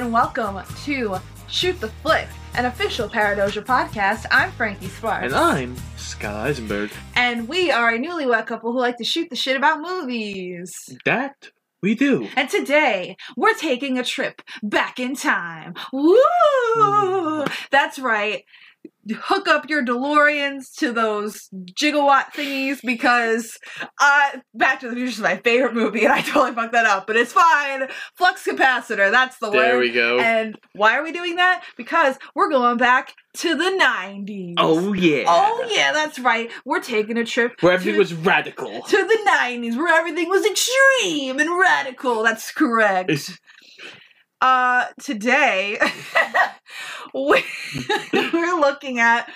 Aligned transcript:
and 0.00 0.14
welcome 0.14 0.58
to 0.84 1.18
Shoot 1.46 1.78
the 1.78 1.88
Flick, 1.88 2.26
an 2.54 2.64
official 2.64 3.06
Paradoja 3.06 3.60
podcast. 3.60 4.24
I'm 4.30 4.50
Frankie 4.52 4.88
Sparks. 4.88 5.26
And 5.26 5.34
I'm 5.34 5.76
Scott 5.98 6.46
Eisenberg. 6.46 6.90
And 7.16 7.46
we 7.46 7.70
are 7.70 7.90
a 7.90 7.98
newlywed 7.98 8.46
couple 8.46 8.72
who 8.72 8.78
like 8.78 8.96
to 8.96 9.04
shoot 9.04 9.28
the 9.28 9.36
shit 9.36 9.58
about 9.58 9.82
movies. 9.82 10.72
That 11.04 11.50
we 11.82 11.94
do. 11.94 12.26
And 12.34 12.48
today, 12.48 13.18
we're 13.36 13.52
taking 13.52 13.98
a 13.98 14.04
trip 14.04 14.40
back 14.62 14.98
in 14.98 15.16
time. 15.16 15.74
Woo! 15.92 17.44
That's 17.70 17.98
right. 17.98 18.44
Hook 19.12 19.48
up 19.48 19.68
your 19.68 19.84
DeLoreans 19.84 20.72
to 20.76 20.92
those 20.92 21.48
gigawatt 21.72 22.26
thingies 22.32 22.78
because 22.84 23.58
uh, 24.00 24.30
Back 24.54 24.80
to 24.80 24.88
the 24.88 24.94
Future 24.94 25.10
is 25.10 25.18
my 25.20 25.36
favorite 25.38 25.74
movie 25.74 26.04
and 26.04 26.12
I 26.12 26.20
totally 26.20 26.52
fucked 26.54 26.72
that 26.74 26.86
up, 26.86 27.06
but 27.08 27.16
it's 27.16 27.32
fine. 27.32 27.88
Flux 28.16 28.44
capacitor, 28.46 29.10
that's 29.10 29.36
the 29.38 29.50
way. 29.50 29.58
There 29.58 29.74
word. 29.76 29.80
we 29.80 29.92
go. 29.92 30.20
And 30.20 30.56
why 30.74 30.96
are 30.96 31.02
we 31.02 31.10
doing 31.12 31.36
that? 31.36 31.64
Because 31.76 32.18
we're 32.36 32.50
going 32.50 32.76
back 32.76 33.14
to 33.38 33.56
the 33.56 33.64
90s. 33.82 34.54
oh 34.58 34.92
yeah. 34.92 35.24
Oh, 35.26 35.66
yeah, 35.70 35.92
that's 35.92 36.18
right. 36.20 36.50
We're 36.64 36.80
taking 36.82 37.16
a 37.16 37.24
trip 37.24 37.54
Where 37.62 37.72
everything 37.72 37.94
to- 37.94 37.98
was 37.98 38.14
radical. 38.14 38.82
to 38.82 38.96
the 38.96 39.18
90s 39.28 39.76
where 39.76 39.92
everything 39.98 40.28
was 40.28 40.46
extreme 40.46 41.40
and 41.40 41.58
radical. 41.58 42.22
That's 42.22 42.52
correct. 42.52 43.10
It's- 43.10 43.36
Uh, 44.40 44.86
today 45.02 45.78
we, 47.14 47.44
we're 48.32 48.58
looking 48.60 48.98
at 48.98 49.30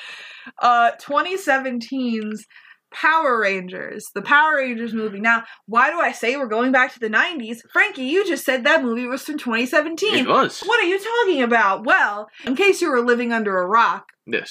uh 0.62 0.92
2017's 1.00 2.46
Power 2.92 3.40
Rangers, 3.40 4.06
the 4.14 4.22
Power 4.22 4.56
Rangers 4.58 4.94
movie. 4.94 5.20
Now, 5.20 5.42
why 5.66 5.90
do 5.90 5.98
I 5.98 6.12
say 6.12 6.36
we're 6.36 6.46
going 6.46 6.70
back 6.70 6.92
to 6.94 7.00
the 7.00 7.08
90s? 7.10 7.58
Frankie, 7.72 8.04
you 8.04 8.24
just 8.24 8.44
said 8.44 8.62
that 8.64 8.84
movie 8.84 9.06
was 9.06 9.22
from 9.22 9.36
2017. 9.36 10.14
It 10.14 10.28
was. 10.28 10.60
What 10.60 10.78
are 10.80 10.86
you 10.86 10.98
talking 11.00 11.42
about? 11.42 11.84
Well, 11.84 12.28
in 12.46 12.54
case 12.54 12.80
you 12.80 12.88
were 12.90 13.00
living 13.04 13.32
under 13.32 13.58
a 13.58 13.66
rock, 13.66 14.04
Yes. 14.26 14.48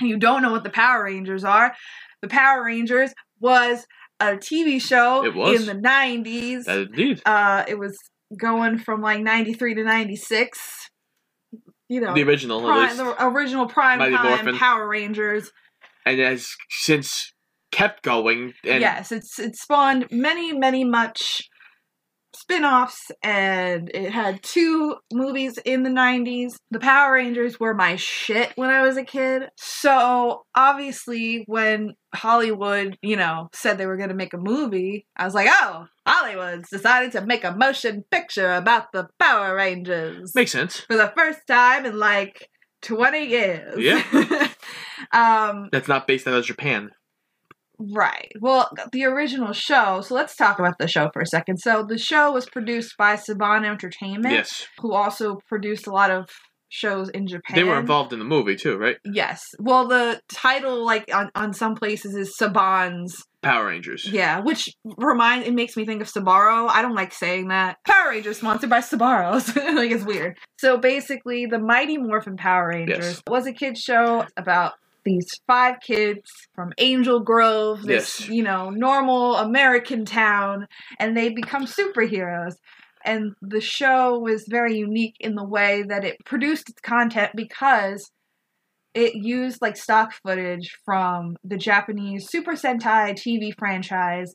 and 0.00 0.08
you 0.08 0.18
don't 0.18 0.42
know 0.42 0.50
what 0.50 0.64
the 0.64 0.70
Power 0.70 1.04
Rangers 1.04 1.44
are, 1.44 1.72
the 2.20 2.26
Power 2.28 2.64
Rangers 2.64 3.14
was 3.38 3.86
a 4.18 4.32
TV 4.38 4.82
show 4.82 5.24
It 5.24 5.34
was. 5.36 5.60
in 5.60 5.80
the 5.80 5.88
90s. 5.88 6.64
That 6.64 6.78
indeed. 6.88 7.22
uh, 7.24 7.64
it 7.68 7.78
was 7.78 7.96
going 8.36 8.78
from 8.78 9.00
like 9.00 9.20
93 9.20 9.74
to 9.74 9.84
96. 9.84 10.90
You 11.88 12.00
know, 12.00 12.14
the 12.14 12.22
original 12.22 12.62
prime, 12.62 12.96
the 12.96 13.14
original 13.26 13.66
prime 13.66 13.98
Mighty 13.98 14.16
time 14.16 14.26
Morphin. 14.26 14.56
Power 14.56 14.88
Rangers. 14.88 15.52
And 16.06 16.18
has 16.18 16.48
since 16.70 17.32
kept 17.72 18.02
going 18.02 18.54
and 18.64 18.80
yes, 18.80 19.10
it's 19.10 19.38
it 19.38 19.56
spawned 19.56 20.06
many, 20.10 20.52
many 20.52 20.84
much 20.84 21.42
spin-offs 22.34 23.10
and 23.22 23.90
it 23.94 24.10
had 24.10 24.42
two 24.42 24.96
movies 25.12 25.58
in 25.64 25.82
the 25.82 25.90
90s. 25.90 26.56
The 26.70 26.80
Power 26.80 27.12
Rangers 27.14 27.58
were 27.58 27.74
my 27.74 27.96
shit 27.96 28.52
when 28.56 28.70
I 28.70 28.82
was 28.82 28.96
a 28.96 29.04
kid. 29.04 29.48
So, 29.56 30.44
obviously 30.54 31.44
when 31.46 31.94
Hollywood, 32.14 32.98
you 33.02 33.16
know, 33.16 33.48
said 33.52 33.78
they 33.78 33.86
were 33.86 33.96
going 33.96 34.08
to 34.08 34.14
make 34.14 34.34
a 34.34 34.38
movie, 34.38 35.06
I 35.16 35.24
was 35.24 35.34
like, 35.34 35.48
"Oh, 35.50 35.86
Hollywood's 36.06 36.70
decided 36.70 37.12
to 37.12 37.26
make 37.26 37.44
a 37.44 37.54
motion 37.56 38.04
picture 38.10 38.52
about 38.52 38.92
the 38.92 39.08
Power 39.18 39.54
Rangers." 39.54 40.34
makes 40.34 40.52
sense. 40.52 40.80
for 40.80 40.96
the 40.96 41.12
first 41.16 41.40
time 41.46 41.86
in 41.86 41.98
like 41.98 42.48
20 42.82 43.24
years. 43.26 43.78
Yeah. 43.78 44.02
um 45.12 45.68
That's 45.72 45.88
not 45.88 46.06
based 46.06 46.26
out 46.26 46.34
of 46.34 46.44
Japan. 46.44 46.90
Right. 47.78 48.30
Well, 48.40 48.70
the 48.92 49.04
original 49.04 49.52
show. 49.52 50.00
So 50.00 50.14
let's 50.14 50.36
talk 50.36 50.58
about 50.58 50.78
the 50.78 50.88
show 50.88 51.10
for 51.12 51.22
a 51.22 51.26
second. 51.26 51.58
So 51.58 51.82
the 51.82 51.98
show 51.98 52.32
was 52.32 52.46
produced 52.46 52.96
by 52.96 53.16
Saban 53.16 53.64
Entertainment, 53.66 54.34
Yes. 54.34 54.66
who 54.80 54.92
also 54.92 55.38
produced 55.48 55.86
a 55.86 55.90
lot 55.90 56.10
of 56.10 56.28
shows 56.68 57.08
in 57.10 57.26
Japan. 57.26 57.54
They 57.54 57.62
were 57.62 57.78
involved 57.78 58.12
in 58.12 58.18
the 58.18 58.24
movie 58.24 58.56
too, 58.56 58.76
right? 58.76 58.96
Yes. 59.04 59.42
Well, 59.60 59.86
the 59.86 60.20
title, 60.28 60.84
like 60.84 61.08
on, 61.14 61.30
on 61.36 61.52
some 61.52 61.74
places, 61.76 62.14
is 62.16 62.36
Saban's. 62.40 63.22
Power 63.42 63.66
Rangers. 63.66 64.08
Yeah, 64.10 64.40
which 64.40 64.70
remind 64.96 65.44
it 65.44 65.52
makes 65.52 65.76
me 65.76 65.84
think 65.84 66.00
of 66.00 66.08
Sbarro. 66.10 66.68
I 66.70 66.80
don't 66.80 66.94
like 66.94 67.12
saying 67.12 67.48
that. 67.48 67.76
Power 67.86 68.08
Rangers 68.10 68.38
sponsored 68.38 68.70
by 68.70 68.78
Sbarros. 68.80 69.54
like 69.76 69.90
it's 69.90 70.02
weird. 70.04 70.38
So 70.58 70.78
basically, 70.78 71.44
the 71.46 71.58
Mighty 71.58 71.98
Morphin 71.98 72.36
Power 72.38 72.68
Rangers 72.70 73.04
Yes. 73.06 73.22
was 73.28 73.46
a 73.46 73.52
kids 73.52 73.80
show 73.80 74.24
about 74.38 74.72
these 75.04 75.28
five 75.46 75.80
kids 75.80 76.30
from 76.54 76.72
Angel 76.78 77.20
Grove, 77.20 77.82
this 77.82 78.20
Yes. 78.20 78.28
you 78.28 78.42
know 78.42 78.70
normal 78.70 79.36
American 79.36 80.04
town, 80.04 80.66
and 80.98 81.16
they 81.16 81.28
become 81.30 81.66
superheroes. 81.66 82.54
And 83.06 83.34
the 83.42 83.60
show 83.60 84.18
was 84.18 84.46
very 84.48 84.78
unique 84.78 85.16
in 85.20 85.34
the 85.34 85.44
way 85.44 85.82
that 85.82 86.04
it 86.04 86.16
produced 86.24 86.70
its 86.70 86.80
content 86.80 87.32
because 87.34 88.10
it 88.94 89.14
used 89.14 89.60
like 89.60 89.76
stock 89.76 90.14
footage 90.24 90.78
from 90.84 91.36
the 91.44 91.58
Japanese 91.58 92.30
Super 92.30 92.52
Sentai 92.52 93.12
TV 93.12 93.52
franchise, 93.58 94.34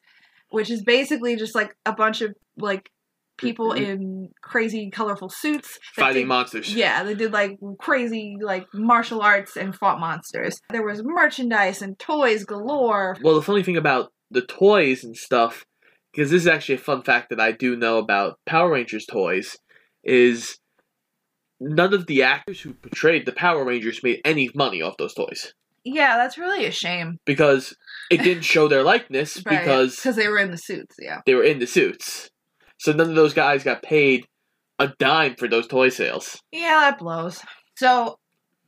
which 0.50 0.70
is 0.70 0.84
basically 0.84 1.36
just 1.36 1.56
like 1.56 1.76
a 1.86 1.94
bunch 1.94 2.22
of 2.22 2.36
like 2.58 2.92
people 3.40 3.72
Mhm. 3.74 3.78
in 3.88 4.30
crazy 4.42 4.90
colorful 4.92 5.30
suits 5.30 5.80
Fighting 5.96 6.24
did- 6.24 6.28
monsters. 6.28 6.74
yeah, 6.74 7.04
they 7.04 7.16
did 7.16 7.32
like 7.34 7.58
crazy 7.80 8.36
like 8.42 8.66
martial 8.74 9.22
arts 9.22 9.56
and 9.58 9.76
fought 9.76 10.00
monsters. 10.00 10.60
There 10.70 10.84
was 10.86 11.02
merchandise 11.04 11.82
and 11.82 11.98
toys 12.00 12.44
galore. 12.46 13.18
Well, 13.22 13.36
the 13.36 13.42
funny 13.42 13.64
thing 13.64 13.78
about 13.78 14.12
the 14.32 14.42
toys 14.42 15.04
and 15.04 15.16
stuff, 15.18 15.66
because 16.12 16.32
this 16.32 16.42
is 16.44 16.48
actually 16.48 16.76
a 16.76 16.80
fun 16.80 17.02
fact 17.04 17.30
that 17.30 17.40
I 17.40 17.52
do 17.52 17.76
know 17.76 17.98
about 17.98 18.38
Power 18.46 18.72
Rangers 18.72 19.06
toys, 19.06 19.58
is 20.04 20.58
none 21.60 21.94
of 21.94 22.08
the 22.08 22.24
actors 22.24 22.62
who 22.62 22.74
portrayed 22.74 23.26
the 23.26 23.32
Power 23.34 23.64
Rangers 23.66 24.02
made 24.04 24.22
any 24.24 24.50
money 24.56 24.82
off 24.82 24.96
those 24.98 25.14
toys 25.14 25.54
Yeah, 25.84 26.16
that's 26.18 26.38
really 26.38 26.66
a 26.66 26.72
shame. 26.72 27.18
because 27.26 27.76
it 28.10 28.22
didn't 28.24 28.44
show 28.44 28.68
their 28.68 28.84
likeness 28.84 29.42
Right, 29.46 29.60
because 29.60 29.96
because 29.98 30.16
they 30.16 30.28
were 30.30 30.38
in 30.40 30.52
the 30.52 30.58
suits. 30.58 30.96
Yeah. 31.00 31.20
they 31.26 31.36
were 31.36 31.44
in 31.44 31.60
the 31.60 31.68
suits. 31.68 32.30
So 32.80 32.92
none 32.92 33.10
of 33.10 33.16
those 33.16 33.34
guys 33.34 33.64
got 33.64 33.84
paid 33.84 34.26
a 34.80 34.88
dime 35.00 35.36
for 35.36 35.48
those 35.48 35.68
toy 35.68 35.90
sales. 35.90 36.42
Yeah, 36.52 36.80
that 36.80 37.00
blows. 37.00 37.42
So 37.78 38.18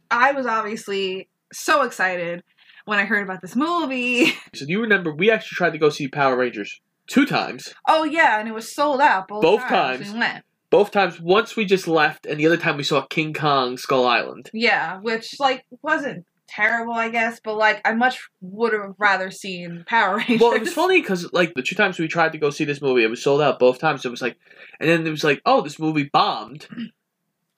I 0.10 0.34
was 0.34 0.46
obviously 0.46 1.30
so 1.54 1.82
excited 1.84 2.44
when 2.86 3.00
I 3.00 3.06
heard 3.06 3.24
about 3.24 3.42
this 3.42 3.56
movie. 3.56 4.34
So 4.54 4.66
do 4.66 4.72
you 4.74 4.82
remember 4.82 5.14
we 5.14 5.32
actually 5.32 5.56
tried 5.56 5.72
to 5.72 5.78
go 5.78 5.90
see 5.90 6.08
Power 6.10 6.36
Rangers 6.36 6.82
two 7.08 7.26
times. 7.26 7.74
Oh 7.88 8.04
yeah, 8.04 8.40
and 8.40 8.48
it 8.48 8.54
was 8.54 8.74
sold 8.74 9.02
out 9.02 9.28
both, 9.28 9.42
Both 9.42 9.62
times. 9.62 10.00
times. 10.02 10.14
we 10.14 10.20
went. 10.20 10.46
Both 10.70 10.92
times, 10.92 11.20
once 11.20 11.56
we 11.58 11.66
just 11.66 11.86
left, 11.88 12.26
and 12.26 12.40
the 12.40 12.48
other 12.48 12.56
time 12.58 12.78
we 12.78 12.84
saw 12.84 13.02
King 13.06 13.34
Kong 13.34 13.78
Skull 13.78 14.08
Island. 14.08 14.50
Yeah, 14.54 15.00
which 15.00 15.36
like 15.40 15.66
wasn't 15.82 16.26
terrible, 16.52 16.94
I 16.94 17.10
guess, 17.10 17.40
but 17.44 17.56
like 17.58 17.82
I 17.86 17.94
much 17.94 18.30
would 18.42 18.74
have 18.74 18.96
rather 18.98 19.32
seen 19.32 19.84
Power 19.88 20.18
Rangers. 20.18 20.42
Well, 20.42 20.54
it 20.54 20.62
was 20.62 20.74
funny 20.74 21.02
because 21.02 21.32
like 21.34 21.54
the 21.56 21.62
two 21.64 21.76
times 21.76 21.98
we 21.98 22.08
tried 22.08 22.34
to 22.34 22.38
go 22.38 22.50
see 22.50 22.66
this 22.66 22.82
movie, 22.82 23.04
it 23.04 23.10
was 23.10 23.24
sold 23.24 23.42
out 23.42 23.60
both 23.60 23.80
times. 23.80 24.04
So 24.04 24.10
it 24.10 24.12
was 24.12 24.22
like, 24.22 24.38
and 24.80 24.90
then 24.90 25.06
it 25.06 25.12
was 25.12 25.24
like, 25.24 25.42
oh, 25.46 25.62
this 25.62 25.80
movie 25.80 26.10
bombed. 26.12 26.68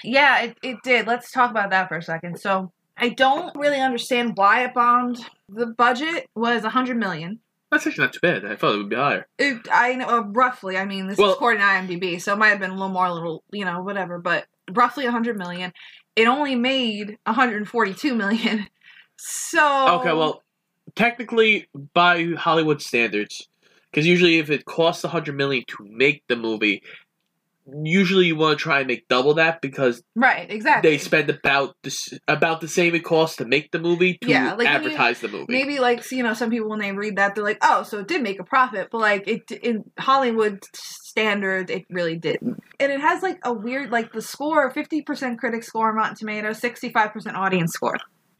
Yeah, 0.03 0.41
it, 0.43 0.57
it 0.61 0.77
did. 0.83 1.07
Let's 1.07 1.31
talk 1.31 1.49
about 1.49 1.69
that 1.69 1.87
for 1.87 1.97
a 1.97 2.01
second. 2.03 2.39
So 2.39 2.71
I 2.97 3.09
don't 3.09 3.55
really 3.55 3.79
understand 3.79 4.33
why 4.35 4.65
it 4.65 4.73
bombed. 4.73 5.19
The 5.49 5.67
budget 5.67 6.27
was 6.35 6.63
a 6.63 6.69
hundred 6.69 6.97
million. 6.97 7.39
That's 7.71 7.87
actually 7.87 8.03
not 8.05 8.13
too 8.13 8.19
bad. 8.21 8.45
I 8.45 8.55
thought 8.55 8.75
it 8.75 8.77
would 8.77 8.89
be 8.89 8.95
higher. 8.95 9.25
It, 9.39 9.57
I 9.71 9.95
know 9.95 10.07
uh, 10.07 10.21
roughly. 10.27 10.77
I 10.77 10.85
mean, 10.85 11.07
this 11.07 11.17
Well- 11.17 11.29
is 11.29 11.35
according 11.35 11.61
to 11.61 11.65
IMDb, 11.65 12.21
so 12.21 12.33
it 12.33 12.37
might 12.37 12.49
have 12.49 12.59
been 12.59 12.69
a 12.69 12.75
little 12.75 12.89
more, 12.89 13.07
a 13.07 13.13
little 13.13 13.43
you 13.51 13.65
know, 13.65 13.81
whatever. 13.81 14.19
But 14.19 14.45
roughly 14.71 15.05
a 15.05 15.11
hundred 15.11 15.37
million. 15.37 15.73
It 16.15 16.27
only 16.27 16.55
made 16.55 17.17
142 17.25 18.13
million. 18.13 18.67
So 19.25 19.99
Okay, 19.99 20.11
well, 20.11 20.43
technically 20.95 21.67
by 21.93 22.33
Hollywood 22.37 22.81
standards, 22.81 23.47
because 23.89 24.05
usually 24.05 24.39
if 24.39 24.49
it 24.49 24.65
costs 24.65 25.05
a 25.05 25.07
hundred 25.07 25.37
million 25.37 25.63
to 25.69 25.87
make 25.89 26.23
the 26.27 26.35
movie, 26.35 26.83
usually 27.65 28.25
you 28.25 28.35
want 28.35 28.59
to 28.59 28.61
try 28.61 28.79
and 28.79 28.87
make 28.87 29.07
double 29.07 29.35
that 29.35 29.61
because 29.61 30.03
right, 30.13 30.51
exactly. 30.51 30.91
they 30.91 30.97
spend 30.97 31.29
about 31.29 31.73
the 31.83 32.19
about 32.27 32.59
the 32.59 32.67
same 32.67 32.95
it 32.95 33.05
costs 33.05 33.37
to 33.37 33.45
make 33.45 33.71
the 33.71 33.79
movie 33.79 34.17
to 34.19 34.29
Yeah, 34.29 34.55
like 34.55 34.67
advertise 34.67 35.21
the 35.21 35.29
movie. 35.29 35.45
Maybe 35.47 35.79
like 35.79 36.11
you 36.11 36.21
know 36.21 36.33
some 36.33 36.49
people 36.49 36.69
when 36.69 36.79
they 36.79 36.91
read 36.91 37.15
that 37.15 37.35
they're 37.35 37.45
like 37.45 37.59
oh 37.61 37.83
so 37.83 37.99
it 37.99 38.09
did 38.09 38.21
make 38.21 38.41
a 38.41 38.43
profit 38.43 38.89
but 38.91 38.99
like 38.99 39.25
it 39.25 39.49
in 39.51 39.85
Hollywood 39.97 40.65
standards 40.75 41.71
it 41.71 41.85
really 41.89 42.17
didn't 42.17 42.59
and 42.79 42.91
it 42.91 42.99
has 42.99 43.23
like 43.23 43.39
a 43.43 43.53
weird 43.53 43.89
like 43.89 44.11
the 44.11 44.21
score 44.21 44.69
fifty 44.71 45.01
percent 45.01 45.39
critic 45.39 45.63
score 45.63 45.89
on 45.89 45.95
Rotten 45.95 46.15
Tomatoes 46.15 46.59
sixty 46.59 46.91
five 46.91 47.13
percent 47.13 47.37
audience 47.37 47.71
score 47.71 47.95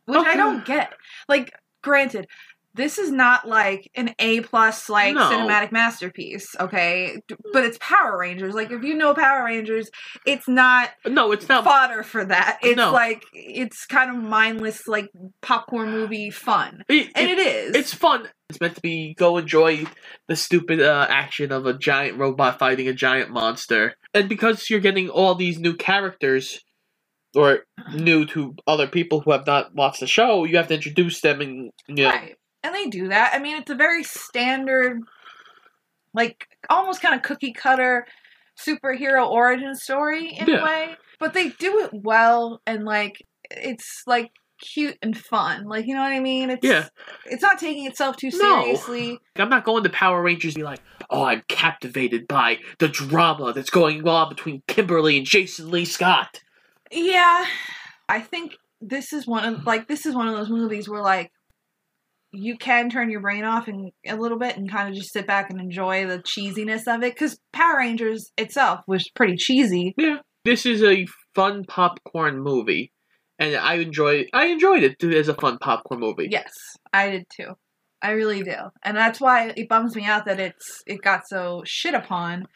which 0.06 0.20
I 0.26 0.36
don't 0.36 0.66
get 0.66 0.94
like 1.28 1.54
granted 1.82 2.28
this 2.76 2.98
is 2.98 3.12
not 3.12 3.48
like 3.48 3.92
an 3.94 4.16
A 4.18 4.42
plus 4.42 4.90
like 4.90 5.14
No. 5.14 5.30
cinematic 5.30 5.72
masterpiece 5.72 6.56
okay 6.60 7.18
but 7.54 7.64
it's 7.64 7.78
Power 7.80 8.18
Rangers 8.18 8.56
like 8.56 8.72
if 8.72 8.84
you 8.84 8.96
know 8.96 9.14
Power 9.14 9.46
Rangers 9.46 9.90
it's 10.26 10.48
not 10.48 10.90
no, 11.06 11.32
it's 11.32 11.48
not. 11.48 11.64
fodder 11.66 12.02
for 12.04 12.26
that 12.26 12.58
it's 12.64 12.78
No. 12.78 12.92
like 12.92 13.24
it's 13.34 13.86
kind 13.86 14.10
of 14.10 14.24
mindless 14.24 14.88
like 14.88 15.10
popcorn 15.42 15.92
movie 15.92 16.32
fun 16.32 16.84
it- 16.90 17.12
and 17.16 17.30
it- 17.30 17.38
it 17.38 17.48
is 17.48 17.76
it's 17.76 17.94
fun. 17.94 18.28
It's 18.50 18.60
meant 18.62 18.76
to 18.76 18.82
be 18.82 19.14
go 19.16 19.38
enjoy 19.38 19.86
the 20.28 20.36
stupid 20.36 20.80
uh, 20.80 21.08
action 21.10 21.52
of 21.52 21.66
a 21.66 21.74
giant 21.78 22.18
robot 22.20 22.60
fighting 22.60 22.88
a 22.88 22.94
giant 22.94 23.32
monster. 23.32 23.96
And 24.14 24.30
because 24.30 24.70
you're 24.70 24.80
getting 24.80 25.10
all 25.10 25.34
these 25.34 25.58
new 25.58 25.76
characters, 25.76 26.60
or 27.36 27.60
new 27.94 28.26
to 28.28 28.56
other 28.68 28.88
people 28.88 29.22
who 29.22 29.32
have 29.32 29.46
not 29.48 29.74
watched 29.76 30.00
the 30.00 30.08
show, 30.08 30.44
you 30.46 30.58
have 30.58 30.68
to 30.68 30.76
introduce 30.76 31.22
them 31.22 31.42
and 31.42 31.72
you 31.88 31.96
know. 32.04 32.10
Right. 32.10 32.36
And 32.64 32.74
they 32.74 32.88
do 32.88 33.10
that. 33.10 33.32
I 33.34 33.40
mean, 33.40 33.58
it's 33.58 33.70
a 33.72 33.76
very 33.76 34.04
standard, 34.04 35.02
like 36.14 36.48
almost 36.70 37.02
kind 37.02 37.16
of 37.16 37.22
cookie 37.22 37.54
cutter 37.54 38.06
superhero 38.58 39.28
origin 39.30 39.76
story 39.76 40.30
in 40.30 40.48
Yeah. 40.48 40.62
a 40.62 40.64
way. 40.64 40.96
But 41.20 41.34
they 41.34 41.50
do 41.50 41.80
it 41.80 41.90
well 41.94 42.62
and 42.68 42.86
like 42.86 43.26
it's 43.50 44.04
like 44.06 44.32
cute 44.62 44.98
and 45.02 45.18
fun. 45.18 45.66
Like 45.66 45.86
you 45.88 45.96
know 45.96 46.02
what 46.02 46.12
I 46.14 46.20
mean? 46.20 46.52
It's 46.52 46.66
Yeah. 46.66 46.88
it's 47.26 47.42
not 47.42 47.58
taking 47.60 47.86
itself 47.86 48.16
too 48.18 48.30
No. 48.34 48.62
seriously. 48.64 49.20
I'm 49.36 49.50
not 49.50 49.64
going 49.66 49.84
to 49.84 49.90
Power 49.90 50.22
Rangers 50.22 50.54
be 50.54 50.64
like, 50.64 50.80
oh, 51.10 51.24
I'm 51.24 51.42
captivated 51.50 52.28
by 52.28 52.60
the 52.80 52.88
drama 52.88 53.52
that's 53.54 53.70
going 53.72 54.08
on 54.08 54.30
between 54.30 54.62
Kimberly 54.68 55.18
and 55.18 55.26
Jason 55.26 55.72
Lee 55.72 55.86
Scott. 55.86 56.40
Yeah. 56.94 57.46
I 58.08 58.20
think 58.22 58.56
this 58.82 59.14
is 59.14 59.26
one 59.26 59.46
of 59.46 59.66
like 59.66 59.88
this 59.88 60.06
is 60.06 60.16
one 60.16 60.28
of 60.28 60.36
those 60.36 60.50
movies 60.50 60.90
where 60.90 61.02
like 61.02 61.32
you 62.34 62.58
can 62.58 62.90
turn 62.90 63.10
your 63.10 63.22
brain 63.22 63.44
off 63.44 63.68
and 63.68 63.92
a 64.08 64.16
little 64.16 64.40
bit 64.40 64.58
and 64.58 64.70
kind 64.70 64.90
of 64.90 64.96
just 64.96 65.14
sit 65.14 65.28
back 65.28 65.50
and 65.50 65.60
enjoy 65.60 66.06
the 66.08 66.20
cheesiness 66.20 66.82
of 66.88 67.04
it 67.04 67.14
because 67.14 67.38
Power 67.54 67.78
Rangers 67.78 68.32
itself 68.38 68.82
was 68.88 69.08
pretty 69.16 69.38
cheesy. 69.38 69.94
Yeah, 69.98 70.18
this 70.44 70.66
is 70.66 70.84
a 70.84 71.06
fun 71.36 71.64
popcorn 71.64 72.42
movie, 72.42 72.92
and 73.38 73.56
I 73.56 73.76
enjoy. 73.76 74.26
I 74.34 74.48
enjoyed 74.48 74.84
it 74.84 75.04
as 75.04 75.30
a 75.30 75.36
fun 75.36 75.60
popcorn 75.60 76.00
movie. 76.00 76.28
Yes, 76.32 76.52
I 76.92 77.12
did 77.12 77.26
too. 77.30 77.54
I 78.02 78.12
really 78.12 78.44
do, 78.44 78.58
and 78.84 78.98
that's 78.98 79.22
why 79.22 79.54
it 79.56 79.70
bums 79.70 79.96
me 79.96 80.06
out 80.06 80.26
that 80.26 80.40
it's 80.40 80.82
it 80.88 81.02
got 81.02 81.22
so 81.28 81.62
shit 81.66 81.94
upon. 81.94 82.48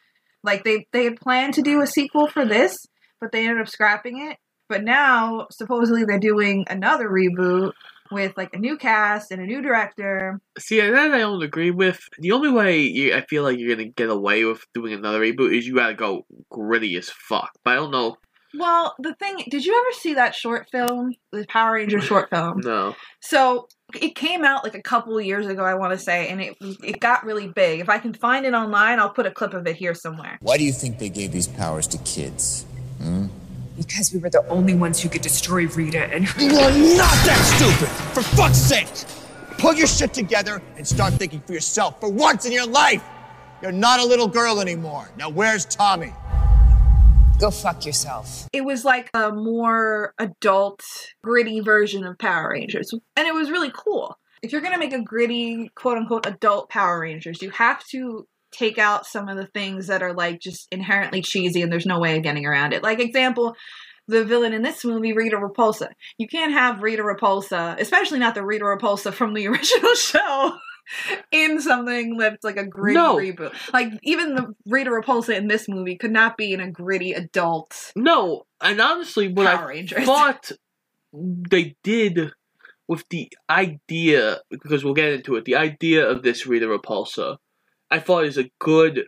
Like 0.44 0.64
they 0.64 0.88
they 0.92 1.04
had 1.04 1.18
planned 1.18 1.54
to 1.54 1.62
do 1.62 1.82
a 1.82 1.88
sequel 1.88 2.28
for 2.28 2.46
this, 2.46 2.76
but 3.20 3.32
they 3.32 3.48
ended 3.48 3.62
up 3.62 3.70
scrapping 3.70 4.28
it. 4.30 4.38
But 4.70 4.84
now 4.84 5.48
supposedly 5.52 6.04
they're 6.04 6.20
doing 6.20 6.66
another 6.70 7.10
reboot 7.10 7.72
with 8.12 8.36
like 8.38 8.54
a 8.54 8.60
new 8.60 8.78
cast 8.78 9.32
and 9.32 9.42
a 9.42 9.46
new 9.46 9.62
director. 9.62 10.40
See, 10.58 10.80
that 10.80 10.94
I 10.94 11.18
don't 11.18 11.42
agree 11.42 11.72
with. 11.72 12.00
The 12.20 12.32
only 12.32 12.52
way 12.52 12.82
you, 12.82 13.14
I 13.14 13.22
feel 13.22 13.44
like 13.44 13.58
you're 13.60 13.76
gonna 13.76 13.90
get 13.90 14.10
away 14.10 14.44
with 14.46 14.66
doing 14.74 14.94
another 14.94 15.22
reboot 15.22 15.56
is 15.58 15.68
you 15.68 15.76
gotta 15.76 15.94
go 15.94 16.26
gritty 16.50 16.96
as 16.98 17.10
fuck. 17.10 17.52
But 17.64 17.72
I 17.72 17.76
don't 17.76 17.92
know. 17.92 18.18
Well, 18.58 18.96
the 19.00 19.14
thing, 19.16 19.44
did 19.50 19.66
you 19.66 19.78
ever 19.78 20.00
see 20.00 20.14
that 20.16 20.34
short 20.34 20.70
film, 20.72 21.14
the 21.32 21.46
Power 21.48 21.74
Ranger 21.74 22.00
short 22.02 22.30
film? 22.30 22.62
No. 22.64 22.96
So 23.22 23.68
it 23.94 24.16
came 24.16 24.44
out 24.44 24.64
like 24.64 24.74
a 24.74 24.82
couple 24.82 25.20
years 25.22 25.48
ago, 25.48 25.64
I 25.64 25.76
want 25.76 25.92
to 25.92 25.98
say, 25.98 26.30
and 26.30 26.42
it 26.42 26.58
it 26.84 27.00
got 27.00 27.26
really 27.26 27.48
big. 27.48 27.82
If 27.82 27.90
I 27.90 28.00
can 28.00 28.14
find 28.14 28.46
it 28.46 28.54
online, 28.54 29.00
I'll 29.00 29.10
put 29.10 29.26
a 29.26 29.32
clip 29.32 29.54
of 29.54 29.68
it 29.68 29.76
here 29.76 29.94
somewhere. 29.94 30.38
Why 30.42 30.58
do 30.58 30.64
you 30.64 30.72
think 30.72 30.98
they 30.98 31.10
gave 31.10 31.32
these 31.32 31.48
powers 31.48 31.88
to 31.88 31.98
kids? 32.00 32.66
Because 33.78 34.12
we 34.12 34.20
were 34.20 34.30
the 34.30 34.46
only 34.50 34.74
ones 34.74 35.00
who 35.00 35.08
could 35.08 35.22
destroy 35.22 35.68
Rita 35.68 36.06
and 36.14 36.26
her. 36.26 36.42
You 36.42 36.58
are 36.58 36.72
not 36.72 37.16
that 37.26 37.42
stupid! 37.56 37.90
For 38.14 38.24
fuck's 38.36 38.58
sake! 38.58 38.88
Pull 39.60 39.76
your 39.76 39.88
shit 39.88 40.14
together 40.14 40.62
and 40.76 40.88
start 40.88 41.14
thinking 41.14 41.42
for 41.42 41.54
yourself 41.54 42.00
for 42.00 42.10
once 42.12 42.46
in 42.46 42.52
your 42.52 42.68
life! 42.68 43.04
You're 43.62 43.72
not 43.72 44.00
a 44.00 44.06
little 44.06 44.28
girl 44.28 44.60
anymore. 44.60 45.10
Now 45.18 45.30
where's 45.30 45.66
Tommy? 45.66 46.14
go 47.40 47.52
fuck 47.52 47.86
yourself. 47.86 48.48
It 48.52 48.66
was 48.66 48.84
like 48.84 49.10
a 49.14 49.32
more 49.32 50.14
adult, 50.18 50.84
gritty 51.24 51.60
version 51.60 52.04
of 52.04 52.18
Power 52.18 52.52
Rangers, 52.52 52.92
and 53.16 53.28
it 53.28 53.34
was 53.34 53.52
really 53.52 53.72
cool. 53.74 54.18
If 54.42 54.52
you're 54.52 54.62
gonna 54.62 54.78
make 54.78 54.94
a 54.94 55.02
gritty, 55.02 55.70
quote 55.76 55.98
unquote, 55.98 56.26
adult 56.26 56.70
Power 56.70 57.00
Rangers, 57.00 57.42
you 57.42 57.50
have 57.52 57.84
to 57.88 58.28
take 58.58 58.78
out 58.78 59.06
some 59.06 59.30
of 59.30 59.38
the 59.38 59.48
things 59.48 59.88
that 59.88 60.02
are 60.02 60.14
like 60.14 60.40
just 60.40 60.68
inherently 60.72 61.22
cheesy 61.22 61.62
and 61.62 61.72
there's 61.72 61.86
no 61.86 62.00
way 62.00 62.18
of 62.18 62.24
getting 62.24 62.46
around 62.46 62.74
it. 62.74 62.82
Like 62.84 63.00
example, 63.00 63.56
the 64.08 64.24
villain 64.24 64.54
in 64.54 64.62
this 64.62 64.84
movie, 64.86 65.14
Rita 65.14 65.36
Repulsa. 65.38 65.90
You 66.18 66.28
can't 66.28 66.54
have 66.54 66.82
Rita 66.82 67.04
Repulsa, 67.04 67.78
especially 67.80 68.20
not 68.20 68.36
the 68.36 68.46
Rita 68.46 68.64
Repulsa 68.64 69.14
from 69.14 69.34
the 69.34 69.48
original 69.50 69.94
show, 69.96 70.54
in 71.32 71.60
something 71.60 72.16
that's 72.18 72.44
like 72.44 72.56
a 72.58 72.66
gritty 72.66 72.96
No. 72.96 73.18
reboot. 73.18 73.52
Like 73.74 73.92
even 74.04 74.36
the 74.36 74.54
Rita 74.66 74.90
Repulsa 74.90 75.36
in 75.36 75.48
this 75.50 75.68
movie 75.68 75.98
could 75.98 76.12
not 76.12 76.38
be 76.38 76.54
in 76.54 76.62
a 76.62 76.72
gritty 76.72 77.12
adult 77.12 77.92
No, 77.96 78.44
and 78.62 78.80
honestly, 78.80 79.28
what 79.28 79.46
Power 79.48 79.66
I 79.66 79.70
Rangers. 79.70 80.06
thought 80.06 80.52
they 81.14 81.76
did 81.84 82.32
with 82.88 83.04
the 83.10 83.28
idea, 83.50 84.40
because 84.50 84.86
we'll 84.86 84.94
get 84.94 85.12
into 85.12 85.36
it, 85.36 85.44
the 85.44 85.58
idea 85.58 86.08
of 86.08 86.24
this 86.24 86.48
Rita 86.48 86.66
Repulsa, 86.68 87.36
I 87.90 88.00
thought 88.00 88.26
is 88.26 88.38
a 88.38 88.50
good 88.60 89.06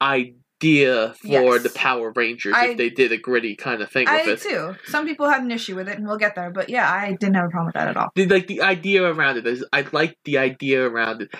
idea 0.00 1.14
for 1.20 1.26
Yes. 1.28 1.62
the 1.62 1.70
Power 1.74 2.12
Rangers 2.14 2.54
I- 2.56 2.68
if 2.68 2.76
they 2.78 2.90
did 2.90 3.12
a 3.12 3.18
gritty 3.18 3.56
kind 3.56 3.82
of 3.82 3.90
thing 3.90 4.08
I 4.08 4.24
with 4.26 4.44
it. 4.44 4.48
too. 4.48 4.76
Some 4.86 5.06
people 5.06 5.28
had 5.28 5.42
an 5.42 5.50
issue 5.50 5.74
with 5.74 5.88
it, 5.88 5.98
and 5.98 6.06
we'll 6.06 6.16
get 6.18 6.34
there. 6.34 6.50
But 6.50 6.68
yeah, 6.68 6.90
I 6.90 7.12
didn't 7.12 7.34
have 7.34 7.46
a 7.46 7.48
problem 7.48 7.66
with 7.66 7.74
that 7.74 7.88
at 7.88 7.96
all. 7.96 8.10
The, 8.14 8.26
like 8.26 8.46
the 8.46 8.62
idea 8.62 9.02
around 9.04 9.36
it 9.38 9.46
is, 9.46 9.64
I 9.72 9.86
like 9.92 10.16
the 10.24 10.38
idea 10.38 10.82
around 10.86 11.22
it. 11.22 11.34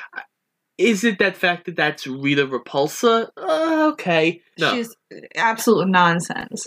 Is 0.77 1.05
it 1.05 1.19
that 1.21 1.37
fact 1.37 1.67
that 1.67 1.77
that's 1.77 2.07
Rita 2.07 2.47
Repulsa? 2.47 3.29
Uh, 3.37 3.91
okay, 3.93 4.43
no, 4.59 4.75
She's 4.75 4.95
absolute 5.37 5.87
nonsense. 5.89 6.67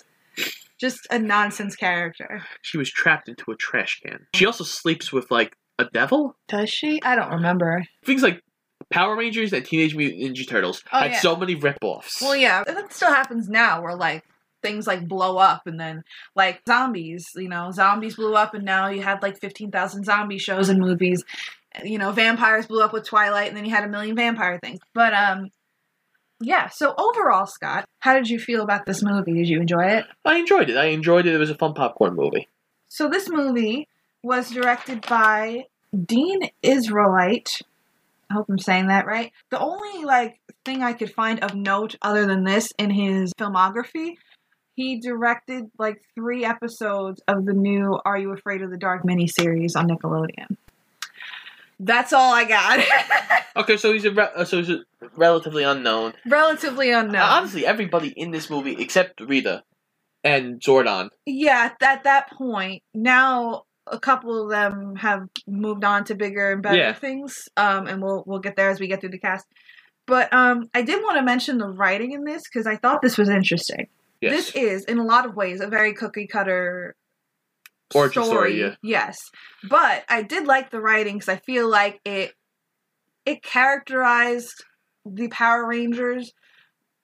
Just 0.80 1.06
a 1.10 1.18
nonsense 1.20 1.76
character. 1.76 2.44
she 2.62 2.78
was 2.78 2.90
trapped 2.90 3.28
into 3.28 3.52
a 3.52 3.56
trash 3.58 4.00
can. 4.06 4.28
She 4.36 4.46
also 4.46 4.64
sleeps 4.64 5.12
with 5.12 5.30
like 5.32 5.58
a 5.80 5.86
devil. 5.86 6.38
Does 6.48 6.70
she? 6.70 7.02
I 7.04 7.16
don't 7.16 7.32
remember. 7.32 7.84
things 8.06 8.24
like 8.24 8.42
Power 8.90 9.16
Rangers 9.18 9.52
and 9.54 9.66
Teenage 9.66 9.96
Mutant 9.96 10.22
Ninja 10.22 10.48
Turtles 10.48 10.84
Oh, 10.92 11.00
had 11.00 11.12
yeah. 11.12 11.20
so 11.20 11.36
many 11.36 11.56
ripoffs. 11.56 12.22
Well, 12.22 12.36
yeah, 12.36 12.64
and 12.66 12.78
that 12.78 12.94
still 12.94 13.14
happens 13.14 13.50
now, 13.50 13.82
where 13.82 13.96
like 13.96 14.24
things 14.64 14.88
like 14.88 15.08
blow 15.08 15.38
up, 15.38 15.68
and 15.68 15.80
then 15.80 16.04
like 16.36 16.62
zombies. 16.68 17.26
You 17.36 17.50
know, 17.50 17.72
zombies 17.72 18.16
blew 18.16 18.36
up, 18.36 18.54
and 18.54 18.64
now 18.64 18.90
you 18.90 19.02
had 19.02 19.22
like 19.22 19.40
fifteen 19.40 19.72
thousand 19.72 20.06
zombie 20.06 20.38
shows 20.38 20.70
and 20.70 20.80
movies. 20.80 21.24
You 21.84 21.98
know, 21.98 22.12
vampires 22.12 22.66
blew 22.66 22.82
up 22.82 22.94
with 22.94 23.06
Twilight, 23.06 23.50
and 23.50 23.58
then 23.58 23.66
you 23.66 23.72
had 23.72 23.84
a 23.84 23.90
million 23.90 24.16
vampire 24.16 24.58
things. 24.64 24.80
But 24.94 25.14
um, 25.14 25.50
yeah. 26.40 26.70
So 26.70 26.96
overall, 26.98 27.46
Scott, 27.46 27.86
how 28.00 28.14
did 28.14 28.30
you 28.30 28.40
feel 28.40 28.62
about 28.64 28.86
this 28.86 29.04
movie? 29.04 29.34
Did 29.34 29.50
you 29.50 29.60
enjoy 29.62 29.84
it? 29.86 30.06
I 30.26 30.38
enjoyed 30.38 30.70
it. 30.70 30.78
I 30.78 30.86
enjoyed 30.86 31.26
it. 31.28 31.36
It 31.36 31.38
was 31.40 31.50
a 31.50 31.56
fun 31.56 31.74
popcorn 31.74 32.16
movie. 32.16 32.48
So 32.88 33.10
this 33.10 33.30
movie 33.30 33.88
was 34.24 34.50
directed 34.50 35.06
by 35.08 35.66
Dean 36.06 36.50
Israelite. 36.64 37.60
I 38.30 38.34
hope 38.34 38.48
I'm 38.50 38.60
saying 38.60 38.88
that 38.88 39.06
right. 39.06 39.32
The 39.52 39.60
only 39.60 40.04
like 40.04 40.40
thing 40.66 40.84
I 40.84 40.94
could 40.94 41.14
find 41.14 41.40
of 41.44 41.56
note 41.56 41.96
other 42.02 42.26
than 42.26 42.44
this 42.44 42.72
in 42.78 42.90
his 42.90 43.34
filmography, 43.40 44.16
he 44.76 45.00
directed 45.00 45.66
like 45.80 46.02
three 46.16 46.44
episodes 46.46 47.22
of 47.28 47.46
the 47.46 47.54
new 47.54 48.00
Are 48.06 48.18
You 48.18 48.32
Afraid 48.34 48.62
of 48.62 48.70
the 48.70 48.78
Dark 48.78 49.04
miniseries 49.04 49.76
on 49.76 49.88
Nickelodeon. 49.88 50.58
That's 51.80 52.12
all 52.14 52.34
I 52.34 52.44
got. 52.46 52.80
Okay, 53.58 53.76
so 53.76 53.92
he's 53.92 54.06
a 54.06 54.12
re- 54.12 54.30
uh, 54.36 54.46
so 54.46 54.58
he's 54.58 54.70
a 54.70 54.82
relatively 55.16 55.64
unknown. 55.64 56.14
Relatively 56.28 56.92
unknown. 56.92 57.16
Uh, 57.16 57.26
honestly, 57.26 57.66
everybody 57.66 58.10
in 58.10 58.30
this 58.30 58.52
movie 58.52 58.76
except 58.78 59.20
Rita 59.20 59.64
and 60.24 60.60
Jordan. 60.60 61.10
yeah, 61.26 61.72
at 61.82 62.04
that 62.04 62.30
point, 62.34 62.84
now 62.94 63.64
a 63.92 64.00
couple 64.00 64.44
of 64.44 64.50
them 64.50 64.96
have 64.96 65.28
moved 65.48 65.84
on 65.84 66.04
to 66.06 66.16
bigger 66.16 66.52
and 66.52 66.62
better 66.62 66.78
Yeah. 66.78 66.94
things. 66.94 67.48
Um, 67.58 67.88
and 67.88 68.02
we'll 68.02 68.24
we'll 68.26 68.40
get 68.40 68.56
there 68.56 68.70
as 68.70 68.80
we 68.80 68.88
get 68.88 69.02
through 69.02 69.10
the 69.12 69.20
cast. 69.20 69.46
But 70.06 70.32
um, 70.34 70.70
I 70.74 70.82
did 70.84 71.04
want 71.04 71.18
to 71.18 71.24
mention 71.24 71.58
the 71.58 71.68
writing 71.68 72.12
in 72.14 72.24
this 72.24 72.44
because 72.44 72.66
I 72.66 72.78
thought 72.78 73.02
this 73.02 73.18
was 73.18 73.30
interesting. 73.30 73.88
Yes. 74.22 74.32
This 74.32 74.56
is, 74.56 74.86
in 74.86 74.98
a 74.98 75.04
lot 75.04 75.26
of 75.26 75.36
ways, 75.36 75.60
a 75.62 75.68
very 75.68 75.94
cookie 75.94 76.28
cutter 76.28 76.96
Origin 77.94 78.24
story, 78.24 78.60
yeah. 78.60 78.76
Yes, 78.82 79.18
but 79.70 80.04
I 80.10 80.22
did 80.24 80.46
like 80.46 80.72
the 80.72 80.82
writing 80.82 81.16
because 81.16 81.30
I 81.30 81.38
feel 81.38 81.70
like 81.70 82.02
it 82.04 82.34
it 83.26 83.44
characterized 83.44 84.64
the 85.06 85.28
Power 85.30 85.66
Rangers 85.68 86.32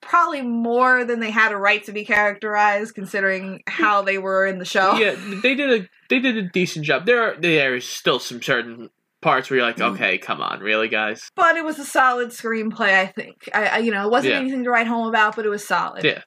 probably 0.05 0.41
more 0.41 1.03
than 1.05 1.19
they 1.19 1.31
had 1.31 1.51
a 1.51 1.57
right 1.57 1.83
to 1.85 1.91
be 1.91 2.05
characterized, 2.05 2.95
considering 2.95 3.61
how 3.67 4.01
they 4.01 4.17
were 4.17 4.45
in 4.45 4.59
the 4.59 4.65
show. 4.65 4.95
Yeah, 4.95 5.15
they 5.41 5.55
did 5.55 5.81
a 5.81 5.87
they 6.09 6.19
did 6.19 6.37
a 6.37 6.43
decent 6.49 6.85
job. 6.85 7.05
There 7.05 7.21
are 7.21 7.35
there 7.39 7.75
is 7.75 7.87
still 7.87 8.19
some 8.19 8.41
certain 8.41 8.89
parts 9.21 9.49
where 9.49 9.57
you're 9.59 9.65
like, 9.67 9.77
Mm. 9.77 9.93
okay, 9.93 10.17
come 10.17 10.41
on, 10.41 10.59
really, 10.59 10.89
guys? 10.89 11.29
But 11.35 11.55
it 11.55 11.63
was 11.63 11.79
a 11.79 11.85
solid 11.85 12.29
screenplay, 12.29 12.93
I 12.99 13.05
think. 13.05 13.47
I, 13.53 13.65
I 13.65 13.77
you 13.77 13.91
know, 13.91 14.05
it 14.05 14.11
wasn't 14.11 14.33
Yeah. 14.33 14.39
anything 14.41 14.63
to 14.65 14.69
write 14.69 14.87
home 14.87 15.07
about, 15.07 15.35
but 15.37 15.45
it 15.45 15.49
was 15.49 15.65
solid. 15.65 16.03
Yeah. 16.03 16.21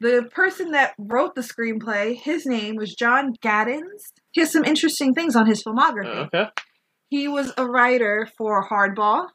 The 0.00 0.28
person 0.32 0.72
that 0.72 0.94
wrote 0.98 1.34
the 1.36 1.42
screenplay, 1.42 2.16
his 2.16 2.46
name 2.46 2.74
was 2.76 2.94
John 2.94 3.34
Gatins. 3.40 4.12
He 4.32 4.40
has 4.40 4.50
some 4.50 4.64
interesting 4.64 5.14
things 5.14 5.36
on 5.36 5.46
his 5.46 5.62
filmography. 5.62 6.26
Okay, 6.26 6.48
He 7.08 7.28
was 7.28 7.52
a 7.56 7.66
writer 7.66 8.28
for 8.38 8.66
Hardball, 8.68 9.28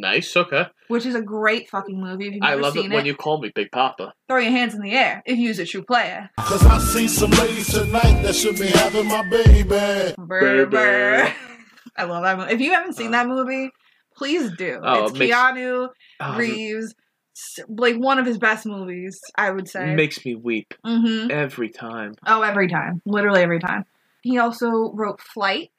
nice. 0.00 0.36
Okay, 0.36 0.66
which 0.88 1.06
is 1.06 1.14
a 1.14 1.22
great 1.22 1.68
fucking 1.70 2.00
movie. 2.00 2.28
If 2.28 2.34
you've 2.34 2.42
I 2.42 2.50
never 2.50 2.62
love 2.62 2.74
seen 2.74 2.92
it 2.92 2.94
when 2.94 3.06
you 3.06 3.14
call 3.14 3.40
me 3.40 3.50
Big 3.54 3.70
Papa. 3.72 4.12
throw 4.28 4.38
your 4.38 4.50
hands 4.52 4.74
in 4.74 4.80
the 4.82 4.92
air 4.92 5.22
if 5.26 5.38
you 5.38 5.48
use 5.48 5.58
a 5.58 5.66
true 5.66 5.82
player. 5.82 6.30
Cause 6.38 6.64
I 6.66 6.78
see 6.78 7.08
some 7.08 7.30
ladies 7.30 7.72
tonight 7.72 8.22
that 8.22 8.34
should 8.34 8.56
be 8.58 8.66
having 8.68 9.08
my 9.08 9.28
baby. 9.28 9.62
Brr, 9.64 10.14
Brr, 10.18 10.66
brr. 10.66 11.34
I 11.96 12.04
love 12.04 12.22
that 12.24 12.38
movie. 12.38 12.52
If 12.52 12.60
you 12.60 12.72
haven't 12.72 12.92
seen 12.94 13.08
Uh. 13.08 13.10
that 13.12 13.28
movie, 13.28 13.70
Please 14.16 14.50
do. 14.56 14.80
Oh, 14.82 15.04
it's 15.04 15.12
it 15.14 15.18
makes- 15.18 15.34
Keanu 15.36 15.90
Oh, 16.20 16.36
Reeves, 16.38 16.94
s- 17.36 17.58
like 17.68 17.96
one 17.96 18.18
of 18.18 18.24
his 18.24 18.38
best 18.38 18.64
movies, 18.64 19.20
I 19.36 19.50
would 19.50 19.68
say. 19.68 19.94
makes 19.94 20.24
me 20.24 20.34
weep 20.34 20.72
hmm 20.82 21.28
every 21.30 21.68
time. 21.68 22.14
Oh, 22.26 22.40
every 22.40 22.66
time, 22.68 23.02
literally 23.04 23.42
every 23.42 23.58
time. 23.60 23.84
He 24.22 24.38
also 24.38 24.90
wrote 24.94 25.20
Flight 25.20 25.70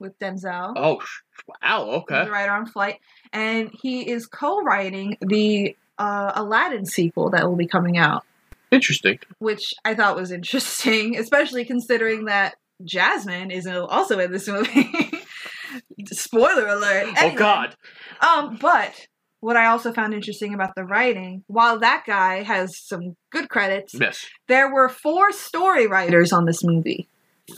with 0.00 0.18
Denzel. 0.18 0.72
Oh, 0.74 0.98
sh- 0.98 1.20
wow. 1.62 1.84
He's 1.86 1.94
Okay. 2.02 2.24
the 2.24 2.30
writer 2.32 2.50
on 2.50 2.66
Flight, 2.66 2.98
and 3.34 3.70
he 3.82 4.08
is 4.08 4.26
co-writing 4.26 5.18
the 5.20 5.76
uh, 5.98 6.32
Aladdin 6.34 6.86
sequel 6.86 7.28
that 7.30 7.44
will 7.46 7.56
be 7.56 7.66
coming 7.66 7.98
out, 7.98 8.24
Interesting. 8.70 9.18
which 9.38 9.74
I 9.84 9.94
thought 9.94 10.16
was 10.16 10.30
interesting, 10.32 11.16
especially 11.18 11.64
considering 11.66 12.24
that 12.24 12.54
Jasmine 12.82 13.50
is 13.50 13.66
also 13.66 14.18
in 14.18 14.32
this 14.32 14.48
movie. 14.48 14.90
Spoiler 16.06 16.66
alert! 16.68 17.08
Oh 17.20 17.34
God. 17.34 17.74
Um, 18.20 18.56
but 18.60 18.92
what 19.40 19.56
I 19.56 19.66
also 19.66 19.92
found 19.92 20.14
interesting 20.14 20.54
about 20.54 20.74
the 20.74 20.84
writing, 20.84 21.44
while 21.48 21.78
that 21.80 22.04
guy 22.06 22.42
has 22.42 22.78
some 22.78 23.16
good 23.30 23.48
credits, 23.48 23.94
Yes. 23.94 24.26
there 24.48 24.72
were 24.72 24.88
four 24.88 25.32
story 25.32 25.86
writers 25.86 26.32
on 26.32 26.46
this 26.46 26.62
movie. 26.64 27.08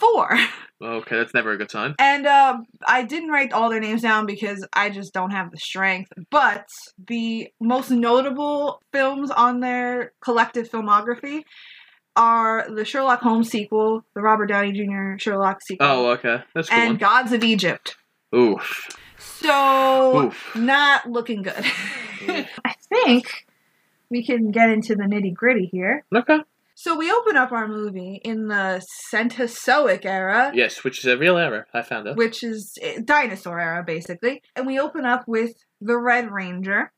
Four. 0.00 0.36
Okay, 0.82 1.16
that's 1.16 1.32
never 1.32 1.52
a 1.52 1.56
good 1.56 1.70
sign. 1.70 1.94
And 1.98 2.26
uh, 2.26 2.58
I 2.86 3.02
didn't 3.02 3.30
write 3.30 3.52
all 3.52 3.70
their 3.70 3.80
names 3.80 4.02
down 4.02 4.26
because 4.26 4.66
I 4.72 4.90
just 4.90 5.14
don't 5.14 5.30
have 5.30 5.50
the 5.50 5.56
strength. 5.58 6.12
But 6.30 6.66
the 7.06 7.48
most 7.60 7.90
notable 7.90 8.82
films 8.92 9.30
on 9.30 9.60
their 9.60 10.12
collective 10.20 10.68
filmography 10.68 11.42
are 12.14 12.66
the 12.68 12.84
Sherlock 12.84 13.20
Holmes 13.20 13.48
sequel, 13.50 14.04
the 14.14 14.20
Robert 14.20 14.46
Downey 14.46 14.72
Jr. 14.72 15.18
Sherlock 15.18 15.60
sequel, 15.66 15.86
Oh, 15.86 16.10
okay. 16.12 16.42
That's 16.54 16.68
good 16.68 16.78
and 16.78 16.98
Gods 16.98 17.32
of 17.32 17.42
Egypt. 17.44 17.96
one. 18.30 18.40
Oof. 18.42 18.88
So, 19.18 20.26
Oof. 20.26 20.56
not 20.56 21.08
looking 21.08 21.42
good. 21.42 21.54
I 22.64 22.74
think 22.88 23.46
we 24.10 24.24
can 24.24 24.50
get 24.50 24.70
into 24.70 24.94
the 24.94 25.04
nitty 25.04 25.34
gritty 25.34 25.66
here. 25.66 26.04
Okay. 26.14 26.40
So, 26.78 26.94
we 26.94 27.10
open 27.10 27.36
up 27.38 27.52
our 27.52 27.66
movie 27.66 28.20
in 28.22 28.48
the 28.48 28.84
Cenozoic 29.10 30.04
era. 30.04 30.52
Yes, 30.54 30.84
which 30.84 30.98
is 30.98 31.06
a 31.06 31.16
real 31.16 31.38
era. 31.38 31.64
I 31.72 31.80
found 31.80 32.06
out. 32.06 32.16
which 32.16 32.44
is 32.44 32.76
eh, 32.82 33.00
dinosaur 33.02 33.58
era 33.58 33.82
basically 33.82 34.42
and 34.54 34.66
we 34.66 34.78
open 34.78 35.04
up 35.06 35.24
with 35.26 35.52
the 35.80 35.96
red 35.98 36.30
ranger 36.30 36.92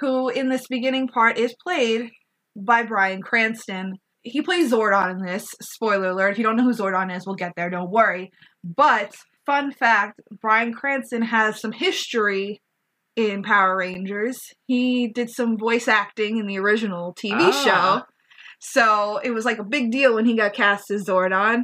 who 0.00 0.28
in 0.28 0.48
this 0.50 0.66
beginning 0.68 1.08
part 1.08 1.38
is 1.38 1.54
played 1.62 2.10
by 2.56 2.82
bryan 2.82 3.20
cranston 3.22 3.94
he 4.22 4.40
plays 4.42 4.72
zordon 4.72 5.10
in 5.12 5.24
this 5.24 5.54
spoiler 5.60 6.08
alert 6.10 6.30
if 6.32 6.38
you 6.38 6.44
don't 6.44 6.56
know 6.56 6.64
who 6.64 6.72
zordon 6.74 7.14
is 7.14 7.26
we'll 7.26 7.34
get 7.36 7.52
there 7.56 7.68
don't 7.70 7.90
worry 7.90 8.30
but 8.64 9.14
fun 9.46 9.70
fact 9.72 10.20
bryan 10.40 10.72
cranston 10.72 11.22
has 11.22 11.60
some 11.60 11.72
history 11.72 12.60
in 13.16 13.42
power 13.42 13.76
rangers 13.76 14.38
he 14.66 15.06
did 15.08 15.28
some 15.30 15.56
voice 15.58 15.86
acting 15.88 16.38
in 16.38 16.46
the 16.46 16.58
original 16.58 17.14
tv 17.14 17.50
Ah. 17.52 17.64
show 17.64 18.02
so 18.60 19.18
it 19.24 19.30
was 19.30 19.44
like 19.44 19.58
a 19.58 19.64
big 19.64 19.90
deal 19.90 20.14
when 20.14 20.24
he 20.24 20.36
got 20.36 20.52
cast 20.52 20.90
as 20.90 21.04
zordon 21.06 21.62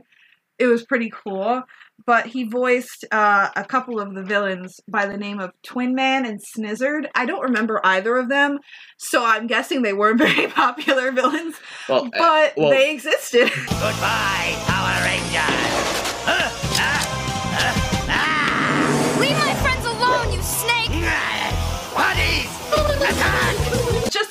it 0.58 0.66
was 0.66 0.84
pretty 0.84 1.10
cool 1.10 1.62
but 2.04 2.26
he 2.26 2.44
voiced 2.44 3.04
uh, 3.10 3.48
a 3.56 3.64
couple 3.64 4.00
of 4.00 4.14
the 4.14 4.22
villains 4.22 4.80
by 4.88 5.06
the 5.06 5.16
name 5.16 5.40
of 5.40 5.52
Twin 5.62 5.94
Man 5.94 6.26
and 6.26 6.40
Snizard. 6.40 7.06
I 7.14 7.24
don't 7.24 7.42
remember 7.42 7.80
either 7.84 8.16
of 8.16 8.28
them, 8.28 8.58
so 8.98 9.24
I'm 9.24 9.46
guessing 9.46 9.82
they 9.82 9.92
weren't 9.92 10.18
very 10.18 10.48
popular 10.48 11.10
villains, 11.10 11.56
Well, 11.88 12.06
uh, 12.06 12.10
but 12.16 12.52
well, 12.56 12.70
they 12.70 12.92
existed. 12.92 13.50
Goodbye, 13.50 14.54
Power 14.66 15.04
Rangers. 15.04 15.65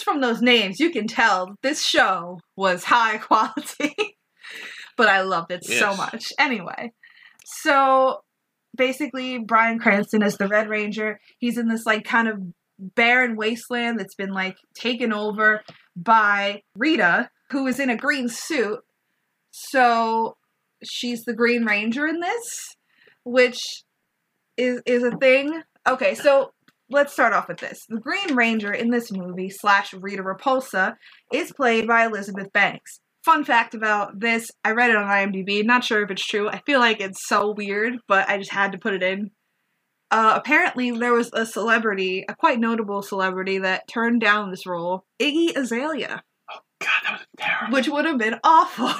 From 0.05 0.21
those 0.21 0.39
names, 0.39 0.79
you 0.79 0.91
can 0.91 1.07
tell 1.07 1.55
this 1.63 1.83
show 1.83 2.39
was 2.55 2.83
high 2.83 3.17
quality, 3.29 3.95
but 4.95 5.09
I 5.09 5.21
loved 5.21 5.51
it 5.51 5.65
so 5.65 5.95
much. 5.95 6.31
Anyway, 6.37 6.93
so 7.43 8.21
basically, 8.77 9.39
Bryan 9.39 9.79
Cranston 9.79 10.21
is 10.21 10.37
the 10.37 10.47
Red 10.47 10.69
Ranger. 10.69 11.19
He's 11.39 11.57
in 11.57 11.69
this 11.69 11.87
like 11.87 12.03
kind 12.03 12.27
of 12.27 12.39
barren 12.77 13.35
wasteland 13.35 13.99
that's 13.99 14.13
been 14.13 14.31
like 14.31 14.57
taken 14.75 15.11
over 15.11 15.63
by 15.95 16.61
Rita, 16.75 17.31
who 17.49 17.65
is 17.65 17.79
in 17.79 17.89
a 17.89 17.97
green 17.97 18.29
suit. 18.29 18.81
So 19.49 20.37
she's 20.83 21.23
the 21.23 21.33
Green 21.33 21.65
Ranger 21.65 22.05
in 22.05 22.19
this, 22.19 22.75
which 23.23 23.59
is 24.55 24.83
is 24.85 25.03
a 25.03 25.17
thing. 25.17 25.63
Okay, 25.87 26.13
so 26.13 26.51
let's 26.89 27.13
start 27.13 27.33
off 27.33 27.47
with 27.47 27.57
this. 27.59 27.85
The 27.89 27.99
Green 27.99 28.35
Ranger 28.35 28.71
in 28.71 28.89
this 28.91 29.11
movie 29.11 29.49
slash 29.49 29.93
Rita 29.93 30.23
Repulsa 30.23 30.95
is 31.33 31.51
played 31.53 31.87
by 31.87 32.05
Elizabeth 32.05 32.51
Banks. 32.53 32.99
Fun 33.23 33.43
fact 33.43 33.73
about 33.73 34.19
this, 34.19 34.51
I 34.63 34.71
read 34.71 34.91
it 34.91 34.95
on 34.95 35.05
IMDb. 35.07 35.65
Not 35.65 35.83
sure 35.83 36.03
if 36.03 36.11
it's 36.11 36.25
true. 36.25 36.47
I 36.47 36.59
feel 36.65 36.79
like 36.79 36.99
it's 37.01 37.27
so 37.27 37.51
weird, 37.51 37.95
but 38.07 38.29
I 38.29 38.37
just 38.37 38.51
had 38.51 38.71
to 38.73 38.77
put 38.77 38.93
it 38.93 39.01
in. 39.01 39.31
Uh, 40.11 40.33
apparently, 40.35 40.91
there 40.91 41.13
was 41.13 41.31
a 41.33 41.45
celebrity, 41.45 42.23
a 42.29 42.35
quite 42.35 42.59
notable 42.59 43.01
celebrity, 43.01 43.57
that 43.57 43.87
turned 43.87 44.21
down 44.21 44.51
this 44.51 44.67
role, 44.67 45.03
Iggy 45.19 45.55
Azalea, 45.55 46.21
Oh, 46.51 46.59
God, 46.79 46.89
that 47.03 47.11
was 47.13 47.25
terrible. 47.39 47.73
which 47.73 47.89
would 47.89 48.05
have 48.05 48.19
been 48.19 48.35
awful. 48.43 48.91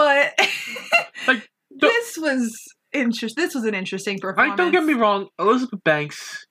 But 0.00 0.32
Like, 1.26 1.48
this 1.70 2.16
was 2.18 2.58
interest. 2.92 3.36
This 3.36 3.54
was 3.54 3.64
an 3.64 3.74
interesting 3.74 4.18
performance. 4.18 4.56
Don't 4.56 4.72
get 4.72 4.84
me 4.84 4.94
wrong. 4.94 5.28
Elizabeth 5.38 5.82
Banks, 5.84 6.46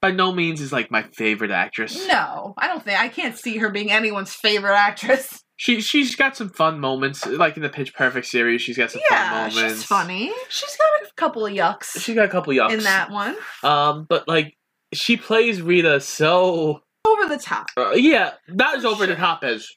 by 0.00 0.10
no 0.10 0.32
means, 0.32 0.60
is 0.60 0.72
like 0.72 0.90
my 0.90 1.02
favorite 1.14 1.50
actress. 1.50 2.06
No, 2.08 2.54
I 2.56 2.66
don't 2.66 2.82
think 2.82 2.98
I 2.98 3.08
can't 3.08 3.36
see 3.36 3.58
her 3.58 3.70
being 3.70 3.90
anyone's 3.90 4.32
favorite 4.34 4.76
actress. 4.76 5.42
She 5.60 5.82
she's 5.82 6.16
got 6.16 6.38
some 6.38 6.48
fun 6.48 6.80
moments, 6.80 7.26
like 7.26 7.54
in 7.58 7.62
the 7.62 7.68
Pitch 7.68 7.92
Perfect 7.92 8.24
series. 8.24 8.62
She's 8.62 8.78
got 8.78 8.90
some 8.90 9.02
Yeah, 9.10 9.30
fun 9.30 9.54
moments. 9.54 9.74
she's 9.80 9.84
funny. 9.84 10.32
She's 10.48 10.74
got 10.78 11.06
a 11.06 11.12
couple 11.16 11.44
of 11.44 11.52
yucks 11.52 12.00
She 12.00 12.14
got 12.14 12.24
a 12.24 12.28
couple 12.28 12.54
yucks 12.54 12.72
in 12.72 12.82
that 12.84 13.10
one. 13.10 13.36
Um, 13.62 14.06
but 14.08 14.26
like 14.26 14.54
she 14.94 15.18
plays 15.18 15.60
Rita 15.60 16.00
so 16.00 16.80
Over 17.06 17.26
the 17.28 17.36
top 17.36 17.66
uh, 17.76 17.90
yeah, 17.90 18.30
not 18.48 18.78
as 18.78 18.86
over 18.86 19.06
the 19.06 19.16
top 19.16 19.44
as 19.44 19.68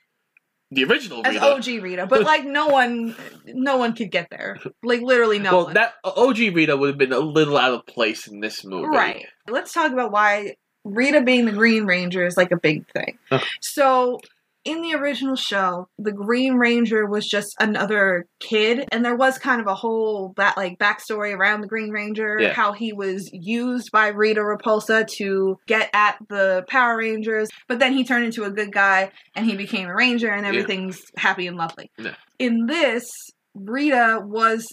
the 0.73 0.85
original 0.85 1.21
as 1.25 1.33
Rita. 1.33 1.45
OG 1.45 1.83
Rita, 1.83 2.05
but 2.07 2.23
like 2.23 2.45
no 2.45 2.67
one, 2.67 3.15
no 3.45 3.77
one 3.77 3.93
could 3.93 4.11
get 4.11 4.27
there. 4.29 4.59
Like 4.83 5.01
literally 5.01 5.39
no 5.39 5.51
well, 5.51 5.65
one. 5.65 5.73
that 5.75 5.93
uh, 6.03 6.11
OG 6.15 6.37
Rita 6.37 6.75
would 6.75 6.89
have 6.89 6.97
been 6.97 7.13
a 7.13 7.19
little 7.19 7.57
out 7.57 7.73
of 7.73 7.85
place 7.85 8.27
in 8.27 8.39
this 8.39 8.63
movie. 8.63 8.87
Right. 8.87 9.25
Let's 9.49 9.73
talk 9.73 9.91
about 9.91 10.11
why 10.11 10.55
Rita 10.83 11.21
being 11.21 11.45
the 11.45 11.51
Green 11.51 11.85
Ranger 11.85 12.25
is 12.25 12.37
like 12.37 12.51
a 12.51 12.57
big 12.57 12.85
thing. 12.91 13.17
So, 13.61 14.19
in 14.65 14.81
the 14.81 14.93
original 14.95 15.35
show, 15.35 15.89
the 15.97 16.11
Green 16.11 16.55
Ranger 16.55 17.05
was 17.05 17.27
just 17.27 17.53
another 17.59 18.25
kid, 18.39 18.87
and 18.91 19.03
there 19.03 19.15
was 19.15 19.37
kind 19.37 19.59
of 19.59 19.67
a 19.67 19.75
whole 19.75 20.33
that 20.37 20.55
like 20.57 20.79
backstory 20.79 21.35
around 21.35 21.61
the 21.61 21.67
Green 21.67 21.89
Ranger, 21.91 22.37
Yeah. 22.39 22.53
how 22.53 22.71
he 22.71 22.93
was 22.93 23.29
used 23.33 23.91
by 23.91 24.07
Rita 24.07 24.39
Repulsa 24.41 25.05
to 25.17 25.57
get 25.67 25.89
at 25.93 26.17
the 26.29 26.63
Power 26.69 26.97
Rangers, 26.97 27.49
but 27.67 27.79
then 27.79 27.93
he 27.93 28.03
turned 28.05 28.25
into 28.25 28.43
a 28.45 28.51
good 28.51 28.71
guy 28.71 29.11
and 29.35 29.45
he 29.45 29.55
became 29.57 29.87
a 29.89 29.93
ranger, 29.95 30.29
and 30.31 30.43
Yeah. 30.43 30.49
everything's 30.49 31.01
happy 31.17 31.47
and 31.47 31.57
lovely. 31.57 31.91
Yeah. 31.97 32.15
In 32.39 32.65
this, 32.67 33.09
Rita 33.53 34.21
was 34.23 34.65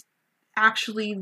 actually 0.55 1.15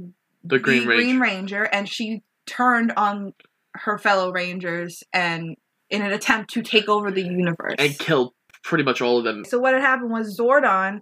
The 0.44 0.60
Green 0.60 0.86
Ranger. 0.86 0.96
Green 1.04 1.20
Ranger, 1.20 1.64
and 1.64 1.88
she 1.90 2.22
turned 2.46 2.92
on 2.96 3.34
her 3.76 3.98
fellow 3.98 4.32
Rangers 4.32 5.04
and 5.14 5.56
in 5.90 6.02
an 6.02 6.12
attempt 6.12 6.52
to 6.54 6.62
take 6.62 6.88
over 6.88 7.10
the 7.12 7.24
universe. 7.24 7.76
and 7.80 7.98
killed 7.98 8.34
pretty 8.64 8.84
much 8.84 9.02
all 9.02 9.18
of 9.20 9.24
them. 9.24 9.44
so 9.46 9.60
what 9.60 9.74
had 9.74 9.82
happened 9.82 10.12
was 10.12 10.38
Zordon 10.38 11.02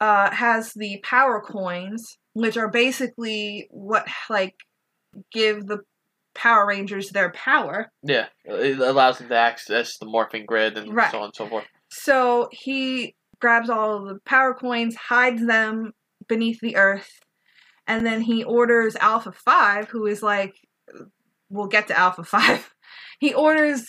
uh, 0.00 0.30
has 0.30 0.72
the 0.74 0.98
power 1.02 1.40
coins, 1.40 2.18
which 2.34 2.56
are 2.56 2.68
basically 2.68 3.66
what 3.70 4.06
like 4.30 4.54
give 5.32 5.66
the 5.66 5.78
Power 6.34 6.66
Rangers 6.66 7.08
their 7.10 7.30
power. 7.32 7.90
Yeah, 8.02 8.26
it 8.44 8.78
allows 8.78 9.18
them 9.18 9.28
to 9.30 9.36
access 9.36 9.96
the 9.96 10.04
morphing 10.04 10.44
grid 10.44 10.76
and 10.76 10.94
Right. 10.94 11.10
so 11.10 11.18
on 11.20 11.24
and 11.24 11.34
so 11.34 11.48
forth. 11.48 11.64
So 11.90 12.48
he 12.52 13.14
grabs 13.40 13.70
all 13.70 14.04
the 14.04 14.18
power 14.26 14.52
coins, 14.52 14.96
hides 14.96 15.46
them 15.46 15.92
beneath 16.28 16.60
the 16.60 16.76
earth, 16.76 17.08
and 17.86 18.04
then 18.04 18.20
he 18.20 18.44
orders 18.44 18.96
Alpha 18.96 19.32
5, 19.32 19.88
who 19.88 20.04
is 20.06 20.22
like, 20.22 20.52
we'll 21.48 21.68
get 21.68 21.86
to 21.88 21.98
Alpha 21.98 22.22
5. 22.24 22.70
He 23.18 23.32
orders 23.32 23.86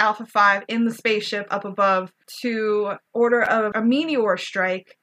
Alpha 0.00 0.26
5 0.26 0.64
in 0.68 0.84
the 0.86 0.92
spaceship 0.94 1.46
up 1.50 1.64
above 1.64 2.12
to 2.42 2.94
order 3.12 3.40
a, 3.42 3.70
a 3.78 3.82
meteor 3.84 4.36
strike 4.36 4.96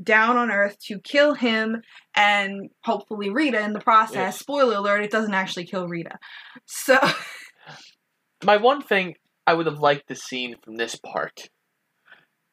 down 0.00 0.36
on 0.36 0.50
Earth 0.50 0.78
to 0.86 0.98
kill 1.00 1.34
him 1.34 1.82
and 2.14 2.70
hopefully 2.84 3.28
Rita 3.28 3.60
in 3.60 3.72
the 3.72 3.80
process. 3.80 4.14
Yes. 4.14 4.38
Spoiler 4.38 4.76
alert, 4.76 5.02
it 5.02 5.10
doesn't 5.10 5.34
actually 5.34 5.66
kill 5.66 5.88
Rita. 5.88 6.18
So, 6.64 6.96
My 8.44 8.56
one 8.56 8.80
thing 8.82 9.16
I 9.46 9.54
would 9.54 9.66
have 9.66 9.80
liked 9.80 10.08
the 10.08 10.14
scene 10.14 10.56
from 10.64 10.76
this 10.76 10.94
part. 10.94 11.48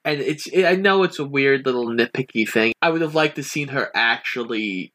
and 0.04 0.20
it's 0.20 0.48
I 0.54 0.76
know 0.76 1.04
it's 1.04 1.20
a 1.20 1.26
weird 1.26 1.66
little 1.66 1.88
nitpicky 1.88 2.50
thing. 2.50 2.74
I 2.82 2.90
would 2.90 3.02
have 3.02 3.16
liked 3.16 3.36
to 3.36 3.44
seen 3.44 3.70
her 3.70 3.90
actually 3.96 4.92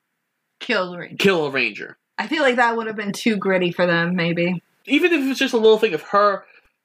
Killed 0.60 0.98
Ranger. 0.98 1.16
kill 1.18 1.46
a 1.46 1.50
ranger, 1.50 1.96
I 2.18 2.26
feel 2.26 2.42
like 2.42 2.56
that 2.56 2.76
would 2.76 2.86
have 2.86 2.96
been 2.96 3.12
too 3.12 3.36
gritty 3.36 3.72
for 3.72 3.86
them, 3.86 4.14
maybe. 4.14 4.62
even 4.86 5.12
if 5.12 5.24
it 5.24 5.28
was 5.28 5.38
just 5.38 5.54
a 5.54 5.58
little 5.58 5.78
thing 5.78 5.94
of 5.94 6.02
her 6.02 6.44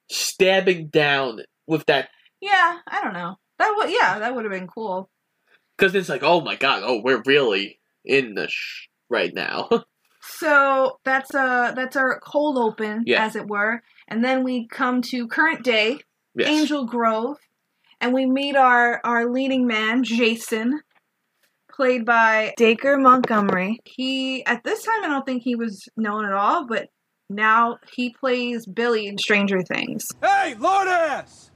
stabbing 0.10 0.88
down 0.88 1.42
with 1.68 1.86
that. 1.88 2.10
Yeah, 2.42 2.78
I 2.88 3.02
don't 3.04 3.14
know. 3.14 3.36
That 3.60 3.74
would 3.78 3.90
yeah, 3.92 4.20
that 4.20 4.36
would 4.36 4.46
have 4.46 4.54
been 4.54 4.68
cool. 4.68 5.10
Because 5.78 5.94
it's 5.96 6.10
like, 6.10 6.24
oh 6.24 6.42
my 6.42 6.56
god, 6.56 6.84
oh 6.86 7.02
we're 7.04 7.22
really 7.26 7.80
in 8.06 8.36
the 8.36 8.48
sh- 8.50 8.88
right 9.10 9.34
now. 9.34 9.70
So 10.30 11.00
that's 11.06 11.34
uh 11.34 11.72
that's 11.74 11.96
our 11.96 12.20
cold 12.20 12.58
open, 12.58 13.04
Yeah. 13.06 13.24
as 13.26 13.38
it 13.38 13.48
were, 13.48 13.82
and 14.10 14.26
then 14.26 14.44
we 14.44 14.68
come 14.68 15.02
to 15.04 15.26
current 15.28 15.64
day, 15.64 16.00
yes. 16.36 16.50
Angel 16.50 16.86
Grove, 16.86 17.38
and 18.02 18.14
we 18.14 18.26
meet 18.26 18.58
our 18.58 19.00
our 19.06 19.32
leading 19.32 19.68
man, 19.68 20.04
Jason, 20.04 20.82
played 21.72 22.06
by 22.06 22.54
Dacre 22.58 22.98
Montgomery. 22.98 23.80
He 23.86 24.46
at 24.46 24.66
this 24.66 24.84
time 24.84 25.06
I 25.06 25.08
don't 25.08 25.26
think 25.26 25.44
he 25.44 25.56
was 25.56 25.88
known 25.96 26.26
at 26.26 26.34
all, 26.34 26.68
but 26.68 26.90
now 27.30 27.78
he 27.94 28.10
plays 28.12 28.66
Billy 28.66 29.08
in 29.08 29.18
Stranger 29.18 29.62
Things. 29.62 30.06
Hey, 30.22 30.56
lord 30.58 30.88
ass! 30.88 31.52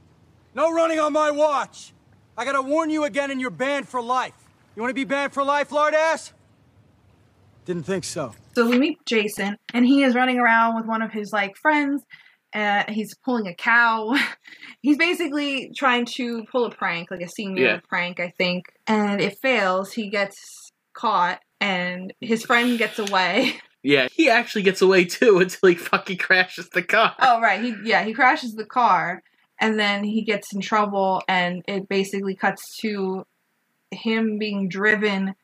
No 0.54 0.72
running 0.72 1.00
on 1.00 1.13
my 1.13 1.32
watch. 1.32 1.94
I 2.38 2.46
gotta 2.46 2.62
warn 2.62 2.90
you 2.90 3.04
again, 3.04 3.32
and 3.32 3.40
you're 3.40 3.50
banned 3.50 3.88
for 3.88 4.01
life. 4.01 4.34
You 4.75 4.82
wanna 4.82 4.94
be 4.94 5.06
banned 5.06 5.34
for 5.34 5.44
life, 5.44 5.72
lord 5.72 5.94
ass? 5.94 6.34
Didn't 7.66 7.84
think 7.84 8.04
so. 8.04 8.34
So 8.56 8.68
we 8.68 8.78
meet 8.80 8.98
Jason, 9.06 9.58
and 9.74 9.86
he 9.86 10.04
is 10.04 10.16
running 10.16 10.40
around 10.40 10.75
with 10.75 10.86
one 10.86 11.01
of 11.01 11.12
his 11.12 11.32
like 11.32 11.56
friends. 11.62 12.04
Uh, 12.54 12.84
he's 12.90 13.16
pulling 13.24 13.48
a 13.48 13.54
cow. 13.56 14.13
he's 14.82 14.98
basically 14.98 15.72
trying 15.78 16.06
to 16.18 16.44
pull 16.51 16.66
a 16.66 16.72
prank, 16.72 17.10
like 17.10 17.22
a 17.22 17.30
senior 17.30 17.63
Yeah. 17.63 17.80
prank, 17.88 18.20
I 18.20 18.34
think. 18.38 18.66
And 18.88 19.22
it 19.22 19.38
fails. 19.42 19.94
He 19.94 20.10
gets 20.10 20.36
caught, 20.94 21.40
and 21.62 22.13
his 22.20 22.44
friend 22.44 22.78
gets 22.78 23.00
away. 23.00 23.54
Yeah, 23.84 24.08
he 24.12 24.30
actually 24.30 24.62
gets 24.64 24.82
away 24.82 25.06
too 25.06 25.38
until 25.42 25.70
he 25.70 25.76
fucking 25.76 26.18
crashes 26.18 26.70
the 26.70 26.84
car. 26.84 27.16
oh 27.20 27.40
right, 27.42 27.62
he 27.62 27.76
yeah 27.84 28.04
he 28.04 28.14
crashes 28.14 28.54
the 28.56 28.66
car, 28.66 29.24
and 29.60 29.80
then 29.80 30.04
he 30.04 30.22
gets 30.24 30.54
in 30.54 30.62
trouble, 30.62 31.22
and 31.28 31.64
it 31.68 31.90
basically 31.90 32.36
cuts 32.36 32.78
to 32.78 33.26
him 33.92 34.38
being 34.38 34.70
driven 34.70 35.36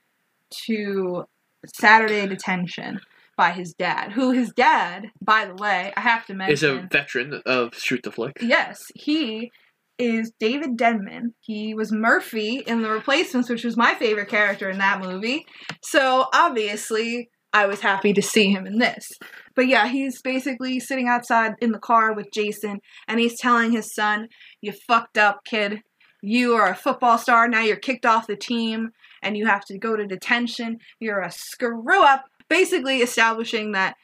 to 0.66 1.26
Saturday 1.66 2.28
detention 2.28 3.00
by 3.36 3.52
his 3.52 3.74
dad, 3.74 4.12
who 4.14 4.32
his 4.32 4.52
dad, 4.52 5.12
by 5.22 5.46
the 5.46 5.54
way, 5.56 5.94
I 5.96 6.02
have 6.02 6.26
to 6.26 6.34
mention, 6.34 6.54
Is 6.54 6.64
a 6.64 6.88
veteran 6.92 7.42
of 7.46 7.76
Shoot 7.76 8.02
the 8.04 8.12
Flick. 8.12 8.38
Yes, 8.42 8.84
he 8.96 9.52
is 10.00 10.32
David 10.40 10.76
Denman. 10.78 11.36
He 11.40 11.74
was 11.74 11.92
Murphy 11.92 12.64
in 12.66 12.82
The 12.82 12.90
Replacements, 12.90 13.50
which 13.50 13.64
was 13.64 13.78
my 13.78 13.94
favorite 13.96 14.30
character 14.30 14.70
in 14.70 14.80
that 14.80 15.02
movie. 15.02 15.46
So 15.84 16.28
obviously, 16.34 17.30
I 17.54 17.66
was 17.66 17.80
happy 17.80 18.14
to 18.14 18.22
see 18.22 18.52
him 18.52 18.68
in 18.68 18.78
this. 18.78 19.08
But 19.56 19.68
yeah, 19.68 19.88
he's 19.88 20.22
basically 20.22 20.80
sitting 20.80 21.08
outside 21.08 21.54
in 21.60 21.72
the 21.72 21.80
car 21.80 22.14
with 22.14 22.28
Jason, 22.34 22.80
and 23.08 23.20
he's 23.20 23.40
telling 23.40 23.72
his 23.72 23.94
son, 23.94 24.28
You 24.62 24.74
fucked 24.88 25.18
up, 25.18 25.40
kid. 25.46 25.82
You 26.22 26.56
are 26.56 26.70
a 26.70 26.76
football 26.76 27.18
star. 27.18 27.48
Now 27.48 27.62
you're 27.62 27.78
kicked 27.78 28.06
off 28.06 28.28
the 28.28 28.36
team, 28.36 28.90
and 29.22 29.38
you 29.38 29.48
have 29.48 29.66
to 29.66 29.78
go 29.78 29.96
to 29.96 30.06
detention. 30.06 30.78
You're 31.00 31.22
a 31.22 31.32
screw 31.32 32.04
up. 32.04 32.26
Basically, 32.50 32.98
establishing 32.98 33.72
that 33.74 33.96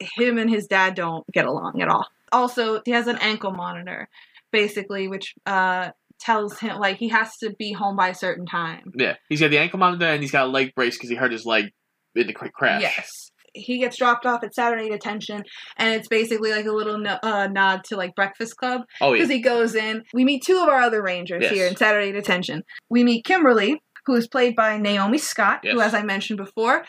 him 0.00 0.38
and 0.38 0.50
his 0.50 0.66
dad 0.66 0.94
don't 0.94 1.24
get 1.32 1.46
along 1.46 1.80
at 1.80 1.88
all. 1.88 2.06
Also, 2.32 2.82
he 2.84 2.90
has 2.90 3.06
an 3.06 3.18
ankle 3.18 3.52
monitor, 3.52 4.08
basically, 4.50 5.08
which 5.08 5.34
uh, 5.46 5.90
tells 6.20 6.58
him 6.58 6.78
like 6.78 6.96
he 6.96 7.08
has 7.08 7.36
to 7.38 7.54
be 7.58 7.72
home 7.72 7.96
by 7.96 8.08
a 8.08 8.14
certain 8.14 8.46
time. 8.46 8.92
Yeah, 8.96 9.16
he's 9.28 9.40
got 9.40 9.50
the 9.50 9.58
ankle 9.58 9.78
monitor 9.78 10.06
and 10.06 10.22
he's 10.22 10.32
got 10.32 10.46
a 10.46 10.50
leg 10.50 10.74
brace 10.74 10.96
because 10.96 11.10
he 11.10 11.16
hurt 11.16 11.32
his 11.32 11.46
leg 11.46 11.66
in 12.14 12.26
the 12.26 12.32
quick 12.32 12.52
crash. 12.52 12.82
Yes. 12.82 13.30
He 13.56 13.78
gets 13.78 13.96
dropped 13.96 14.26
off 14.26 14.42
at 14.42 14.52
Saturday 14.54 14.88
detention, 14.88 15.44
and 15.76 15.94
it's 15.94 16.08
basically 16.08 16.50
like 16.50 16.66
a 16.66 16.72
little 16.72 16.98
no- 16.98 17.18
uh, 17.22 17.46
nod 17.46 17.84
to 17.84 17.96
like 17.96 18.14
Breakfast 18.16 18.56
Club 18.56 18.82
Oh 19.00 19.12
yeah. 19.12 19.18
because 19.18 19.30
he 19.30 19.40
goes 19.40 19.76
in. 19.76 20.02
We 20.12 20.24
meet 20.24 20.42
two 20.42 20.58
of 20.60 20.68
our 20.68 20.80
other 20.80 21.02
Rangers 21.02 21.42
Yes. 21.42 21.52
here 21.52 21.66
in 21.68 21.76
Saturday 21.76 22.10
detention. 22.10 22.62
We 22.90 23.04
meet 23.04 23.24
Kimberly, 23.24 23.80
who 24.06 24.14
is 24.16 24.26
played 24.26 24.56
by 24.56 24.76
Naomi 24.78 25.18
Scott, 25.18 25.60
who, 25.64 25.80
as 25.80 25.94
I 25.94 26.02
mentioned 26.02 26.38
before, 26.38 26.84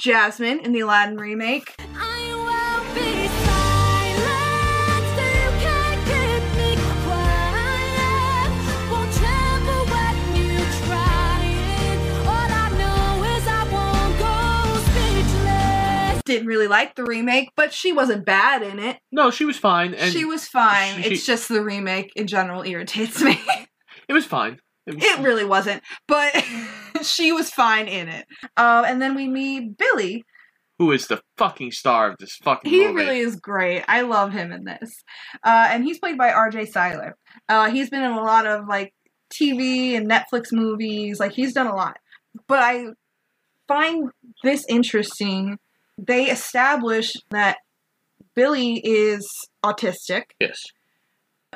Jasmine 0.00 0.60
in 0.60 0.72
the 0.72 0.80
Aladdin 0.80 1.16
remake. 1.16 1.74
I 1.96 2.13
Didn't 16.24 16.46
really 16.46 16.68
like 16.68 16.94
the 16.94 17.04
remake, 17.04 17.50
but 17.56 17.72
she 17.72 17.92
wasn't 17.92 18.24
bad 18.24 18.62
in 18.62 18.78
it. 18.78 18.98
No, 19.12 19.30
she 19.30 19.44
was 19.44 19.58
fine, 19.58 19.92
and 19.94 20.12
she 20.12 20.24
was 20.24 20.46
fine. 20.48 21.02
she- 21.02 21.10
it's 21.14 21.26
just 21.26 21.48
the 21.48 21.62
remake 21.62 22.10
in 22.16 22.26
general 22.26 22.62
irritates 22.62 23.22
me. 23.22 23.38
it 24.08 24.12
was 24.12 24.24
fine. 24.24 24.58
It 24.86 24.94
was, 24.96 25.04
it 25.04 25.18
really 25.20 25.44
wasn't, 25.44 25.82
but 26.08 26.32
she 27.02 27.32
was 27.32 27.50
fine 27.50 27.88
in 27.88 28.08
it. 28.08 28.26
Uh, 28.56 28.84
and 28.86 29.00
then 29.00 29.14
we 29.14 29.26
meet 29.28 29.78
Billy. 29.78 30.24
who 30.78 30.92
is 30.92 31.06
the 31.06 31.20
fucking 31.38 31.70
star 31.72 32.10
of 32.10 32.16
this 32.18 32.36
fucking 32.42 32.70
movie? 32.70 32.82
He 32.84 32.88
movie? 32.92 33.04
really 33.04 33.18
is 33.20 33.36
great. 33.36 33.82
I 33.88 34.02
love 34.02 34.32
him 34.32 34.52
in 34.52 34.64
this. 34.64 35.02
Uh, 35.42 35.68
and 35.70 35.84
he's 35.84 35.98
played 35.98 36.18
by 36.18 36.30
R.J. 36.32 36.66
Cyler. 36.66 37.16
Uh, 37.48 37.70
he's 37.70 37.88
been 37.88 38.02
in 38.02 38.10
a 38.10 38.22
lot 38.22 38.46
of 38.46 38.66
like 38.68 38.92
TV 39.32 39.96
and 39.96 40.06
Netflix 40.10 40.52
movies. 40.52 41.18
Like 41.18 41.32
he's 41.32 41.54
done 41.54 41.66
a 41.66 41.74
lot. 41.74 41.96
But 42.46 42.58
I 42.58 42.86
find 43.68 44.10
this 44.42 44.66
interesting. 44.68 45.56
They 45.98 46.30
establish 46.30 47.12
that 47.30 47.58
Billy 48.34 48.80
is 48.84 49.28
autistic. 49.64 50.24
Yes. 50.40 50.62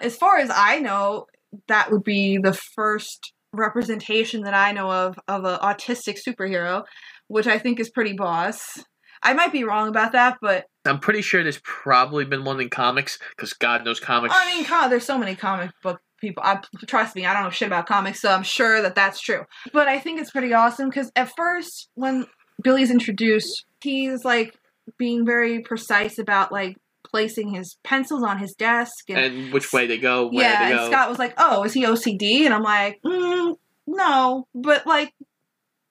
as 0.00 0.16
far 0.16 0.38
as 0.38 0.50
I 0.54 0.78
know, 0.78 1.26
that 1.66 1.90
would 1.90 2.04
be 2.04 2.38
the 2.38 2.52
first 2.52 3.32
representation 3.52 4.42
that 4.42 4.54
I 4.54 4.72
know 4.72 4.90
of 4.90 5.18
of 5.26 5.44
an 5.44 5.58
autistic 5.60 6.18
superhero, 6.26 6.84
which 7.28 7.46
I 7.46 7.58
think 7.58 7.80
is 7.80 7.90
pretty 7.90 8.12
boss. 8.12 8.84
I 9.22 9.32
might 9.32 9.52
be 9.52 9.64
wrong 9.64 9.88
about 9.88 10.12
that, 10.12 10.38
but 10.40 10.66
I'm 10.84 11.00
pretty 11.00 11.22
sure 11.22 11.42
there's 11.42 11.60
probably 11.64 12.24
been 12.24 12.44
one 12.44 12.60
in 12.60 12.70
comics 12.70 13.18
because 13.30 13.52
God 13.52 13.84
knows 13.84 13.98
comics. 13.98 14.34
I 14.36 14.54
mean, 14.54 14.64
God, 14.64 14.88
there's 14.88 15.04
so 15.04 15.18
many 15.18 15.34
comic 15.34 15.70
book 15.82 16.00
people. 16.20 16.42
I, 16.44 16.60
trust 16.86 17.16
me, 17.16 17.26
I 17.26 17.34
don't 17.34 17.44
know 17.44 17.50
shit 17.50 17.66
about 17.66 17.86
comics, 17.86 18.20
so 18.20 18.30
I'm 18.30 18.42
sure 18.44 18.80
that 18.82 18.94
that's 18.94 19.20
true. 19.20 19.44
But 19.72 19.88
I 19.88 19.98
think 19.98 20.20
it's 20.20 20.30
pretty 20.30 20.52
awesome 20.52 20.88
because 20.88 21.10
at 21.16 21.32
first, 21.36 21.88
when 21.94 22.26
Billy's 22.62 22.90
introduced, 22.90 23.64
he's 23.82 24.24
like 24.24 24.56
being 24.96 25.26
very 25.26 25.60
precise 25.60 26.18
about 26.18 26.52
like 26.52 26.76
placing 27.10 27.54
his 27.54 27.76
pencils 27.84 28.22
on 28.22 28.38
his 28.38 28.54
desk 28.54 29.08
and 29.08 29.18
and 29.18 29.52
which 29.52 29.72
way 29.72 29.86
they 29.86 29.98
go, 29.98 30.28
where 30.28 30.48
yeah, 30.48 30.68
they 30.68 30.76
and. 30.76 30.92
Scott 30.92 31.08
was 31.08 31.18
like, 31.18 31.34
"Oh, 31.38 31.64
is 31.64 31.72
he 31.72 31.84
OCD?" 31.84 32.44
And 32.44 32.54
I'm 32.54 32.62
like, 32.62 33.00
mm, 33.04 33.56
"No, 33.86 34.46
but 34.54 34.86
like, 34.86 35.12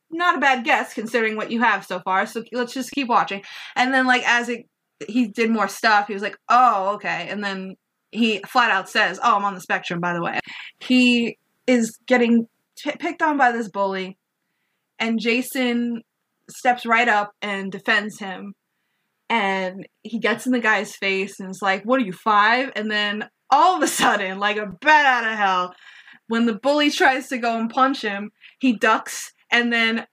not 0.09 0.37
a 0.37 0.39
bad 0.39 0.63
guess 0.63 0.93
considering 0.93 1.35
what 1.35 1.51
you 1.51 1.61
have 1.61 1.85
so 1.85 1.99
far. 1.99 2.25
So 2.25 2.43
let's 2.51 2.73
just 2.73 2.91
keep 2.91 3.07
watching." 3.07 3.43
And 3.75 3.93
then, 3.93 4.05
like, 4.05 4.27
as 4.27 4.49
it 4.49 4.67
he 5.07 5.27
did 5.27 5.51
more 5.51 5.67
stuff, 5.67 6.07
he 6.07 6.13
was 6.13 6.23
like, 6.23 6.37
"Oh, 6.49 6.93
okay." 6.95 7.27
And 7.29 7.43
then 7.43 7.75
he 8.11 8.39
flat 8.47 8.71
out 8.71 8.89
says, 8.89 9.19
"Oh, 9.23 9.35
I'm 9.35 9.45
on 9.45 9.55
the 9.55 9.61
spectrum, 9.61 9.99
by 9.99 10.13
the 10.13 10.21
way." 10.21 10.39
He 10.79 11.37
is 11.65 11.97
getting 12.07 12.47
t- 12.75 12.91
picked 12.99 13.21
on 13.21 13.37
by 13.37 13.51
this 13.51 13.69
bully, 13.69 14.17
and 14.99 15.19
Jason 15.19 16.03
steps 16.49 16.85
right 16.85 17.07
up 17.07 17.31
and 17.41 17.71
defends 17.71 18.19
him. 18.19 18.53
And 19.29 19.87
he 20.03 20.19
gets 20.19 20.45
in 20.45 20.53
the 20.53 20.59
guy's 20.59 20.95
face 20.95 21.39
and 21.39 21.49
is 21.49 21.61
like, 21.61 21.83
What 21.83 21.99
are 21.99 22.05
you, 22.05 22.13
five? 22.13 22.71
And 22.75 22.89
then 22.89 23.29
all 23.49 23.75
of 23.75 23.83
a 23.83 23.87
sudden, 23.87 24.39
like 24.39 24.57
a 24.57 24.67
bat 24.81 25.05
out 25.05 25.31
of 25.31 25.37
hell, 25.37 25.73
when 26.27 26.45
the 26.45 26.53
bully 26.53 26.91
tries 26.91 27.27
to 27.29 27.37
go 27.37 27.57
and 27.57 27.69
punch 27.69 28.01
him, 28.01 28.31
he 28.59 28.73
ducks 28.73 29.31
and 29.51 29.71
then 29.71 30.05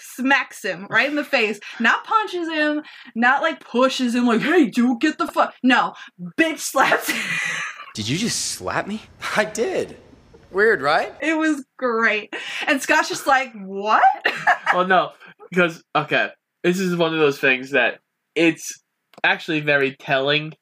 smacks 0.00 0.64
him 0.64 0.86
right 0.90 1.08
in 1.08 1.16
the 1.16 1.24
face. 1.24 1.58
Not 1.80 2.04
punches 2.04 2.48
him, 2.48 2.82
not 3.14 3.42
like 3.42 3.60
pushes 3.60 4.14
him, 4.14 4.26
like, 4.26 4.40
hey, 4.40 4.66
dude, 4.66 5.00
get 5.00 5.18
the 5.18 5.26
fuck. 5.26 5.54
No, 5.62 5.94
bitch 6.38 6.58
slaps 6.58 7.10
him. 7.10 7.22
Did 7.94 8.08
you 8.08 8.16
just 8.16 8.52
slap 8.52 8.86
me? 8.86 9.02
I 9.36 9.44
did. 9.44 9.98
Weird, 10.50 10.82
right? 10.82 11.14
It 11.20 11.36
was 11.36 11.64
great. 11.78 12.34
And 12.66 12.80
Scott's 12.80 13.08
just 13.08 13.26
like, 13.26 13.52
what? 13.54 14.02
well, 14.74 14.86
no, 14.86 15.12
because 15.52 15.82
okay, 15.94 16.30
this 16.62 16.80
is 16.80 16.96
one 16.96 17.12
of 17.12 17.20
those 17.20 17.38
things 17.38 17.70
that 17.72 17.98
it's 18.34 18.80
actually 19.22 19.60
very 19.60 19.94
telling 19.96 20.54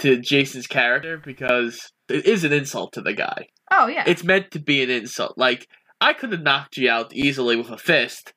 to 0.00 0.20
Jason's 0.20 0.66
character 0.66 1.16
because 1.16 1.92
it 2.08 2.26
is 2.26 2.44
an 2.44 2.52
insult 2.52 2.92
to 2.94 3.00
the 3.00 3.14
guy. 3.14 3.46
oh, 3.70 3.86
yeah. 3.86 4.04
It's 4.06 4.24
meant 4.24 4.50
to 4.50 4.58
be 4.58 4.82
an 4.82 4.90
insult. 4.90 5.34
Like 5.36 5.68
I 6.00 6.12
could 6.12 6.32
have 6.32 6.42
knocked 6.42 6.76
you 6.76 6.90
out 6.90 7.14
easily 7.14 7.56
with 7.56 7.70
a 7.70 7.78
fist, 7.78 8.34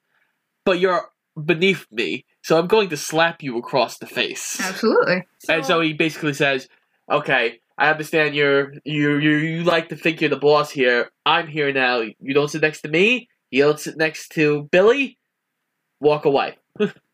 but 0.63 0.79
you're 0.79 1.09
beneath 1.43 1.85
me, 1.91 2.25
so 2.43 2.57
I'm 2.59 2.67
going 2.67 2.89
to 2.89 2.97
slap 2.97 3.41
you 3.41 3.57
across 3.57 3.97
the 3.97 4.07
face. 4.07 4.59
Absolutely. 4.61 5.23
And 5.47 5.65
so 5.65 5.81
he 5.81 5.93
basically 5.93 6.33
says, 6.33 6.67
"Okay, 7.11 7.59
I 7.77 7.89
understand 7.89 8.35
you're 8.35 8.73
you 8.83 9.17
you 9.17 9.31
you 9.37 9.63
like 9.63 9.89
to 9.89 9.95
think 9.95 10.21
you're 10.21 10.29
the 10.29 10.37
boss 10.37 10.69
here. 10.69 11.09
I'm 11.25 11.47
here 11.47 11.73
now. 11.73 12.01
You 12.19 12.33
don't 12.33 12.49
sit 12.49 12.61
next 12.61 12.81
to 12.81 12.89
me. 12.89 13.27
You 13.51 13.63
don't 13.63 13.79
sit 13.79 13.97
next 13.97 14.29
to 14.33 14.67
Billy. 14.71 15.18
Walk 15.99 16.25
away. 16.25 16.57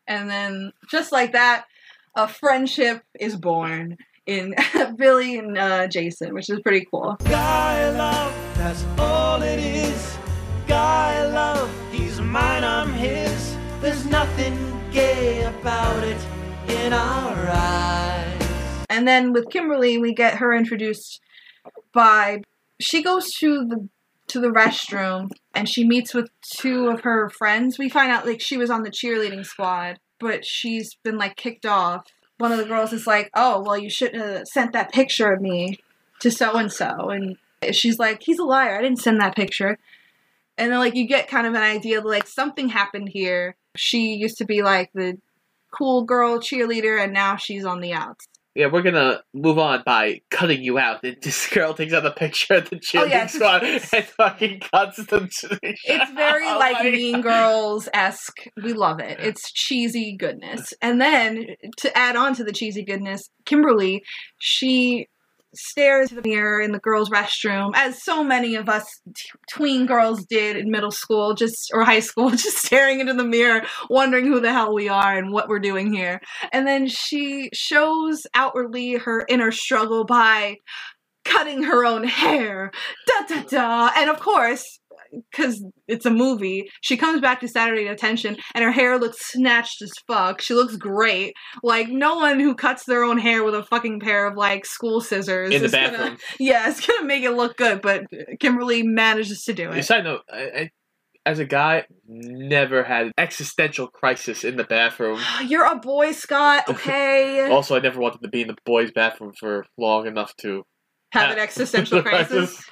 And 0.08 0.30
then, 0.30 0.72
just 0.88 1.10
like 1.10 1.32
that, 1.32 1.64
a 2.14 2.28
friendship 2.28 3.02
is 3.18 3.36
born 3.36 3.96
in 4.26 4.54
Billy 4.96 5.38
and 5.38 5.58
uh, 5.58 5.88
Jason, 5.88 6.34
which 6.34 6.48
is 6.48 6.60
pretty 6.60 6.86
cool. 6.90 7.16
Guy 7.24 7.90
love, 7.90 8.34
that's 8.56 8.84
all 8.98 9.42
it 9.42 9.58
is. 9.58 10.16
Guy 10.66 11.26
love, 11.26 11.70
he's 11.92 12.20
mine, 12.20 12.64
I'm 12.64 12.92
his. 12.92 13.56
There's 13.80 14.06
nothing 14.06 14.80
gay 14.90 15.44
about 15.44 16.04
it 16.04 16.18
in 16.68 16.92
our 16.92 17.48
eyes. 17.50 18.84
And 18.88 19.06
then 19.06 19.32
with 19.32 19.50
Kimberly, 19.50 19.98
we 19.98 20.14
get 20.14 20.38
her 20.38 20.54
introduced 20.54 21.20
by 21.92 22.42
she 22.80 23.02
goes 23.02 23.30
to 23.34 23.64
the 23.66 23.88
to 24.28 24.40
the 24.40 24.48
restroom 24.48 25.30
and 25.54 25.68
she 25.68 25.86
meets 25.86 26.12
with 26.12 26.28
two 26.42 26.88
of 26.88 27.02
her 27.02 27.28
friends. 27.28 27.78
We 27.78 27.88
find 27.88 28.10
out 28.10 28.26
like 28.26 28.40
she 28.40 28.56
was 28.56 28.70
on 28.70 28.82
the 28.82 28.90
cheerleading 28.90 29.44
squad, 29.44 29.98
but 30.18 30.44
she's 30.44 30.94
been 31.02 31.18
like 31.18 31.36
kicked 31.36 31.66
off. 31.66 32.06
One 32.38 32.52
of 32.52 32.58
the 32.58 32.64
girls 32.64 32.92
is 32.92 33.06
like, 33.06 33.30
"Oh, 33.34 33.62
well, 33.62 33.78
you 33.78 33.88
shouldn't 33.88 34.22
have 34.22 34.46
sent 34.48 34.72
that 34.72 34.92
picture 34.92 35.32
of 35.32 35.40
me 35.40 35.78
to 36.20 36.30
so 36.30 36.54
and 36.56 36.70
so," 36.72 37.10
and 37.10 37.36
she's 37.72 37.98
like, 37.98 38.22
"He's 38.22 38.38
a 38.38 38.44
liar. 38.44 38.78
I 38.78 38.82
didn't 38.82 39.00
send 39.00 39.20
that 39.20 39.36
picture." 39.36 39.78
And 40.58 40.72
then 40.72 40.78
like 40.78 40.94
you 40.94 41.06
get 41.06 41.28
kind 41.28 41.46
of 41.46 41.54
an 41.54 41.62
idea 41.62 42.00
that 42.00 42.08
like 42.08 42.26
something 42.26 42.68
happened 42.68 43.10
here. 43.10 43.56
She 43.76 44.14
used 44.14 44.38
to 44.38 44.44
be 44.44 44.62
like 44.62 44.90
the 44.94 45.18
cool 45.70 46.04
girl 46.04 46.38
cheerleader, 46.38 47.02
and 47.02 47.12
now 47.12 47.36
she's 47.36 47.64
on 47.64 47.80
the 47.80 47.92
outs. 47.92 48.26
Yeah, 48.56 48.68
we're 48.72 48.82
gonna 48.82 49.20
move 49.34 49.58
on 49.58 49.82
by 49.84 50.22
cutting 50.30 50.62
you 50.62 50.78
out. 50.78 51.04
And 51.04 51.18
this 51.22 51.46
girl 51.48 51.74
takes 51.74 51.92
out 51.92 52.04
the 52.04 52.10
picture 52.10 52.54
of 52.54 52.70
the 52.70 52.76
cheerleading 52.76 53.02
Oh, 53.02 53.04
yeah, 53.04 53.26
squad 53.26 53.62
and 53.62 53.82
fucking 53.82 54.60
cuts 54.60 54.96
them 54.96 55.28
to 55.40 55.48
the 55.48 55.58
It's 55.62 56.10
very 56.12 56.48
Oh 56.48 56.58
like 56.58 56.82
Mean 56.82 57.20
Girls 57.20 57.88
esque. 57.92 58.48
We 58.62 58.72
love 58.72 58.98
it. 58.98 59.20
It's 59.20 59.52
cheesy 59.52 60.16
goodness. 60.18 60.72
And 60.80 61.00
then 61.00 61.46
to 61.78 61.96
add 61.98 62.16
on 62.16 62.34
to 62.36 62.44
the 62.44 62.52
cheesy 62.52 62.82
goodness, 62.82 63.28
Kimberly, 63.44 64.02
she 64.38 65.06
stares 65.56 66.12
at 66.12 66.22
the 66.22 66.28
mirror 66.28 66.60
in 66.60 66.72
the 66.72 66.78
girls' 66.78 67.10
restroom, 67.10 67.72
as 67.74 68.02
so 68.02 68.22
many 68.22 68.54
of 68.54 68.68
us 68.68 68.84
t- 69.14 69.28
tween 69.50 69.86
girls 69.86 70.24
did 70.24 70.56
in 70.56 70.70
middle 70.70 70.90
school, 70.90 71.34
just 71.34 71.70
or 71.72 71.84
high 71.84 72.00
school, 72.00 72.30
just 72.36 72.58
staring 72.58 73.00
into 73.00 73.14
the 73.14 73.24
mirror, 73.24 73.62
wondering 73.88 74.26
who 74.26 74.40
the 74.40 74.52
hell 74.52 74.74
we 74.74 74.88
are 74.88 75.16
and 75.16 75.32
what 75.32 75.48
we're 75.48 75.58
doing 75.58 75.92
here. 75.92 76.20
And 76.52 76.66
then 76.66 76.86
she 76.86 77.50
shows 77.52 78.26
outwardly 78.34 78.94
her 78.94 79.24
inner 79.28 79.52
struggle 79.52 80.04
by 80.04 80.56
cutting 81.24 81.64
her 81.64 81.84
own 81.84 82.04
hair. 82.04 82.70
Da 83.06 83.26
da 83.26 83.42
da. 83.42 83.90
And 83.96 84.10
of 84.10 84.20
course, 84.20 84.78
because 85.30 85.64
it's 85.88 86.06
a 86.06 86.10
movie, 86.10 86.70
she 86.80 86.96
comes 86.96 87.20
back 87.20 87.40
to 87.40 87.48
Saturday 87.48 87.84
Detention 87.84 88.36
and 88.54 88.64
her 88.64 88.72
hair 88.72 88.98
looks 88.98 89.32
snatched 89.32 89.82
as 89.82 89.92
fuck. 90.06 90.40
She 90.40 90.54
looks 90.54 90.76
great. 90.76 91.34
Like, 91.62 91.88
no 91.88 92.16
one 92.16 92.40
who 92.40 92.54
cuts 92.54 92.84
their 92.84 93.02
own 93.04 93.18
hair 93.18 93.44
with 93.44 93.54
a 93.54 93.62
fucking 93.64 94.00
pair 94.00 94.26
of, 94.26 94.36
like, 94.36 94.64
school 94.66 95.00
scissors 95.00 95.52
in 95.52 95.60
the 95.60 95.66
is 95.66 95.72
gonna- 95.72 95.90
bathroom. 95.90 96.18
yeah, 96.40 96.68
it's 96.68 96.84
gonna 96.86 97.06
make 97.06 97.24
it 97.24 97.32
look 97.32 97.56
good, 97.56 97.80
but 97.82 98.04
Kimberly 98.40 98.82
manages 98.82 99.44
to 99.44 99.52
do 99.52 99.70
it. 99.70 99.82
side 99.84 100.04
note: 100.04 100.22
I, 100.32 100.40
I, 100.42 100.70
as 101.24 101.38
a 101.40 101.44
guy, 101.44 101.84
never 102.06 102.84
had 102.84 103.06
an 103.06 103.12
existential 103.18 103.88
crisis 103.88 104.44
in 104.44 104.56
the 104.56 104.64
bathroom. 104.64 105.20
You're 105.44 105.64
a 105.66 105.76
boy, 105.76 106.12
Scott, 106.12 106.64
okay? 106.68 107.50
Also, 107.50 107.76
I 107.76 107.80
never 107.80 108.00
wanted 108.00 108.22
to 108.22 108.28
be 108.28 108.42
in 108.42 108.48
the 108.48 108.56
boys' 108.64 108.92
bathroom 108.92 109.32
for 109.38 109.66
long 109.76 110.06
enough 110.06 110.34
to 110.36 110.62
Have 111.12 111.32
an 111.32 111.38
existential 111.40 112.02
crisis. 112.02 112.62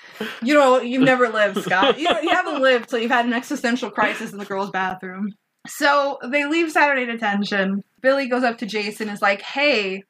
You 0.42 0.54
know, 0.54 0.80
you've 0.80 1.02
never 1.02 1.28
lived, 1.28 1.62
Scott. 1.62 1.98
You, 1.98 2.08
you 2.22 2.30
haven't 2.30 2.60
lived 2.60 2.88
till 2.88 2.98
you've 2.98 3.10
had 3.10 3.26
an 3.26 3.32
existential 3.32 3.90
crisis 3.90 4.32
in 4.32 4.38
the 4.38 4.44
girls' 4.44 4.70
bathroom. 4.70 5.34
So 5.66 6.18
they 6.22 6.46
leave 6.46 6.70
Saturday 6.70 7.06
detention. 7.06 7.82
Billy 8.00 8.28
goes 8.28 8.42
up 8.42 8.58
to 8.58 8.66
Jason 8.66 9.08
and 9.08 9.16
is 9.16 9.22
like, 9.22 9.40
hey, 9.42 10.04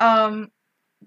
um, 0.00 0.48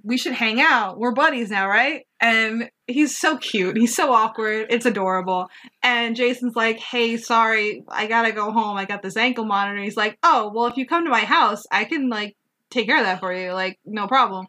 we 0.04 0.18
should 0.18 0.34
hang 0.34 0.60
out. 0.62 0.98
We're 0.98 1.12
buddies 1.12 1.50
now, 1.50 1.68
right? 1.68 2.08
And 2.20 2.70
he's 2.88 3.18
so 3.18 3.38
cute. 3.38 3.78
He's 3.78 3.96
so 3.96 4.14
awkward. 4.14 4.68
It's 4.70 4.86
adorable. 4.86 5.50
And 5.82 6.16
Jason's 6.16 6.56
like, 6.56 6.80
hey, 6.80 7.18
sorry, 7.18 7.84
I 7.90 8.08
gotta 8.08 8.32
go 8.32 8.52
home. 8.52 8.78
I 8.78 8.86
got 8.86 9.02
this 9.02 9.18
ankle 9.18 9.46
monitor. 9.46 9.82
He's 9.82 9.98
like, 9.98 10.18
oh, 10.24 10.52
well, 10.54 10.68
if 10.68 10.78
you 10.78 10.86
come 10.86 11.04
to 11.04 11.10
my 11.10 11.26
house, 11.26 11.64
I 11.72 11.86
can, 11.86 12.10
like, 12.10 12.36
take 12.70 12.88
care 12.88 12.98
of 12.98 13.04
that 13.04 13.20
for 13.20 13.34
you. 13.34 13.52
Like, 13.52 13.80
no 13.86 14.08
problem. 14.08 14.48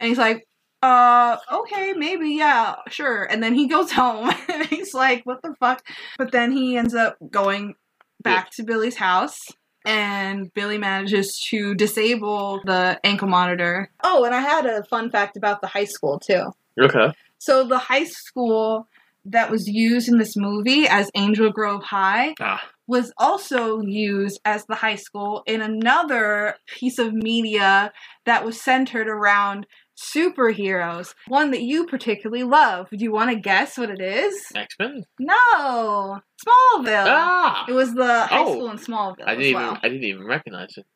And 0.00 0.08
he's 0.08 0.18
like, 0.18 0.45
uh, 0.82 1.36
okay, 1.52 1.92
maybe, 1.94 2.30
yeah, 2.30 2.76
sure. 2.88 3.24
And 3.24 3.42
then 3.42 3.54
he 3.54 3.66
goes 3.68 3.92
home 4.00 4.30
and 4.52 4.66
he's 4.66 4.94
like, 4.94 5.24
what 5.24 5.42
the 5.42 5.54
fuck? 5.58 5.82
But 6.18 6.32
then 6.32 6.52
he 6.52 6.76
ends 6.76 6.94
up 6.94 7.16
going 7.30 7.74
back 8.22 8.50
to 8.52 8.64
Billy's 8.64 8.96
house 8.96 9.38
and 9.84 10.52
Billy 10.54 10.78
manages 10.78 11.38
to 11.50 11.74
disable 11.74 12.60
the 12.64 12.98
ankle 13.04 13.28
monitor. 13.28 13.90
Oh, 14.02 14.24
and 14.24 14.34
I 14.34 14.40
had 14.40 14.66
a 14.66 14.82
fun 14.84 15.10
fact 15.10 15.36
about 15.36 15.60
the 15.60 15.68
high 15.68 15.84
school 15.84 16.18
too. 16.18 16.50
Okay. 16.80 17.12
So 17.38 17.64
the 17.66 17.78
high 17.78 18.04
school 18.04 18.88
that 19.26 19.50
was 19.50 19.68
used 19.68 20.08
in 20.08 20.18
this 20.18 20.36
movie 20.36 20.86
as 20.88 21.10
Angel 21.14 21.50
Grove 21.50 21.82
High 21.84 22.34
Ah. 22.40 22.62
was 22.86 23.12
also 23.18 23.80
used 23.80 24.40
as 24.44 24.64
the 24.66 24.76
high 24.76 24.94
school 24.96 25.42
in 25.46 25.60
another 25.60 26.56
piece 26.66 26.98
of 26.98 27.12
media 27.12 27.92
that 28.24 28.44
was 28.44 28.60
centered 28.60 29.08
around 29.08 29.66
superheroes. 29.96 31.14
One 31.28 31.50
that 31.52 31.62
you 31.62 31.86
particularly 31.86 32.42
love. 32.44 32.88
Do 32.90 32.96
you 32.98 33.12
want 33.12 33.30
to 33.30 33.36
guess 33.36 33.78
what 33.78 33.90
it 33.90 34.00
is? 34.00 34.34
X 34.54 34.74
Men. 34.78 35.04
No, 35.18 36.20
Smallville. 36.46 37.06
Ah. 37.08 37.64
It 37.68 37.72
was 37.72 37.94
the 37.94 38.22
high 38.26 38.40
Oh. 38.40 38.52
school 38.52 38.70
in 38.70 38.78
Smallville 38.78 39.26
I 39.26 39.34
didn't 39.34 39.54
well. 39.54 39.66
even. 39.72 39.78
I 39.82 39.88
didn't 39.88 40.04
even 40.04 40.24
recognize 40.26 40.74
it. 40.76 40.86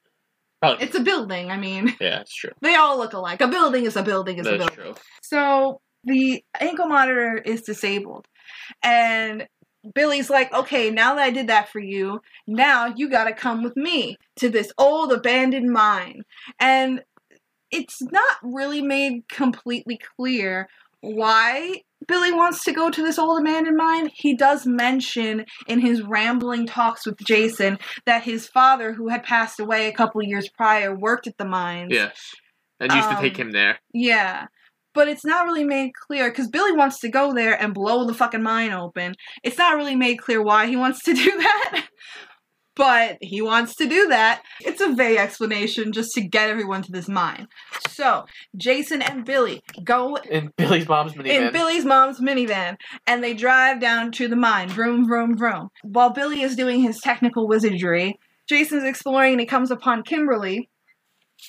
Probably. 0.61 0.85
It's 0.85 0.95
a 0.97 1.01
building. 1.01 1.51
I 1.51 1.57
mean, 1.57 1.95
yeah, 2.01 2.21
it's 2.21 2.35
true. 2.35 2.51
they 2.61 2.75
all 2.75 2.99
look 2.99 3.15
alike. 3.15 3.41
A 3.41 3.49
building 3.49 3.85
is 3.87 3.97
a 3.97 4.03
building 4.03 4.39
is 4.39 4.47
a 4.47 4.59
That's 4.59 4.75
building. 4.77 4.95
true. 4.95 5.03
So 5.23 5.81
the 6.05 6.45
ankle 6.61 6.87
monitor 6.87 7.39
is 7.39 7.63
disabled. 7.63 8.27
And 8.83 9.47
Billy's 9.95 10.29
like, 10.29 10.53
okay, 10.53 10.91
now 10.91 11.15
that 11.15 11.23
I 11.23 11.31
did 11.31 11.47
that 11.47 11.71
for 11.71 11.79
you, 11.81 12.21
now 12.47 12.93
you 12.95 13.09
gotta 13.09 13.33
come 13.33 13.63
with 13.63 13.75
me 13.77 14.17
to 14.37 14.51
this 14.51 14.71
old 14.77 15.11
abandoned 15.13 15.71
mine. 15.73 16.23
And 16.59 17.03
it's 17.70 18.00
not 18.02 18.37
really 18.42 18.83
made 18.83 19.28
completely 19.28 19.98
clear 20.16 20.68
why 21.00 21.83
Billy 22.06 22.33
wants 22.33 22.64
to 22.64 22.72
go 22.72 22.90
to 22.90 23.02
this 23.02 23.18
old 23.18 23.40
abandoned 23.40 23.76
mine. 23.76 24.11
He 24.14 24.35
does 24.35 24.66
mention 24.66 25.44
in 25.66 25.80
his 25.80 26.02
rambling 26.02 26.66
talks 26.66 27.06
with 27.06 27.18
Jason 27.26 27.78
that 28.06 28.24
his 28.24 28.46
father, 28.48 28.92
who 28.92 29.09
had 29.09 29.22
passed 29.22 29.61
away 29.61 29.87
a 29.87 29.92
couple 29.92 30.22
years 30.22 30.48
prior, 30.48 30.94
worked 30.94 31.26
at 31.26 31.38
the 31.38 31.44
mines. 31.44 31.90
Yes. 31.92 32.18
And 32.80 32.92
used 32.92 33.11
to 33.11 33.16
take 33.16 33.35
Um, 33.38 33.46
him 33.46 33.50
there. 33.52 33.78
Yeah. 33.92 34.46
But 34.92 35.09
it's 35.09 35.24
not 35.24 35.44
really 35.44 35.64
made 35.64 35.92
clear 35.94 36.30
because 36.30 36.48
Billy 36.48 36.72
wants 36.72 36.98
to 37.00 37.09
go 37.09 37.33
there 37.33 37.54
and 37.54 37.72
blow 37.72 38.06
the 38.06 38.14
fucking 38.14 38.42
mine 38.42 38.72
open. 38.72 39.14
It's 39.44 39.59
not 39.59 39.76
really 39.76 39.94
made 39.94 40.16
clear 40.16 40.42
why 40.42 40.66
he 40.66 40.76
wants 40.76 41.02
to 41.04 41.14
do 41.14 41.30
that. 41.38 41.87
But 42.81 43.19
he 43.21 43.43
wants 43.43 43.75
to 43.77 43.87
do 43.87 44.09
that. 44.09 44.40
It's 44.62 44.81
a 44.81 44.95
vague 44.95 45.19
explanation 45.19 45.93
just 45.93 46.12
to 46.12 46.23
get 46.23 46.49
everyone 46.49 46.81
to 46.85 46.90
this 46.90 47.09
mine. 47.09 47.47
So, 47.90 48.25
Jason 48.57 49.03
and 49.03 49.23
Billy 49.27 49.62
go 49.85 50.16
In 50.16 50.51
Billy's 50.57 50.88
mom's 50.88 51.12
minivan. 51.12 51.27
in 51.49 51.53
Billy's 51.53 51.85
mom's 51.85 52.21
minivan, 52.21 52.77
and 53.07 53.23
they 53.23 53.35
drive 53.35 53.81
down 53.81 54.12
to 54.12 54.29
the 54.29 54.37
mine. 54.37 54.71
Vroom, 54.71 55.07
vroom, 55.07 55.37
vroom. 55.37 55.69
While 55.83 56.11
Billy 56.11 56.40
is 56.40 56.57
doing 56.57 56.81
his 56.81 56.99
technical 57.01 57.47
wizardry, 57.47 58.19
Jason's 58.49 58.85
exploring 58.85 59.33
and 59.33 59.40
he 59.40 59.47
comes 59.47 59.71
upon 59.71 60.03
Kimberly, 60.03 60.71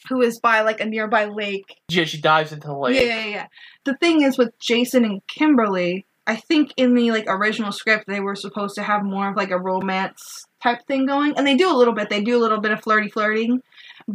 who 0.10 0.22
is 0.22 0.38
by 0.42 0.60
like 0.62 0.82
a 0.82 0.86
nearby 0.86 1.26
lake. 1.26 1.78
yeah, 1.88 2.04
she 2.04 2.20
dives 2.20 2.52
into 2.52 2.68
the 2.68 2.76
lake. 2.76 2.96
Yeah, 3.00 3.04
yeah, 3.20 3.26
yeah. 3.26 3.48
The 3.86 3.96
thing 3.96 4.22
is 4.22 4.38
with 4.38 4.52
Jason 4.60 5.06
and 5.06 5.22
Kimberly, 5.28 6.06
I 6.28 6.38
think 6.38 6.74
in 6.78 6.94
the 6.96 7.12
like 7.12 7.26
original 7.28 7.72
script 7.72 8.06
they 8.08 8.20
were 8.22 8.36
supposed 8.36 8.76
to 8.76 8.84
have 8.84 9.04
more 9.04 9.30
of 9.30 9.36
like 9.38 9.52
a 9.52 9.60
romance 9.60 10.46
type 10.64 10.80
thing 10.88 11.06
going, 11.06 11.36
and 11.38 11.46
they 11.48 11.56
do 11.56 11.72
a 11.72 11.78
little 11.78 11.94
bit. 11.94 12.10
They 12.10 12.22
do 12.24 12.38
a 12.38 12.42
little 12.42 12.60
bit 12.62 12.72
of 12.72 12.82
flirty 12.82 13.10
flirting, 13.10 13.62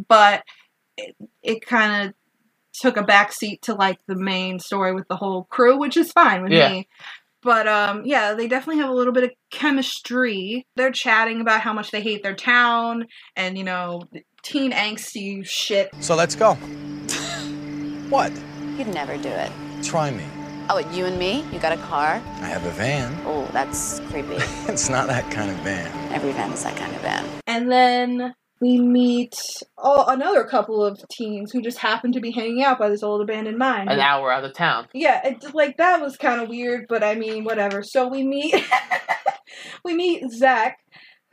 but 0.08 0.42
it, 0.96 1.16
it 1.42 1.66
kind 1.66 2.08
of 2.08 2.14
took 2.74 2.96
a 2.96 3.04
backseat 3.04 3.62
to 3.62 3.74
like 3.74 3.98
the 4.08 4.16
main 4.16 4.60
story 4.60 4.94
with 4.94 5.08
the 5.08 5.16
whole 5.16 5.44
crew, 5.44 5.78
which 5.78 5.96
is 5.96 6.12
fine 6.12 6.42
with 6.44 6.52
Yeah. 6.52 6.70
me. 6.70 6.88
But 7.42 7.68
um, 7.68 8.02
yeah, 8.04 8.34
they 8.34 8.48
definitely 8.48 8.82
have 8.82 8.90
a 8.90 8.94
little 8.94 9.12
bit 9.12 9.24
of 9.24 9.30
chemistry. 9.50 10.66
They're 10.76 10.92
chatting 10.92 11.40
about 11.40 11.60
how 11.62 11.72
much 11.72 11.90
they 11.92 12.00
hate 12.02 12.22
their 12.22 12.34
town 12.36 13.06
and 13.36 13.56
you 13.58 13.64
know 13.64 14.02
teen 14.42 14.72
angsty 14.72 15.46
shit. 15.46 15.90
So 16.00 16.16
let's 16.16 16.34
go. 16.36 16.54
what? 18.10 18.32
You'd 18.78 18.88
never 18.88 19.16
do 19.18 19.28
it. 19.30 19.52
Try 19.82 20.10
me. 20.10 20.24
Oh, 20.68 20.78
you 20.78 21.06
and 21.06 21.16
me? 21.16 21.44
You 21.52 21.60
got 21.60 21.72
a 21.72 21.76
car? 21.76 22.20
I 22.40 22.48
have 22.48 22.64
a 22.66 22.70
van. 22.70 23.16
Oh, 23.24 23.48
that's 23.52 24.00
creepy. 24.10 24.36
It's 24.68 24.88
not 24.88 25.06
that 25.06 25.30
kind 25.30 25.48
of 25.48 25.56
van. 25.58 26.12
Every 26.12 26.32
van 26.32 26.50
is 26.50 26.64
that 26.64 26.76
kind 26.76 26.92
of 26.92 27.00
van. 27.02 27.24
And 27.46 27.70
then 27.70 28.34
we 28.60 28.78
meet 28.78 29.36
oh, 29.78 30.04
another 30.08 30.42
couple 30.42 30.84
of 30.84 31.00
teens 31.08 31.52
who 31.52 31.62
just 31.62 31.78
happen 31.78 32.10
to 32.12 32.20
be 32.20 32.32
hanging 32.32 32.64
out 32.64 32.80
by 32.80 32.88
this 32.88 33.04
old 33.04 33.20
abandoned 33.20 33.58
mine. 33.58 33.88
An 33.88 34.00
hour 34.00 34.32
out 34.32 34.44
of 34.44 34.54
town. 34.54 34.88
Yeah, 34.92 35.24
it, 35.24 35.54
like 35.54 35.76
that 35.76 36.00
was 36.00 36.16
kind 36.16 36.40
of 36.40 36.48
weird, 36.48 36.86
but 36.88 37.04
I 37.04 37.14
mean, 37.14 37.44
whatever. 37.44 37.84
So 37.84 38.08
we 38.08 38.24
meet, 38.24 38.54
we 39.84 39.94
meet 39.94 40.28
Zach, 40.32 40.78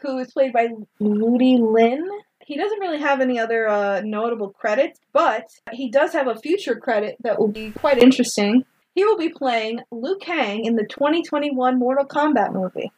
who 0.02 0.19
is 0.19 0.32
played 0.32 0.54
by 0.54 0.67
Ludi 1.00 1.58
Lin. 1.58 2.08
He 2.46 2.56
doesn't 2.56 2.80
really 2.80 3.00
have 3.00 3.19
any 3.19 3.39
other 3.39 3.67
uh, 3.67 4.02
notable 4.04 4.52
credits, 4.52 5.00
but 5.12 5.48
he 5.72 5.89
does 5.89 6.13
have 6.13 6.28
a 6.28 6.36
future 6.36 6.76
credit 6.76 7.15
that 7.24 7.39
will 7.39 7.48
be 7.48 7.72
quite 7.72 7.98
interesting. 7.98 8.65
He 8.95 9.03
will 9.03 9.17
be 9.17 9.29
playing 9.29 9.79
Liu 9.91 10.17
Kang 10.21 10.65
in 10.65 10.75
the 10.75 10.86
2021 10.86 11.79
Mortal 11.79 12.06
Kombat 12.06 12.53
movie. 12.53 12.91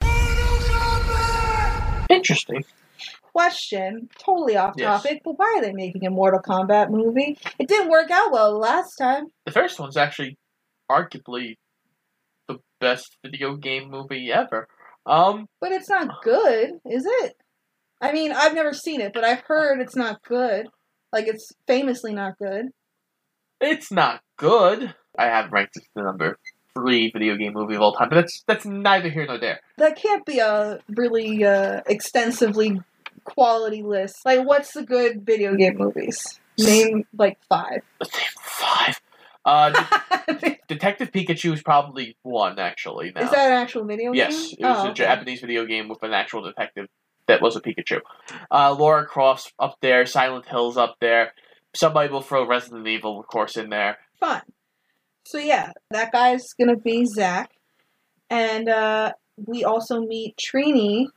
Interesting. 2.10 2.64
Question, 3.34 4.10
totally 4.20 4.56
off 4.58 4.76
Yes. 4.78 5.04
topic, 5.04 5.22
but 5.24 5.34
why 5.38 5.56
are 5.58 5.62
they 5.62 5.74
making 5.74 6.06
a 6.06 6.10
Mortal 6.10 6.40
Kombat 6.42 6.90
movie? 6.90 7.38
It 7.60 7.68
didn't 7.68 7.90
work 7.90 8.12
out 8.12 8.32
well 8.32 8.52
the 8.52 8.58
last 8.60 8.96
time. 8.96 9.26
The 9.46 9.52
first 9.52 9.80
one's 9.80 9.98
actually 9.98 10.38
arguably 10.90 11.56
the 12.48 12.60
best 12.80 13.18
video 13.26 13.56
game 13.56 13.90
movie 13.90 14.32
ever. 14.32 14.68
Um, 15.06 15.48
But 15.62 15.72
it's 15.72 15.90
not 15.90 16.22
good, 16.24 16.72
is 16.86 17.06
it? 17.06 17.34
I 18.02 18.12
mean, 18.12 18.32
I've 18.34 18.54
never 18.54 18.74
seen 18.74 19.02
it, 19.02 19.14
but 19.14 19.24
I've 19.24 19.42
heard 19.48 19.80
it's 19.82 19.96
not 19.96 20.22
good. 20.28 20.68
Like 21.14 21.28
it's 21.28 21.52
famously 21.68 22.14
not 22.14 22.38
good. 22.38 22.68
it's 23.62 23.92
not 23.92 24.22
good. 24.38 24.94
I 25.18 25.26
have 25.26 25.52
ranked 25.52 25.78
it 25.78 25.84
the 25.96 26.04
number 26.04 26.38
three 26.74 27.10
video 27.12 27.36
game 27.38 27.54
movie 27.54 27.76
of 27.76 27.82
all 27.82 27.94
time, 27.94 28.10
but 28.10 28.16
that's 28.16 28.44
that's 28.48 28.66
neither 28.66 29.10
here 29.10 29.26
nor 29.26 29.38
there. 29.38 29.60
That 29.78 29.96
can't 29.96 30.26
be 30.26 30.40
a 30.40 30.80
really 30.90 31.44
uh, 31.44 31.82
extensively 31.88 32.82
quality 33.24 33.82
list. 33.84 34.26
Like, 34.26 34.46
what's 34.46 34.74
the 34.74 34.84
good 34.84 35.26
video 35.26 35.56
game 35.56 35.78
movies? 35.78 36.40
Name 36.58 37.06
like 37.18 37.38
five. 37.50 37.82
Five. 38.42 39.00
Uh, 39.44 39.72
De- 40.40 40.60
Detective 40.68 41.12
Pikachu 41.12 41.54
is 41.54 41.62
probably 41.62 42.18
one 42.24 42.58
actually. 42.60 43.12
Now. 43.14 43.22
Is 43.24 43.32
that 43.32 43.48
an 43.48 43.54
actual 43.54 43.86
video 43.86 44.12
game? 44.12 44.18
Yes, 44.18 44.54
it 44.58 44.64
was 44.64 44.78
Oh, 44.78 44.88
a 44.88 44.92
okay. 44.92 44.94
Japanese 45.04 45.42
video 45.42 45.66
game 45.66 45.88
with 45.88 46.02
an 46.04 46.14
actual 46.14 46.42
detective 46.44 46.88
that 47.28 47.42
was 47.42 47.56
a 47.56 47.62
Pikachu. 47.62 48.00
Uh, 48.52 48.74
Laura 48.78 49.06
Croft's 49.06 49.52
up 49.60 49.76
there, 49.82 50.06
Silent 50.06 50.46
Hill's 50.48 50.78
up 50.78 50.96
there. 51.00 51.34
Somebody 51.76 52.12
will 52.12 52.22
throw 52.22 52.48
Resident 52.48 52.88
Evil, 52.88 53.20
of 53.20 53.28
course, 53.28 53.58
in 53.58 53.70
there. 53.70 53.98
Fun. 54.20 54.42
So 55.26 55.38
yeah, 55.40 55.72
that 55.92 56.12
guy's 56.12 56.54
gonna 56.54 56.78
be 56.78 57.06
Zach, 57.06 57.52
and 58.30 58.70
uh, 58.70 59.14
we 59.38 59.64
also 59.64 60.02
meet 60.02 60.38
Trini, 60.38 61.08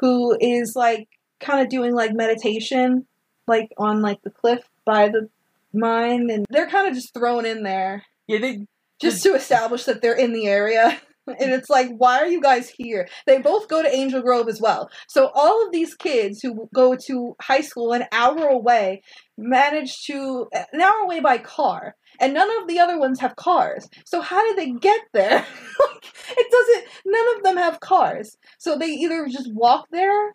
who 0.00 0.36
is 0.40 0.74
like 0.76 1.08
kind 1.40 1.60
of 1.60 1.68
doing 1.68 1.94
like 1.94 2.12
meditation, 2.14 3.06
like 3.46 3.70
on 3.76 4.02
like 4.02 4.22
the 4.22 4.30
cliff 4.30 4.60
by 4.84 5.08
the 5.08 5.28
mine, 5.72 6.30
and 6.30 6.46
they're 6.50 6.68
kind 6.68 6.88
of 6.88 6.94
just 6.94 7.12
thrown 7.14 7.44
in 7.46 7.62
there 7.62 8.04
Yeah, 8.26 8.38
they 8.38 8.66
just 9.00 9.22
to 9.24 9.34
establish 9.34 9.84
that 9.84 10.02
they're 10.02 10.16
in 10.16 10.32
the 10.32 10.46
area. 10.46 11.00
And 11.26 11.52
it's 11.52 11.70
like, 11.70 11.90
why 11.96 12.18
are 12.18 12.26
you 12.26 12.40
guys 12.40 12.68
here? 12.68 13.06
They 13.24 13.38
both 13.38 13.68
go 13.68 13.82
to 13.82 13.94
Angel 13.94 14.20
Grove 14.20 14.48
as 14.48 14.60
well. 14.60 14.90
So 15.06 15.30
all 15.32 15.64
of 15.64 15.70
these 15.70 15.94
kids 15.94 16.40
who 16.42 16.68
go 16.74 16.96
to 17.06 17.36
high 17.40 17.60
school 17.60 17.92
an 17.92 18.06
hour 18.10 18.48
away 18.48 19.02
manage 19.40 20.04
to 20.04 20.48
an 20.52 20.80
hour 20.80 21.02
away 21.04 21.20
by 21.20 21.38
car, 21.38 21.96
and 22.20 22.34
none 22.34 22.50
of 22.60 22.68
the 22.68 22.78
other 22.78 22.98
ones 22.98 23.20
have 23.20 23.36
cars. 23.36 23.88
So 24.04 24.20
how 24.20 24.44
did 24.46 24.56
they 24.56 24.72
get 24.72 25.00
there? 25.12 25.44
it 26.30 26.50
doesn't. 26.50 26.84
None 27.06 27.36
of 27.36 27.42
them 27.42 27.56
have 27.56 27.80
cars. 27.80 28.36
So 28.58 28.76
they 28.76 28.86
either 28.86 29.26
just 29.28 29.50
walk 29.52 29.86
there, 29.90 30.34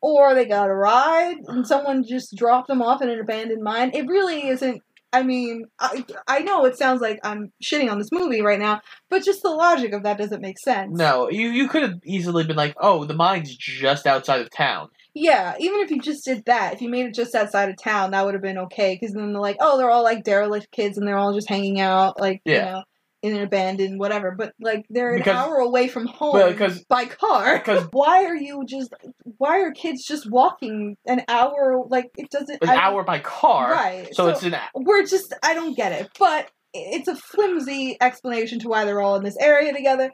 or 0.00 0.34
they 0.34 0.44
got 0.44 0.68
a 0.68 0.74
ride, 0.74 1.36
and 1.46 1.66
someone 1.66 2.04
just 2.04 2.36
dropped 2.36 2.68
them 2.68 2.82
off 2.82 3.02
in 3.02 3.08
an 3.08 3.20
abandoned 3.20 3.62
mine. 3.62 3.92
It 3.94 4.06
really 4.06 4.48
isn't. 4.48 4.82
I 5.14 5.22
mean, 5.22 5.66
I 5.78 6.04
I 6.26 6.38
know 6.40 6.64
it 6.64 6.78
sounds 6.78 7.02
like 7.02 7.20
I'm 7.22 7.52
shitting 7.62 7.90
on 7.90 7.98
this 7.98 8.10
movie 8.10 8.40
right 8.40 8.58
now, 8.58 8.80
but 9.10 9.22
just 9.22 9.42
the 9.42 9.50
logic 9.50 9.92
of 9.92 10.04
that 10.04 10.16
doesn't 10.16 10.40
make 10.40 10.58
sense. 10.58 10.96
no, 10.96 11.28
you 11.30 11.50
you 11.50 11.68
could 11.68 11.82
have 11.82 11.98
easily 12.04 12.44
been 12.44 12.56
like, 12.56 12.74
oh, 12.80 13.04
the 13.04 13.14
mine's 13.14 13.54
just 13.54 14.06
outside 14.06 14.40
of 14.40 14.50
town. 14.50 14.88
Yeah, 15.14 15.54
even 15.58 15.80
if 15.80 15.90
you 15.90 16.00
just 16.00 16.24
did 16.24 16.44
that, 16.46 16.72
if 16.74 16.80
you 16.80 16.88
made 16.88 17.06
it 17.06 17.14
just 17.14 17.34
outside 17.34 17.68
of 17.68 17.76
town, 17.76 18.12
that 18.12 18.24
would 18.24 18.34
have 18.34 18.42
been 18.42 18.58
okay. 18.58 18.98
Because 18.98 19.14
then 19.14 19.32
they're 19.32 19.42
like, 19.42 19.56
oh, 19.60 19.76
they're 19.76 19.90
all 19.90 20.02
like 20.02 20.24
derelict 20.24 20.70
kids, 20.70 20.96
and 20.96 21.06
they're 21.06 21.18
all 21.18 21.34
just 21.34 21.48
hanging 21.48 21.80
out, 21.80 22.18
like 22.18 22.40
you 22.46 22.54
Yeah. 22.54 22.64
know, 22.72 22.82
in 23.22 23.36
an 23.36 23.42
abandoned 23.42 24.00
whatever. 24.00 24.34
But 24.36 24.54
like 24.58 24.86
they're 24.88 25.12
an 25.12 25.18
Because- 25.18 25.36
hour 25.36 25.56
away 25.56 25.88
from 25.88 26.06
home 26.06 26.32
Well, 26.32 26.78
by 26.88 27.04
car. 27.04 27.58
because- 27.58 27.88
why 27.92 28.24
are 28.24 28.34
you 28.36 28.64
just? 28.66 28.94
Why 29.36 29.60
are 29.60 29.72
kids 29.72 30.02
just 30.06 30.30
walking 30.30 30.96
an 31.06 31.22
hour? 31.28 31.84
Like 31.88 32.10
it 32.16 32.30
doesn't. 32.30 32.62
An 32.62 32.70
I 32.70 32.76
hour 32.76 33.04
by 33.04 33.18
car, 33.18 33.70
right? 33.72 34.08
So, 34.14 34.28
it's 34.28 34.42
an 34.42 34.56
we're 34.74 35.04
just 35.04 35.34
I 35.42 35.52
don't 35.52 35.76
get 35.76 35.92
it, 35.92 36.08
but 36.18 36.50
it's 36.72 37.06
a 37.08 37.16
flimsy 37.16 37.98
explanation 38.00 38.58
to 38.60 38.68
why 38.68 38.86
they're 38.86 39.02
all 39.02 39.16
in 39.16 39.24
this 39.24 39.36
area 39.38 39.74
together. 39.74 40.10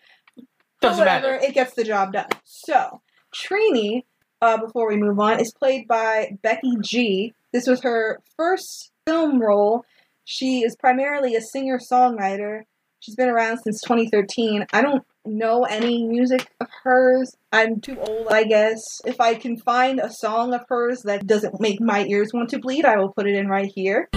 Doesn't 0.81 0.99
whatever, 0.99 1.33
matter. 1.35 1.45
It 1.47 1.55
gets 1.55 1.75
the 1.75 1.85
job 1.85 2.13
done. 2.13 2.29
So 2.45 3.01
Trini, 3.35 4.03
uh, 4.41 4.59
before 4.59 4.89
we 4.89 4.97
move 4.97 5.19
on, 5.19 5.41
is 5.41 5.53
played 5.53 5.87
by 5.89 6.37
Becky 6.43 6.77
G. 6.81 7.35
This 7.53 7.67
was 7.67 7.83
her 7.83 8.21
first 8.37 8.93
film 9.07 9.41
role. 9.41 9.85
She 10.25 10.61
is 10.61 10.77
primarily 10.77 11.35
a 11.35 11.41
singer 11.41 11.79
songwriter. 11.79 12.63
She's 13.01 13.15
been 13.15 13.29
around 13.29 13.59
since 13.59 13.81
2013. 13.83 14.67
I 14.73 14.83
don't 14.83 15.05
know 15.25 15.65
any 15.65 16.05
music 16.05 16.51
of 16.61 16.69
hers. 16.83 17.37
I'm 17.53 17.81
too 17.81 17.99
old, 17.99 18.29
I 18.31 18.45
guess. 18.45 18.83
If 19.05 19.21
I 19.21 19.35
can 19.35 19.57
find 19.57 20.01
a 20.01 20.13
song 20.13 20.53
of 20.53 20.65
hers 20.69 21.03
that 21.03 21.27
doesn't 21.27 21.61
make 21.61 21.81
my 21.81 22.05
ears 22.07 22.33
want 22.35 22.51
to 22.51 22.59
bleed, 22.59 22.85
I 22.85 22.97
will 22.97 23.13
put 23.13 23.27
it 23.27 23.37
in 23.37 23.49
right 23.49 23.71
here. 23.75 24.09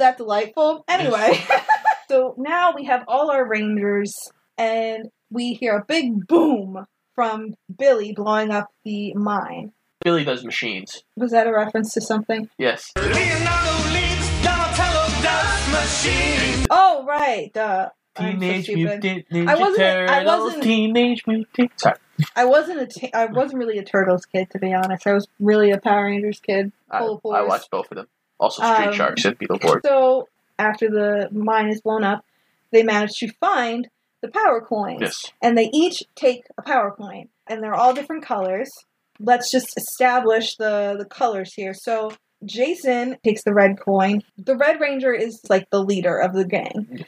That 0.00 0.16
delightful? 0.18 0.84
Anyway, 0.88 1.40
so 2.10 2.34
now 2.36 2.74
we 2.74 2.84
have 2.84 3.04
all 3.08 3.30
our 3.30 3.46
rangers, 3.48 4.12
and 4.58 5.08
we 5.30 5.54
hear 5.54 5.76
a 5.76 5.84
big 5.84 6.26
boom 6.26 6.86
from 7.14 7.54
Billy 7.78 8.12
blowing 8.12 8.50
up 8.50 8.68
the 8.84 9.14
mine. 9.14 9.72
Billy 10.04 10.24
does 10.24 10.44
machines. 10.44 11.02
Was 11.16 11.30
that 11.32 11.46
a 11.46 11.52
reference 11.52 11.92
to 11.94 12.00
something? 12.00 12.48
Yes. 12.58 12.90
Leonardo 12.96 13.88
leads 13.92 14.42
Donatello 14.42 15.06
does 15.22 15.72
machine. 15.72 16.66
Oh, 16.70 17.04
right. 17.06 17.50
Duh. 17.52 17.90
I'm 18.16 18.40
so 18.40 18.40
Teenage. 18.40 18.68
Mutant 18.70 19.28
Ninja 19.30 19.48
I 19.48 19.54
wasn't- 19.54 19.80
I 19.82 20.18
Turtles. 20.24 20.40
wasn't- 20.44 20.62
Teenage 20.64 21.26
Mutant. 21.26 21.70
Sorry. 21.76 21.96
I 22.36 22.44
wasn't 22.44 22.80
a 22.80 22.86
t- 22.86 23.12
I 23.14 23.26
wasn't 23.26 23.58
really 23.60 23.78
a 23.78 23.84
Turtles 23.84 24.26
kid 24.26 24.50
to 24.50 24.58
be 24.58 24.72
honest. 24.74 25.06
I 25.06 25.12
was 25.12 25.26
really 25.38 25.70
a 25.70 25.78
Power 25.78 26.06
Rangers 26.06 26.40
kid. 26.40 26.72
I, 26.90 26.98
Full 26.98 27.20
of 27.24 27.34
I 27.34 27.42
watched 27.42 27.70
both 27.70 27.90
of 27.90 27.96
them. 27.96 28.08
Also, 28.40 28.62
Street 28.62 28.88
Um, 28.88 28.94
Sharks 28.94 29.24
and 29.24 29.38
Beetleborgs. 29.38 29.82
So 29.84 30.28
after 30.58 30.88
the 30.88 31.28
mine 31.30 31.68
is 31.68 31.80
blown 31.82 32.02
up, 32.02 32.24
they 32.72 32.82
manage 32.82 33.12
to 33.18 33.28
find 33.38 33.88
the 34.22 34.28
power 34.28 34.60
coins. 34.60 35.00
Yes. 35.02 35.32
And 35.42 35.56
they 35.56 35.70
each 35.72 36.02
take 36.16 36.44
a 36.58 36.62
power 36.62 36.90
coin. 36.90 37.28
And 37.46 37.62
they're 37.62 37.74
all 37.74 37.94
different 37.94 38.24
colors. 38.24 38.70
Let's 39.18 39.50
just 39.50 39.76
establish 39.76 40.56
the, 40.56 40.96
the 40.98 41.04
colors 41.04 41.52
here. 41.54 41.74
So 41.74 42.12
Jason 42.44 43.18
takes 43.22 43.42
the 43.44 43.52
red 43.52 43.78
coin. 43.78 44.22
The 44.38 44.56
Red 44.56 44.80
Ranger 44.80 45.12
is 45.12 45.40
like 45.50 45.68
the 45.70 45.82
leader 45.82 46.16
of 46.18 46.32
the 46.32 46.46
gang. 46.46 47.04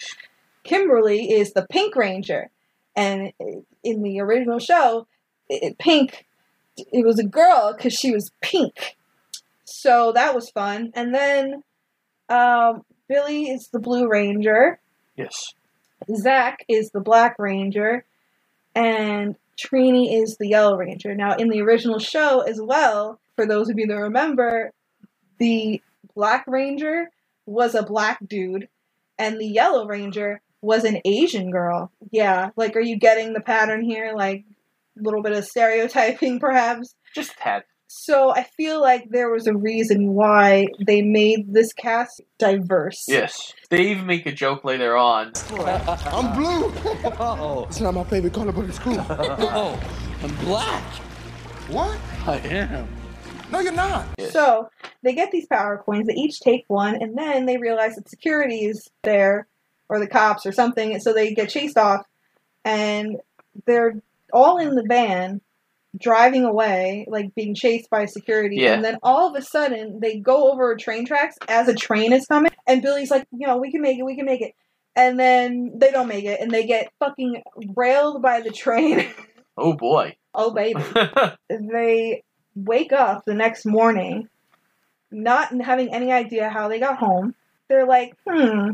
Kimberly 0.65 1.31
is 1.31 1.53
the 1.53 1.67
Pink 1.71 1.97
Ranger. 1.97 2.51
And 2.95 3.33
in 3.83 4.03
the 4.03 4.21
original 4.21 4.59
show, 4.59 5.07
it, 5.49 5.79
Pink, 5.79 6.27
it 6.77 7.07
was 7.07 7.19
a 7.19 7.25
girl 7.25 7.73
because 7.75 7.95
she 7.95 8.13
was 8.13 8.31
pink. 8.43 8.97
So 9.65 10.13
that 10.15 10.35
was 10.35 10.51
fun. 10.51 10.93
And 10.95 11.15
then 11.15 11.63
um, 12.29 12.83
Billy 13.09 13.45
is 13.51 13.69
the 13.73 13.79
Blue 13.79 14.09
Ranger. 14.09 14.81
Yes. 15.17 15.35
Zach 16.17 16.65
is 16.69 16.91
the 16.91 17.01
Black 17.01 17.37
Ranger, 17.39 18.05
and 18.75 19.37
Trini 19.57 20.21
is 20.21 20.37
the 20.39 20.49
Yellow 20.49 20.77
Ranger. 20.77 21.15
Now, 21.15 21.37
in 21.37 21.49
the 21.49 21.61
original 21.61 21.99
show 21.99 22.41
as 22.41 22.61
well, 22.61 23.21
for 23.37 23.47
those 23.47 23.69
of 23.69 23.79
you 23.79 23.87
that 23.87 23.95
remember, 23.95 24.73
the 25.39 25.81
Black 26.15 26.45
Ranger 26.47 27.11
was 27.47 27.75
a 27.75 27.83
black 27.83 28.19
dude, 28.27 28.69
and 29.19 29.41
the 29.41 29.47
Yellow 29.47 29.87
Ranger 29.87 30.41
was 30.61 30.85
an 30.85 31.01
Asian 31.05 31.51
girl. 31.51 31.91
Yeah, 32.11 32.51
like, 32.57 32.77
are 32.77 32.81
you 32.81 32.97
getting 32.97 33.33
the 33.33 33.41
pattern 33.41 33.83
here? 33.83 34.13
Like, 34.17 34.45
a 34.99 35.03
little 35.03 35.23
bit 35.23 35.33
of 35.33 35.45
stereotyping, 35.45 36.41
perhaps? 36.41 36.95
Just 37.15 37.37
tad. 37.37 37.65
So 37.95 38.35
I 38.35 38.45
feel 38.57 38.81
like 38.81 39.11
there 39.11 39.31
was 39.31 39.47
a 39.47 39.55
reason 39.55 40.15
why 40.15 40.67
they 40.81 41.03
made 41.03 41.53
this 41.53 41.75
cast 41.75 42.23
diverse. 42.39 43.05
Yes. 43.07 43.53
They 43.69 43.91
even 43.91 44.07
make 44.07 44.25
a 44.25 44.33
joke 44.33 44.65
later 44.65 44.97
on. 44.97 45.33
I'm 45.51 46.35
blue. 46.35 46.73
oh. 47.21 47.67
It's 47.69 47.81
not 47.81 47.93
my 47.93 48.05
favorite 48.05 48.33
color, 48.33 48.51
but 48.51 48.65
it's 48.65 48.79
cool. 48.79 48.97
oh, 49.11 49.79
I'm 50.23 50.35
black. 50.47 50.83
What? 51.69 51.99
I 52.27 52.39
am. 52.39 52.89
No, 53.51 53.61
you're 53.61 53.73
not. 53.73 54.07
So 54.31 54.71
they 55.03 55.15
get 55.15 55.31
these 55.31 55.47
power 55.47 55.77
coins. 55.77 56.07
They 56.07 56.15
each 56.15 56.41
take 56.41 56.65
one, 56.69 56.95
and 56.95 57.17
then 57.17 57.45
they 57.45 57.59
realize 57.59 57.97
that 57.97 58.09
security 58.09 58.65
is 58.65 58.89
there, 59.03 59.47
or 59.91 60.01
the 60.01 60.07
cops, 60.07 60.47
or 60.47 60.53
something. 60.53 60.99
So 60.99 61.13
they 61.13 61.35
get 61.35 61.51
chased 61.51 61.77
off, 61.77 62.07
and 62.65 63.19
they're 63.67 64.01
all 64.33 64.57
in 64.57 64.77
the 64.77 64.83
van, 64.83 65.43
driving 65.99 66.45
away, 66.45 67.07
like 67.09 67.35
being 67.35 67.55
chased 67.55 67.91
by 67.91 68.07
security. 68.07 68.57
Yeah. 68.57 68.75
And 68.75 68.85
then 68.85 68.99
all 69.03 69.29
of 69.29 69.37
a 69.41 69.45
sudden, 69.45 70.01
they 70.01 70.19
go 70.19 70.51
over 70.51 70.75
train 70.77 71.05
tracks 71.07 71.37
as 71.49 71.69
a 71.69 71.75
train 71.75 72.13
is 72.13 72.27
coming, 72.27 72.51
and 72.67 72.83
Billy's 72.83 73.11
like, 73.11 73.27
you 73.33 73.47
know, 73.47 73.59
we 73.59 73.71
can 73.71 73.83
make 73.83 73.99
it, 73.99 74.05
we 74.05 74.17
can 74.17 74.25
make 74.27 74.41
it. 74.41 74.55
And 74.95 75.19
then 75.19 75.73
they 75.77 75.91
don't 75.91 76.09
make 76.09 76.25
it, 76.25 76.41
and 76.41 76.51
they 76.51 76.67
get 76.67 76.93
fucking 76.99 77.43
railed 77.77 78.23
by 78.23 78.41
the 78.41 78.51
train. 78.51 79.09
Oh 79.55 79.75
boy. 79.75 80.17
oh 80.35 80.51
baby 80.55 80.83
they 81.51 82.23
wake 82.57 82.91
up 82.91 83.23
the 83.27 83.35
next 83.35 83.67
morning 83.67 84.31
not 85.11 85.53
having 85.61 85.93
any 85.93 86.11
idea 86.11 86.49
how 86.49 86.69
they 86.69 86.81
got 86.81 86.97
home 86.97 87.35
they're 87.69 87.85
like 87.87 88.15
hmm 88.27 88.71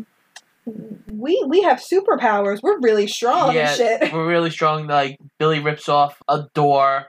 we 1.10 1.44
we 1.48 1.62
have 1.62 1.78
superpowers 1.78 2.60
we're 2.62 2.78
really 2.80 3.06
strong 3.06 3.54
yeah, 3.54 3.68
and 3.68 3.76
shit 3.76 4.12
we're 4.12 4.28
really 4.28 4.50
strong. 4.50 4.86
Like 4.86 5.18
Billy 5.38 5.60
rips 5.60 5.88
off 5.88 6.20
a 6.28 6.44
door. 6.54 7.06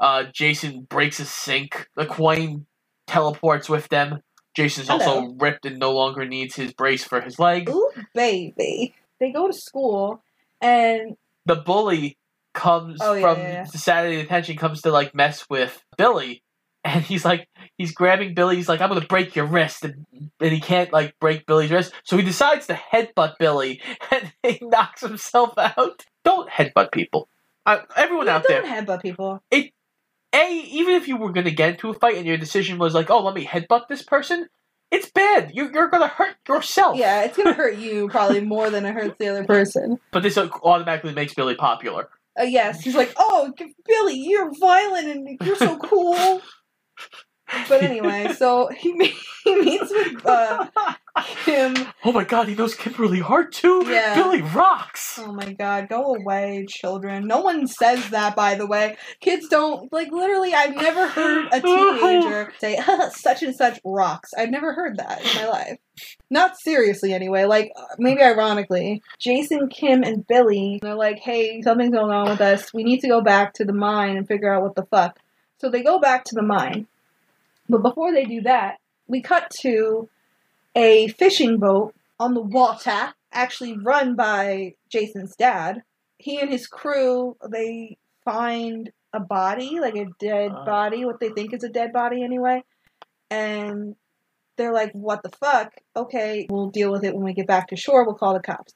Uh, 0.00 0.24
Jason 0.32 0.82
breaks 0.82 1.20
a 1.20 1.24
sink. 1.24 1.88
The 1.96 2.06
coin 2.06 2.66
teleports 3.06 3.68
with 3.68 3.88
them. 3.88 4.20
Jason's 4.54 4.90
also 4.90 5.34
ripped 5.38 5.64
and 5.64 5.78
no 5.78 5.92
longer 5.92 6.26
needs 6.26 6.56
his 6.56 6.72
brace 6.74 7.04
for 7.04 7.20
his 7.20 7.38
leg. 7.38 7.70
Ooh, 7.70 7.90
baby 8.14 8.94
they 9.22 9.30
go 9.32 9.46
to 9.46 9.52
school 9.52 10.22
and 10.60 11.16
The 11.46 11.56
bully 11.56 12.18
comes 12.54 12.98
Oh, 13.00 13.14
yeah, 13.14 13.20
from 13.20 13.38
yeah, 13.38 13.52
yeah. 13.52 13.64
the 13.70 13.78
Saturday 13.78 14.16
detention 14.20 14.56
comes 14.56 14.82
to 14.82 14.90
like 14.90 15.14
mess 15.14 15.46
with 15.48 15.82
Billy. 15.96 16.42
And 16.84 17.04
he's 17.04 17.24
like, 17.24 17.48
he's 17.78 17.92
grabbing 17.92 18.34
Billy. 18.34 18.56
He's 18.56 18.68
like, 18.68 18.80
I'm 18.80 18.88
gonna 18.88 19.06
break 19.06 19.36
your 19.36 19.46
wrist, 19.46 19.84
and, 19.84 20.04
and 20.40 20.52
he 20.52 20.60
can't 20.60 20.92
like 20.92 21.14
break 21.20 21.46
Billy's 21.46 21.70
wrist. 21.70 21.92
So 22.04 22.16
he 22.16 22.22
decides 22.24 22.66
to 22.66 22.74
headbutt 22.74 23.34
Billy, 23.38 23.80
and 24.10 24.32
he 24.42 24.58
knocks 24.62 25.00
himself 25.00 25.54
out. 25.56 26.04
Don't 26.24 26.50
headbutt 26.50 26.90
people. 26.92 27.28
Uh, 27.64 27.78
everyone 27.96 28.28
out 28.28 28.44
there, 28.48 28.62
don't 28.62 28.86
headbutt 28.86 29.02
people 29.02 29.40
a 29.52 29.70
even 30.34 30.94
if 30.94 31.08
you 31.08 31.16
were 31.16 31.30
gonna 31.32 31.50
get 31.50 31.70
into 31.70 31.90
a 31.90 31.94
fight 31.94 32.16
and 32.16 32.26
your 32.26 32.36
decision 32.38 32.78
was 32.78 32.94
like, 32.94 33.10
oh, 33.10 33.22
let 33.22 33.34
me 33.34 33.44
headbutt 33.46 33.86
this 33.88 34.02
person, 34.02 34.48
it's 34.90 35.10
bad. 35.10 35.52
You're 35.54 35.70
you're 35.72 35.88
gonna 35.88 36.08
hurt 36.08 36.36
yourself. 36.48 36.96
yeah 36.96 37.22
it's 37.22 37.36
gonna 37.36 37.52
hurt 37.62 37.76
you 37.76 38.08
probably 38.08 38.40
more 38.40 38.70
than 38.70 38.84
it 38.84 38.94
hurts 38.94 39.14
the 39.18 39.28
other 39.28 39.44
person 39.44 39.98
But 40.10 40.22
this 40.22 40.36
automatically 40.38 41.12
makes 41.12 41.34
Billy 41.34 41.54
popular. 41.54 42.08
uh, 42.40 42.44
yes 42.44 42.80
he's 42.82 42.94
like 42.96 43.12
oh 43.18 43.52
billy 43.86 44.14
you're 44.16 44.50
violent 44.58 45.06
and 45.08 45.38
you're 45.42 45.56
so 45.56 45.76
cool 45.78 46.40
but 47.68 47.82
anyway 47.82 48.32
so 48.32 48.68
he, 48.68 48.92
me- 48.94 49.14
he 49.44 49.54
meets 49.56 49.90
with 49.90 50.26
uh, 50.26 50.66
kim 51.44 51.74
Oh 52.04 52.10
my 52.10 52.24
god, 52.24 52.48
he 52.48 52.56
knows 52.56 52.74
Kimberly 52.74 53.20
hard 53.20 53.52
too. 53.52 53.84
Yeah. 53.86 54.16
Billy 54.16 54.42
rocks. 54.42 55.20
Oh 55.22 55.32
my 55.32 55.52
god, 55.52 55.88
go 55.88 56.16
away, 56.16 56.66
children. 56.68 57.28
No 57.28 57.40
one 57.40 57.68
says 57.68 58.10
that, 58.10 58.34
by 58.34 58.56
the 58.56 58.66
way. 58.66 58.96
Kids 59.20 59.46
don't, 59.48 59.92
like, 59.92 60.10
literally, 60.10 60.52
I've 60.52 60.74
never 60.74 61.06
heard 61.06 61.46
a 61.52 61.60
teenager 61.62 62.52
say, 62.58 62.80
such 63.14 63.44
and 63.44 63.54
such 63.54 63.78
rocks. 63.84 64.30
I've 64.36 64.50
never 64.50 64.72
heard 64.72 64.96
that 64.96 65.20
in 65.20 65.42
my 65.42 65.48
life. 65.48 65.78
Not 66.28 66.58
seriously, 66.58 67.12
anyway. 67.12 67.44
Like, 67.44 67.70
maybe 67.98 68.20
ironically. 68.20 69.00
Jason, 69.20 69.68
Kim, 69.68 70.02
and 70.02 70.26
Billy, 70.26 70.80
they're 70.82 70.96
like, 70.96 71.20
hey, 71.20 71.62
something's 71.62 71.94
going 71.94 72.10
on 72.10 72.28
with 72.28 72.40
us. 72.40 72.74
We 72.74 72.82
need 72.82 73.00
to 73.02 73.08
go 73.08 73.20
back 73.20 73.54
to 73.54 73.64
the 73.64 73.72
mine 73.72 74.16
and 74.16 74.26
figure 74.26 74.52
out 74.52 74.62
what 74.62 74.74
the 74.74 74.86
fuck. 74.86 75.20
So 75.60 75.70
they 75.70 75.84
go 75.84 76.00
back 76.00 76.24
to 76.24 76.34
the 76.34 76.42
mine. 76.42 76.88
But 77.72 77.82
before 77.82 78.12
they 78.12 78.26
do 78.26 78.42
that, 78.42 78.76
we 79.08 79.22
cut 79.22 79.50
to 79.62 80.10
a 80.76 81.08
fishing 81.08 81.56
boat 81.56 81.94
on 82.20 82.34
the 82.34 82.42
water, 82.42 83.14
actually 83.32 83.78
run 83.78 84.14
by 84.14 84.74
Jason's 84.90 85.34
dad. 85.34 85.82
He 86.18 86.38
and 86.38 86.50
his 86.50 86.66
crew, 86.66 87.34
they 87.48 87.96
find 88.26 88.92
a 89.14 89.20
body, 89.20 89.80
like 89.80 89.96
a 89.96 90.06
dead 90.20 90.52
ah. 90.54 90.66
body, 90.66 91.06
what 91.06 91.18
they 91.18 91.30
think 91.30 91.54
is 91.54 91.64
a 91.64 91.70
dead 91.70 91.94
body 91.94 92.22
anyway. 92.22 92.62
And 93.30 93.96
they're 94.56 94.74
like, 94.74 94.92
what 94.92 95.22
the 95.22 95.30
fuck? 95.30 95.72
Okay, 95.96 96.46
we'll 96.50 96.68
deal 96.68 96.92
with 96.92 97.04
it 97.04 97.14
when 97.14 97.24
we 97.24 97.32
get 97.32 97.46
back 97.46 97.68
to 97.68 97.76
shore. 97.76 98.04
We'll 98.04 98.16
call 98.16 98.34
the 98.34 98.40
cops. 98.40 98.74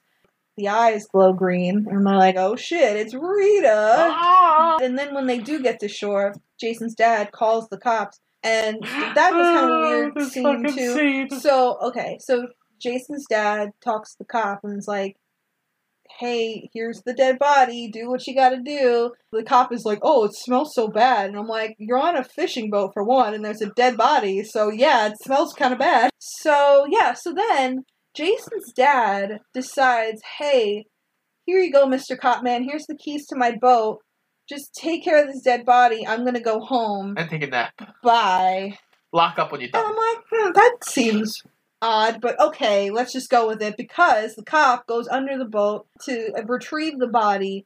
The 0.57 0.69
eyes 0.69 1.05
glow 1.05 1.33
green, 1.33 1.85
and 1.87 2.05
they're 2.05 2.15
like, 2.15 2.35
oh 2.35 2.55
shit, 2.55 2.95
it's 2.97 3.13
Rita. 3.13 4.07
Ah. 4.09 4.77
And 4.81 4.97
then 4.97 5.13
when 5.13 5.27
they 5.27 5.37
do 5.37 5.61
get 5.61 5.79
to 5.81 5.87
shore, 5.87 6.33
Jason's 6.59 6.95
dad 6.95 7.31
calls 7.31 7.69
the 7.69 7.77
cops. 7.77 8.19
And 8.47 8.77
that 9.15 9.33
was 9.33 9.45
kind 9.45 9.71
of 9.71 9.79
weird 9.89 10.15
This 10.15 10.31
scene 10.33 10.65
too. 10.65 10.95
scene. 10.95 11.29
So 11.39 11.77
okay, 11.89 12.17
so 12.21 12.47
Jason's 12.81 13.25
dad 13.29 13.69
talks 13.83 14.11
to 14.13 14.19
the 14.19 14.25
cop 14.25 14.59
and 14.63 14.77
is 14.77 14.87
like, 14.87 15.15
"Hey, 16.19 16.69
here's 16.73 17.01
the 17.03 17.13
dead 17.13 17.37
body. 17.39 17.89
Do 17.91 18.09
what 18.09 18.25
you 18.27 18.35
got 18.35 18.49
to 18.49 18.61
do." 18.61 19.11
The 19.31 19.43
cop 19.43 19.73
is 19.73 19.83
like, 19.85 19.99
"Oh, 20.01 20.23
it 20.25 20.33
smells 20.35 20.73
so 20.73 20.87
bad," 20.87 21.29
and 21.29 21.37
I'm 21.37 21.47
like, 21.47 21.75
"You're 21.77 21.99
on 21.99 22.15
a 22.15 22.23
fishing 22.23 22.69
boat 22.69 22.91
for 22.93 23.03
one, 23.03 23.33
and 23.33 23.43
there's 23.43 23.61
a 23.61 23.71
dead 23.75 23.97
body, 23.97 24.43
so 24.43 24.69
yeah, 24.69 25.07
it 25.07 25.13
smells 25.23 25.53
kind 25.53 25.73
of 25.73 25.79
bad." 25.79 26.09
So 26.19 26.85
yeah, 26.89 27.13
so 27.13 27.33
then 27.33 27.83
Jason's 28.15 28.71
dad 28.75 29.39
decides, 29.53 30.21
"Hey, 30.39 30.85
here 31.45 31.59
you 31.59 31.71
go, 31.71 31.85
Mr. 31.87 32.17
Copman. 32.17 32.63
Here's 32.63 32.85
the 32.87 32.97
keys 32.97 33.25
to 33.27 33.35
my 33.35 33.51
boat." 33.59 33.99
Just 34.47 34.73
take 34.73 35.03
care 35.03 35.21
of 35.21 35.27
this 35.31 35.41
dead 35.41 35.65
body. 35.65 36.05
I'm 36.07 36.23
gonna 36.25 36.39
go 36.39 36.59
home. 36.59 37.15
And 37.17 37.29
take 37.29 37.43
a 37.43 37.47
nap. 37.47 37.73
Bye. 38.03 38.77
Lock 39.11 39.39
up 39.39 39.51
when 39.51 39.61
you're 39.61 39.69
And 39.73 39.85
I'm 39.85 39.95
like, 39.95 40.23
hmm, 40.29 40.51
that 40.53 40.77
seems 40.83 41.41
odd, 41.81 42.21
but 42.21 42.39
okay, 42.39 42.89
let's 42.91 43.13
just 43.13 43.29
go 43.29 43.47
with 43.47 43.61
it 43.61 43.77
because 43.77 44.35
the 44.35 44.43
cop 44.43 44.87
goes 44.87 45.07
under 45.07 45.37
the 45.37 45.45
boat 45.45 45.87
to 46.03 46.31
retrieve 46.45 46.99
the 46.99 47.07
body, 47.07 47.65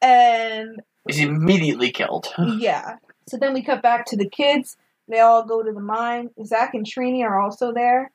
and 0.00 0.80
He's 1.06 1.20
immediately 1.20 1.90
killed. 1.90 2.28
yeah. 2.58 2.96
So 3.28 3.36
then 3.36 3.54
we 3.54 3.62
cut 3.62 3.82
back 3.82 4.06
to 4.06 4.16
the 4.16 4.28
kids. 4.28 4.76
They 5.08 5.20
all 5.20 5.44
go 5.44 5.62
to 5.62 5.72
the 5.72 5.80
mine. 5.80 6.30
Zach 6.44 6.74
and 6.74 6.86
Trini 6.86 7.22
are 7.22 7.40
also 7.40 7.72
there. 7.72 8.12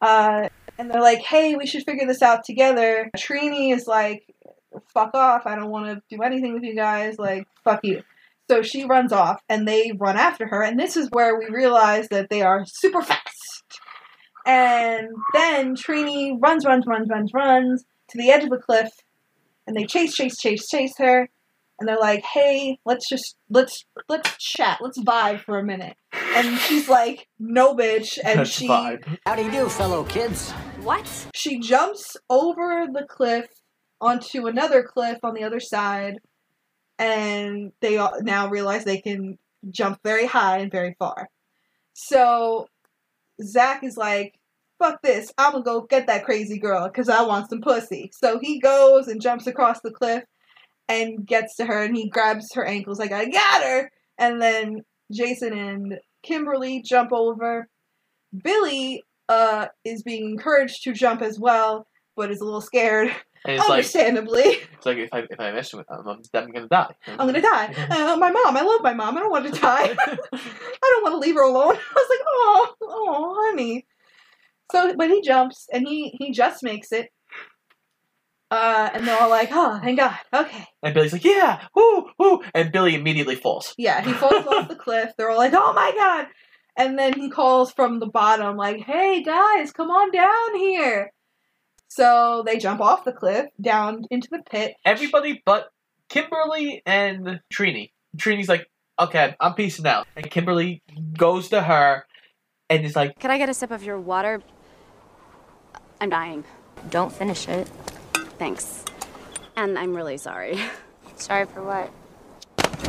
Uh, 0.00 0.48
and 0.78 0.90
they're 0.90 1.02
like, 1.02 1.20
hey, 1.20 1.56
we 1.56 1.66
should 1.66 1.84
figure 1.84 2.06
this 2.06 2.22
out 2.22 2.44
together. 2.44 3.10
Trini 3.16 3.74
is 3.74 3.86
like, 3.86 4.32
fuck 4.92 5.14
off. 5.14 5.46
I 5.46 5.54
don't 5.54 5.70
want 5.70 5.86
to 5.86 6.16
do 6.16 6.22
anything 6.22 6.54
with 6.54 6.62
you 6.62 6.74
guys. 6.74 7.18
Like, 7.18 7.46
fuck 7.64 7.80
you. 7.82 8.02
So 8.50 8.62
she 8.62 8.84
runs 8.84 9.12
off 9.12 9.42
and 9.48 9.68
they 9.68 9.92
run 9.98 10.16
after 10.16 10.46
her. 10.46 10.62
And 10.62 10.78
this 10.78 10.96
is 10.96 11.08
where 11.10 11.38
we 11.38 11.46
realize 11.46 12.08
that 12.08 12.30
they 12.30 12.42
are 12.42 12.64
super 12.66 13.02
fast. 13.02 13.80
And 14.46 15.08
then 15.34 15.76
Trini 15.76 16.36
runs, 16.40 16.64
runs, 16.64 16.86
runs, 16.86 17.08
runs, 17.10 17.32
runs 17.34 17.84
to 18.08 18.18
the 18.18 18.30
edge 18.30 18.44
of 18.44 18.52
a 18.52 18.56
cliff. 18.56 18.88
And 19.66 19.76
they 19.76 19.84
chase, 19.84 20.14
chase, 20.14 20.38
chase, 20.38 20.66
chase 20.66 20.94
her 20.96 21.28
and 21.78 21.88
they're 21.88 21.98
like, 21.98 22.24
"Hey, 22.24 22.78
let's 22.84 23.08
just 23.08 23.36
let's 23.48 23.84
let's 24.08 24.36
chat, 24.38 24.78
let's 24.80 24.98
vibe 24.98 25.40
for 25.40 25.58
a 25.58 25.64
minute." 25.64 25.96
And 26.12 26.58
she's 26.58 26.88
like, 26.88 27.28
"No, 27.38 27.74
bitch," 27.74 28.18
and 28.22 28.38
Let's 28.38 28.50
she 28.50 28.68
vibe. 28.68 29.18
How 29.26 29.36
do 29.36 29.44
you 29.44 29.50
do, 29.50 29.68
fellow 29.68 30.04
kids? 30.04 30.50
What? 30.82 31.28
she 31.34 31.60
jumps 31.60 32.16
over 32.28 32.86
the 32.92 33.04
cliff 33.04 33.46
onto 34.00 34.46
another 34.46 34.82
cliff 34.82 35.18
on 35.22 35.34
the 35.34 35.44
other 35.44 35.60
side, 35.60 36.18
and 36.98 37.72
they 37.80 37.96
now 38.22 38.48
realize 38.48 38.84
they 38.84 39.00
can 39.00 39.38
jump 39.70 40.00
very 40.04 40.26
high 40.26 40.58
and 40.58 40.70
very 40.70 40.94
far. 40.98 41.28
So 41.94 42.68
Zach 43.42 43.82
is 43.82 43.96
like, 43.96 44.34
fuck 44.78 45.02
this, 45.02 45.32
I'm 45.38 45.52
gonna 45.52 45.64
go 45.64 45.80
get 45.82 46.06
that 46.06 46.24
crazy 46.24 46.58
girl 46.58 46.86
because 46.86 47.08
I 47.08 47.22
want 47.22 47.50
some 47.50 47.60
pussy. 47.60 48.10
So 48.14 48.38
he 48.40 48.60
goes 48.60 49.08
and 49.08 49.20
jumps 49.20 49.46
across 49.46 49.80
the 49.80 49.90
cliff 49.90 50.24
and 50.88 51.26
gets 51.26 51.56
to 51.56 51.66
her 51.66 51.82
and 51.82 51.96
he 51.96 52.08
grabs 52.08 52.52
her 52.54 52.64
ankles 52.64 52.98
like, 52.98 53.12
I 53.12 53.28
got 53.28 53.62
her! 53.62 53.90
And 54.18 54.40
then 54.40 54.82
Jason 55.12 55.52
and 55.52 55.98
Kimberly 56.22 56.82
jump 56.82 57.12
over. 57.12 57.68
Billy 58.42 59.02
uh, 59.28 59.66
is 59.84 60.02
being 60.02 60.30
encouraged 60.30 60.82
to 60.84 60.92
jump 60.92 61.22
as 61.22 61.38
well, 61.38 61.86
but 62.16 62.30
is 62.30 62.40
a 62.40 62.44
little 62.44 62.60
scared. 62.60 63.14
And 63.44 63.56
it's 63.56 63.68
like, 63.68 63.78
Understandably. 63.78 64.42
it's 64.42 64.86
like 64.86 64.98
if 64.98 65.08
I 65.12 65.20
if 65.30 65.38
I 65.40 65.52
mess 65.52 65.72
with 65.72 65.86
them, 65.86 66.06
I'm, 66.06 66.22
I'm 66.34 66.50
gonna 66.50 66.68
die. 66.68 66.94
I'm 67.06 67.26
gonna 67.26 67.40
die. 67.40 67.74
Uh, 67.90 68.16
my 68.16 68.30
mom, 68.30 68.56
I 68.56 68.62
love 68.62 68.82
my 68.82 68.94
mom. 68.94 69.16
I 69.16 69.20
don't 69.20 69.30
want 69.30 69.52
to 69.52 69.60
die. 69.60 69.96
I 70.32 70.78
don't 70.82 71.02
want 71.02 71.14
to 71.14 71.18
leave 71.18 71.34
her 71.36 71.42
alone. 71.42 71.76
I 71.76 71.94
was 71.94 72.08
like, 72.10 72.26
oh, 72.26 72.74
oh, 72.82 73.46
honey. 73.48 73.86
So, 74.72 74.94
but 74.96 75.08
he 75.08 75.22
jumps 75.22 75.66
and 75.72 75.86
he 75.86 76.10
he 76.18 76.32
just 76.32 76.62
makes 76.62 76.92
it. 76.92 77.10
Uh, 78.50 78.88
and 78.94 79.06
they're 79.06 79.20
all 79.20 79.28
like, 79.28 79.50
oh, 79.52 79.78
thank 79.82 79.98
God. 79.98 80.16
Okay. 80.32 80.64
And 80.82 80.94
Billy's 80.94 81.12
like, 81.12 81.24
yeah, 81.24 81.66
woo, 81.74 82.08
woo, 82.18 82.42
and 82.54 82.72
Billy 82.72 82.94
immediately 82.94 83.36
falls. 83.36 83.74
Yeah, 83.76 84.00
he 84.02 84.12
falls 84.14 84.46
off 84.46 84.68
the 84.68 84.74
cliff. 84.84 85.12
They're 85.18 85.30
all 85.30 85.36
like, 85.36 85.52
oh 85.54 85.72
my 85.74 85.92
God. 85.94 86.26
And 86.76 86.98
then 86.98 87.12
he 87.12 87.28
calls 87.28 87.72
from 87.72 87.98
the 87.98 88.06
bottom, 88.06 88.56
like, 88.56 88.78
hey 88.80 89.22
guys, 89.22 89.72
come 89.72 89.90
on 89.90 90.10
down 90.12 90.56
here. 90.56 91.12
So 91.88 92.42
they 92.46 92.58
jump 92.58 92.80
off 92.80 93.04
the 93.04 93.12
cliff 93.12 93.46
down 93.60 94.04
into 94.10 94.28
the 94.30 94.42
pit. 94.48 94.74
Everybody 94.84 95.42
but 95.44 95.68
Kimberly 96.08 96.82
and 96.86 97.40
Trini. 97.52 97.90
Trini's 98.16 98.48
like, 98.48 98.66
okay, 98.98 99.34
I'm 99.40 99.54
peacing 99.54 99.86
out. 99.86 100.06
And 100.16 100.30
Kimberly 100.30 100.82
goes 101.16 101.48
to 101.48 101.62
her 101.62 102.06
and 102.70 102.84
is 102.84 102.96
like, 102.96 103.18
Can 103.18 103.30
I 103.30 103.38
get 103.38 103.48
a 103.48 103.54
sip 103.54 103.70
of 103.70 103.82
your 103.82 103.98
water? 103.98 104.42
I'm 106.00 106.10
dying. 106.10 106.44
Don't 106.90 107.12
finish 107.12 107.48
it. 107.48 107.68
Thanks. 108.38 108.84
And 109.56 109.78
I'm 109.78 109.94
really 109.94 110.18
sorry. 110.18 110.58
Sorry 111.16 111.46
for 111.46 111.64
what? 111.64 111.90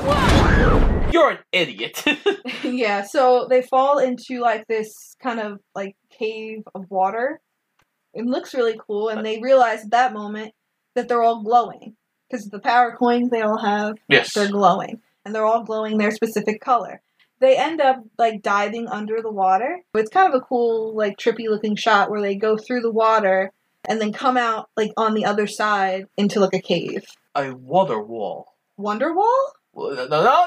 You're 1.13 1.31
an 1.31 1.39
idiot. 1.51 2.03
yeah, 2.63 3.03
so 3.03 3.47
they 3.49 3.63
fall 3.63 3.97
into 3.97 4.39
like 4.39 4.67
this 4.67 5.15
kind 5.21 5.39
of 5.39 5.59
like 5.73 5.95
cave 6.11 6.61
of 6.75 6.85
water. 6.91 7.41
It 8.13 8.25
looks 8.25 8.53
really 8.53 8.79
cool, 8.87 9.09
and 9.09 9.25
they 9.25 9.39
realize 9.39 9.83
at 9.83 9.91
that 9.91 10.13
moment 10.13 10.53
that 10.95 11.07
they're 11.07 11.21
all 11.21 11.43
glowing 11.43 11.95
because 12.29 12.47
the 12.47 12.59
power 12.59 12.95
coins 12.97 13.29
they 13.29 13.41
all 13.41 13.59
have, 13.59 13.97
Yes. 14.07 14.33
they're 14.33 14.49
glowing, 14.51 15.01
and 15.25 15.33
they're 15.33 15.45
all 15.45 15.63
glowing 15.63 15.97
their 15.97 16.11
specific 16.11 16.61
color. 16.61 17.01
They 17.39 17.55
end 17.57 17.79
up 17.79 18.03
like 18.17 18.41
diving 18.41 18.87
under 18.87 19.21
the 19.21 19.31
water. 19.31 19.79
It's 19.93 20.09
kind 20.09 20.33
of 20.33 20.41
a 20.41 20.43
cool, 20.43 20.93
like 20.95 21.17
trippy 21.17 21.47
looking 21.47 21.75
shot 21.75 22.09
where 22.09 22.21
they 22.21 22.35
go 22.35 22.57
through 22.57 22.81
the 22.81 22.91
water 22.91 23.51
and 23.87 24.01
then 24.01 24.11
come 24.11 24.35
out 24.35 24.69
like 24.75 24.91
on 24.97 25.13
the 25.13 25.23
other 25.25 25.47
side 25.47 26.05
into 26.17 26.39
like 26.41 26.53
a 26.53 26.61
cave. 26.61 27.05
a 27.35 27.53
water 27.55 28.01
wall. 28.01 28.55
Wonder 28.75 29.13
Wall? 29.13 29.53
No, 29.75 29.89
no, 29.93 30.07
no, 30.07 30.19
no, 30.19 30.45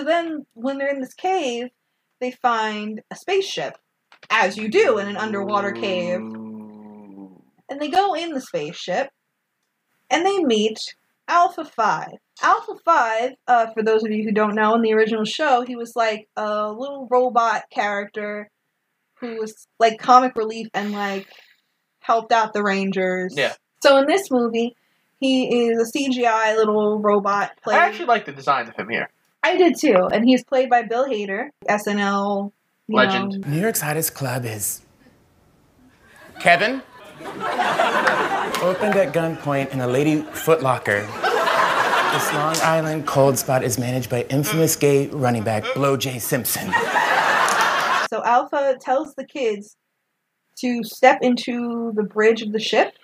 so 0.00 0.04
then, 0.04 0.46
when 0.54 0.78
they're 0.78 0.88
in 0.88 1.00
this 1.00 1.12
cave, 1.12 1.68
they 2.20 2.30
find 2.30 3.02
a 3.10 3.16
spaceship, 3.16 3.76
as 4.30 4.56
you 4.56 4.70
do 4.70 4.96
in 4.96 5.06
an 5.08 5.18
underwater 5.18 5.72
cave. 5.72 6.20
And 6.20 7.78
they 7.78 7.88
go 7.88 8.14
in 8.14 8.30
the 8.30 8.40
spaceship, 8.40 9.10
and 10.08 10.24
they 10.24 10.42
meet 10.42 10.78
Alpha 11.28 11.66
5. 11.66 12.08
Alpha 12.42 12.72
5, 12.82 13.32
uh, 13.46 13.66
for 13.74 13.82
those 13.82 14.02
of 14.02 14.10
you 14.10 14.24
who 14.24 14.32
don't 14.32 14.54
know, 14.54 14.74
in 14.74 14.80
the 14.80 14.94
original 14.94 15.26
show, 15.26 15.66
he 15.66 15.76
was 15.76 15.92
like 15.94 16.30
a 16.34 16.72
little 16.72 17.06
robot 17.10 17.64
character 17.70 18.48
who 19.16 19.36
was 19.36 19.66
like 19.78 19.98
comic 19.98 20.34
relief 20.34 20.68
and 20.72 20.92
like 20.92 21.26
helped 21.98 22.32
out 22.32 22.54
the 22.54 22.62
Rangers. 22.62 23.34
Yeah. 23.36 23.52
So 23.82 23.98
in 23.98 24.06
this 24.06 24.30
movie, 24.30 24.74
he 25.18 25.66
is 25.66 25.78
a 25.78 25.98
CGI 25.98 26.56
little 26.56 26.98
robot 27.00 27.50
Player. 27.62 27.80
I 27.80 27.88
actually 27.88 28.06
like 28.06 28.24
the 28.24 28.32
design 28.32 28.66
of 28.66 28.74
him 28.74 28.88
here. 28.88 29.10
I 29.42 29.56
did 29.56 29.76
too, 29.78 30.08
and 30.12 30.24
he's 30.24 30.44
played 30.44 30.68
by 30.68 30.82
Bill 30.82 31.06
Hader, 31.06 31.50
SNL 31.68 32.52
Legend. 32.88 33.40
know. 33.40 33.48
New 33.48 33.60
York's 33.60 33.80
hottest 33.80 34.14
club 34.14 34.44
is 34.44 34.82
Kevin. 36.40 36.82
Opened 38.62 38.94
at 38.96 39.12
gunpoint 39.14 39.70
in 39.70 39.80
a 39.80 39.86
lady 39.86 40.22
footlocker. 40.22 41.06
This 42.12 42.32
Long 42.34 42.56
Island 42.62 43.06
cold 43.06 43.38
spot 43.38 43.62
is 43.62 43.78
managed 43.78 44.10
by 44.10 44.22
infamous 44.22 44.74
gay 44.76 45.06
running 45.08 45.44
back 45.44 45.64
Blow 45.74 45.96
J. 45.96 46.18
Simpson. 46.18 46.72
So 48.10 48.22
Alpha 48.24 48.76
tells 48.80 49.14
the 49.14 49.24
kids 49.24 49.76
to 50.58 50.82
step 50.82 51.18
into 51.22 51.92
the 51.94 52.02
bridge 52.02 52.42
of 52.42 52.52
the 52.52 52.58
ship, 52.58 52.94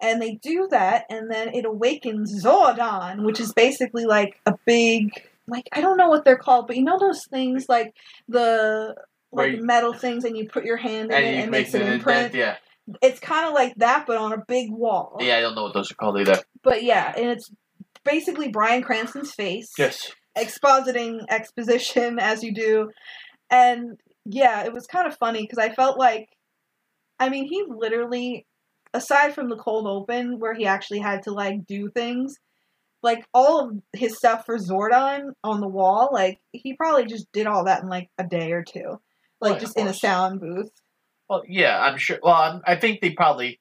and 0.00 0.20
they 0.20 0.34
do 0.34 0.68
that, 0.70 1.06
and 1.08 1.30
then 1.30 1.54
it 1.54 1.64
awakens 1.64 2.44
Zordon, 2.44 3.24
which 3.24 3.40
is 3.40 3.52
basically 3.54 4.04
like 4.04 4.38
a 4.44 4.54
big, 4.66 5.10
like 5.48 5.68
I 5.72 5.80
don't 5.80 5.96
know 5.96 6.08
what 6.08 6.24
they're 6.24 6.38
called, 6.38 6.66
but 6.66 6.76
you 6.76 6.84
know 6.84 6.98
those 6.98 7.22
things 7.30 7.66
like 7.68 7.92
the 8.28 8.94
like 9.32 9.52
you- 9.52 9.64
metal 9.64 9.92
things, 9.92 10.24
and 10.24 10.36
you 10.36 10.48
put 10.48 10.64
your 10.64 10.76
hand 10.76 11.10
in 11.10 11.16
And 11.16 11.24
it 11.24 11.34
and 11.42 11.50
make 11.50 11.62
makes 11.66 11.74
an 11.74 11.82
imprint. 11.82 12.34
yeah. 12.34 12.56
It's 13.00 13.20
kind 13.20 13.46
of 13.46 13.54
like 13.54 13.74
that, 13.76 14.04
but 14.06 14.16
on 14.18 14.32
a 14.32 14.42
big 14.48 14.70
wall. 14.70 15.16
Yeah, 15.20 15.36
I 15.36 15.40
don't 15.40 15.54
know 15.54 15.62
what 15.62 15.72
those 15.74 15.90
are 15.90 15.94
called 15.94 16.18
either. 16.18 16.40
But 16.62 16.82
yeah, 16.82 17.12
and 17.16 17.30
it's 17.30 17.48
basically 18.04 18.48
Bryan 18.48 18.82
Cranston's 18.82 19.32
face 19.32 19.70
Yes. 19.78 20.12
expositing 20.36 21.20
exposition 21.30 22.18
as 22.18 22.42
you 22.42 22.52
do. 22.52 22.90
And 23.50 23.98
yeah, 24.24 24.64
it 24.64 24.72
was 24.72 24.86
kind 24.86 25.06
of 25.06 25.16
funny 25.16 25.42
because 25.42 25.58
I 25.58 25.72
felt 25.72 25.98
like, 25.98 26.26
I 27.20 27.28
mean, 27.28 27.46
he 27.48 27.64
literally, 27.68 28.46
aside 28.92 29.34
from 29.34 29.48
the 29.48 29.56
cold 29.56 29.86
open 29.86 30.38
where 30.40 30.54
he 30.54 30.66
actually 30.66 30.98
had 31.00 31.22
to 31.24 31.30
like 31.32 31.64
do 31.66 31.88
things, 31.90 32.34
like 33.02 33.24
all 33.34 33.68
of 33.68 33.82
his 33.92 34.16
stuff 34.16 34.46
for 34.46 34.58
Zordon 34.58 35.32
on 35.42 35.60
the 35.60 35.68
wall, 35.68 36.10
like 36.12 36.40
he 36.52 36.74
probably 36.74 37.06
just 37.06 37.30
did 37.32 37.46
all 37.46 37.64
that 37.64 37.82
in 37.82 37.88
like 37.88 38.08
a 38.18 38.24
day 38.24 38.52
or 38.52 38.62
two, 38.62 39.00
like 39.40 39.60
just 39.60 39.76
in 39.76 39.86
a 39.86 39.94
sound 39.94 40.40
booth. 40.40 40.70
Well, 41.28 41.42
yeah, 41.48 41.80
I'm 41.80 41.98
sure. 41.98 42.18
Well, 42.22 42.34
I'm, 42.34 42.62
I 42.66 42.76
think 42.76 43.00
they 43.00 43.10
probably 43.10 43.60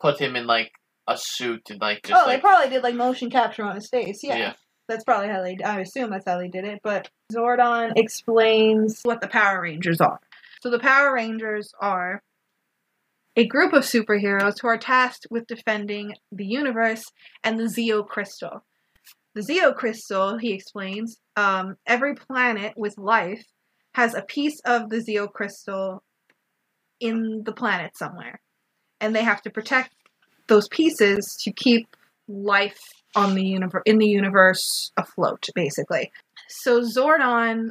put 0.00 0.20
him 0.20 0.36
in 0.36 0.46
like 0.46 0.72
a 1.06 1.16
suit 1.16 1.70
and 1.70 1.80
like 1.80 2.02
just 2.04 2.20
oh, 2.20 2.28
they 2.28 2.38
probably 2.38 2.70
did 2.70 2.82
like 2.82 2.94
motion 2.94 3.30
capture 3.30 3.64
on 3.64 3.74
his 3.74 3.88
face. 3.88 4.20
Yeah. 4.22 4.36
Yeah. 4.36 4.52
That's 4.88 5.04
probably 5.04 5.28
how 5.28 5.42
they. 5.42 5.56
I 5.64 5.80
assume 5.80 6.10
that's 6.10 6.26
how 6.26 6.38
they 6.38 6.48
did 6.48 6.64
it. 6.64 6.80
But 6.82 7.08
Zordon 7.32 7.92
explains 7.96 9.00
what 9.02 9.20
the 9.20 9.28
Power 9.28 9.62
Rangers 9.62 10.00
are. 10.00 10.20
So 10.60 10.70
the 10.70 10.78
Power 10.78 11.14
Rangers 11.14 11.72
are 11.80 12.22
a 13.36 13.46
group 13.46 13.72
of 13.72 13.84
superheroes 13.84 14.60
who 14.60 14.68
are 14.68 14.78
tasked 14.78 15.26
with 15.30 15.46
defending 15.46 16.14
the 16.30 16.44
universe 16.44 17.02
and 17.42 17.58
the 17.58 17.64
Zeo 17.64 18.06
Crystal. 18.06 18.64
The 19.34 19.40
Zeo 19.40 19.74
Crystal, 19.74 20.36
he 20.36 20.52
explains, 20.52 21.16
um, 21.36 21.76
every 21.86 22.14
planet 22.14 22.74
with 22.76 22.98
life 22.98 23.44
has 23.94 24.14
a 24.14 24.22
piece 24.22 24.60
of 24.64 24.90
the 24.90 24.98
Zeo 24.98 25.30
Crystal 25.30 26.02
in 27.00 27.42
the 27.44 27.52
planet 27.52 27.96
somewhere, 27.96 28.40
and 29.00 29.16
they 29.16 29.24
have 29.24 29.42
to 29.42 29.50
protect 29.50 29.94
those 30.48 30.68
pieces 30.68 31.36
to 31.42 31.52
keep 31.52 31.88
life 32.28 32.78
on 33.14 33.34
the 33.34 33.44
universe 33.44 33.82
in 33.84 33.98
the 33.98 34.06
universe 34.06 34.90
afloat 34.96 35.46
basically 35.54 36.10
so 36.48 36.80
zordon 36.80 37.70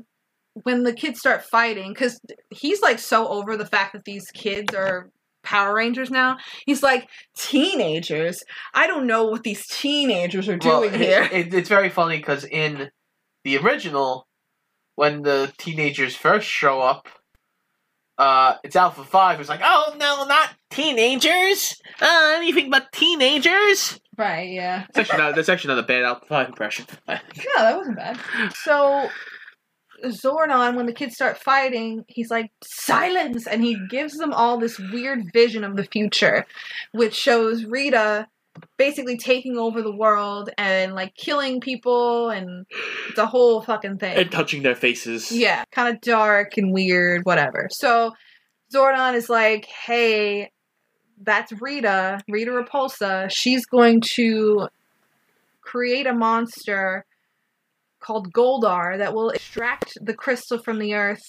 when 0.63 0.83
the 0.83 0.93
kids 0.93 1.19
start 1.19 1.43
fighting 1.43 1.93
because 1.93 2.19
he's 2.49 2.81
like 2.81 2.99
so 2.99 3.27
over 3.27 3.57
the 3.57 3.65
fact 3.65 3.93
that 3.93 4.03
these 4.05 4.25
kids 4.33 4.73
are 4.75 5.09
power 5.43 5.73
rangers 5.73 6.09
now 6.11 6.37
he's 6.65 6.83
like 6.83 7.07
teenagers 7.35 8.43
i 8.73 8.87
don't 8.87 9.07
know 9.07 9.25
what 9.25 9.43
these 9.43 9.65
teenagers 9.67 10.47
are 10.47 10.57
Well, 10.63 10.81
doing 10.81 10.93
it- 10.93 10.99
here 10.99 11.29
it- 11.31 11.53
it's 11.53 11.69
very 11.69 11.89
funny 11.89 12.17
because 12.17 12.43
in 12.45 12.89
the 13.43 13.57
original, 13.57 14.27
when 14.95 15.23
the 15.23 15.51
teenagers 15.57 16.15
first 16.15 16.47
show 16.47 16.79
up, 16.79 17.07
uh, 18.19 18.55
it's 18.63 18.75
Alpha 18.75 19.03
Five 19.03 19.39
who's 19.39 19.49
like, 19.49 19.61
"Oh 19.63 19.95
no, 19.97 20.25
not 20.25 20.49
teenagers! 20.69 21.81
Uh, 21.99 22.33
anything 22.35 22.69
but 22.69 22.91
teenagers." 22.91 23.99
right 24.17 24.49
yeah 24.51 24.85
That's 24.93 25.09
actually 25.09 25.23
not, 25.23 25.35
that's 25.35 25.49
actually 25.49 25.73
not 25.75 25.83
a 25.83 25.87
bad 25.87 26.03
Alpha 26.03 26.25
Five 26.27 26.49
impression. 26.49 26.85
no 27.07 27.15
that 27.57 27.77
wasn't 27.77 27.95
bad 27.95 28.19
so 28.53 29.09
Zordon, 30.05 30.75
when 30.75 30.85
the 30.85 30.93
kids 30.93 31.15
start 31.15 31.37
fighting, 31.37 32.05
he's 32.07 32.31
like, 32.31 32.51
silence! 32.63 33.47
And 33.47 33.63
he 33.63 33.77
gives 33.89 34.17
them 34.17 34.33
all 34.33 34.57
this 34.57 34.79
weird 34.79 35.31
vision 35.33 35.63
of 35.63 35.75
the 35.75 35.83
future, 35.83 36.45
which 36.91 37.15
shows 37.15 37.65
Rita 37.65 38.27
basically 38.77 39.17
taking 39.17 39.57
over 39.57 39.81
the 39.81 39.95
world 39.95 40.49
and 40.57 40.93
like 40.93 41.15
killing 41.15 41.61
people, 41.61 42.29
and 42.29 42.65
it's 43.09 43.17
a 43.17 43.25
whole 43.25 43.61
fucking 43.61 43.97
thing. 43.97 44.17
and 44.17 44.31
touching 44.31 44.63
their 44.63 44.75
faces. 44.75 45.31
Yeah, 45.31 45.63
kind 45.71 45.93
of 45.93 46.01
dark 46.01 46.57
and 46.57 46.73
weird, 46.73 47.25
whatever. 47.25 47.69
So 47.71 48.13
Zordon 48.73 49.15
is 49.15 49.29
like, 49.29 49.65
hey, 49.65 50.51
that's 51.23 51.51
Rita, 51.61 52.21
Rita 52.27 52.51
Repulsa. 52.51 53.29
She's 53.29 53.65
going 53.65 54.01
to 54.15 54.67
create 55.61 56.07
a 56.07 56.13
monster 56.13 57.05
called 58.01 58.33
Goldar 58.33 58.97
that 58.97 59.13
will 59.13 59.29
extract 59.29 59.93
the 60.01 60.13
crystal 60.13 60.61
from 60.61 60.79
the 60.79 60.93
earth 60.93 61.23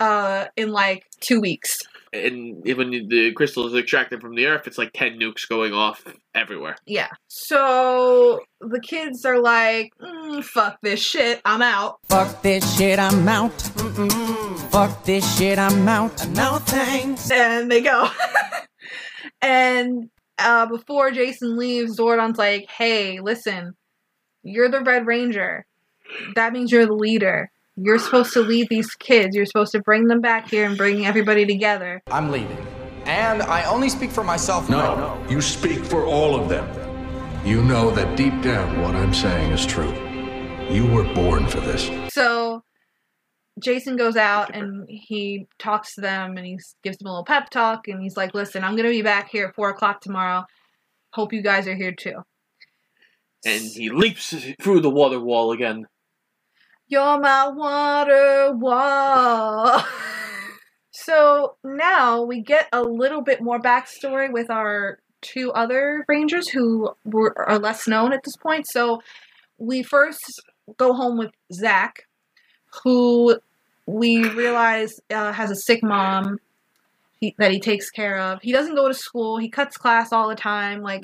uh, 0.00 0.46
in 0.56 0.70
like 0.70 1.04
two 1.20 1.40
weeks. 1.40 1.76
And 2.12 2.64
when 2.64 2.90
the 2.90 3.32
crystal 3.32 3.66
is 3.66 3.74
extracted 3.74 4.22
from 4.22 4.34
the 4.34 4.46
earth, 4.46 4.66
it's 4.66 4.78
like 4.78 4.92
ten 4.94 5.18
nukes 5.18 5.46
going 5.46 5.74
off 5.74 6.02
everywhere. 6.34 6.76
Yeah. 6.86 7.08
So 7.26 8.40
the 8.60 8.80
kids 8.80 9.26
are 9.26 9.38
like, 9.38 9.92
mm, 10.00 10.42
fuck 10.42 10.78
this 10.82 11.04
shit, 11.04 11.42
I'm 11.44 11.60
out. 11.60 11.98
Fuck 12.08 12.42
this 12.42 12.78
shit, 12.78 12.98
I'm 12.98 13.28
out. 13.28 13.52
Fuck 14.70 15.04
this 15.04 15.38
shit, 15.38 15.58
I'm 15.58 15.86
out. 15.86 16.26
No 16.28 16.58
thanks. 16.58 17.30
And 17.30 17.70
they 17.70 17.82
go. 17.82 18.08
and 19.42 20.08
uh, 20.38 20.66
before 20.66 21.10
Jason 21.10 21.58
leaves, 21.58 21.98
Zordon's 21.98 22.38
like, 22.38 22.70
hey, 22.70 23.20
listen, 23.20 23.74
you're 24.42 24.70
the 24.70 24.80
Red 24.80 25.06
Ranger. 25.06 25.66
That 26.34 26.52
means 26.52 26.72
you're 26.72 26.86
the 26.86 26.94
leader. 26.94 27.50
You're 27.76 27.98
supposed 27.98 28.32
to 28.32 28.40
lead 28.40 28.68
these 28.68 28.90
kids. 28.94 29.36
You're 29.36 29.46
supposed 29.46 29.72
to 29.72 29.80
bring 29.80 30.08
them 30.08 30.20
back 30.20 30.50
here 30.50 30.66
and 30.66 30.76
bring 30.76 31.06
everybody 31.06 31.46
together. 31.46 32.02
I'm 32.10 32.30
leaving. 32.30 32.58
And 33.04 33.42
I 33.42 33.64
only 33.64 33.88
speak 33.88 34.10
for 34.10 34.24
myself. 34.24 34.68
No, 34.68 35.24
you 35.30 35.40
speak 35.40 35.84
for 35.84 36.04
all 36.04 36.34
of 36.34 36.48
them. 36.48 36.66
You 37.46 37.62
know 37.62 37.90
that 37.92 38.16
deep 38.16 38.42
down 38.42 38.82
what 38.82 38.94
I'm 38.94 39.14
saying 39.14 39.52
is 39.52 39.64
true. 39.64 39.94
You 40.68 40.86
were 40.92 41.04
born 41.14 41.46
for 41.46 41.60
this. 41.60 41.88
So 42.12 42.64
Jason 43.58 43.96
goes 43.96 44.16
out 44.16 44.54
and 44.54 44.86
he 44.88 45.46
talks 45.58 45.94
to 45.94 46.00
them 46.00 46.36
and 46.36 46.46
he 46.46 46.58
gives 46.82 46.98
them 46.98 47.06
a 47.06 47.10
little 47.10 47.24
pep 47.24 47.48
talk 47.50 47.88
and 47.88 48.02
he's 48.02 48.16
like, 48.16 48.34
"Listen, 48.34 48.64
I'm 48.64 48.76
gonna 48.76 48.90
be 48.90 49.02
back 49.02 49.30
here 49.30 49.46
at 49.46 49.54
four 49.54 49.70
o'clock 49.70 50.00
tomorrow. 50.00 50.44
Hope 51.12 51.32
you 51.32 51.42
guys 51.42 51.66
are 51.66 51.74
here 51.74 51.92
too." 51.92 52.24
And 53.46 53.62
he 53.62 53.88
leaps 53.90 54.34
through 54.60 54.80
the 54.80 54.90
water 54.90 55.20
wall 55.20 55.52
again. 55.52 55.86
You're 56.90 57.20
my 57.20 57.48
water 57.48 58.52
wall. 58.54 59.84
so 60.90 61.56
now 61.62 62.22
we 62.22 62.40
get 62.40 62.66
a 62.72 62.82
little 62.82 63.20
bit 63.20 63.42
more 63.42 63.60
backstory 63.60 64.32
with 64.32 64.50
our 64.50 64.98
two 65.20 65.52
other 65.52 66.06
rangers 66.08 66.48
who 66.48 66.90
were 67.04 67.34
are 67.48 67.58
less 67.58 67.86
known 67.86 68.14
at 68.14 68.22
this 68.24 68.36
point. 68.36 68.66
So 68.70 69.02
we 69.58 69.82
first 69.82 70.20
go 70.78 70.94
home 70.94 71.18
with 71.18 71.30
Zach, 71.52 72.06
who 72.84 73.38
we 73.84 74.26
realize 74.30 74.94
uh, 75.10 75.32
has 75.32 75.50
a 75.50 75.56
sick 75.56 75.82
mom 75.82 76.38
he, 77.20 77.34
that 77.38 77.50
he 77.50 77.60
takes 77.60 77.90
care 77.90 78.18
of. 78.18 78.40
He 78.42 78.52
doesn't 78.52 78.74
go 78.74 78.88
to 78.88 78.94
school. 78.94 79.38
He 79.38 79.48
cuts 79.48 79.76
class 79.76 80.12
all 80.12 80.28
the 80.28 80.34
time. 80.34 80.82
Like, 80.82 81.02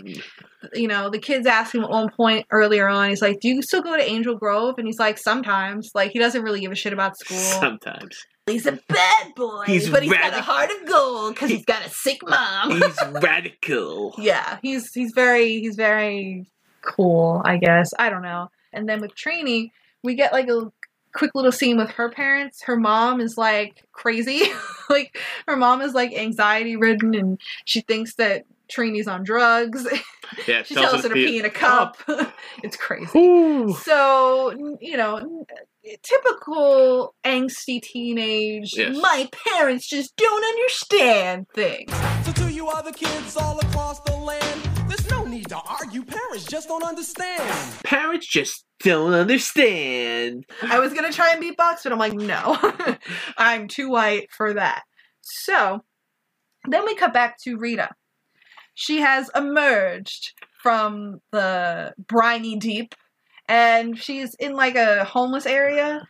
you 0.72 0.88
know, 0.88 1.10
the 1.10 1.18
kids 1.18 1.46
ask 1.46 1.74
him 1.74 1.82
at 1.84 1.90
one 1.90 2.10
point 2.10 2.46
earlier 2.50 2.88
on, 2.88 3.08
he's 3.10 3.22
like, 3.22 3.40
Do 3.40 3.48
you 3.48 3.62
still 3.62 3.82
go 3.82 3.96
to 3.96 4.02
Angel 4.02 4.36
Grove? 4.36 4.76
And 4.78 4.86
he's 4.86 4.98
like, 4.98 5.18
Sometimes. 5.18 5.90
Like, 5.94 6.12
he 6.12 6.18
doesn't 6.18 6.42
really 6.42 6.60
give 6.60 6.72
a 6.72 6.76
shit 6.76 6.92
about 6.92 7.18
school. 7.18 7.36
Sometimes. 7.38 8.16
He's 8.46 8.66
a 8.66 8.78
bad 8.88 9.34
boy, 9.34 9.64
He's 9.66 9.88
but 9.88 10.02
he's 10.02 10.12
got 10.12 10.34
a 10.34 10.42
heart 10.42 10.70
of 10.70 10.86
gold 10.86 11.34
because 11.34 11.48
he's 11.48 11.64
got 11.64 11.86
a 11.86 11.88
sick 11.88 12.18
mom. 12.28 12.72
He's 12.72 12.98
radical. 13.22 14.14
yeah, 14.18 14.58
he's 14.60 14.92
he's 14.92 15.12
very 15.14 15.60
he's 15.60 15.76
very 15.76 16.46
cool, 16.82 17.40
I 17.42 17.56
guess. 17.56 17.92
I 17.98 18.10
don't 18.10 18.20
know. 18.20 18.50
And 18.74 18.86
then 18.86 19.00
with 19.00 19.12
Trini, 19.14 19.70
we 20.02 20.14
get 20.14 20.34
like 20.34 20.48
a 20.48 20.70
quick 21.14 21.30
little 21.34 21.52
scene 21.52 21.76
with 21.76 21.90
her 21.90 22.10
parents. 22.10 22.62
Her 22.62 22.76
mom 22.76 23.20
is 23.20 23.38
like 23.38 23.82
crazy. 23.92 24.42
like 24.90 25.16
her 25.48 25.56
mom 25.56 25.80
is 25.80 25.94
like 25.94 26.12
anxiety 26.12 26.76
ridden 26.76 27.14
and 27.14 27.40
she 27.64 27.80
thinks 27.80 28.14
that 28.16 28.44
Trini's 28.70 29.08
on 29.08 29.24
drugs. 29.24 29.86
Yeah, 30.48 30.62
she 30.62 30.74
tells 30.74 31.02
her 31.02 31.10
to 31.10 31.14
pee 31.14 31.38
in 31.38 31.44
a 31.44 31.50
cup. 31.50 31.98
it's 32.62 32.78
crazy. 32.78 33.18
Ooh. 33.18 33.74
So, 33.74 34.76
you 34.80 34.96
know, 34.96 35.46
typical 36.02 37.14
angsty 37.24 37.80
teenage, 37.82 38.74
Yes. 38.76 38.96
my 39.00 39.28
parents 39.46 39.86
just 39.86 40.16
don't 40.16 40.42
understand 40.44 41.46
things. 41.54 41.92
So 42.24 42.32
to 42.32 42.52
you 42.52 42.68
other 42.68 42.90
kids 42.90 43.36
all 43.36 43.58
across 43.60 44.00
the 44.00 44.16
land, 44.16 44.60
there's 44.64 44.83
no 45.10 45.24
need 45.24 45.48
to 45.48 45.56
argue. 45.56 46.02
Parents 46.04 46.44
just 46.44 46.68
don't 46.68 46.84
understand. 46.84 47.82
Parents 47.84 48.26
just 48.26 48.64
don't 48.80 49.12
understand. 49.12 50.44
I 50.62 50.78
was 50.78 50.92
gonna 50.92 51.12
try 51.12 51.32
and 51.32 51.42
beatbox, 51.42 51.84
but 51.84 51.92
I'm 51.92 51.98
like, 51.98 52.14
no, 52.14 52.58
I'm 53.38 53.68
too 53.68 53.90
white 53.90 54.30
for 54.30 54.54
that. 54.54 54.82
So 55.22 55.82
then 56.68 56.84
we 56.84 56.94
cut 56.94 57.12
back 57.12 57.38
to 57.44 57.56
Rita. 57.56 57.90
She 58.74 59.00
has 59.00 59.30
emerged 59.34 60.32
from 60.62 61.20
the 61.30 61.94
briny 62.08 62.56
deep, 62.56 62.94
and 63.48 63.98
she's 63.98 64.34
in 64.34 64.54
like 64.54 64.74
a 64.74 65.04
homeless 65.04 65.46
area, 65.46 66.06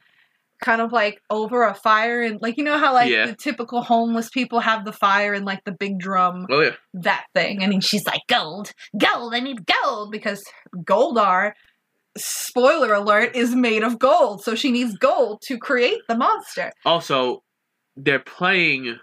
kind 0.65 0.81
of 0.81 0.91
like 0.93 1.21
over 1.29 1.63
a 1.63 1.75
fire, 1.75 2.23
and 2.23 2.41
like 2.41 2.57
you 2.57 2.65
know 2.65 2.79
how 2.79 2.93
like 2.95 3.11
Yeah. 3.11 3.27
the 3.27 3.37
typical 3.37 3.83
homeless 3.83 4.31
people 4.31 4.61
have 4.61 4.85
the 4.85 4.93
fire 4.93 5.35
and 5.35 5.45
like 5.45 5.63
the 5.65 5.73
big 5.73 5.99
drum 5.99 6.47
Oh 6.51 6.61
yeah. 6.61 6.71
that 6.95 7.27
thing. 7.35 7.63
And 7.63 7.85
she's 7.85 8.07
like, 8.07 8.23
gold, 8.29 8.73
gold, 8.99 9.35
I 9.35 9.41
need 9.41 9.61
gold 9.67 10.11
because 10.11 10.43
Goldar, 10.75 11.53
spoiler 12.17 12.95
alert, 12.95 13.37
is 13.37 13.55
made 13.55 13.83
of 13.83 13.99
gold. 13.99 14.43
So 14.43 14.55
she 14.55 14.71
needs 14.73 14.97
gold 14.97 15.43
to 15.49 15.59
create 15.59 15.99
the 16.09 16.17
monster. 16.17 16.73
Also, 16.85 17.43
they're 17.97 18.19
playing 18.21 18.99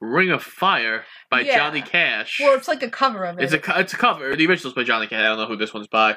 "Ring 0.00 0.30
of 0.30 0.42
Fire" 0.42 1.04
by 1.30 1.40
Yeah. 1.40 1.56
Johnny 1.56 1.82
Cash. 1.82 2.38
Well, 2.40 2.54
it's 2.56 2.68
like 2.68 2.82
a 2.82 2.90
cover 2.90 3.24
of 3.24 3.38
it. 3.38 3.44
It's 3.44 3.52
a 3.54 3.80
it's 3.80 3.94
a 3.94 3.96
cover. 3.96 4.36
The 4.36 4.46
original's 4.46 4.74
by 4.74 4.84
Johnny 4.84 5.06
Cash. 5.06 5.20
I 5.20 5.28
don't 5.28 5.38
know 5.38 5.46
who 5.46 5.56
this 5.56 5.72
one's 5.72 5.88
by. 5.88 6.16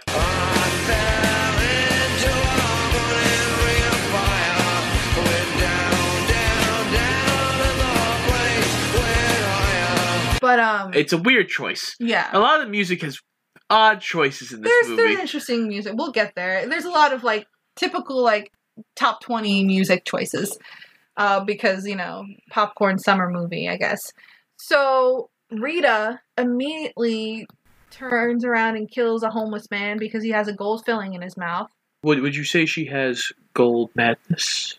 But 10.50 10.60
um, 10.60 10.94
It's 10.94 11.14
a 11.14 11.18
weird 11.18 11.48
choice. 11.50 11.96
yeah. 12.00 12.30
A 12.34 12.40
lot 12.40 12.60
of 12.60 12.66
the 12.66 12.72
music 12.72 13.02
has 13.04 13.20
odd 13.70 14.02
choices 14.02 14.52
in 14.52 14.62
this 14.62 14.72
There's 14.72 14.88
movie. 14.90 15.02
there's 15.04 15.20
interesting 15.20 15.68
music. 15.68 15.94
We'll 15.96 16.12
get 16.12 16.34
there. 16.36 16.68
There's 16.68 16.86
a 16.86 16.90
lot 16.90 17.14
of 17.14 17.24
like 17.24 17.46
typical 17.76 18.22
like 18.24 18.52
top 18.96 19.22
twenty 19.22 19.64
music 19.64 20.06
choices. 20.06 20.58
Uh, 21.18 21.44
because, 21.44 21.86
you 21.86 21.98
know, 21.98 22.24
popcorn 22.50 22.98
summer 22.98 23.30
movie, 23.30 23.68
I 23.68 23.76
guess. 23.76 24.00
So 24.56 25.30
Rita 25.52 26.22
immediately 26.38 27.46
turns 27.92 28.46
around 28.46 28.78
and 28.78 28.90
kills 28.90 29.22
a 29.22 29.30
homeless 29.30 29.70
man 29.70 29.98
because 29.98 30.24
he 30.24 30.30
has 30.30 30.48
a 30.48 30.54
gold 30.54 30.86
filling 30.86 31.14
in 31.14 31.22
his 31.22 31.36
mouth. 31.36 31.70
Would 32.04 32.22
Would 32.22 32.38
you 32.38 32.46
say 32.46 32.66
she 32.66 32.86
has 32.86 33.34
gold 33.54 33.92
madness? 33.96 34.79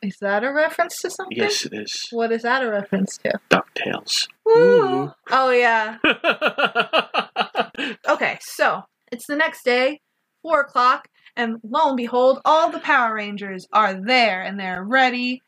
Is 0.00 0.18
that 0.20 0.44
a 0.44 0.52
reference 0.52 1.00
to 1.02 1.10
something? 1.10 1.36
Yes, 1.36 1.66
it 1.66 1.72
is. 1.74 2.06
What 2.12 2.30
is 2.30 2.42
that 2.42 2.62
a 2.62 2.70
reference 2.70 3.18
to? 3.18 3.32
Ducktales. 3.50 4.28
Woo! 4.44 5.10
Oh 5.30 5.50
yeah. 5.50 5.98
okay, 8.08 8.38
so 8.40 8.82
it's 9.10 9.26
the 9.26 9.34
next 9.34 9.64
day, 9.64 10.00
four 10.42 10.60
o'clock, 10.60 11.08
and 11.36 11.56
lo 11.64 11.88
and 11.88 11.96
behold, 11.96 12.40
all 12.44 12.70
the 12.70 12.78
Power 12.78 13.14
Rangers 13.14 13.66
are 13.72 13.94
there 13.94 14.42
and 14.42 14.58
they're 14.58 14.84
ready 14.84 15.42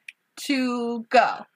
to 0.46 1.06
go. 1.10 1.46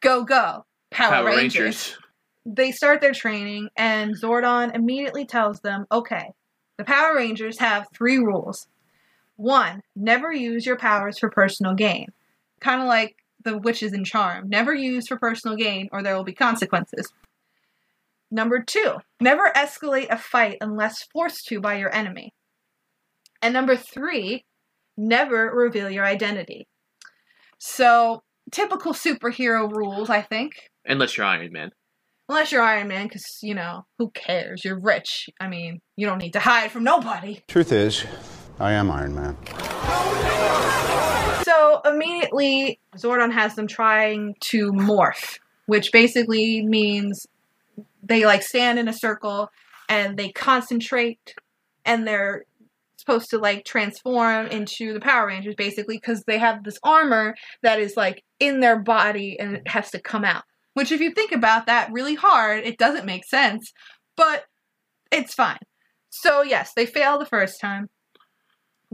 Go 0.00 0.24
go. 0.24 0.66
Power, 0.90 1.10
Power 1.10 1.26
Rangers. 1.26 1.60
Rangers. 1.60 1.98
They 2.46 2.72
start 2.72 3.00
their 3.00 3.14
training 3.14 3.70
and 3.76 4.14
Zordon 4.14 4.74
immediately 4.74 5.24
tells 5.24 5.60
them, 5.60 5.86
okay, 5.90 6.32
the 6.76 6.84
Power 6.84 7.16
Rangers 7.16 7.58
have 7.58 7.86
three 7.94 8.18
rules. 8.18 8.66
One, 9.36 9.82
never 9.96 10.32
use 10.32 10.66
your 10.66 10.76
powers 10.76 11.18
for 11.18 11.30
personal 11.30 11.74
gain. 11.74 12.08
Kind 12.60 12.80
of 12.80 12.88
like 12.88 13.16
the 13.44 13.58
witches 13.58 13.92
in 13.92 14.04
Charm. 14.04 14.48
Never 14.48 14.72
use 14.74 15.06
for 15.08 15.18
personal 15.18 15.56
gain 15.56 15.88
or 15.92 16.02
there 16.02 16.16
will 16.16 16.24
be 16.24 16.32
consequences. 16.32 17.12
Number 18.30 18.62
two, 18.62 18.96
never 19.20 19.52
escalate 19.54 20.10
a 20.10 20.18
fight 20.18 20.58
unless 20.60 21.04
forced 21.12 21.46
to 21.48 21.60
by 21.60 21.76
your 21.76 21.94
enemy. 21.94 22.32
And 23.42 23.52
number 23.52 23.76
three, 23.76 24.44
never 24.96 25.50
reveal 25.54 25.90
your 25.90 26.04
identity. 26.04 26.66
So, 27.58 28.22
typical 28.50 28.92
superhero 28.92 29.70
rules, 29.70 30.10
I 30.10 30.22
think. 30.22 30.52
Unless 30.86 31.16
you're 31.16 31.26
Iron 31.26 31.52
Man. 31.52 31.70
Unless 32.28 32.52
you're 32.52 32.62
Iron 32.62 32.88
Man, 32.88 33.06
because, 33.06 33.38
you 33.42 33.54
know, 33.54 33.84
who 33.98 34.10
cares? 34.10 34.64
You're 34.64 34.80
rich. 34.80 35.28
I 35.40 35.46
mean, 35.46 35.80
you 35.96 36.06
don't 36.06 36.22
need 36.22 36.32
to 36.32 36.40
hide 36.40 36.70
from 36.70 36.84
nobody. 36.84 37.42
Truth 37.48 37.70
is, 37.72 38.04
I 38.60 38.72
am 38.72 38.90
Iron 38.90 39.14
Man. 39.14 39.36
So 41.44 41.80
immediately, 41.84 42.78
Zordon 42.96 43.32
has 43.32 43.54
them 43.54 43.66
trying 43.66 44.36
to 44.40 44.72
morph, 44.72 45.38
which 45.66 45.92
basically 45.92 46.62
means 46.64 47.26
they 48.02 48.24
like 48.24 48.42
stand 48.42 48.78
in 48.78 48.88
a 48.88 48.92
circle 48.92 49.50
and 49.88 50.16
they 50.16 50.30
concentrate 50.30 51.34
and 51.84 52.06
they're 52.06 52.44
supposed 52.96 53.28
to 53.30 53.38
like 53.38 53.64
transform 53.64 54.46
into 54.46 54.92
the 54.94 55.00
Power 55.00 55.26
Rangers 55.26 55.54
basically 55.56 55.96
because 55.96 56.22
they 56.24 56.38
have 56.38 56.64
this 56.64 56.78
armor 56.82 57.34
that 57.62 57.78
is 57.78 57.96
like 57.96 58.24
in 58.40 58.60
their 58.60 58.78
body 58.78 59.38
and 59.38 59.56
it 59.56 59.68
has 59.68 59.90
to 59.90 60.00
come 60.00 60.24
out. 60.24 60.44
Which, 60.74 60.90
if 60.90 61.00
you 61.00 61.12
think 61.12 61.30
about 61.30 61.66
that 61.66 61.92
really 61.92 62.14
hard, 62.14 62.64
it 62.64 62.78
doesn't 62.78 63.06
make 63.06 63.24
sense, 63.24 63.72
but 64.16 64.44
it's 65.12 65.34
fine. 65.34 65.58
So, 66.10 66.42
yes, 66.42 66.72
they 66.74 66.86
fail 66.86 67.18
the 67.18 67.26
first 67.26 67.60
time. 67.60 67.88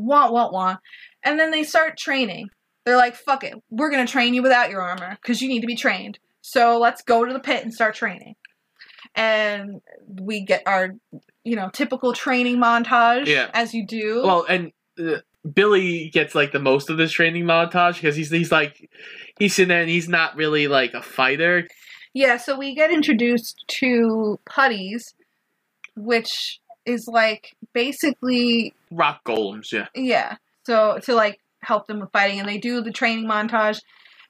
Wah, 0.01 0.30
wah, 0.30 0.51
wah. 0.51 0.76
And 1.22 1.38
then 1.38 1.51
they 1.51 1.62
start 1.62 1.96
training. 1.98 2.48
They're 2.84 2.96
like, 2.96 3.14
fuck 3.14 3.44
it, 3.44 3.55
we're 3.70 3.90
gonna 3.90 4.07
train 4.07 4.34
you 4.34 4.42
without 4.42 4.70
your 4.70 4.80
armor 4.80 5.18
because 5.20 5.42
you 5.42 5.48
need 5.48 5.61
to 5.61 5.66
be 5.66 5.76
trained. 5.76 6.18
So 6.40 6.78
let's 6.78 7.03
go 7.03 7.24
to 7.24 7.32
the 7.32 7.38
pit 7.40 7.62
and 7.62 7.72
start 7.74 7.94
training. 7.94 8.34
And 9.14 9.80
we 10.09 10.44
get 10.44 10.62
our, 10.66 10.94
you 11.44 11.57
know, 11.57 11.68
typical 11.72 12.12
training 12.12 12.57
montage 12.57 13.26
Yeah. 13.26 13.51
as 13.53 13.74
you 13.74 13.86
do. 13.86 14.22
Well, 14.24 14.46
and 14.48 14.72
uh, 14.98 15.18
Billy 15.53 16.09
gets 16.11 16.34
like 16.34 16.53
the 16.53 16.59
most 16.59 16.90
of 16.90 16.96
this 16.96 17.12
training 17.12 17.44
montage 17.44 17.94
because 17.94 18.16
he's 18.16 18.30
he's 18.30 18.53
like 18.53 18.88
he's 19.38 19.55
sitting 19.55 19.68
there 19.68 19.80
and 19.80 19.90
he's 19.90 20.09
not 20.09 20.36
really 20.36 20.68
like 20.68 20.94
a 20.94 21.03
fighter. 21.03 21.66
Yeah, 22.12 22.38
so 22.38 22.59
we 22.59 22.74
get 22.74 22.90
introduced 22.90 23.64
to 23.68 24.38
putties, 24.44 25.14
which 25.96 26.61
is 26.86 27.06
like 27.06 27.56
basically 27.72 28.74
Rock 28.90 29.22
golems, 29.24 29.72
yeah. 29.72 29.86
yeah. 29.94 30.36
So 30.66 30.98
to 31.04 31.14
like 31.14 31.40
help 31.62 31.86
them 31.86 32.00
with 32.00 32.10
fighting, 32.12 32.40
and 32.40 32.48
they 32.48 32.58
do 32.58 32.80
the 32.80 32.92
training 32.92 33.26
montage, 33.26 33.80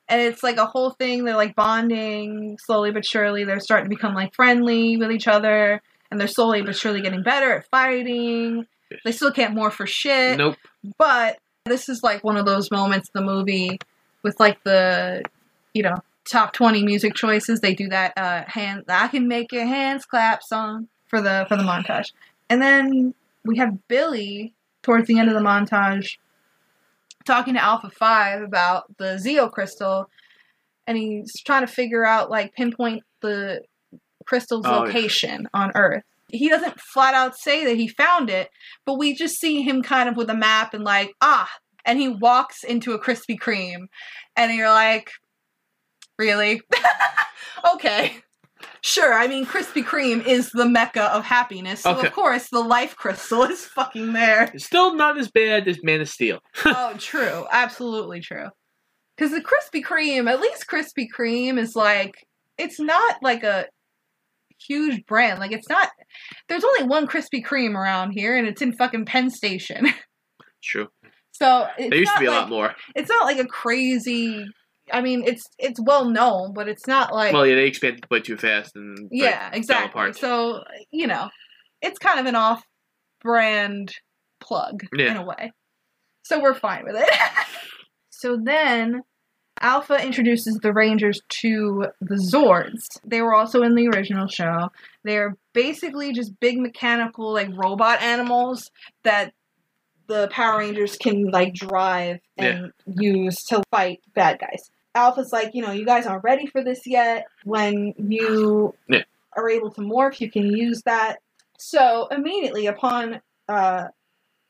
and 0.08 0.20
it's 0.20 0.42
like 0.42 0.56
a 0.56 0.66
whole 0.66 0.90
thing. 0.90 1.24
They're 1.24 1.36
like 1.36 1.54
bonding 1.54 2.58
slowly 2.64 2.90
but 2.90 3.04
surely. 3.04 3.44
They're 3.44 3.60
starting 3.60 3.90
to 3.90 3.96
become 3.96 4.14
like 4.14 4.34
friendly 4.34 4.96
with 4.96 5.10
each 5.12 5.28
other, 5.28 5.80
and 6.10 6.20
they're 6.20 6.28
slowly 6.28 6.62
but 6.62 6.76
surely 6.76 7.00
getting 7.00 7.22
better 7.22 7.58
at 7.58 7.66
fighting. 7.70 8.66
They 9.04 9.12
still 9.12 9.32
can't 9.32 9.54
morph 9.56 9.72
for 9.72 9.86
shit. 9.86 10.36
Nope. 10.36 10.56
But 10.98 11.38
this 11.64 11.88
is 11.88 12.02
like 12.02 12.24
one 12.24 12.36
of 12.36 12.46
those 12.46 12.70
moments 12.70 13.10
in 13.14 13.24
the 13.24 13.32
movie 13.32 13.78
with 14.22 14.38
like 14.40 14.62
the 14.64 15.22
you 15.74 15.82
know 15.82 15.94
top 16.28 16.52
20 16.52 16.84
music 16.84 17.14
choices 17.14 17.60
they 17.60 17.74
do 17.74 17.88
that 17.88 18.12
uh 18.16 18.42
hand 18.46 18.84
i 18.88 19.08
can 19.08 19.26
make 19.26 19.52
your 19.52 19.66
hands 19.66 20.04
clap 20.04 20.42
song 20.42 20.88
for 21.06 21.20
the 21.20 21.46
for 21.48 21.56
the 21.56 21.62
montage 21.62 22.12
and 22.50 22.60
then 22.60 23.14
we 23.46 23.56
have 23.56 23.88
billy 23.88 24.52
towards 24.82 25.06
the 25.06 25.18
end 25.18 25.28
of 25.28 25.34
the 25.34 25.40
montage 25.40 26.18
talking 27.26 27.54
to 27.54 27.62
alpha 27.62 27.90
5 27.90 28.42
about 28.42 28.96
the 28.98 29.20
zeo 29.24 29.50
crystal. 29.50 30.10
And 30.86 30.96
he's 30.98 31.32
trying 31.42 31.66
to 31.66 31.72
figure 31.72 32.04
out 32.04 32.30
like 32.30 32.54
pinpoint 32.54 33.04
the 33.20 33.62
crystal's 34.26 34.66
Oh, 34.66 34.70
yeah. 34.70 34.78
location 34.80 35.48
on 35.54 35.70
earth. 35.74 36.02
He 36.28 36.48
doesn't 36.48 36.80
flat 36.80 37.14
out 37.14 37.36
say 37.36 37.64
that 37.64 37.76
he 37.76 37.88
found 37.88 38.30
it 38.30 38.50
but 38.84 38.98
we 38.98 39.14
just 39.14 39.38
see 39.38 39.62
him 39.62 39.82
kind 39.82 40.08
of 40.08 40.16
with 40.16 40.30
a 40.30 40.34
map 40.34 40.74
and 40.74 40.84
like 40.84 41.12
ah 41.20 41.50
and 41.84 41.98
he 41.98 42.08
walks 42.08 42.64
into 42.64 42.92
a 42.92 42.98
krispy 43.00 43.38
kreme. 43.38 43.86
And 44.36 44.52
you're 44.54 44.68
like 44.70 45.10
really? 46.18 46.60
Okay 47.74 48.22
sure 48.82 49.12
i 49.14 49.26
mean 49.26 49.44
krispy 49.46 49.82
kreme 49.84 50.24
is 50.26 50.50
the 50.50 50.68
mecca 50.68 51.04
of 51.14 51.24
happiness 51.24 51.82
so 51.82 51.90
Okay. 51.96 52.06
of 52.06 52.12
course 52.12 52.48
the 52.50 52.60
life 52.60 52.96
crystal 52.96 53.42
is 53.54 53.64
fucking 53.66 54.12
there 54.12 54.50
It's 54.54 54.64
still 54.66 54.94
not 54.94 55.18
as 55.18 55.30
bad 55.30 55.66
as 55.68 55.78
Man 55.82 56.00
of 56.00 56.08
Steel. 56.08 56.38
oh 56.64 56.94
true 56.98 57.46
absolutely 57.50 58.20
true 58.20 58.48
because 59.16 59.32
the 59.32 59.40
krispy 59.42 59.84
kreme 59.84 60.30
at 60.30 60.40
least 60.40 60.66
krispy 60.70 61.06
kreme 61.14 61.58
is 61.58 61.76
like 61.76 62.14
it's 62.58 62.80
not 62.80 63.16
like 63.22 63.42
a 63.44 63.66
huge 64.66 65.04
brand 65.06 65.40
like 65.40 65.52
it's 65.52 65.68
not 65.68 65.88
there's 66.48 66.64
only 66.64 66.84
one 66.84 67.06
krispy 67.06 67.44
kreme 67.44 67.74
around 67.74 68.12
here 68.12 68.36
and 68.36 68.46
it's 68.46 68.60
in 68.62 68.72
fucking 68.74 69.04
penn 69.06 69.30
station 69.30 69.86
True. 70.62 70.88
so 71.32 71.66
it's 71.78 71.88
There 71.90 71.98
used 71.98 72.12
to 72.14 72.20
be 72.20 72.26
a 72.26 72.30
like- 72.30 72.40
lot 72.42 72.50
more. 72.50 72.74
it's 72.94 73.08
not 73.08 73.24
like 73.24 73.38
a 73.38 73.46
crazy 73.46 74.44
i 74.92 75.00
mean 75.00 75.22
it's 75.26 75.44
it's 75.58 75.80
well 75.82 76.08
known 76.08 76.52
but 76.52 76.68
it's 76.68 76.86
not 76.86 77.12
like 77.14 77.32
well, 77.32 77.46
yeah, 77.46 77.54
they 77.54 77.66
expanded 77.66 78.04
way 78.10 78.20
too 78.20 78.36
fast 78.36 78.76
and 78.76 78.98
like, 78.98 79.08
yeah 79.10 79.50
fell 79.50 79.58
exactly. 79.58 80.12
so 80.14 80.62
you 80.90 81.06
know 81.06 81.28
it's 81.82 81.98
kind 81.98 82.20
of 82.20 82.26
an 82.26 82.34
off 82.36 82.62
brand 83.22 83.92
plug 84.40 84.82
Yeah. 84.94 85.12
in 85.12 85.16
a 85.18 85.24
way. 85.24 85.52
So 86.22 86.40
we're 86.40 86.54
fine 86.54 86.84
with 86.84 86.96
it. 86.96 87.08
So 88.10 88.36
then 88.42 89.00
alpha 89.62 89.94
introduces 90.04 90.58
the 90.62 90.74
rangers 90.74 91.22
to 91.40 91.86
the 92.02 92.16
zords. 92.16 92.82
They 93.02 93.22
were 93.22 93.34
also 93.34 93.62
in 93.62 93.74
the 93.74 93.88
original 93.88 94.26
show. 94.26 94.68
They're 95.04 95.38
basically 95.54 96.12
just 96.12 96.38
big 96.38 96.58
mechanical 96.58 97.32
like 97.32 97.48
robot 97.56 98.02
animals 98.02 98.70
that 99.04 99.32
the 100.06 100.28
Power 100.30 100.58
Rangers 100.58 100.98
can 100.98 101.30
like 101.30 101.54
drive 101.54 102.18
and 102.36 102.72
use 102.86 103.36
to 103.44 103.62
fight 103.70 104.00
bad 104.14 104.38
guys. 104.38 104.68
Alpha's 104.94 105.32
like, 105.32 105.50
you 105.54 105.62
know, 105.62 105.72
you 105.72 105.84
guys 105.84 106.06
aren't 106.06 106.24
ready 106.24 106.46
for 106.46 106.64
this 106.64 106.86
yet. 106.86 107.26
When 107.44 107.94
you 107.96 108.74
Yeah. 108.88 109.02
are 109.36 109.48
able 109.48 109.70
to 109.72 109.80
morph, 109.80 110.20
you 110.20 110.30
can 110.30 110.46
use 110.46 110.82
that. 110.82 111.18
So 111.58 112.08
immediately 112.10 112.66
upon 112.66 113.20
uh, 113.48 113.88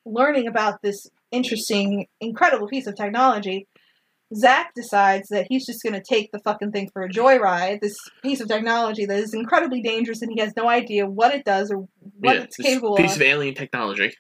learning 0.05 0.47
about 0.47 0.83
this 0.83 1.07
interesting, 1.31 2.07
incredible 2.21 2.69
piece 2.69 2.87
of 2.87 2.97
technology, 2.97 3.67
Zach 4.35 4.73
decides 4.75 5.29
that 5.29 5.47
he's 5.49 5.67
just 5.67 5.83
going 5.83 5.95
to 5.95 6.03
take 6.03 6.31
the 6.33 6.39
fucking 6.39 6.71
thing 6.71 6.89
for 6.93 7.03
a 7.03 7.09
joyride. 7.09 7.81
This 7.81 7.97
piece 8.23 8.41
of 8.41 8.49
technology 8.49 9.05
that 9.07 9.19
is 9.19 9.35
incredibly 9.35 9.83
dangerous, 9.83 10.23
and 10.23 10.31
he 10.33 10.41
has 10.41 10.53
no 10.57 10.69
idea 10.69 11.07
what 11.07 11.35
it 11.35 11.45
does 11.45 11.71
or 11.71 11.89
what 12.21 12.37
yeah, 12.37 12.43
it's 12.43 12.57
capable 12.57 12.97
piece 12.97 13.07
of 13.07 13.13
Piece 13.13 13.17
of 13.17 13.23
alien 13.23 13.55
technology. 13.55 14.15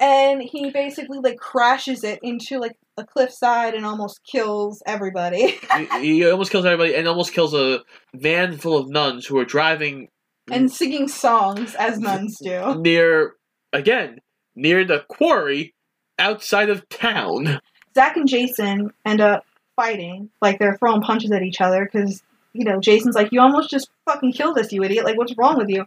And 0.00 0.42
he 0.42 0.70
basically 0.70 1.18
like 1.18 1.38
crashes 1.38 2.02
it 2.02 2.18
into 2.22 2.58
like 2.58 2.76
a 2.96 3.04
cliffside 3.04 3.74
and 3.74 3.86
almost 3.86 4.20
kills 4.24 4.82
everybody 4.86 5.58
he, 5.76 5.86
he 6.00 6.30
almost 6.30 6.50
kills 6.50 6.64
everybody 6.64 6.94
and 6.94 7.06
almost 7.06 7.32
kills 7.32 7.54
a 7.54 7.80
van 8.14 8.56
full 8.56 8.76
of 8.76 8.88
nuns 8.88 9.26
who 9.26 9.38
are 9.38 9.44
driving 9.44 10.08
and 10.50 10.72
singing 10.72 11.06
songs 11.06 11.74
as 11.76 11.98
nuns 12.00 12.38
do. 12.42 12.74
near 12.80 13.34
again 13.72 14.18
near 14.56 14.84
the 14.84 15.04
quarry 15.08 15.74
outside 16.18 16.68
of 16.68 16.88
town. 16.88 17.60
Zach 17.94 18.16
and 18.16 18.28
Jason 18.28 18.92
end 19.04 19.20
up 19.20 19.44
fighting, 19.74 20.30
like 20.40 20.58
they're 20.58 20.76
throwing 20.76 21.02
punches 21.02 21.32
at 21.32 21.42
each 21.42 21.60
other 21.60 21.88
because 21.90 22.22
you 22.52 22.64
know 22.64 22.78
Jason's 22.80 23.16
like, 23.16 23.32
"You 23.32 23.40
almost 23.40 23.70
just 23.70 23.90
fucking 24.06 24.32
killed 24.32 24.58
us, 24.58 24.72
you 24.72 24.84
idiot! 24.84 25.04
Like, 25.04 25.16
what's 25.16 25.36
wrong 25.36 25.56
with 25.58 25.68
you?" 25.68 25.86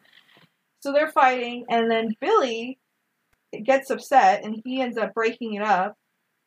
So 0.81 0.91
they're 0.91 1.11
fighting, 1.11 1.65
and 1.69 1.89
then 1.89 2.15
Billy 2.19 2.77
gets 3.63 3.89
upset, 3.89 4.43
and 4.43 4.61
he 4.65 4.81
ends 4.81 4.97
up 4.97 5.13
breaking 5.13 5.53
it 5.55 5.61
up. 5.61 5.95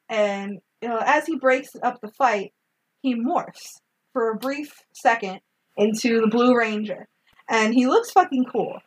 And 0.09 0.59
you 0.83 0.89
know, 0.89 1.01
as 1.05 1.27
he 1.27 1.37
breaks 1.37 1.71
up 1.83 2.01
the 2.01 2.11
fight, 2.13 2.53
he 3.03 3.15
morphs 3.15 3.81
for 4.13 4.31
a 4.31 4.37
brief 4.37 4.73
second 4.93 5.41
into 5.77 6.21
the 6.21 6.29
Blue 6.29 6.57
Ranger, 6.57 7.07
and 7.49 7.75
he 7.75 7.87
looks 7.87 8.11
fucking 8.11 8.47
cool. 8.47 8.79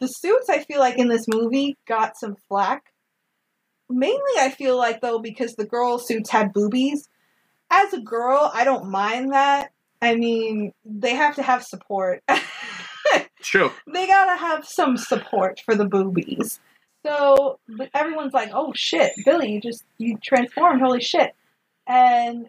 The 0.00 0.06
suits 0.08 0.48
I 0.48 0.58
feel 0.58 0.80
like 0.80 0.98
in 0.98 1.08
this 1.08 1.26
movie 1.28 1.76
got 1.86 2.16
some 2.18 2.36
flack. 2.48 2.92
Mainly, 3.88 4.32
I 4.38 4.50
feel 4.50 4.76
like 4.76 5.00
though 5.00 5.18
because 5.18 5.54
the 5.54 5.66
girl 5.66 5.98
suits 5.98 6.30
had 6.30 6.52
boobies. 6.52 7.08
As 7.70 7.92
a 7.92 8.00
girl, 8.00 8.50
I 8.52 8.64
don't 8.64 8.90
mind 8.90 9.32
that. 9.32 9.70
I 10.02 10.16
mean, 10.16 10.72
they 10.84 11.14
have 11.14 11.36
to 11.36 11.42
have 11.42 11.64
support. 11.64 12.22
True. 13.40 13.70
they 13.92 14.06
gotta 14.06 14.38
have 14.38 14.66
some 14.66 14.96
support 14.96 15.60
for 15.64 15.74
the 15.74 15.84
boobies. 15.84 16.60
So 17.04 17.58
but 17.68 17.90
everyone's 17.94 18.32
like, 18.32 18.50
"Oh 18.52 18.72
shit, 18.74 19.12
Billy, 19.24 19.52
you 19.52 19.60
just 19.60 19.84
you 19.98 20.18
transformed, 20.22 20.80
holy 20.80 21.00
shit!" 21.00 21.34
And 21.86 22.48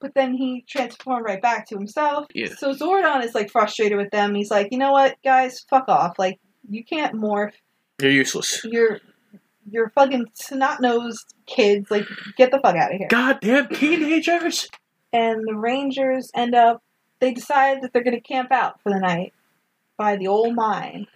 but 0.00 0.14
then 0.14 0.34
he 0.34 0.64
transformed 0.66 1.26
right 1.26 1.42
back 1.42 1.66
to 1.68 1.76
himself. 1.76 2.26
Yeah. 2.34 2.54
So 2.56 2.72
Zordon 2.72 3.22
is 3.24 3.34
like 3.34 3.50
frustrated 3.50 3.98
with 3.98 4.10
them. 4.10 4.34
He's 4.34 4.50
like, 4.50 4.68
"You 4.70 4.78
know 4.78 4.92
what, 4.92 5.16
guys, 5.22 5.60
fuck 5.68 5.88
off! 5.88 6.18
Like 6.18 6.38
you 6.68 6.84
can't 6.84 7.14
morph. 7.14 7.52
You're 8.00 8.10
useless. 8.10 8.64
You're 8.64 9.00
you're 9.70 9.90
fucking 9.90 10.26
snot 10.34 10.80
nosed 10.80 11.34
kids. 11.46 11.90
Like 11.90 12.06
get 12.36 12.50
the 12.50 12.60
fuck 12.60 12.76
out 12.76 12.92
of 12.92 12.98
here." 12.98 13.08
Goddamn 13.08 13.68
teenagers! 13.68 14.68
and 15.12 15.46
the 15.46 15.54
Rangers 15.54 16.30
end 16.34 16.54
up 16.54 16.82
they 17.20 17.32
decide 17.32 17.82
that 17.82 17.92
they're 17.92 18.04
going 18.04 18.16
to 18.16 18.20
camp 18.20 18.50
out 18.50 18.80
for 18.82 18.90
the 18.90 18.98
night 18.98 19.34
by 19.98 20.16
the 20.16 20.26
old 20.26 20.54
mine. 20.54 21.06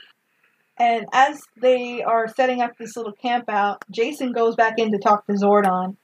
And 0.78 1.06
as 1.12 1.40
they 1.60 2.02
are 2.02 2.26
setting 2.28 2.60
up 2.60 2.76
this 2.76 2.96
little 2.96 3.12
camp 3.12 3.48
out, 3.48 3.84
Jason 3.90 4.32
goes 4.32 4.56
back 4.56 4.78
in 4.78 4.90
to 4.92 4.98
talk 4.98 5.26
to 5.26 5.32
Zordon. 5.32 5.96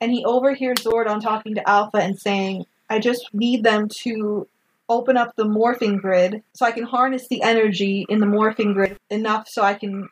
And 0.00 0.12
he 0.12 0.24
overhears 0.24 0.78
Zordon 0.78 1.22
talking 1.22 1.54
to 1.54 1.68
Alpha 1.68 1.98
and 1.98 2.18
saying, 2.18 2.66
I 2.90 2.98
just 2.98 3.32
need 3.32 3.64
them 3.64 3.88
to 4.02 4.46
open 4.88 5.16
up 5.16 5.34
the 5.34 5.46
morphing 5.46 6.00
grid 6.00 6.42
so 6.52 6.66
I 6.66 6.72
can 6.72 6.84
harness 6.84 7.26
the 7.28 7.42
energy 7.42 8.06
in 8.08 8.20
the 8.20 8.26
morphing 8.26 8.74
grid 8.74 8.98
enough 9.10 9.48
so 9.48 9.62
I 9.62 9.74
can 9.74 10.08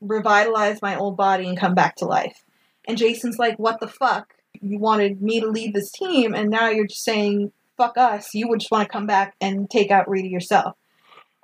revitalize 0.00 0.82
my 0.82 0.96
old 0.96 1.16
body 1.16 1.46
and 1.46 1.58
come 1.58 1.74
back 1.74 1.96
to 1.96 2.06
life. 2.06 2.42
And 2.88 2.98
Jason's 2.98 3.38
like, 3.38 3.58
What 3.58 3.78
the 3.80 3.86
fuck? 3.86 4.34
You 4.60 4.78
wanted 4.78 5.22
me 5.22 5.40
to 5.40 5.48
lead 5.48 5.74
this 5.74 5.90
team, 5.90 6.34
and 6.34 6.50
now 6.50 6.68
you're 6.68 6.86
just 6.86 7.04
saying, 7.04 7.52
Fuck 7.76 7.96
us. 7.96 8.34
You 8.34 8.48
would 8.48 8.60
just 8.60 8.72
want 8.72 8.88
to 8.88 8.92
come 8.92 9.06
back 9.06 9.34
and 9.40 9.70
take 9.70 9.90
out 9.90 10.08
Rita 10.08 10.28
yourself. 10.28 10.76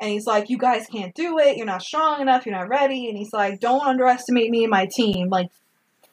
And 0.00 0.10
he's 0.10 0.26
like, 0.26 0.48
You 0.48 0.58
guys 0.58 0.86
can't 0.86 1.14
do 1.14 1.38
it. 1.38 1.56
You're 1.56 1.66
not 1.66 1.82
strong 1.82 2.20
enough. 2.20 2.46
You're 2.46 2.56
not 2.56 2.68
ready. 2.68 3.08
And 3.08 3.16
he's 3.16 3.32
like, 3.32 3.60
Don't 3.60 3.84
underestimate 3.84 4.50
me 4.50 4.64
and 4.64 4.70
my 4.70 4.86
team. 4.86 5.28
Like, 5.28 5.50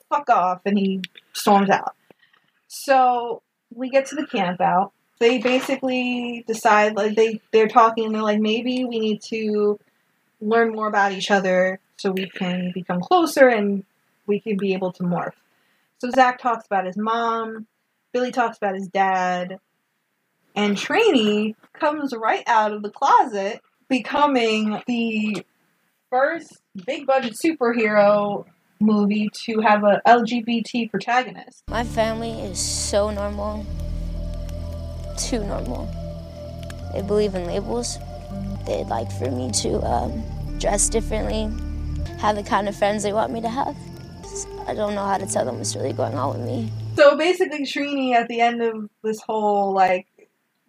fuck 0.10 0.30
off. 0.30 0.62
And 0.66 0.78
he 0.78 1.02
storms 1.34 1.70
out. 1.70 1.96
So 2.68 3.42
we 3.74 3.90
get 3.90 4.08
to 4.08 4.16
the 4.16 4.26
camp 4.26 4.62
out. 4.62 4.92
They 5.20 5.38
basically 5.38 6.44
decide, 6.46 6.96
like, 6.96 7.16
they, 7.16 7.40
they're 7.54 7.70
talking, 7.70 8.06
and 8.06 8.16
they're 8.16 8.22
like, 8.22 8.40
Maybe 8.40 8.86
we 8.86 9.00
need 9.00 9.22
to 9.30 9.80
learn 10.42 10.74
more 10.74 10.88
about 10.88 11.12
each 11.12 11.32
other 11.32 11.80
so 11.98 12.12
we 12.12 12.30
can 12.30 12.72
become 12.74 13.00
closer 13.02 13.48
and 13.48 13.84
we 14.28 14.40
can 14.40 14.58
be 14.58 14.74
able 14.74 14.92
to 14.94 15.04
morph. 15.04 15.34
So 16.00 16.10
Zach 16.10 16.40
talks 16.40 16.66
about 16.66 16.86
his 16.86 16.98
mom, 16.98 17.68
Billy 18.12 18.32
talks 18.32 18.58
about 18.58 18.76
his 18.76 18.88
dad, 18.88 19.60
and 20.56 20.78
Trini 20.78 21.56
comes 21.74 22.14
right 22.14 22.44
out 22.48 22.74
of 22.74 22.82
the 22.82 22.90
closet, 22.90 23.62
becoming 23.90 24.82
the 24.88 25.46
first 26.10 26.62
big 26.86 27.06
budget 27.06 27.34
superhero 27.34 28.46
movie 28.80 29.30
to 29.46 29.60
have 29.62 29.84
a 29.84 30.02
LGBT 30.08 30.90
protagonist. 30.90 31.64
My 31.70 31.84
family 31.84 32.32
is 32.42 32.60
so 32.60 33.10
normal. 33.10 33.66
Too 35.18 35.44
normal. 35.44 35.90
They 36.94 37.02
believe 37.02 37.36
in 37.36 37.46
labels. 37.46 37.98
They'd 38.66 38.86
like 38.86 39.12
for 39.12 39.30
me 39.30 39.52
to 39.52 39.82
um, 39.86 40.24
dress 40.60 40.90
differently, 40.90 41.44
have 42.18 42.36
the 42.36 42.44
kind 42.44 42.68
of 42.68 42.76
friends 42.76 43.04
they 43.04 43.14
want 43.14 43.32
me 43.32 43.42
to 43.42 43.50
have. 43.50 43.76
I 44.68 44.74
don't 44.74 44.96
know 44.96 45.06
how 45.06 45.18
to 45.18 45.26
tell 45.26 45.46
them 45.46 45.58
what's 45.58 45.76
really 45.76 45.94
going 45.94 46.16
on 46.16 46.38
with 46.38 46.48
me. 46.48 46.72
So 46.96 47.16
basically, 47.16 47.64
Trini 47.64 48.14
at 48.14 48.28
the 48.28 48.42
end 48.42 48.62
of 48.62 48.90
this 49.04 49.22
whole 49.22 49.74
like 49.74 50.08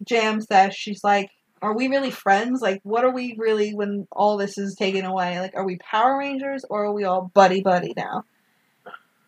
jam 0.04 0.40
sesh, 0.40 0.76
she's 0.76 1.02
like, 1.02 1.30
"Are 1.62 1.76
we 1.76 1.88
really 1.88 2.10
friends? 2.10 2.60
Like, 2.60 2.80
what 2.82 3.04
are 3.04 3.12
we 3.12 3.34
really 3.38 3.74
when 3.74 4.06
all 4.12 4.36
this 4.36 4.58
is 4.58 4.74
taken 4.74 5.04
away? 5.04 5.40
Like, 5.40 5.54
are 5.56 5.64
we 5.64 5.78
Power 5.78 6.18
Rangers 6.18 6.64
or 6.68 6.86
are 6.86 6.92
we 6.92 7.04
all 7.04 7.30
buddy 7.34 7.62
buddy 7.62 7.94
now?" 7.96 8.24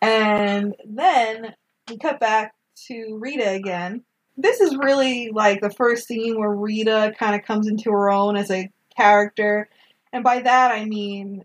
And 0.01 0.75
then 0.87 1.55
we 1.89 1.99
cut 1.99 2.21
back 2.21 2.55
to 2.87 3.19
Rita 3.21 3.51
again. 3.51 4.05
This 4.37 4.61
is 4.61 4.77
really 4.77 5.31
like 5.31 5.61
the 5.61 5.71
first 5.71 6.07
scene 6.07 6.39
where 6.39 6.51
Rita 6.51 7.13
kind 7.19 7.35
of 7.35 7.45
comes 7.45 7.67
into 7.67 7.91
her 7.91 8.11
own 8.11 8.37
as 8.37 8.51
a 8.51 8.71
character. 8.97 9.69
And 10.13 10.23
by 10.23 10.41
that 10.41 10.71
I 10.71 10.85
mean 10.85 11.45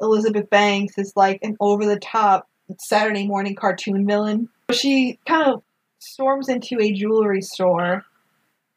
Elizabeth 0.00 0.50
Banks 0.50 0.98
is 0.98 1.12
like 1.16 1.40
an 1.42 1.56
over 1.60 1.86
the 1.86 1.98
top 1.98 2.48
Saturday 2.78 3.26
morning 3.26 3.54
cartoon 3.54 4.06
villain. 4.06 4.48
She 4.72 5.18
kind 5.26 5.50
of 5.50 5.62
storms 5.98 6.48
into 6.48 6.78
a 6.80 6.92
jewelry 6.92 7.40
store 7.40 8.04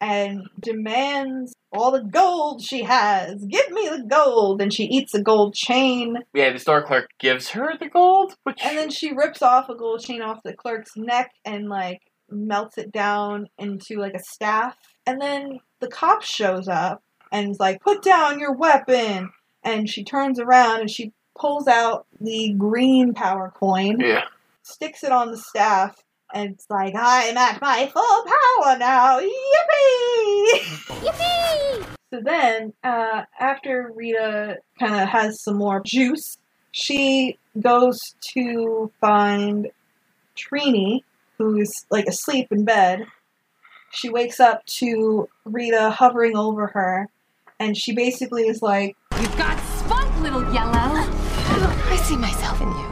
and 0.02 0.48
demands 0.60 1.54
all 1.72 1.92
the 1.92 2.04
gold 2.04 2.62
she 2.62 2.82
has. 2.84 3.46
Give 3.46 3.70
me 3.70 3.88
the 3.88 4.04
gold. 4.04 4.62
And 4.62 4.74
she 4.74 4.86
eats 4.86 5.14
a 5.14 5.22
gold 5.22 5.54
chain. 5.54 6.18
Yeah, 6.34 6.52
the 6.52 6.60
store 6.60 6.84
clerk 6.84 7.12
gives 7.20 7.50
her 7.50 7.78
the 7.80 7.88
gold, 7.88 8.34
which 8.44 8.60
And 8.66 8.78
then 8.78 8.90
she 8.90 9.14
rips 9.14 9.44
off 9.44 9.70
a 9.70 9.76
gold 9.76 10.02
chain 10.02 10.22
off 10.22 10.44
the 10.44 10.54
clerk's 10.54 10.98
neck 10.98 11.32
and 11.46 11.70
like 11.70 12.02
melts 12.30 12.80
it 12.80 12.92
down 12.92 13.48
into 13.60 14.00
like 14.00 14.16
a 14.16 14.24
staff. 14.24 14.76
And 15.06 15.22
then 15.22 15.60
the 15.80 15.88
cop 15.88 16.24
shows 16.24 16.68
up 16.68 17.04
and 17.32 17.52
is 17.52 17.60
like, 17.60 17.80
put 17.82 18.02
down 18.02 18.40
your 18.40 18.54
weapon. 18.54 19.30
And 19.64 19.88
she 19.88 20.04
turns 20.04 20.40
around 20.40 20.82
and 20.82 20.90
she 20.90 21.14
pulls 21.38 21.68
out 21.68 22.08
the 22.20 22.54
green 22.58 23.14
power 23.14 23.54
coin, 23.56 24.00
yeah. 24.00 24.24
sticks 24.64 25.04
it 25.04 25.12
on 25.12 25.30
the 25.30 25.38
staff, 25.38 26.04
and 26.34 26.52
it's 26.52 26.66
like, 26.70 26.94
I'm 26.98 27.38
at 27.38 27.62
my 27.62 27.90
full 27.94 28.24
power 28.24 28.78
now. 28.78 29.20
Yippee! 29.20 30.60
Yippee! 31.02 31.86
So 32.14 32.20
then, 32.22 32.74
uh, 32.84 33.24
after 33.40 33.92
Rita 33.96 34.58
kind 34.80 34.96
of 34.96 35.08
has 35.08 35.42
some 35.42 35.58
more 35.58 35.82
juice, 35.86 36.38
she 36.72 37.38
goes 37.60 37.98
to 38.34 38.92
find 39.00 39.70
Trini, 40.36 41.04
who's 41.38 41.72
like 41.90 42.08
asleep 42.08 42.48
in 42.52 42.66
bed. 42.66 43.06
She 43.92 44.10
wakes 44.10 44.40
up 44.40 44.66
to 44.78 45.30
Rita 45.46 45.90
hovering 45.90 46.38
over 46.38 46.68
her, 46.68 47.10
and 47.60 47.78
she 47.78 47.94
basically 47.94 48.44
is 48.44 48.62
like, 48.62 48.96
You've 49.20 49.38
got 49.38 49.60
spunk, 49.78 50.20
little 50.22 50.44
yellow. 50.54 50.72
I 50.74 52.02
see 52.04 52.18
myself 52.18 52.62
in 52.62 52.70
you. 52.70 52.91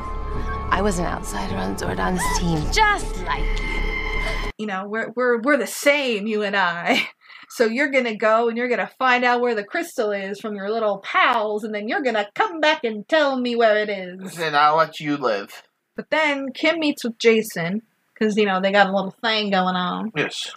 I 0.80 0.82
was 0.82 0.98
an 0.98 1.04
outsider 1.08 1.58
on 1.58 1.76
Zordon's 1.76 2.24
team, 2.40 2.56
just 2.72 3.22
like 3.26 3.44
you. 3.60 4.52
you 4.60 4.66
know, 4.66 4.88
we're 4.88 5.10
we're 5.14 5.42
we're 5.42 5.58
the 5.58 5.68
same, 5.68 6.26
you 6.26 6.42
and 6.44 6.56
I. 6.56 7.06
So 7.52 7.66
you're 7.66 7.90
gonna 7.90 8.16
go 8.16 8.48
and 8.48 8.58
you're 8.58 8.70
gonna 8.70 8.92
find 8.98 9.26
out 9.26 9.42
where 9.42 9.56
the 9.56 9.64
crystal 9.66 10.12
is 10.12 10.40
from 10.40 10.56
your 10.56 10.70
little 10.70 11.00
pals, 11.00 11.66
and 11.66 11.76
then 11.76 11.90
you're 11.90 12.02
gonna 12.04 12.30
come 12.34 12.62
back 12.62 12.86
and 12.86 13.06
tell 13.10 13.38
me 13.38 13.58
where 13.58 13.76
it 13.80 13.90
is. 13.90 14.40
And 14.40 14.56
I'll 14.56 14.78
let 14.78 15.02
you 15.02 15.18
live. 15.18 15.64
But 15.98 16.10
then 16.12 16.54
Kim 16.54 16.80
meets 16.80 17.04
with 17.04 17.18
Jason 17.18 17.82
because 18.14 18.38
you 18.38 18.46
know 18.46 18.62
they 18.62 18.72
got 18.72 18.88
a 18.88 18.96
little 18.96 19.12
thing 19.22 19.50
going 19.50 19.76
on, 19.76 20.14
Yes. 20.16 20.54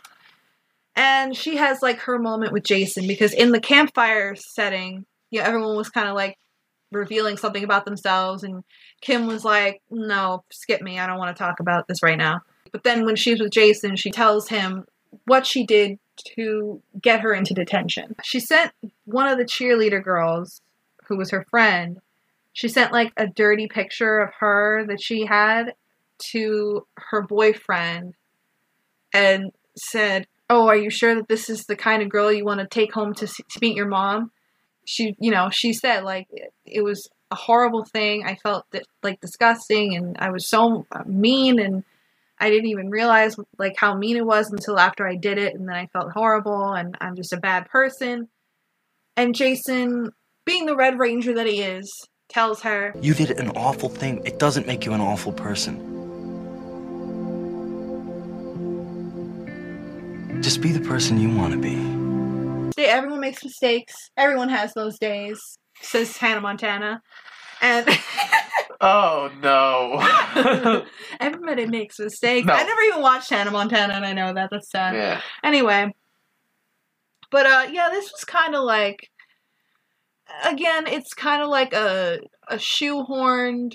and 0.95 1.35
she 1.37 1.57
has 1.57 1.83
like 1.83 1.99
her 2.01 2.19
moment 2.21 2.53
with 2.53 2.63
Jason 2.63 3.09
because 3.09 3.33
in 3.33 3.51
the 3.51 3.61
campfire 3.61 4.37
setting, 4.37 5.05
you 5.33 5.41
know, 5.41 5.47
everyone 5.47 5.77
was 5.77 5.89
kind 5.89 6.09
of 6.09 6.15
like 6.15 6.37
revealing 6.93 7.39
something 7.39 7.65
about 7.65 7.87
themselves, 7.87 8.45
and 8.45 8.63
Kim 9.03 9.27
was 9.27 9.45
like, 9.45 9.83
"No, 9.91 10.45
skip 10.51 10.81
me. 10.81 10.99
I 10.99 11.07
don't 11.07 11.19
want 11.19 11.37
to 11.37 11.43
talk 11.43 11.61
about 11.61 11.87
this 11.87 12.03
right 12.03 12.17
now." 12.17 12.41
But 12.73 12.85
then 12.85 13.05
when 13.05 13.17
she's 13.17 13.41
with 13.41 13.51
Jason, 13.51 13.97
she 13.97 14.11
tells 14.11 14.49
him 14.49 14.87
what 15.27 15.47
she 15.47 15.67
did 15.67 15.99
to 16.37 16.81
get 17.01 17.21
her 17.21 17.35
into 17.35 17.53
detention. 17.53 18.17
She 18.23 18.41
sent 18.41 18.73
one 19.05 19.29
of 19.29 19.37
the 19.37 19.45
cheerleader 19.45 20.03
girls, 20.03 20.63
who 21.05 21.19
was 21.19 21.31
her 21.31 21.45
friend, 21.51 22.01
she 22.53 22.69
sent 22.69 22.93
like 22.93 23.13
a 23.17 23.27
dirty 23.27 23.67
picture 23.67 24.19
of 24.19 24.31
her 24.41 24.85
that 24.87 25.03
she 25.03 25.25
had 25.25 25.75
to 26.31 26.87
her 26.97 27.23
boyfriend 27.23 28.15
and 29.13 29.53
said, 29.77 30.27
"Oh, 30.51 30.69
are 30.69 30.77
you 30.77 30.91
sure 30.91 31.15
that 31.15 31.29
this 31.29 31.49
is 31.49 31.65
the 31.65 31.77
kind 31.77 32.03
of 32.03 32.11
girl 32.11 32.31
you 32.31 32.45
want 32.45 32.61
to 32.61 32.67
take 32.67 32.93
home 32.93 33.15
to, 33.15 33.27
see, 33.27 33.43
to 33.43 33.59
meet 33.61 33.77
your 33.77 33.89
mom?" 33.89 34.31
She, 34.85 35.17
you 35.19 35.31
know, 35.31 35.49
she 35.51 35.73
said 35.73 36.05
like 36.05 36.27
it, 36.31 36.53
it 36.67 36.83
was 36.83 37.09
a 37.33 37.35
horrible 37.35 37.85
thing. 37.85 38.25
I 38.25 38.37
felt 38.37 38.67
that 38.71 38.85
like 39.03 39.21
disgusting, 39.21 39.97
and 39.97 40.17
I 40.19 40.31
was 40.31 40.49
so 40.49 40.87
mean, 41.07 41.59
and 41.59 41.83
I 42.39 42.51
didn't 42.51 42.71
even 42.71 42.91
realize 42.91 43.37
like 43.59 43.75
how 43.77 43.95
mean 43.97 44.17
it 44.17 44.27
was 44.27 44.51
until 44.51 44.79
after 44.79 45.09
I 45.09 45.17
did 45.17 45.39
it, 45.39 45.55
and 45.55 45.69
then 45.69 45.75
I 45.75 45.87
felt 45.87 46.13
horrible, 46.13 46.73
and 46.73 46.97
I'm 47.01 47.17
just 47.17 47.33
a 47.33 47.39
bad 47.39 47.69
person. 47.69 48.29
And 49.17 49.35
Jason, 49.35 50.13
being 50.45 50.67
the 50.67 50.77
Red 50.77 50.99
Ranger 50.99 51.35
that 51.35 51.47
he 51.47 51.61
is, 51.61 51.91
tells 52.29 52.63
her, 52.63 52.95
You 53.01 53.15
did 53.15 53.31
an 53.33 53.51
awful 53.51 53.89
thing. 53.89 54.23
It 54.25 54.39
doesn't 54.39 54.67
make 54.67 54.85
you 54.87 54.93
an 54.93 55.01
awful 55.01 55.33
person. 55.33 55.89
Just 60.43 60.61
be 60.61 60.73
the 60.73 60.81
person 60.81 61.21
you 61.21 61.35
want 61.37 61.53
to 61.53 61.59
be. 61.59 61.77
"Say 62.75 62.87
everyone 62.87 63.21
makes 63.21 63.45
mistakes. 63.45 63.95
Everyone 64.17 64.49
has 64.49 64.73
those 64.75 64.99
days," 64.99 65.39
says 65.83 66.17
Hannah 66.17 66.41
Montana, 66.41 67.03
and 67.61 67.87
Oh 68.81 69.31
no. 69.41 70.85
everybody 71.21 71.67
makes 71.67 71.99
mistakes. 72.01 72.47
No. 72.47 72.55
I 72.55 72.65
never 72.65 72.81
even 72.83 73.01
watched 73.03 73.31
Hannah 73.31 73.51
Montana, 73.53 73.95
and 73.95 74.05
I 74.05 74.13
know 74.13 74.35
that. 74.35 74.49
That's 74.51 74.71
sad. 74.71 74.95
yeah. 74.97 75.21
Anyway, 75.45 75.95
but 77.31 77.47
uh, 77.47 77.67
yeah, 77.71 77.91
this 77.91 78.11
was 78.11 78.25
kind 78.25 78.55
of 78.57 78.65
like, 78.65 79.09
again, 80.45 80.87
it's 80.89 81.15
kind 81.15 81.43
of 81.43 81.49
like 81.49 81.73
a 81.73 82.19
a 82.49 82.57
shoehorned 82.57 83.75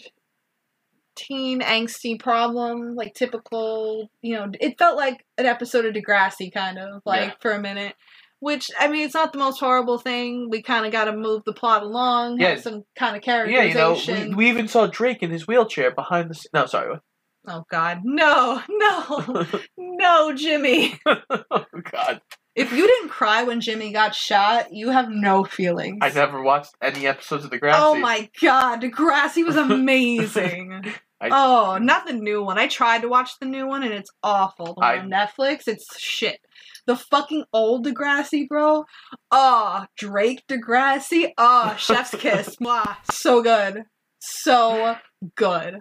teen 1.16 1.62
angsty 1.62 2.20
problem, 2.20 2.96
like 2.96 3.14
typical. 3.14 4.10
You 4.22 4.36
know, 4.36 4.52
it 4.60 4.78
felt 4.78 4.98
like 4.98 5.26
an 5.38 5.46
episode 5.46 5.86
of 5.86 5.94
Degrassi, 5.96 6.54
kind 6.54 6.78
of 6.78 7.02
like 7.06 7.30
Yeah. 7.30 7.36
for 7.40 7.52
a 7.52 7.60
minute. 7.62 7.96
Which 8.40 8.70
I 8.80 8.88
mean, 8.88 9.04
it's 9.06 9.14
not 9.16 9.34
the 9.34 9.40
most 9.40 9.60
horrible 9.60 9.98
thing. 9.98 10.50
We 10.50 10.62
kind 10.62 10.86
of 10.86 10.92
got 10.92 11.06
to 11.06 11.16
move 11.16 11.42
the 11.46 11.54
plot 11.54 11.82
along, 11.84 12.40
Yeah. 12.40 12.50
have 12.50 12.62
some 12.62 12.84
kind 12.96 13.16
of 13.16 13.24
characterization. 13.24 13.70
Yeah, 13.70 13.94
you 14.16 14.22
know, 14.26 14.30
we, 14.30 14.36
we 14.36 14.50
even 14.50 14.68
saw 14.68 14.86
Drake 14.88 15.24
in 15.24 15.32
his 15.32 15.48
wheelchair 15.48 15.92
behind 15.92 16.30
the. 16.30 16.46
No, 16.54 16.66
sorry. 16.68 17.00
Oh 17.48 17.64
God, 17.72 18.02
no, 18.04 18.62
no, 18.70 19.46
no, 19.78 20.34
Jimmy. 20.36 21.00
oh 21.06 21.64
God, 21.92 22.22
If 22.56 22.74
you 22.74 22.86
didn't 22.86 23.10
cry 23.10 23.44
when 23.44 23.62
Jimmy 23.62 23.94
got 23.94 24.14
shot, 24.14 24.74
you 24.74 24.90
have 24.90 25.10
no 25.10 25.46
feelings. 25.46 26.00
I 26.02 26.10
never 26.10 26.42
watched 26.42 26.76
any 26.82 27.08
episodes 27.08 27.46
of 27.46 27.52
Degrassi. 27.52 27.74
Oh 27.74 27.96
my 27.96 28.30
God, 28.42 28.92
Grassy 28.92 29.44
was 29.44 29.56
amazing. 30.12 30.94
I- 31.20 31.30
oh, 31.30 31.78
mm. 31.80 31.84
not 31.84 32.06
the 32.06 32.14
new 32.14 32.44
one. 32.44 32.58
I 32.58 32.68
tried 32.68 33.02
to 33.02 33.10
watch 33.10 33.32
the 33.40 33.46
new 33.48 33.68
one 33.68 33.84
and 33.84 33.94
it's 33.94 34.12
awful. 34.24 34.68
The 34.68 34.74
one 34.74 34.86
I- 34.86 35.00
on 35.00 35.10
Netflix, 35.10 35.68
it's 35.68 36.00
shit. 36.00 36.40
The 36.86 36.96
fucking 36.96 37.44
old 37.52 37.86
Degrassi, 37.86 38.48
bro. 38.48 38.86
Oh, 39.32 39.86
Drake 39.98 40.44
Degrassi. 40.48 41.32
Oh, 41.38 41.76
Chef's 41.78 42.12
Kiss. 42.20 42.56
Mwah. 42.58 42.96
So 43.12 43.42
good. 43.44 43.84
So 44.20 44.96
good. 45.36 45.80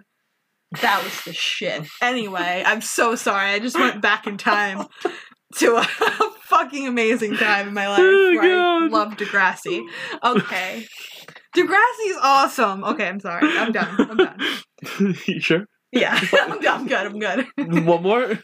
That 0.81 1.01
was 1.03 1.21
the 1.23 1.31
shit. 1.33 1.87
Anyway, 2.01 2.61
I'm 2.65 2.81
so 2.81 3.15
sorry. 3.15 3.51
I 3.51 3.59
just 3.59 3.79
went 3.79 4.01
back 4.01 4.27
in 4.27 4.37
time 4.37 4.85
to 5.55 5.77
a 5.77 5.83
fucking 6.41 6.85
amazing 6.87 7.37
time 7.37 7.69
in 7.69 7.73
my 7.73 7.87
life 7.87 7.99
Oh, 8.01 8.35
where 8.37 8.59
I 8.59 8.87
loved 8.87 9.17
Degrassi. 9.19 9.81
Okay. 10.23 10.85
Degrassi 11.55 12.07
is 12.07 12.17
awesome. 12.21 12.83
Okay, 12.83 13.07
I'm 13.07 13.19
sorry. 13.19 13.47
I'm 13.57 13.71
done. 13.71 13.95
I'm 13.97 14.17
done. 14.17 15.15
you 15.27 15.39
sure? 15.39 15.65
Yeah, 15.91 16.19
I'm, 16.33 16.59
done. 16.59 16.81
I'm 16.81 16.87
good. 16.87 17.45
I'm 17.57 17.65
good. 17.65 17.85
One 17.85 18.03
more. 18.03 18.39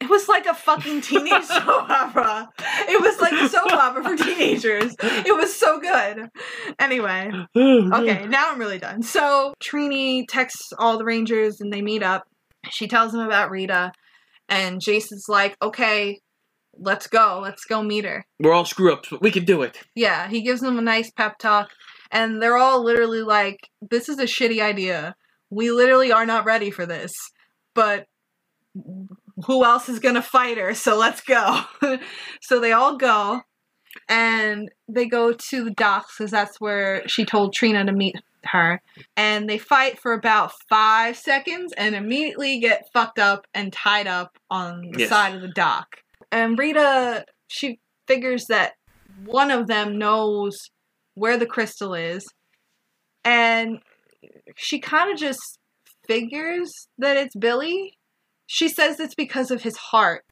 It 0.00 0.10
was 0.10 0.28
like 0.28 0.46
a 0.46 0.54
fucking 0.54 1.02
teenage 1.02 1.44
soap 1.44 1.88
opera. 1.88 2.48
It 2.88 3.00
was 3.00 3.20
like 3.20 3.34
a 3.34 3.48
soap 3.48 3.72
opera 3.72 4.02
for 4.02 4.16
teenagers. 4.16 4.96
It 5.00 5.36
was 5.36 5.54
so 5.54 5.78
good. 5.78 6.28
Anyway, 6.80 7.30
okay, 7.56 8.26
now 8.26 8.50
I'm 8.50 8.58
really 8.58 8.80
done. 8.80 9.02
So 9.04 9.54
Trini 9.62 10.24
texts 10.28 10.72
all 10.76 10.98
the 10.98 11.04
Rangers 11.04 11.60
and 11.60 11.72
they 11.72 11.82
meet 11.82 12.02
up. 12.02 12.24
She 12.68 12.88
tells 12.88 13.12
them 13.12 13.20
about 13.20 13.50
Rita, 13.50 13.92
and 14.48 14.80
Jason's 14.80 15.26
like, 15.28 15.56
okay, 15.62 16.18
let's 16.78 17.06
go. 17.06 17.40
Let's 17.42 17.64
go 17.64 17.82
meet 17.82 18.04
her. 18.04 18.24
We're 18.40 18.52
all 18.52 18.64
screw 18.64 18.92
ups, 18.92 19.08
but 19.10 19.22
we 19.22 19.30
can 19.30 19.44
do 19.44 19.62
it. 19.62 19.78
Yeah, 19.94 20.28
he 20.28 20.42
gives 20.42 20.60
them 20.60 20.78
a 20.78 20.82
nice 20.82 21.10
pep 21.10 21.38
talk, 21.38 21.70
and 22.10 22.40
they're 22.42 22.56
all 22.56 22.82
literally 22.84 23.22
like, 23.22 23.68
"This 23.80 24.08
is 24.08 24.18
a 24.18 24.24
shitty 24.24 24.60
idea. 24.62 25.14
We 25.50 25.70
literally 25.70 26.12
are 26.12 26.26
not 26.26 26.44
ready 26.44 26.70
for 26.70 26.86
this." 26.86 27.12
But 27.74 28.06
who 29.46 29.64
else 29.64 29.88
is 29.88 29.98
gonna 29.98 30.22
fight 30.22 30.58
her? 30.58 30.74
So 30.74 30.96
let's 30.96 31.20
go. 31.20 31.60
so 32.42 32.60
they 32.60 32.72
all 32.72 32.96
go, 32.96 33.42
and 34.08 34.70
they 34.88 35.06
go 35.06 35.32
to 35.32 35.64
the 35.64 35.70
docks 35.70 36.16
because 36.18 36.30
that's 36.30 36.60
where 36.60 37.06
she 37.08 37.24
told 37.24 37.54
Trina 37.54 37.84
to 37.84 37.92
meet 37.92 38.16
her. 38.44 38.80
And 39.16 39.48
they 39.48 39.58
fight 39.58 40.00
for 40.00 40.12
about 40.12 40.52
five 40.68 41.16
seconds 41.16 41.72
and 41.76 41.94
immediately 41.94 42.58
get 42.58 42.88
fucked 42.92 43.18
up 43.18 43.46
and 43.54 43.72
tied 43.72 44.06
up 44.06 44.36
on 44.50 44.90
the 44.92 45.00
Yes. 45.00 45.08
side 45.10 45.34
of 45.34 45.42
the 45.42 45.52
dock. 45.54 45.98
And 46.32 46.58
Rita, 46.58 47.24
she 47.48 47.78
figures 48.08 48.46
that 48.48 48.72
one 49.24 49.50
of 49.50 49.66
them 49.68 49.98
knows 49.98 50.58
where 51.14 51.36
the 51.36 51.46
crystal 51.46 51.94
is, 51.94 52.24
and 53.24 53.78
she 54.56 54.78
kind 54.80 55.12
of 55.12 55.18
just 55.18 55.58
figures 56.08 56.88
that 56.98 57.16
it's 57.16 57.36
Billy. 57.36 57.92
she 58.46 58.68
says 58.68 58.98
it's 59.00 59.14
because 59.14 59.50
of 59.50 59.62
his 59.62 59.76
heart, 59.76 60.24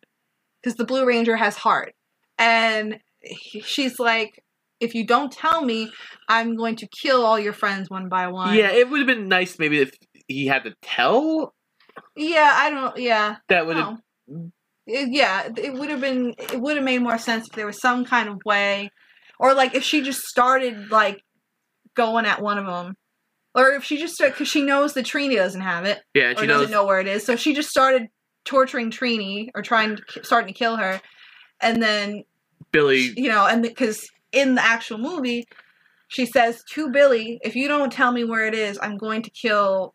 because 0.63 0.77
the 0.77 0.85
Blue 0.85 1.07
Ranger 1.07 1.37
has 1.37 1.57
heart, 1.57 1.95
and 2.39 2.99
he- 3.23 3.61
she's 3.61 3.99
like, 3.99 4.43
if 4.81 4.95
you 4.95 5.07
don't 5.07 5.31
tell 5.33 5.63
me, 5.65 5.91
I'm 6.29 6.57
going 6.57 6.77
to 6.77 6.89
kill 6.89 7.25
all 7.25 7.39
your 7.39 7.53
friends 7.53 7.89
one 7.91 8.09
by 8.09 8.27
one. 8.29 8.57
Yeah, 8.57 8.71
it 8.73 8.89
would 8.91 8.99
have 9.01 9.07
been 9.07 9.29
nice 9.29 9.59
maybe 9.59 9.79
if 9.81 9.93
he 10.27 10.47
had 10.47 10.65
to 10.65 10.75
tell. 10.83 11.55
Yeah, 12.17 12.53
I 12.55 12.71
don't. 12.71 12.97
Yeah, 12.99 13.37
That 13.49 13.67
would 13.67 13.77
have. 13.77 13.99
Yeah, 14.87 15.49
it 15.57 15.75
would 15.75 15.91
have 15.91 16.01
been. 16.01 16.35
It 16.39 16.61
would 16.61 16.77
have 16.77 16.85
made 16.85 17.03
more 17.03 17.19
sense 17.19 17.47
if 17.47 17.53
there 17.53 17.67
was 17.67 17.81
some 17.81 18.05
kind 18.05 18.29
of 18.29 18.41
way, 18.45 18.91
or 19.39 19.55
like 19.55 19.75
if 19.75 19.83
she 19.83 20.03
just 20.03 20.23
started 20.23 20.91
like 20.91 21.23
going 21.95 22.27
at 22.27 22.41
one 22.43 22.59
of 22.59 22.67
them, 22.67 22.97
or 23.55 23.71
if 23.71 23.85
she 23.85 23.99
just 23.99 24.15
started 24.15 24.35
because 24.35 24.49
she 24.49 24.63
knows 24.63 24.95
that 24.95 25.07
Trini 25.07 25.37
doesn't 25.37 25.61
have 25.61 25.85
it. 25.85 26.01
Yeah, 26.15 26.31
or 26.31 26.37
she 26.37 26.47
doesn't 26.47 26.71
knows. 26.71 26.71
know 26.71 26.87
where 26.87 27.01
it 27.01 27.07
is. 27.07 27.25
So 27.25 27.37
she 27.37 27.55
just 27.55 27.71
started 27.71 28.09
torturing 28.45 28.91
Trini 28.91 29.51
or 29.55 29.63
trying 29.63 29.97
to 29.97 30.25
starting 30.25 30.53
to 30.53 30.59
kill 30.59 30.77
her, 30.77 31.01
and 31.61 31.83
then 31.83 32.25
Billy. 32.73 33.13
you 33.17 33.29
know, 33.29 33.47
and 33.47 33.63
because 33.63 34.09
in 34.33 34.55
the 34.55 34.65
actual 34.65 34.99
movie, 34.99 35.47
she 36.09 36.27
says 36.27 36.63
to 36.71 36.91
Billy, 36.91 37.39
"If 37.43 37.55
you 37.55 37.69
don't 37.69 37.93
tell 37.93 38.13
me 38.13 38.25
where 38.25 38.47
it 38.47 38.55
is, 38.55 38.79
I'm 38.81 38.97
going 38.97 39.23
to 39.23 39.31
kill 39.31 39.95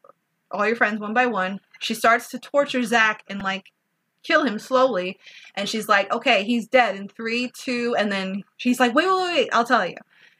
all 0.51 0.65
your 0.65 0.75
friends 0.75 0.99
one 0.99 1.13
by 1.13 1.25
one." 1.25 1.59
She 1.79 1.93
starts 1.93 2.29
to 2.29 2.39
torture 2.39 2.83
Zach 2.83 3.23
and 3.27 3.41
like 3.41 3.65
kill 4.25 4.43
him 4.43 4.59
slowly, 4.59 5.19
and 5.55 5.69
she's 5.69 5.87
like, 5.87 6.11
"Okay, 6.13 6.43
he's 6.43 6.67
dead 6.67 6.95
in 6.95 7.07
three, 7.07 7.51
two, 7.57 7.95
and 7.97 8.11
then 8.11 8.43
she's 8.57 8.79
like, 8.79 8.93
"Wait, 8.93 9.07
wait, 9.07 9.15
wait, 9.15 9.33
wait 9.35 9.49
I'll 9.53 9.65
tell 9.65 9.85
you." 9.85 9.97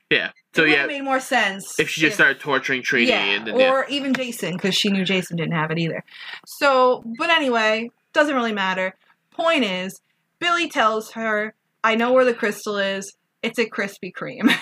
Yeah. 0.10 0.32
So 0.54 0.64
it 0.64 0.70
yeah, 0.70 0.76
have 0.78 0.88
made 0.88 1.04
more 1.04 1.20
sense 1.20 1.80
if 1.80 1.90
she 1.90 2.02
just 2.02 2.16
started 2.16 2.40
torturing 2.40 2.82
Trini 2.82 3.08
yeah, 3.08 3.24
and 3.24 3.48
then 3.48 3.60
yeah. 3.60 3.72
or 3.72 3.86
even 3.88 4.14
Jason 4.14 4.54
because 4.54 4.76
she 4.76 4.90
knew 4.90 5.04
Jason 5.04 5.36
didn't 5.36 5.54
have 5.54 5.72
it 5.72 5.80
either. 5.80 6.04
So, 6.46 7.04
but 7.18 7.30
anyway, 7.30 7.90
doesn't 8.14 8.34
really 8.34 8.54
matter. 8.54 8.96
Point 9.32 9.66
is, 9.66 10.00
Billy 10.40 10.70
tells 10.70 11.12
her, 11.12 11.54
"I 11.84 11.96
know 11.96 12.14
where 12.14 12.24
the 12.24 12.34
crystal 12.34 12.78
is. 12.78 13.16
It's 13.44 13.60
at 13.60 13.70
Krispy 13.70 14.14
Kreme." 14.14 14.56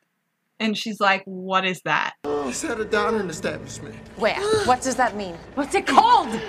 and 0.60 0.78
she's 0.78 1.00
like, 1.00 1.22
"What 1.24 1.64
is 1.64 1.80
that?" 1.84 2.14
It's 2.24 2.62
at 2.62 2.78
a 2.78 2.84
dining 2.84 3.28
establishment. 3.28 3.96
Where? 4.16 4.40
What 4.64 4.82
does 4.82 4.94
that 4.96 5.16
mean? 5.16 5.36
What's 5.54 5.74
it 5.74 5.86
called? 5.86 6.40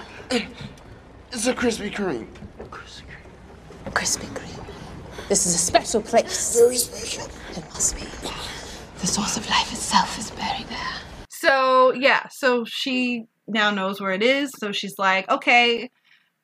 It's 1.35 1.47
a 1.47 1.53
Krispy 1.55 1.91
Kreme. 1.91 2.27
Krispy 3.89 4.27
Kreme. 4.35 4.65
This 5.29 5.47
is 5.47 5.55
a 5.55 5.57
special 5.57 5.99
place. 5.99 6.55
Very 6.55 6.77
special. 6.77 7.25
It 7.57 7.63
must 7.73 7.95
be. 7.95 8.03
The 9.01 9.07
source 9.07 9.35
of 9.37 9.49
life 9.49 9.71
itself 9.71 10.19
is 10.19 10.29
buried 10.29 10.67
there. 10.67 11.25
So 11.29 11.91
yeah, 11.93 12.27
so 12.29 12.65
she 12.65 13.25
now 13.47 13.71
knows 13.71 13.99
where 13.99 14.11
it 14.11 14.21
is. 14.21 14.51
So 14.59 14.71
she's 14.71 14.93
like, 14.99 15.27
okay, 15.27 15.89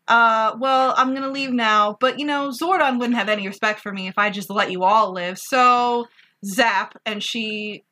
uh, 0.08 0.56
well, 0.60 0.96
I'm 0.98 1.14
gonna 1.14 1.30
leave 1.30 1.52
now. 1.52 1.96
But 2.00 2.18
you 2.18 2.26
know, 2.26 2.50
Zordon 2.50 2.98
wouldn't 2.98 3.18
have 3.18 3.30
any 3.30 3.48
respect 3.48 3.82
for 3.82 3.92
me 3.92 4.08
if 4.08 4.18
I 4.18 4.32
just 4.32 4.50
let 4.50 4.72
you 4.72 4.82
all 4.82 5.14
live. 5.14 5.38
So 5.38 6.08
zap, 6.44 6.96
and 7.06 7.22
she 7.22 7.84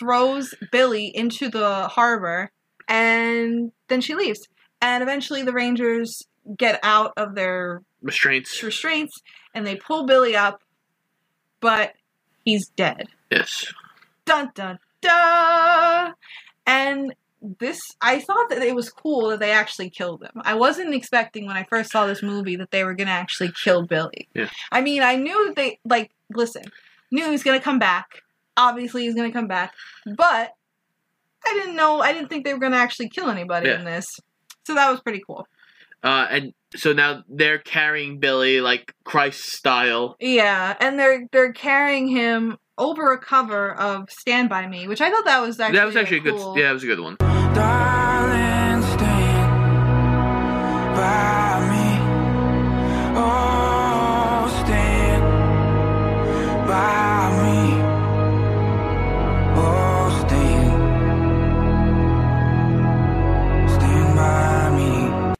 throws 0.00 0.54
Billy 0.72 1.12
into 1.14 1.50
the 1.50 1.88
harbor, 1.88 2.50
and 2.88 3.72
then 3.88 4.00
she 4.00 4.14
leaves. 4.14 4.40
And 4.80 5.02
eventually, 5.02 5.42
the 5.42 5.52
Rangers 5.52 6.22
get 6.56 6.78
out 6.82 7.12
of 7.16 7.34
their 7.34 7.82
restraints. 8.02 8.62
restraints, 8.62 9.20
and 9.54 9.66
they 9.66 9.76
pull 9.76 10.04
Billy 10.06 10.36
up, 10.36 10.62
but 11.60 11.94
he's 12.44 12.68
dead 12.76 13.08
Yes. 13.30 13.72
dun 14.24 14.50
dun 14.54 14.78
dun 15.00 16.14
and 16.66 17.14
this 17.58 17.80
i 18.00 18.18
thought 18.20 18.48
that 18.50 18.62
it 18.62 18.74
was 18.74 18.88
cool 18.90 19.28
that 19.28 19.40
they 19.40 19.50
actually 19.50 19.90
killed 19.90 20.22
him 20.22 20.30
i 20.44 20.54
wasn't 20.54 20.94
expecting 20.94 21.44
when 21.46 21.56
i 21.56 21.64
first 21.64 21.90
saw 21.90 22.06
this 22.06 22.22
movie 22.22 22.56
that 22.56 22.70
they 22.70 22.82
were 22.84 22.94
gonna 22.94 23.10
actually 23.10 23.52
kill 23.64 23.82
billy 23.84 24.28
Yeah. 24.34 24.48
i 24.72 24.80
mean 24.80 25.02
i 25.02 25.16
knew 25.16 25.46
that 25.46 25.56
they 25.56 25.78
like 25.84 26.10
listen 26.30 26.62
knew 27.10 27.24
he 27.24 27.30
was 27.30 27.42
gonna 27.42 27.60
come 27.60 27.78
back 27.78 28.22
obviously 28.56 29.02
he's 29.02 29.14
gonna 29.14 29.32
come 29.32 29.48
back 29.48 29.74
but 30.06 30.54
i 31.46 31.52
didn't 31.52 31.76
know 31.76 32.00
i 32.00 32.12
didn't 32.12 32.28
think 32.28 32.44
they 32.44 32.54
were 32.54 32.60
gonna 32.60 32.76
actually 32.76 33.08
kill 33.08 33.28
anybody 33.28 33.68
Yeah. 33.68 33.78
in 33.80 33.84
this 33.84 34.06
so 34.66 34.74
that 34.74 34.90
was 34.90 35.00
pretty 35.00 35.22
cool 35.26 35.46
Uh, 36.06 36.26
and 36.30 36.52
so 36.76 36.92
now 36.92 37.24
they're 37.28 37.58
carrying 37.58 38.20
Billy 38.20 38.60
like 38.60 38.94
Christ 39.04 39.42
style. 39.52 40.16
yeah 40.20 40.76
and 40.78 40.98
they're 40.98 41.26
they're 41.32 41.52
carrying 41.52 42.06
him 42.06 42.56
over 42.78 43.12
a 43.12 43.18
cover 43.18 43.74
of 43.74 44.08
stand 44.10 44.48
by 44.48 44.66
me 44.68 44.86
which 44.86 45.00
i 45.00 45.10
thought 45.10 45.24
that 45.24 45.40
was 45.40 45.58
actually 45.58 45.78
that 45.78 45.84
was 45.86 45.96
actually 45.96 46.18
a 46.18 46.20
good. 46.20 46.34
cool. 46.36 46.56
Yeah, 46.56 46.68
that 46.68 46.74
was 46.74 46.84
a 46.84 46.86
good 46.86 47.00
one. 47.00 47.16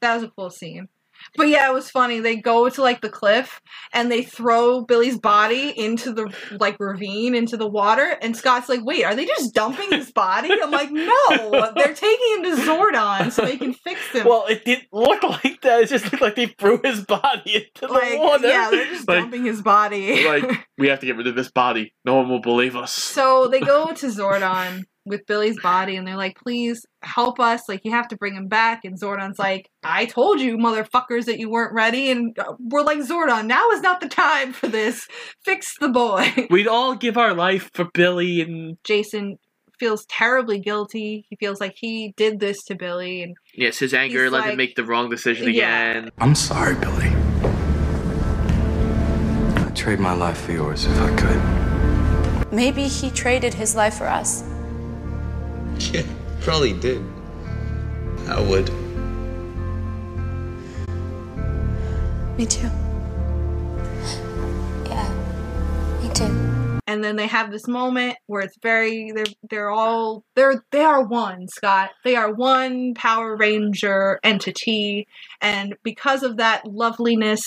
That 0.01 0.15
was 0.15 0.23
a 0.23 0.29
cool 0.29 0.49
scene. 0.49 0.89
But 1.35 1.49
yeah, 1.49 1.69
it 1.69 1.73
was 1.73 1.89
funny. 1.89 2.19
They 2.19 2.35
go 2.37 2.69
to 2.69 2.81
like 2.81 3.01
the 3.01 3.09
cliff 3.09 3.61
and 3.93 4.11
they 4.11 4.23
throw 4.23 4.81
Billy's 4.81 5.19
body 5.19 5.69
into 5.77 6.13
the 6.13 6.33
like 6.59 6.79
ravine 6.79 7.35
into 7.35 7.57
the 7.57 7.67
water 7.67 8.17
and 8.21 8.35
Scott's 8.35 8.69
like, 8.69 8.83
"Wait, 8.83 9.03
are 9.03 9.15
they 9.15 9.25
just 9.25 9.53
dumping 9.53 9.91
his 9.91 10.11
body?" 10.11 10.49
I'm 10.61 10.71
like, 10.71 10.91
"No, 10.91 11.71
they're 11.75 11.93
taking 11.93 12.37
him 12.37 12.43
to 12.43 12.61
Zordon 12.63 13.31
so 13.31 13.43
they 13.43 13.57
can 13.57 13.73
fix 13.73 13.99
him." 14.11 14.25
Well, 14.25 14.45
it 14.47 14.65
didn't 14.65 14.87
look 14.91 15.23
like 15.23 15.61
that. 15.61 15.81
It 15.81 15.89
just 15.89 16.05
looked 16.05 16.21
like 16.21 16.35
they 16.35 16.47
threw 16.47 16.79
his 16.83 17.03
body 17.05 17.55
into 17.55 17.87
the 17.87 17.93
like, 17.93 18.19
water. 18.19 18.47
yeah, 18.47 18.69
they're 18.69 18.85
just 18.85 19.07
like, 19.07 19.19
dumping 19.19 19.45
his 19.45 19.61
body. 19.61 20.25
like 20.25 20.67
we 20.77 20.87
have 20.87 20.99
to 20.99 21.05
get 21.05 21.17
rid 21.17 21.27
of 21.27 21.35
this 21.35 21.51
body. 21.51 21.93
No 22.05 22.15
one 22.15 22.29
will 22.29 22.41
believe 22.41 22.75
us. 22.75 22.93
So 22.93 23.47
they 23.47 23.59
go 23.59 23.91
to 23.93 24.07
Zordon 24.07 24.83
with 25.07 25.25
Billy's 25.25 25.59
body 25.61 25.95
and 25.95 26.07
they're 26.07 26.17
like, 26.17 26.37
please 26.37 26.85
help 27.01 27.39
us. 27.39 27.67
Like, 27.67 27.81
you 27.83 27.91
have 27.91 28.07
to 28.09 28.17
bring 28.17 28.35
him 28.35 28.47
back. 28.47 28.85
And 28.85 28.99
Zordon's 28.99 29.39
like, 29.39 29.69
I 29.83 30.05
told 30.05 30.39
you, 30.39 30.57
motherfuckers, 30.57 31.25
that 31.25 31.39
you 31.39 31.49
weren't 31.49 31.73
ready. 31.73 32.11
And 32.11 32.37
uh, 32.37 32.53
we're 32.59 32.81
like, 32.83 32.99
Zordon, 32.99 33.45
now 33.45 33.69
is 33.71 33.81
not 33.81 33.99
the 34.01 34.09
time 34.09 34.53
for 34.53 34.67
this. 34.67 35.07
Fix 35.43 35.73
the 35.79 35.89
boy. 35.89 36.33
We'd 36.49 36.67
all 36.67 36.95
give 36.95 37.17
our 37.17 37.33
life 37.33 37.69
for 37.73 37.85
Billy 37.93 38.41
and 38.41 38.77
Jason 38.83 39.37
feels 39.79 40.05
terribly 40.07 40.59
guilty. 40.59 41.25
He 41.29 41.35
feels 41.35 41.61
like 41.61 41.75
he 41.77 42.11
did 42.17 42.39
this 42.39 42.63
to 42.63 42.73
Billy. 42.75 43.21
And 43.21 43.35
yes, 43.53 43.77
his 43.77 43.93
anger 43.93 44.23
He's 44.23 44.31
let 44.31 44.41
like- 44.41 44.51
him 44.51 44.57
make 44.57 44.75
the 44.75 44.83
wrong 44.83 45.09
decision 45.09 45.53
Yeah. 45.53 45.91
again. 45.91 46.11
I'm 46.17 46.33
sorry, 46.35 46.73
Billy. 46.75 47.09
I'd 49.63 49.75
trade 49.75 49.99
my 49.99 50.13
life 50.13 50.41
for 50.41 50.51
yours 50.51 50.85
if 50.85 50.99
I 50.99 51.15
could. 51.15 52.51
Maybe 52.51 52.87
he 52.87 53.11
traded 53.11 53.53
his 53.53 53.75
life 53.75 53.95
for 53.97 54.07
us. 54.07 54.43
Yeah, 55.93 56.03
probably 56.41 56.73
did. 56.73 57.01
I 58.27 58.41
would. 58.41 58.69
Me 62.37 62.45
too. 62.45 62.69
Yeah, 64.85 65.09
me 66.01 66.09
too. 66.13 66.79
and 66.87 67.03
then 67.03 67.15
they 67.15 67.27
have 67.27 67.51
this 67.51 67.67
moment 67.67 68.17
where 68.27 68.41
it's 68.41 68.57
very 68.61 69.11
they're 69.13 69.25
they're 69.49 69.69
all 69.69 70.23
they're 70.35 70.63
they 70.71 70.81
are 70.83 71.03
one 71.03 71.47
scott 71.47 71.89
they 72.03 72.15
are 72.15 72.33
one 72.33 72.93
power 72.93 73.35
ranger 73.35 74.19
entity 74.23 75.07
and 75.41 75.75
because 75.83 76.23
of 76.23 76.37
that 76.37 76.65
loveliness 76.65 77.43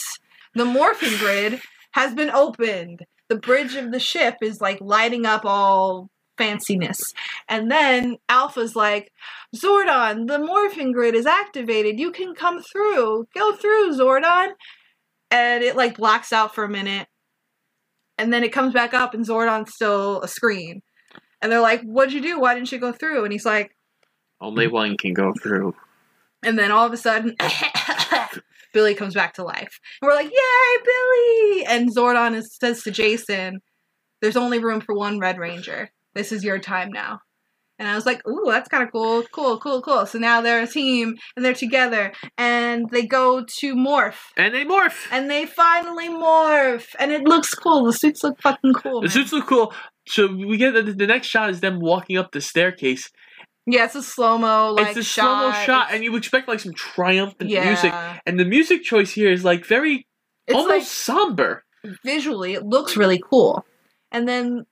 the 0.55 0.65
morphing 0.65 1.19
grid 1.19 1.61
has 1.93 2.15
been 2.15 2.31
opened 2.31 3.05
the 3.29 3.37
bridge 3.37 3.75
of 3.77 3.93
the 3.93 4.01
ship 4.01 4.37
is 4.43 4.61
like 4.61 4.79
lighting 4.81 5.25
up 5.25 5.45
all 5.45 6.11
fanciness 6.41 7.01
and 7.49 7.71
then 7.71 8.17
alpha's 8.29 8.75
like 8.75 9.13
zordon 9.55 10.27
the 10.27 10.39
morphing 10.39 10.93
grid 10.93 11.15
is 11.15 11.27
activated 11.27 12.01
you 12.01 12.11
can 12.11 12.35
come 12.35 12.63
through 12.63 13.27
go 13.35 13.55
through 13.55 13.95
zordon 13.95 14.53
and 15.31 15.63
it 15.63 15.77
like 15.77 15.97
blacks 15.97 16.33
out 16.33 16.55
for 16.55 16.65
a 16.65 16.69
minute 16.69 17.07
and 18.21 18.31
then 18.31 18.45
it 18.45 18.53
comes 18.53 18.75
back 18.75 18.93
up 18.93 19.15
and 19.15 19.25
Zordon's 19.25 19.73
still 19.75 20.21
a 20.21 20.29
screen. 20.29 20.83
And 21.41 21.51
they're 21.51 21.63
like, 21.63 21.81
What'd 21.83 22.13
you 22.13 22.21
do? 22.21 22.39
Why 22.39 22.55
didn't 22.55 22.71
you 22.71 22.79
go 22.79 22.93
through? 22.93 23.25
And 23.25 23.33
he's 23.33 23.47
like, 23.47 23.75
Only 24.43 24.67
one 24.67 24.99
can 24.99 25.15
go 25.15 25.33
through. 25.43 25.75
and 26.43 26.59
then 26.59 26.71
all 26.71 26.87
of 26.87 26.93
a 26.93 26.99
sudden 26.99 27.35
Billy 28.75 28.95
comes 28.95 29.15
back 29.15 29.35
to 29.35 29.43
life. 29.43 29.81
And 30.03 30.09
we're 30.09 30.15
like, 30.15 30.31
Yay, 30.31 30.83
Billy! 30.85 31.67
And 31.67 31.95
Zordon 31.95 32.35
is, 32.35 32.55
says 32.61 32.83
to 32.83 32.91
Jason, 32.91 33.63
There's 34.21 34.37
only 34.37 34.59
room 34.59 34.83
for 34.83 34.95
one 34.95 35.19
Red 35.19 35.39
Ranger. 35.39 35.91
This 36.15 36.33
is 36.33 36.45
your 36.45 36.59
time 36.59 36.91
now. 36.93 37.21
And 37.79 37.89
I 37.89 37.95
was 37.95 38.05
like, 38.05 38.21
ooh, 38.29 38.45
that's 38.47 38.69
kind 38.69 38.83
of 38.83 38.93
cool. 38.93 39.23
Cool, 39.33 39.59
cool, 39.59 39.81
cool. 39.81 40.05
So 40.05 40.19
now 40.19 40.43
they're 40.43 40.63
a 40.63 40.67
team 40.67 41.15
and 41.35 41.43
they're 41.43 41.55
together 41.55 42.13
and 42.37 42.91
they 42.91 43.07
go 43.07 43.43
to 43.61 43.75
morph. 43.75 44.19
And 44.37 44.55
they 44.55 44.67
morph. 44.67 45.07
And 45.11 45.31
they 45.31 45.47
finally 45.47 46.11
morph. 46.11 46.89
And 46.99 47.11
it 47.11 47.23
looks 47.23 47.55
cool. 47.55 47.85
The 47.87 47.95
suits 47.95 48.23
look 48.23 48.39
fucking 48.43 48.75
cool. 48.75 49.01
The 49.01 49.07
man. 49.07 49.11
suits 49.11 49.33
look 49.33 49.47
cool. 49.47 49.73
So 50.09 50.27
we 50.27 50.59
get 50.59 50.75
the, 50.75 50.83
the 50.83 51.07
next 51.07 51.29
shot 51.29 51.49
is 51.49 51.61
them 51.61 51.81
walking 51.81 52.19
up 52.19 52.33
the 52.33 52.43
staircase, 52.43 53.09
Yeah, 53.67 53.85
it's 53.87 53.95
a 53.95 54.03
slow 54.03 54.37
mo 54.37 54.73
like 54.73 54.89
it's 54.89 54.99
a 54.99 55.05
slow 55.05 55.49
mo 55.51 55.53
shot. 55.65 55.89
and 55.95 56.05
you 56.05 56.15
expect 56.17 56.49
like 56.49 56.61
some 56.61 56.75
triumphant 56.75 57.49
Yeah. 57.49 57.65
music, 57.65 57.95
and 58.27 58.39
the 58.39 58.45
music 58.45 58.83
choice 58.83 59.13
here 59.13 59.31
is 59.33 59.43
like 59.45 59.65
very 59.65 60.07
It's 60.47 60.55
almost 60.57 60.69
like- 60.71 60.83
somber. 60.83 61.65
visually 62.05 62.53
it 62.53 62.63
looks 62.65 62.95
really 62.95 63.23
cool 63.31 63.65
and 64.13 64.29
then 64.29 64.65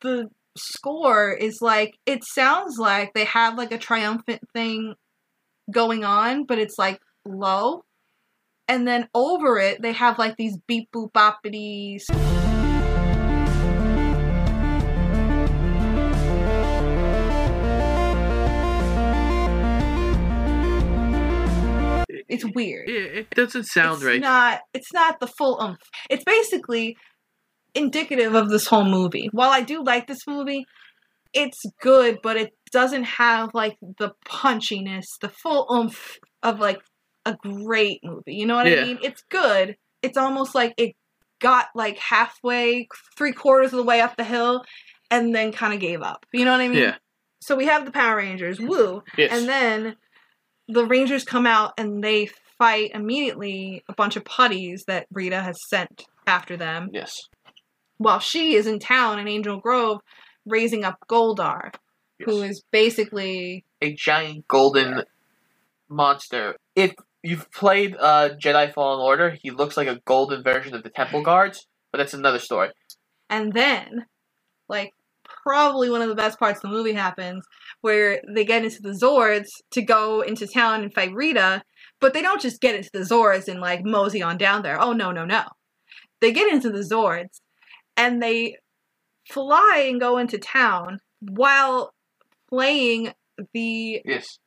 the 0.00 0.30
score 0.56 1.32
is 1.32 1.58
like 1.60 1.96
it 2.06 2.24
sounds 2.24 2.76
like 2.78 3.12
they 3.14 3.24
have 3.24 3.56
like 3.56 3.72
a 3.72 3.78
triumphant 3.78 4.42
thing 4.52 4.94
going 5.72 6.04
on 6.04 6.44
but 6.44 6.58
it's 6.58 6.76
like 6.78 6.98
low 7.24 7.82
and 8.66 8.86
then 8.86 9.08
over 9.14 9.58
it 9.58 9.80
they 9.80 9.92
have 9.92 10.18
like 10.18 10.36
these 10.36 10.58
beep 10.66 10.88
boop 10.92 11.12
boppities 11.12 12.02
it's 22.28 22.44
weird 22.54 22.88
It, 22.88 23.16
it 23.16 23.30
doesn't 23.30 23.64
sound 23.64 23.96
it's 23.96 24.04
right. 24.04 24.20
not 24.20 24.60
it's 24.72 24.92
not 24.92 25.20
the 25.20 25.26
full 25.26 25.60
oomph. 25.62 25.78
It's 26.08 26.24
basically 26.24 26.96
indicative 27.74 28.34
of 28.34 28.48
this 28.48 28.66
whole 28.66 28.84
movie. 28.84 29.28
While 29.32 29.50
I 29.50 29.60
do 29.62 29.82
like 29.82 30.06
this 30.06 30.26
movie, 30.26 30.64
it's 31.32 31.60
good, 31.80 32.18
but 32.22 32.36
it 32.36 32.50
doesn't 32.72 33.04
have 33.04 33.50
like 33.54 33.76
the 33.98 34.12
punchiness, 34.26 35.04
the 35.20 35.28
full 35.28 35.66
oomph 35.72 36.18
of 36.42 36.58
like 36.58 36.80
a 37.26 37.36
great 37.42 38.00
movie. 38.02 38.34
You 38.34 38.46
know 38.46 38.56
what 38.56 38.66
Yeah. 38.66 38.82
I 38.82 38.84
mean? 38.84 38.98
It's 39.02 39.22
good. 39.30 39.76
It's 40.02 40.16
almost 40.16 40.54
like 40.54 40.74
it 40.76 40.94
got 41.40 41.66
like 41.74 41.98
halfway, 41.98 42.88
three 43.16 43.32
quarters 43.32 43.72
of 43.72 43.76
the 43.78 43.84
way 43.84 44.00
up 44.00 44.16
the 44.16 44.24
hill, 44.24 44.64
and 45.10 45.34
then 45.34 45.52
kind 45.52 45.74
of 45.74 45.80
gave 45.80 46.02
up. 46.02 46.24
You 46.32 46.44
know 46.44 46.52
what 46.52 46.60
I 46.60 46.68
mean? 46.68 46.78
Yeah. 46.78 46.96
So 47.42 47.56
we 47.56 47.66
have 47.66 47.84
the 47.84 47.90
Power 47.90 48.16
Rangers, 48.16 48.60
woo, 48.60 49.02
Yes. 49.16 49.30
and 49.32 49.48
then 49.48 49.96
the 50.68 50.84
Rangers 50.84 51.24
come 51.24 51.46
out 51.46 51.72
and 51.78 52.02
they 52.04 52.28
fight 52.58 52.90
immediately 52.94 53.82
a 53.88 53.94
bunch 53.94 54.16
of 54.16 54.24
putties 54.24 54.84
that 54.86 55.06
Rita 55.10 55.40
has 55.40 55.56
sent 55.68 56.04
after 56.26 56.56
them. 56.56 56.90
Yes. 56.92 57.14
While 58.00 58.18
she 58.18 58.54
is 58.54 58.66
in 58.66 58.78
town 58.78 59.18
in 59.18 59.28
Angel 59.28 59.60
Grove 59.60 60.00
raising 60.46 60.84
up 60.84 60.96
Goldar, 61.06 61.74
who 62.24 62.40
is 62.40 62.62
basically 62.72 63.66
a 63.82 63.92
giant 63.92 64.48
golden 64.48 65.02
monster. 65.90 66.56
If 66.74 66.94
you've 67.22 67.52
played 67.52 67.94
uh, 68.00 68.30
Jedi 68.42 68.72
Fallen 68.72 69.00
Order, 69.00 69.36
he 69.42 69.50
looks 69.50 69.76
like 69.76 69.86
a 69.86 70.00
golden 70.06 70.42
version 70.42 70.74
of 70.74 70.82
the 70.82 70.88
Temple 70.88 71.22
Guards, 71.22 71.66
but 71.92 71.98
that's 71.98 72.14
another 72.14 72.38
story. 72.38 72.70
and 73.28 73.52
then 73.52 74.06
like 74.66 74.94
probably 75.24 75.90
one 75.90 76.00
of 76.00 76.08
the 76.08 76.14
best 76.14 76.38
parts 76.38 76.64
of 76.64 76.70
the 76.70 76.74
movie 76.74 76.94
happens 76.94 77.44
where 77.82 78.22
they 78.34 78.46
get 78.46 78.64
into 78.64 78.80
the 78.80 78.98
Zords 78.98 79.48
to 79.72 79.82
go 79.82 80.22
into 80.22 80.46
town 80.46 80.82
and 80.82 80.94
fight 80.94 81.12
Rita, 81.12 81.62
but 82.00 82.14
they 82.14 82.22
don't 82.22 82.40
just 82.40 82.62
get 82.62 82.74
into 82.74 82.88
the 82.94 83.00
Zords 83.00 83.46
and 83.46 83.60
like 83.60 83.84
mosey 83.84 84.22
on 84.22 84.38
down 84.38 84.62
there. 84.62 84.80
Oh 84.80 84.94
no, 84.94 85.12
no, 85.12 85.26
no. 85.26 85.44
They 86.22 86.32
get 86.32 86.50
into 86.50 86.70
the 86.70 86.80
Zords 86.80 87.40
and 88.00 88.22
they 88.22 88.56
fly 89.28 89.84
and 89.88 90.00
go 90.00 90.16
into 90.16 90.38
town 90.38 90.98
while 91.20 91.92
playing 92.48 93.12
the 93.52 94.00
Yes. 94.04 94.38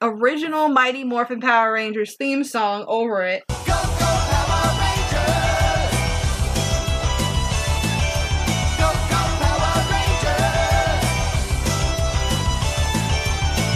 original 0.00 0.68
Mighty 0.68 1.04
Morphin 1.04 1.40
Power 1.40 1.74
Rangers 1.74 2.16
theme 2.16 2.42
song 2.42 2.84
over 2.88 3.22
it. 3.22 3.44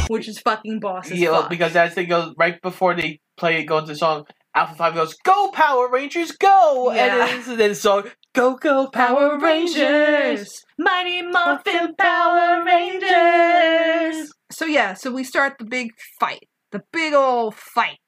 Which 0.08 0.28
is 0.28 0.38
fucking 0.38 0.78
boss 0.78 1.10
Yeah, 1.10 1.30
fuck. 1.32 1.50
because 1.50 1.74
as 1.74 1.94
they 1.96 2.06
go 2.06 2.32
right 2.38 2.62
before 2.62 2.94
they 2.94 3.18
play 3.36 3.58
it, 3.58 3.64
go 3.64 3.78
into 3.78 3.88
the 3.92 3.96
song, 3.98 4.24
Alpha 4.54 4.74
Five 4.76 4.94
goes, 4.94 5.14
"Go 5.24 5.50
Power 5.50 5.90
Rangers, 5.90 6.30
go!" 6.30 6.92
Yeah. 6.94 7.26
And 7.26 7.42
then 7.44 7.70
the 7.70 7.74
song, 7.74 8.04
"Go 8.36 8.54
Go 8.54 8.86
Power 8.88 9.38
Rangers." 9.38 10.64
Mighty 10.78 11.22
Morphin 11.22 11.94
Power 11.96 12.62
Rangers. 12.64 14.30
So 14.52 14.66
yeah, 14.66 14.94
so 14.94 15.10
we 15.10 15.24
start 15.24 15.54
the 15.58 15.64
big 15.64 15.90
fight, 16.20 16.46
the 16.70 16.82
big 16.92 17.14
old 17.14 17.54
fight, 17.54 17.98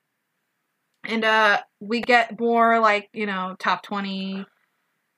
and 1.04 1.24
uh, 1.24 1.60
we 1.80 2.00
get 2.02 2.38
more 2.38 2.78
like 2.78 3.08
you 3.12 3.26
know 3.26 3.56
top 3.58 3.82
twenty 3.82 4.44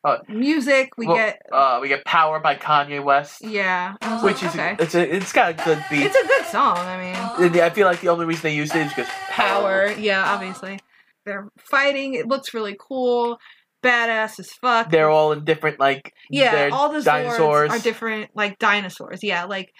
Uh, 0.03 0.17
music. 0.29 0.97
We 0.97 1.07
well, 1.07 1.17
get 1.17 1.43
uh, 1.53 1.79
we 1.83 1.89
get 1.89 2.05
"Power" 2.07 2.41
by 2.41 2.55
Kanye 2.57 3.05
West, 3.05 3.45
yeah, 3.45 3.97
which 4.23 4.43
is 4.43 4.55
okay. 4.55 4.77
it's 4.79 4.95
a, 4.95 5.15
it's 5.17 5.33
got 5.33 5.51
a 5.51 5.65
good 5.65 5.85
beat. 5.91 6.05
It's 6.07 6.17
a 6.17 6.27
good 6.27 6.47
song. 6.47 6.79
I 6.79 6.97
mean, 6.97 7.61
I 7.61 7.69
feel 7.71 7.87
like 7.87 8.01
the 8.01 8.09
only 8.09 8.25
reason 8.25 8.45
they 8.45 8.55
used 8.55 8.75
it 8.75 8.87
is 8.87 8.93
because 8.95 9.11
power. 9.29 9.93
Yeah, 9.93 10.25
obviously 10.33 10.79
they're 11.27 11.51
fighting. 11.59 12.15
It 12.15 12.27
looks 12.29 12.55
really 12.55 12.77
cool, 12.81 13.39
badass 13.83 14.39
as 14.39 14.51
fuck. 14.61 14.91
they're 14.91 15.11
all 15.11 15.33
in 15.33 15.45
different 15.45 15.81
like 15.81 16.13
Yeah, 16.31 16.53
they're 16.53 16.73
all 16.73 16.93
the 16.93 17.03
dinosaurs. 17.03 17.71
Zords 17.71 17.75
are 17.75 17.83
different, 17.83 18.31
like 18.35 18.59
dinosaurs. 18.59 19.21
Yeah, 19.23 19.45
like 19.45 19.71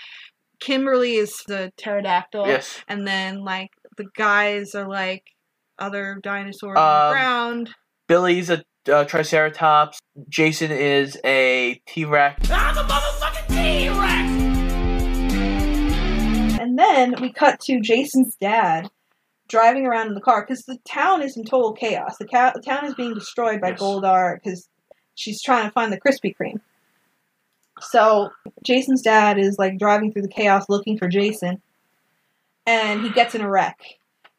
Kimberly 0.61 1.15
is 1.15 1.35
the 1.47 1.73
pterodactyl. 1.77 2.47
Yes. 2.47 2.83
And 2.89 3.07
then 3.07 3.45
like 3.45 3.69
the 3.97 4.07
guys 4.17 4.75
are 4.75 4.89
like 4.89 5.25
other 5.79 6.19
dinosaurs 6.23 6.77
Um, 6.79 6.85
on 6.85 7.09
the 7.09 7.15
ground. 7.15 7.71
Billy's 8.09 8.51
a 8.51 8.63
uh, 8.91 9.05
Triceratops. 9.05 9.99
Jason 10.29 10.71
is 10.71 11.19
a 11.25 11.81
T 11.87 12.05
Rex. 12.05 12.51
I'm 12.51 12.77
a 12.77 12.83
motherfucking 12.83 13.47
T-Rex! 13.49 14.31
And 16.61 16.79
then 16.79 17.15
we 17.21 17.33
cut 17.33 17.61
to 17.61 17.81
Jason's 17.81 18.37
dad 18.41 18.89
driving 19.51 19.85
around 19.85 20.07
in 20.07 20.15
the 20.15 20.21
car 20.21 20.47
because 20.47 20.63
the 20.63 20.79
town 20.89 21.23
is 21.23 21.37
in 21.37 21.45
total 21.45 21.73
chaos. 21.73 22.17
The, 22.19 22.27
ca- 22.27 22.53
the 22.55 22.63
town 22.63 22.87
is 22.87 22.95
being 22.95 23.13
destroyed 23.13 23.61
by 23.61 23.73
Goldar 23.73 24.37
because 24.37 24.69
she's 25.17 25.43
trying 25.43 25.67
to 25.67 25.73
find 25.73 25.93
the 25.93 26.01
Krispy 26.01 26.35
Kreme. 26.35 26.61
So 27.81 28.31
Jason's 28.65 29.03
dad 29.03 29.39
is 29.39 29.59
like 29.59 29.79
driving 29.79 30.13
through 30.13 30.23
the 30.23 30.29
chaos 30.29 30.67
looking 30.69 30.97
for 30.97 31.09
Jason, 31.09 31.61
and 32.67 33.03
he 33.03 33.11
gets 33.11 33.35
in 33.35 33.41
a 33.41 33.51
wreck. 33.51 33.79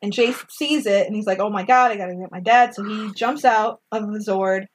And 0.01 0.13
Jason 0.13 0.47
sees 0.49 0.85
it, 0.85 1.05
and 1.05 1.15
he's 1.15 1.27
like, 1.27 1.39
"Oh 1.39 1.49
my 1.49 1.63
god, 1.63 1.91
I 1.91 1.97
gotta 1.97 2.15
get 2.15 2.31
my 2.31 2.39
dad!" 2.39 2.73
So 2.73 2.83
he 2.83 3.11
jumps 3.13 3.45
out 3.45 3.81
of 3.91 4.11
the 4.11 4.19
Zord, 4.19 4.65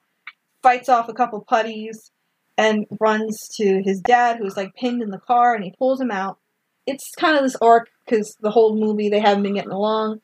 fights 0.61 0.89
off 0.89 1.09
a 1.09 1.13
couple 1.13 1.43
putties, 1.47 2.11
and 2.57 2.85
runs 2.99 3.47
to 3.55 3.81
his 3.83 4.01
dad, 4.01 4.37
who's 4.37 4.57
like 4.57 4.75
pinned 4.75 5.01
in 5.01 5.11
the 5.11 5.19
car, 5.19 5.55
and 5.55 5.63
he 5.63 5.73
pulls 5.77 5.99
him 5.99 6.11
out. 6.11 6.37
It's 6.85 7.11
kind 7.17 7.37
of 7.37 7.43
this 7.43 7.57
arc 7.61 7.89
because 8.05 8.37
the 8.41 8.51
whole 8.51 8.75
movie 8.77 9.09
they 9.09 9.19
haven't 9.19 9.43
been 9.43 9.55
getting 9.55 9.71
along, 9.71 10.21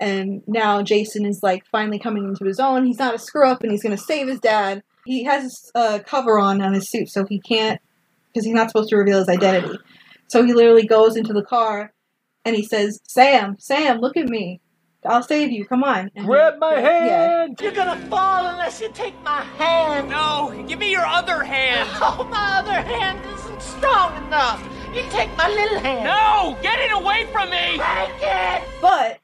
and 0.00 0.42
now 0.46 0.82
Jason 0.82 1.26
is 1.26 1.40
like 1.42 1.64
finally 1.66 1.98
coming 1.98 2.24
into 2.24 2.44
his 2.44 2.60
own. 2.60 2.84
He's 2.86 2.98
not 2.98 3.14
a 3.14 3.18
screw 3.18 3.48
up, 3.48 3.62
and 3.62 3.72
he's 3.72 3.82
gonna 3.82 3.96
save 3.96 4.28
his 4.28 4.40
dad. 4.40 4.82
He 5.04 5.24
has 5.24 5.70
a 5.74 5.78
uh, 5.78 5.98
cover 6.00 6.38
on 6.38 6.60
on 6.62 6.74
his 6.74 6.90
suit, 6.90 7.08
so 7.08 7.24
he 7.24 7.40
can't 7.40 7.80
because 8.28 8.44
he's 8.44 8.54
not 8.54 8.68
supposed 8.68 8.90
to 8.90 8.96
reveal 8.96 9.18
his 9.18 9.28
identity. 9.28 9.78
So 10.28 10.44
he 10.44 10.52
literally 10.52 10.86
goes 10.86 11.16
into 11.16 11.32
the 11.32 11.42
car 11.42 11.92
and 12.44 12.54
he 12.54 12.62
says, 12.62 13.00
"Sam, 13.04 13.56
Sam, 13.58 13.98
look 13.98 14.16
at 14.16 14.28
me. 14.28 14.60
I'll 15.06 15.22
save 15.22 15.50
you. 15.50 15.64
Come 15.64 15.82
on." 15.84 16.10
And 16.14 16.26
Grab 16.26 16.54
he- 16.54 16.58
my 16.58 16.74
yeah. 16.80 17.38
hand! 17.38 17.58
You're 17.60 17.72
gonna 17.72 17.96
fall 18.08 18.46
unless 18.46 18.80
you 18.80 18.90
take 18.92 19.14
my 19.22 19.42
hand! 19.42 20.10
No! 20.10 20.64
Give 20.68 20.78
me 20.78 20.90
your 20.90 21.06
other 21.06 21.42
hand! 21.42 21.88
Oh, 22.00 22.26
my 22.30 22.58
other 22.58 22.80
hand 22.80 23.20
isn't 23.34 23.62
strong 23.62 24.16
enough! 24.26 24.62
You 24.94 25.02
take 25.10 25.34
my 25.36 25.48
little 25.48 25.78
hand! 25.80 26.04
No! 26.04 26.56
Get 26.62 26.78
it 26.78 26.92
away 26.92 27.26
from 27.32 27.50
me! 27.50 27.78
Take 27.78 28.22
it! 28.22 28.62
But 28.80 29.20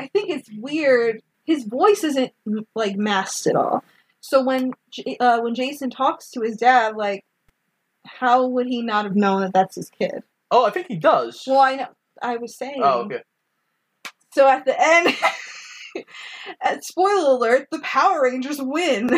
I 0.00 0.06
think 0.08 0.30
it's 0.30 0.50
weird. 0.56 1.22
His 1.44 1.64
voice 1.64 2.04
isn't 2.04 2.32
like 2.74 2.96
masked 2.96 3.46
at 3.46 3.56
all. 3.56 3.84
So 4.20 4.42
when 4.42 4.72
uh, 5.20 5.40
when 5.40 5.54
Jason 5.54 5.90
talks 5.90 6.30
to 6.30 6.40
his 6.40 6.56
dad, 6.56 6.96
like, 6.96 7.24
how 8.06 8.46
would 8.46 8.66
he 8.66 8.82
not 8.82 9.04
have 9.04 9.16
known 9.16 9.42
that 9.42 9.52
that's 9.52 9.76
his 9.76 9.90
kid? 9.90 10.22
Oh, 10.50 10.66
I 10.66 10.70
think 10.70 10.86
he 10.88 10.96
does. 10.96 11.42
Well, 11.46 11.60
I 11.60 11.76
know. 11.76 11.88
I 12.22 12.36
was 12.36 12.56
saying. 12.56 12.80
Oh, 12.82 13.02
okay. 13.02 13.22
So 14.32 14.48
at 14.48 14.64
the 14.64 14.76
end, 14.78 15.16
at 16.62 16.84
spoiler 16.84 17.36
alert, 17.36 17.68
the 17.70 17.80
Power 17.80 18.22
Rangers 18.22 18.60
win, 18.60 19.10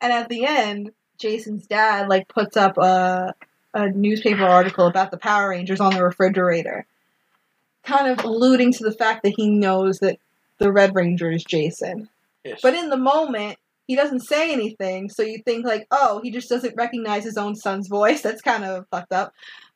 and 0.00 0.12
at 0.12 0.28
the 0.28 0.44
end, 0.44 0.90
Jason's 1.18 1.66
dad 1.66 2.08
like 2.08 2.28
puts 2.28 2.56
up 2.56 2.78
a 2.78 3.34
a 3.74 3.90
newspaper 3.90 4.44
article 4.44 4.86
about 4.86 5.10
the 5.10 5.18
Power 5.18 5.50
Rangers 5.50 5.80
on 5.80 5.94
the 5.94 6.02
refrigerator, 6.02 6.86
kind 7.84 8.08
of 8.08 8.24
alluding 8.24 8.72
to 8.74 8.84
the 8.84 8.92
fact 8.92 9.22
that 9.22 9.34
he 9.36 9.50
knows 9.50 9.98
that 9.98 10.18
the 10.58 10.72
Red 10.72 10.94
Ranger 10.94 11.30
is 11.30 11.44
Jason. 11.44 12.08
Yes. 12.44 12.60
But 12.62 12.74
in 12.74 12.90
the 12.90 12.96
moment, 12.96 13.58
he 13.86 13.96
doesn't 13.96 14.20
say 14.20 14.52
anything, 14.52 15.08
so 15.08 15.22
you 15.22 15.42
think 15.44 15.64
like, 15.64 15.86
oh, 15.90 16.20
he 16.22 16.30
just 16.30 16.48
doesn't 16.48 16.74
recognize 16.76 17.24
his 17.24 17.36
own 17.36 17.54
son's 17.56 17.88
voice. 17.88 18.20
That's 18.22 18.42
kind 18.42 18.64
of 18.64 18.86
fucked 18.90 19.12
up. 19.12 19.32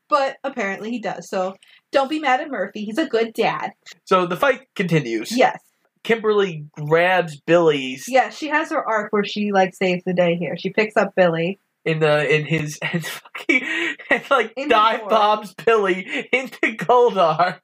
But 0.08 0.36
apparently 0.44 0.90
he 0.90 1.00
does. 1.00 1.28
So 1.28 1.56
don't 1.90 2.10
be 2.10 2.18
mad 2.18 2.40
at 2.40 2.50
Murphy. 2.50 2.84
He's 2.84 2.98
a 2.98 3.06
good 3.06 3.32
dad. 3.32 3.72
So 4.04 4.26
the 4.26 4.36
fight 4.36 4.68
continues. 4.74 5.34
Yes. 5.36 5.58
Kimberly 6.04 6.66
grabs 6.72 7.40
Billy's. 7.40 8.04
Yeah, 8.08 8.28
she 8.30 8.48
has 8.48 8.70
her 8.70 8.86
arc 8.86 9.12
where 9.12 9.24
she 9.24 9.52
like 9.52 9.74
saves 9.74 10.02
the 10.04 10.12
day 10.12 10.34
here. 10.36 10.56
She 10.56 10.70
picks 10.70 10.96
up 10.96 11.14
Billy. 11.14 11.58
in 11.84 12.00
the 12.00 12.28
in 12.34 12.44
his 12.44 12.78
and 12.82 13.06
fucking 13.06 13.62
and 14.10 14.22
like 14.30 14.52
In 14.56 14.68
dive 14.68 15.08
bombs 15.08 15.54
Billy 15.54 16.28
into 16.32 16.76
Goldar. 16.76 17.60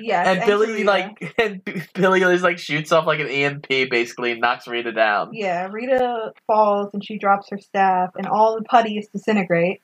Yes, 0.00 0.26
and 0.26 0.38
and 0.38 0.46
Billy 0.46 0.72
Rita. 0.72 0.84
like 0.84 1.34
and 1.38 1.62
Billy 1.94 2.20
just 2.20 2.44
like 2.44 2.58
shoots 2.58 2.92
off 2.92 3.06
like 3.06 3.20
an 3.20 3.28
EMP 3.28 3.68
basically 3.68 4.32
and 4.32 4.40
knocks 4.40 4.66
Rita 4.66 4.92
down. 4.92 5.30
Yeah, 5.32 5.68
Rita 5.70 6.32
falls 6.46 6.90
and 6.92 7.04
she 7.04 7.18
drops 7.18 7.48
her 7.50 7.58
staff, 7.58 8.10
and 8.16 8.26
all 8.26 8.56
the 8.56 8.64
putties 8.64 9.08
disintegrate. 9.08 9.82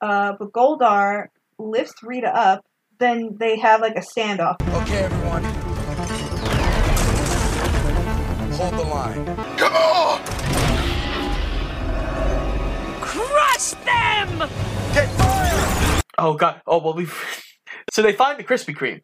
Uh, 0.00 0.34
but 0.38 0.52
Goldar 0.52 1.26
lifts 1.58 2.02
Rita 2.02 2.28
up. 2.28 2.64
Then 2.98 3.36
they 3.38 3.58
have 3.58 3.80
like 3.80 3.96
a 3.96 4.00
standoff. 4.00 4.56
Okay, 4.82 5.04
everyone. 5.04 5.44
Hold 8.52 8.74
the 8.74 8.82
line. 8.82 9.24
Come 9.56 9.72
on! 9.74 10.20
Crush 13.00 13.70
them! 13.84 14.50
Oh 16.18 16.34
god. 16.34 16.60
Oh 16.66 16.78
well 16.78 16.94
we. 16.94 17.06
so 17.92 18.02
they 18.02 18.12
find 18.12 18.38
the 18.38 18.44
Krispy 18.44 18.76
Kreme. 18.76 19.00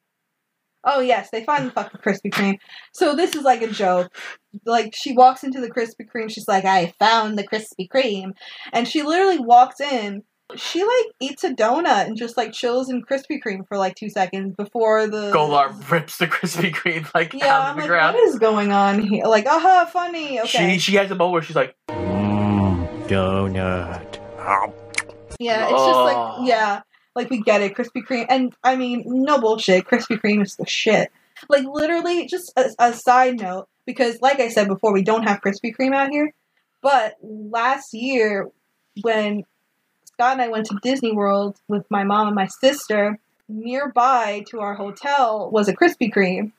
Oh 0.84 1.00
yes, 1.00 1.28
they 1.30 1.44
find 1.44 1.66
the 1.66 1.70
fucking 1.72 2.00
Krispy 2.00 2.30
Kreme. 2.32 2.56
So 2.94 3.14
this 3.14 3.34
is 3.34 3.42
like 3.42 3.62
a 3.62 3.68
joke. 3.68 4.16
Like 4.64 4.94
she 4.94 5.12
walks 5.12 5.42
into 5.44 5.60
the 5.60 5.70
Krispy 5.70 6.06
Kreme, 6.12 6.30
she's 6.30 6.48
like, 6.48 6.64
"I 6.64 6.94
found 6.98 7.38
the 7.38 7.46
Krispy 7.46 7.88
Kreme," 7.92 8.32
and 8.72 8.86
she 8.88 9.02
literally 9.02 9.38
walks 9.38 9.80
in. 9.80 10.22
She 10.56 10.82
like 10.82 11.06
eats 11.20 11.44
a 11.44 11.50
donut 11.50 12.06
and 12.06 12.16
just 12.16 12.38
like 12.38 12.52
chills 12.54 12.88
in 12.88 13.02
Krispy 13.02 13.38
Kreme 13.44 13.68
for 13.68 13.76
like 13.76 13.96
two 13.96 14.08
seconds 14.08 14.54
before 14.56 15.06
the 15.06 15.30
Goldar 15.30 15.90
rips 15.90 16.16
the 16.16 16.26
Krispy 16.26 16.72
Kreme 16.72 17.12
like 17.14 17.34
Yeah, 17.34 17.40
down 17.46 17.60
I'm 17.62 17.74
to 17.74 17.74
the 17.74 17.80
like, 17.82 17.88
ground. 17.88 18.14
what 18.14 18.28
is 18.28 18.38
going 18.38 18.72
on 18.72 19.02
here? 19.02 19.24
Like, 19.26 19.44
aha, 19.46 19.90
funny. 19.92 20.40
Okay. 20.40 20.74
She 20.74 20.78
she 20.78 20.94
has 20.96 21.10
a 21.10 21.14
moment 21.14 21.32
where 21.34 21.42
she's 21.42 21.56
like, 21.56 21.76
mm, 21.90 23.08
Donut. 23.08 24.18
Yeah, 25.38 25.64
it's 25.64 25.70
just 25.84 25.98
like 26.00 26.48
yeah, 26.48 26.80
like 27.18 27.30
we 27.30 27.42
get 27.42 27.62
it, 27.62 27.74
Krispy 27.74 28.04
Kreme, 28.06 28.26
and 28.28 28.54
I 28.62 28.76
mean, 28.76 29.02
no 29.04 29.40
bullshit, 29.40 29.86
Krispy 29.86 30.20
Kreme 30.20 30.42
is 30.42 30.54
the 30.54 30.66
shit. 30.66 31.10
Like 31.48 31.64
literally, 31.64 32.26
just 32.26 32.52
a, 32.56 32.70
a 32.78 32.92
side 32.92 33.40
note, 33.40 33.68
because 33.86 34.22
like 34.22 34.38
I 34.38 34.48
said 34.48 34.68
before, 34.68 34.92
we 34.92 35.02
don't 35.02 35.24
have 35.24 35.40
Krispy 35.40 35.74
Kreme 35.76 35.94
out 35.94 36.10
here. 36.10 36.32
But 36.80 37.16
last 37.20 37.92
year, 37.92 38.48
when 39.02 39.44
Scott 40.04 40.34
and 40.34 40.42
I 40.42 40.48
went 40.48 40.66
to 40.66 40.78
Disney 40.80 41.12
World 41.12 41.56
with 41.66 41.84
my 41.90 42.04
mom 42.04 42.28
and 42.28 42.36
my 42.36 42.46
sister, 42.46 43.18
nearby 43.48 44.44
to 44.50 44.60
our 44.60 44.74
hotel 44.74 45.50
was 45.50 45.68
a 45.68 45.74
Krispy 45.74 46.12
Kreme. 46.12 46.52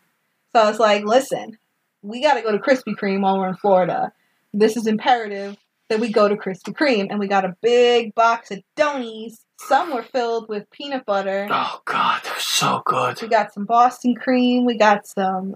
So 0.52 0.62
I 0.62 0.70
was 0.70 0.80
like, 0.80 1.06
listen, 1.06 1.58
we 2.02 2.22
got 2.22 2.34
to 2.34 2.42
go 2.42 2.52
to 2.52 2.58
Krispy 2.58 2.96
Kreme 2.96 3.22
while 3.22 3.38
we're 3.38 3.48
in 3.48 3.56
Florida. 3.56 4.12
This 4.54 4.76
is 4.76 4.88
imperative 4.88 5.56
that 5.88 6.02
we 6.02 6.12
go 6.12 6.28
to 6.28 6.36
Krispy 6.36 6.74
Kreme. 6.74 7.08
And 7.10 7.20
we 7.20 7.28
got 7.28 7.46
a 7.46 7.56
big 7.62 8.14
box 8.14 8.52
of 8.52 8.60
donies. 8.76 9.46
Some 9.68 9.94
were 9.94 10.04
filled 10.04 10.48
with 10.50 10.70
peanut 10.72 11.06
butter. 11.06 11.48
oh 11.52 11.82
god, 11.86 12.22
they're 12.24 12.40
so 12.40 12.82
good. 12.86 13.22
We 13.22 13.28
got 13.28 13.54
some 13.54 13.66
Boston 13.66 14.16
cream. 14.16 14.66
We 14.66 14.78
got 14.78 15.06
some 15.08 15.56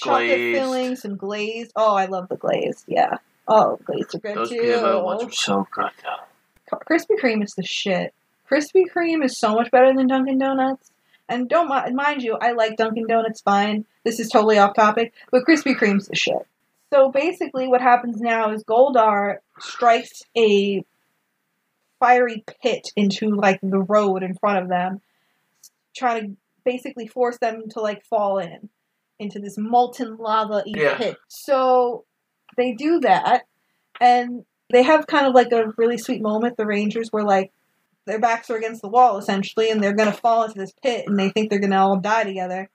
chocolate 0.00 0.26
Glazed. 0.28 0.58
filling, 0.58 0.96
some 0.96 1.16
glazed. 1.16 1.72
Oh, 1.74 1.94
I 1.94 2.06
love 2.06 2.28
the 2.28 2.36
glazed. 2.36 2.84
Yeah. 2.86 3.16
Oh, 3.48 3.78
glazed 3.84 4.14
are 4.14 4.18
good 4.18 4.36
Those 4.36 4.50
too. 4.50 4.60
peanut 4.60 4.82
butter 4.82 5.02
ones 5.02 5.22
are 5.24 5.32
so 5.32 5.66
good. 5.72 5.90
though. 6.02 6.78
Krispy 6.88 7.18
Kreme 7.20 7.42
is 7.42 7.52
the 7.56 7.64
shit. 7.64 8.14
Krispy 8.48 8.84
Kreme 8.94 9.24
is 9.24 9.38
so 9.38 9.54
much 9.54 9.70
better 9.70 9.92
than 9.94 10.06
Dunkin' 10.06 10.38
Donuts. 10.38 10.90
And 11.28 11.48
don't 11.48 11.68
mind 11.68 12.22
you, 12.22 12.36
I 12.40 12.52
like 12.52 12.76
Dunkin' 12.76 13.06
Donuts 13.06 13.40
fine. 13.40 13.84
This 14.04 14.20
is 14.20 14.28
totally 14.28 14.58
off 14.58 14.74
topic, 14.74 15.12
but 15.30 15.44
Krispy 15.44 15.76
Kreme's 15.76 16.06
the 16.08 16.16
shit. 16.16 16.46
So 16.92 17.10
basically, 17.10 17.68
what 17.68 17.80
happens 17.80 18.20
now 18.20 18.50
is 18.52 18.64
Goldar 18.64 19.36
strikes 19.60 20.22
a 20.36 20.84
fiery 22.00 22.44
pit 22.62 22.88
into 22.96 23.28
like 23.36 23.60
the 23.62 23.80
road 23.82 24.22
in 24.22 24.34
front 24.34 24.62
of 24.62 24.68
them, 24.68 25.00
trying 25.96 26.22
to 26.30 26.36
basically 26.64 27.06
force 27.06 27.38
them 27.38 27.62
to 27.70 27.80
like 27.80 28.04
fall 28.04 28.38
in 28.38 28.68
into 29.18 29.38
this 29.38 29.56
molten 29.58 30.16
lava 30.16 30.62
Yeah. 30.66 30.96
pit. 30.96 31.16
So 31.28 32.04
they 32.56 32.72
do 32.72 33.00
that, 33.00 33.42
and 34.00 34.44
they 34.72 34.82
have 34.82 35.06
kind 35.06 35.26
of 35.26 35.34
like 35.34 35.52
a 35.52 35.72
really 35.76 35.98
sweet 35.98 36.22
moment. 36.22 36.56
The 36.56 36.66
Rangers 36.66 37.10
were 37.12 37.22
like, 37.24 37.52
their 38.06 38.18
backs 38.18 38.50
are 38.50 38.56
against 38.56 38.82
the 38.82 38.88
wall 38.88 39.18
essentially, 39.18 39.70
and 39.70 39.82
they're 39.82 39.94
gonna 39.94 40.12
fall 40.12 40.44
into 40.44 40.58
this 40.58 40.72
pit, 40.82 41.04
and 41.06 41.18
they 41.18 41.28
think 41.28 41.50
they're 41.50 41.60
gonna 41.60 41.76
all 41.80 41.98
die 42.00 42.24
together. 42.24 42.70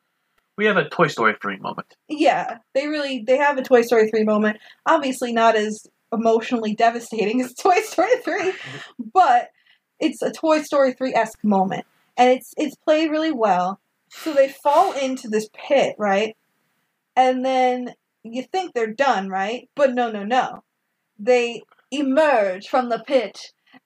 We 0.57 0.65
have 0.67 0.77
a 0.77 0.87
Toy 0.87 1.07
Story 1.07 1.35
3 1.41 1.57
moment. 1.57 1.95
Yeah, 2.07 2.59
they 2.73 2.87
really 2.87 3.23
they 3.25 3.37
have 3.37 3.57
a 3.57 3.63
Toy 3.63 3.81
Story 3.81 4.09
three 4.09 4.23
moment. 4.23 4.57
Obviously, 4.85 5.33
not 5.33 5.55
as 5.57 5.85
emotionally 6.11 6.75
devastating 6.75 7.41
as 7.41 7.53
Toy 7.59 7.79
Story 7.81 8.17
three, 8.23 8.53
but 9.13 9.49
it's 9.99 10.21
a 10.21 10.31
Toy 10.31 10.61
Story 10.61 10.93
three 10.93 11.13
esque 11.13 11.43
moment, 11.43 11.85
and 12.17 12.31
it's 12.31 12.53
it's 12.57 12.75
played 12.75 13.11
really 13.11 13.31
well. 13.31 13.79
So 14.09 14.33
they 14.33 14.49
fall 14.49 14.93
into 14.93 15.27
this 15.27 15.49
pit, 15.53 15.95
right? 15.97 16.35
And 17.15 17.45
then 17.45 17.93
you 18.23 18.43
think 18.43 18.73
they're 18.73 18.93
done, 18.93 19.29
right? 19.29 19.69
But 19.75 19.93
no, 19.93 20.11
no, 20.11 20.23
no. 20.23 20.63
They 21.17 21.63
emerge 21.91 22.67
from 22.67 22.89
the 22.89 23.03
pit 23.05 23.37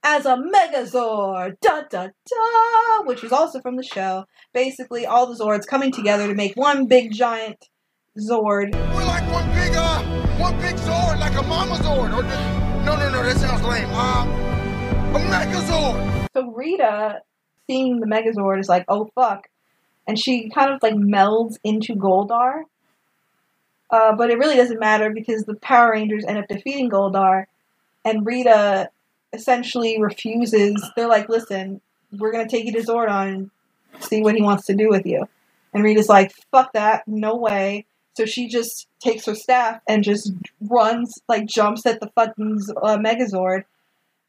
as 0.03 0.26
a 0.26 0.36
Megazord, 0.36 1.59
da 1.61 1.82
da 1.89 2.07
da, 2.07 3.03
which 3.03 3.24
is 3.24 3.32
also 3.32 3.59
from 3.61 3.76
the 3.76 3.84
show. 3.84 4.26
Basically, 4.53 5.05
all 5.05 5.28
the 5.28 5.41
Zords 5.41 5.67
coming 5.67 5.91
together 5.91 6.28
to 6.28 6.34
make 6.34 6.55
one 6.55 6.88
big 6.88 7.11
giant 7.11 7.70
Zord. 8.17 8.74
We're 8.93 9.05
like 9.05 9.30
one 9.32 9.49
big, 9.51 9.76
uh, 9.76 10.01
one 10.38 10.57
big 10.59 10.76
Zord, 10.76 11.20
like 11.20 11.28
a 11.50 11.52
Mama 11.52 11.76
Zord. 11.78 12.16
Or 12.16 12.22
just, 12.22 12.86
no, 12.86 12.95
no, 12.95 13.10
no, 13.10 13.24
that 13.24 13.38
sounds 13.38 13.64
lame. 13.64 13.89
A 13.89 15.20
Megazord. 15.20 16.28
So 16.36 16.52
Rita, 16.52 17.22
seeing 17.68 18.00
the 18.00 18.06
Megazord, 18.06 18.60
is 18.60 18.70
like, 18.70 18.86
oh 18.88 19.10
fuck. 19.16 19.47
And 20.08 20.18
she 20.18 20.50
kind 20.50 20.72
of 20.72 20.82
like 20.84 20.93
melds 20.93 21.58
into 21.64 21.95
Goldar. 21.95 22.64
Uh, 23.89 24.16
but 24.16 24.30
it 24.30 24.38
really 24.38 24.56
doesn't 24.56 24.80
matter 24.80 25.10
because 25.10 25.45
the 25.45 25.56
Power 25.56 25.91
Rangers 25.91 26.24
end 26.26 26.38
up 26.38 26.47
defeating 26.47 26.89
Goldar. 26.89 27.45
And 28.06 28.26
Rita 28.26 28.91
essentially 29.34 30.00
refuses. 30.02 30.88
They're 30.95 31.08
like, 31.08 31.30
listen, 31.30 31.82
we're 32.12 32.32
to 32.32 32.47
take 32.47 32.66
you 32.66 32.74
to 32.74 32.80
Zordon 32.82 33.28
and 33.34 33.52
see 34.00 34.22
what 34.22 34.36
he 34.36 34.41
wants 34.43 34.68
to 34.68 34.76
do 34.76 34.89
with 34.89 35.06
you. 35.06 35.28
And 35.74 35.84
Rita's 35.84 36.10
like, 36.10 36.32
fuck 36.52 36.74
that, 36.74 37.08
no 37.08 37.36
way. 37.36 37.86
So 38.18 38.26
she 38.26 38.47
just 38.47 38.88
takes 39.01 39.26
her 39.26 39.36
staff 39.36 39.80
and 39.88 40.03
just 40.03 40.32
runs, 40.62 41.14
like 41.28 41.45
jumps 41.45 41.86
at 41.86 41.99
the 42.01 42.10
fucking 42.16 42.60
uh, 42.82 42.97
Megazord. 42.97 43.64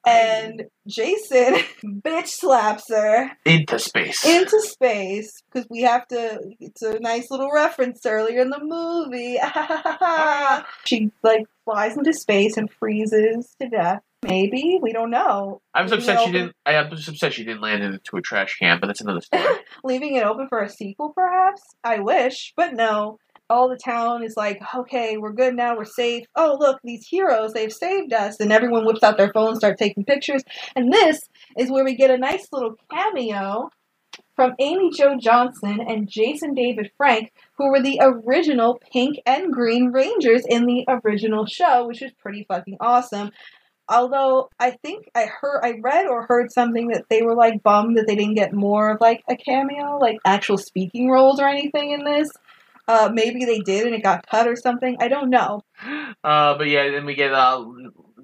And 0.07 0.65
Jason 0.87 1.57
bitch 1.85 2.29
slaps 2.29 2.85
her 2.89 3.33
Into 3.45 3.79
space. 3.79 4.25
into 4.25 4.59
space 4.63 5.43
because 5.53 5.69
we 5.69 5.83
have 5.83 6.09
to. 6.09 6.41
It's 6.59 6.81
a 6.81 6.99
nice 7.01 7.31
little 7.31 7.51
reference 7.53 8.07
earlier 8.07 8.41
in 8.41 8.49
the 8.49 8.61
movie. 8.63 9.37
she 10.87 11.11
like 11.23 11.47
flies 11.67 11.97
into 11.97 12.15
space 12.15 12.57
and 12.57 12.71
freezes 12.71 13.55
to 13.61 13.69
death. 13.69 14.01
Maybe 14.23 14.79
we 14.83 14.93
don't 14.93 15.11
know. 15.11 15.61
I 15.75 15.83
was 15.83 15.93
Leaving 15.93 16.09
upset 16.09 16.27
she 16.27 16.33
didn't. 16.33 16.53
I 16.67 16.89
was 16.89 17.09
upset 17.09 17.33
she 17.35 17.45
didn't 17.45 17.63
land 17.63 17.83
into 17.83 18.17
a 18.17 18.21
trash 18.23 18.57
can, 18.59 18.79
but 18.81 18.87
that's 18.89 19.01
another 19.01 19.21
story. 19.23 19.45
leaving 19.85 20.15
it 20.15 20.25
open 20.25 20.47
for 20.49 20.63
a 20.63 20.69
sequel, 20.69 21.13
perhaps? 21.15 21.63
I 21.85 22.01
wish, 22.01 22.53
but 22.57 22.75
no. 22.75 23.19
All 23.51 23.69
the 23.69 23.77
town 23.77 24.23
is 24.23 24.37
like, 24.37 24.63
okay, 24.75 25.17
we're 25.17 25.33
good 25.33 25.55
now, 25.55 25.77
we're 25.77 25.85
safe. 25.85 26.25
Oh, 26.37 26.57
look, 26.59 26.79
these 26.85 27.07
heroes, 27.07 27.53
they've 27.53 27.73
saved 27.73 28.13
us. 28.13 28.39
And 28.41 28.53
everyone 28.53 28.87
whips 28.87 29.03
out 29.03 29.19
their 29.19 29.33
phones, 29.33 29.59
start 29.59 29.77
taking 29.77 30.05
pictures. 30.05 30.43
And 30.77 30.93
this 30.93 31.19
is 31.59 31.71
where 31.71 31.85
we 31.85 31.97
get 31.97 32.11
a 32.11 32.17
nice 32.17 32.47
little 32.53 32.77
cameo 32.91 33.71
from 34.37 34.55
Amy 34.59 34.91
Jo 34.97 35.17
Johnson 35.21 35.81
and 35.87 36.09
Jason 36.09 36.55
David 36.55 36.91
Frank, 36.97 37.33
who 37.59 37.71
were 37.71 37.83
the 37.83 38.01
original 38.01 38.81
Pink 38.93 39.19
and 39.27 39.53
Green 39.53 39.93
Rangers 39.93 40.43
in 40.49 40.65
the 40.65 40.87
original 40.89 41.45
show, 41.45 41.87
which 41.87 42.03
is 42.03 42.13
pretty 42.13 42.45
fucking 42.49 42.79
awesome. 42.81 43.31
Although 43.89 44.49
I 44.59 44.71
think 44.83 45.11
I 45.17 45.27
heard, 45.27 45.61
I 45.65 45.75
read 45.83 46.07
or 46.07 46.25
heard 46.27 46.53
something 46.53 46.89
that 46.89 47.07
they 47.11 47.23
were 47.23 47.35
like 47.35 47.63
bummed 47.63 47.99
that 47.99 48.07
they 48.07 48.15
didn't 48.15 48.37
get 48.37 48.55
more 48.55 48.93
of 48.93 49.01
like 49.01 49.23
a 49.29 49.37
cameo, 49.37 49.99
like 49.99 50.17
actual 50.25 50.59
speaking 50.59 51.11
roles 51.11 51.41
or 51.41 51.49
anything 51.49 51.91
in 51.91 52.05
this. 52.05 52.31
Uh, 52.91 53.11
maybe 53.13 53.45
they 53.45 53.61
did 53.61 53.87
and 53.87 53.95
it 53.95 54.03
got 54.03 54.27
cut 54.27 54.49
or 54.49 54.57
something. 54.57 54.97
I 55.01 55.09
don't 55.09 55.31
know. 55.31 55.63
Uh, 56.25 56.57
but 56.59 56.67
yeah, 56.67 56.91
then 56.91 57.07
we 57.07 57.15
get 57.15 57.31
a 57.33 57.65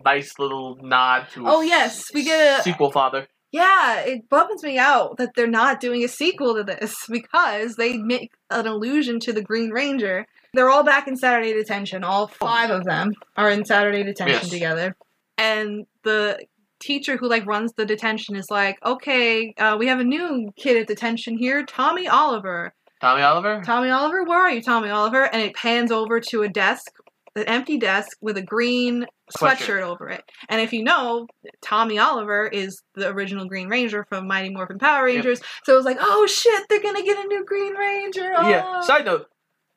nice 0.04 0.32
little 0.38 0.78
nod 0.82 1.28
to. 1.32 1.44
Oh 1.46 1.60
yes, 1.62 2.04
we 2.12 2.24
get 2.24 2.60
a 2.60 2.62
sequel, 2.62 2.90
father. 2.90 3.26
Yeah, 3.52 4.00
it 4.00 4.28
bums 4.28 4.62
me 4.62 4.76
out 4.76 5.16
that 5.18 5.30
they're 5.34 5.46
not 5.46 5.80
doing 5.80 6.04
a 6.04 6.08
sequel 6.08 6.56
to 6.56 6.64
this 6.64 6.94
because 7.08 7.76
they 7.76 7.96
make 7.96 8.32
an 8.50 8.66
allusion 8.66 9.20
to 9.20 9.32
the 9.32 9.42
Green 9.42 9.70
Ranger. 9.70 10.26
They're 10.52 10.70
all 10.70 10.84
back 10.84 11.06
in 11.06 11.16
Saturday 11.16 11.52
Detention. 11.52 12.02
All 12.02 12.26
five 12.26 12.70
of 12.70 12.84
them 12.84 13.12
are 13.36 13.50
in 13.50 13.64
Saturday 13.64 14.02
Detention 14.02 14.40
Yes. 14.42 14.50
together. 14.50 14.96
And 15.38 15.86
the 16.02 16.40
teacher 16.80 17.16
who 17.16 17.28
like 17.28 17.46
runs 17.46 17.72
the 17.76 17.86
detention 17.86 18.36
is 18.36 18.46
like, 18.50 18.76
"Okay, 18.84 19.54
uh, 19.58 19.76
we 19.78 19.86
have 19.86 20.00
a 20.00 20.04
new 20.04 20.50
kid 20.56 20.76
at 20.76 20.86
detention 20.86 21.38
here, 21.38 21.64
Tommy 21.64 22.08
Oliver. 22.08 22.72
Tommy 23.00 23.22
Oliver. 23.22 23.62
Tommy 23.64 23.90
Oliver, 23.90 24.24
where 24.24 24.38
are 24.38 24.50
you, 24.50 24.62
Tommy 24.62 24.90
Oliver?" 24.90 25.24
And 25.24 25.42
it 25.42 25.54
pans 25.54 25.90
over 25.90 26.20
to 26.20 26.42
a 26.42 26.48
desk 26.48 26.92
an 27.36 27.44
empty 27.44 27.78
desk 27.78 28.16
with 28.20 28.36
a 28.36 28.42
green 28.42 29.06
Sweatshirt. 29.36 29.56
sweatshirt 29.56 29.82
over 29.82 30.08
it. 30.08 30.24
And 30.48 30.60
if 30.60 30.72
you 30.72 30.82
know, 30.82 31.26
Tommy 31.60 31.98
Oliver 31.98 32.46
is 32.48 32.82
the 32.94 33.08
original 33.08 33.46
Green 33.46 33.68
Ranger 33.68 34.04
from 34.08 34.26
Mighty 34.26 34.48
Morphin 34.48 34.78
Power 34.78 35.04
Rangers. 35.04 35.40
So 35.64 35.74
it 35.74 35.76
was 35.76 35.84
like, 35.84 35.98
oh 36.00 36.26
shit, 36.26 36.64
they're 36.68 36.82
gonna 36.82 37.02
get 37.02 37.22
a 37.22 37.28
new 37.28 37.44
Green 37.44 37.74
Ranger. 37.74 38.32
Oh. 38.36 38.48
Yeah. 38.48 38.62
Ah. 38.64 38.80
Side 38.80 39.04
note, 39.04 39.26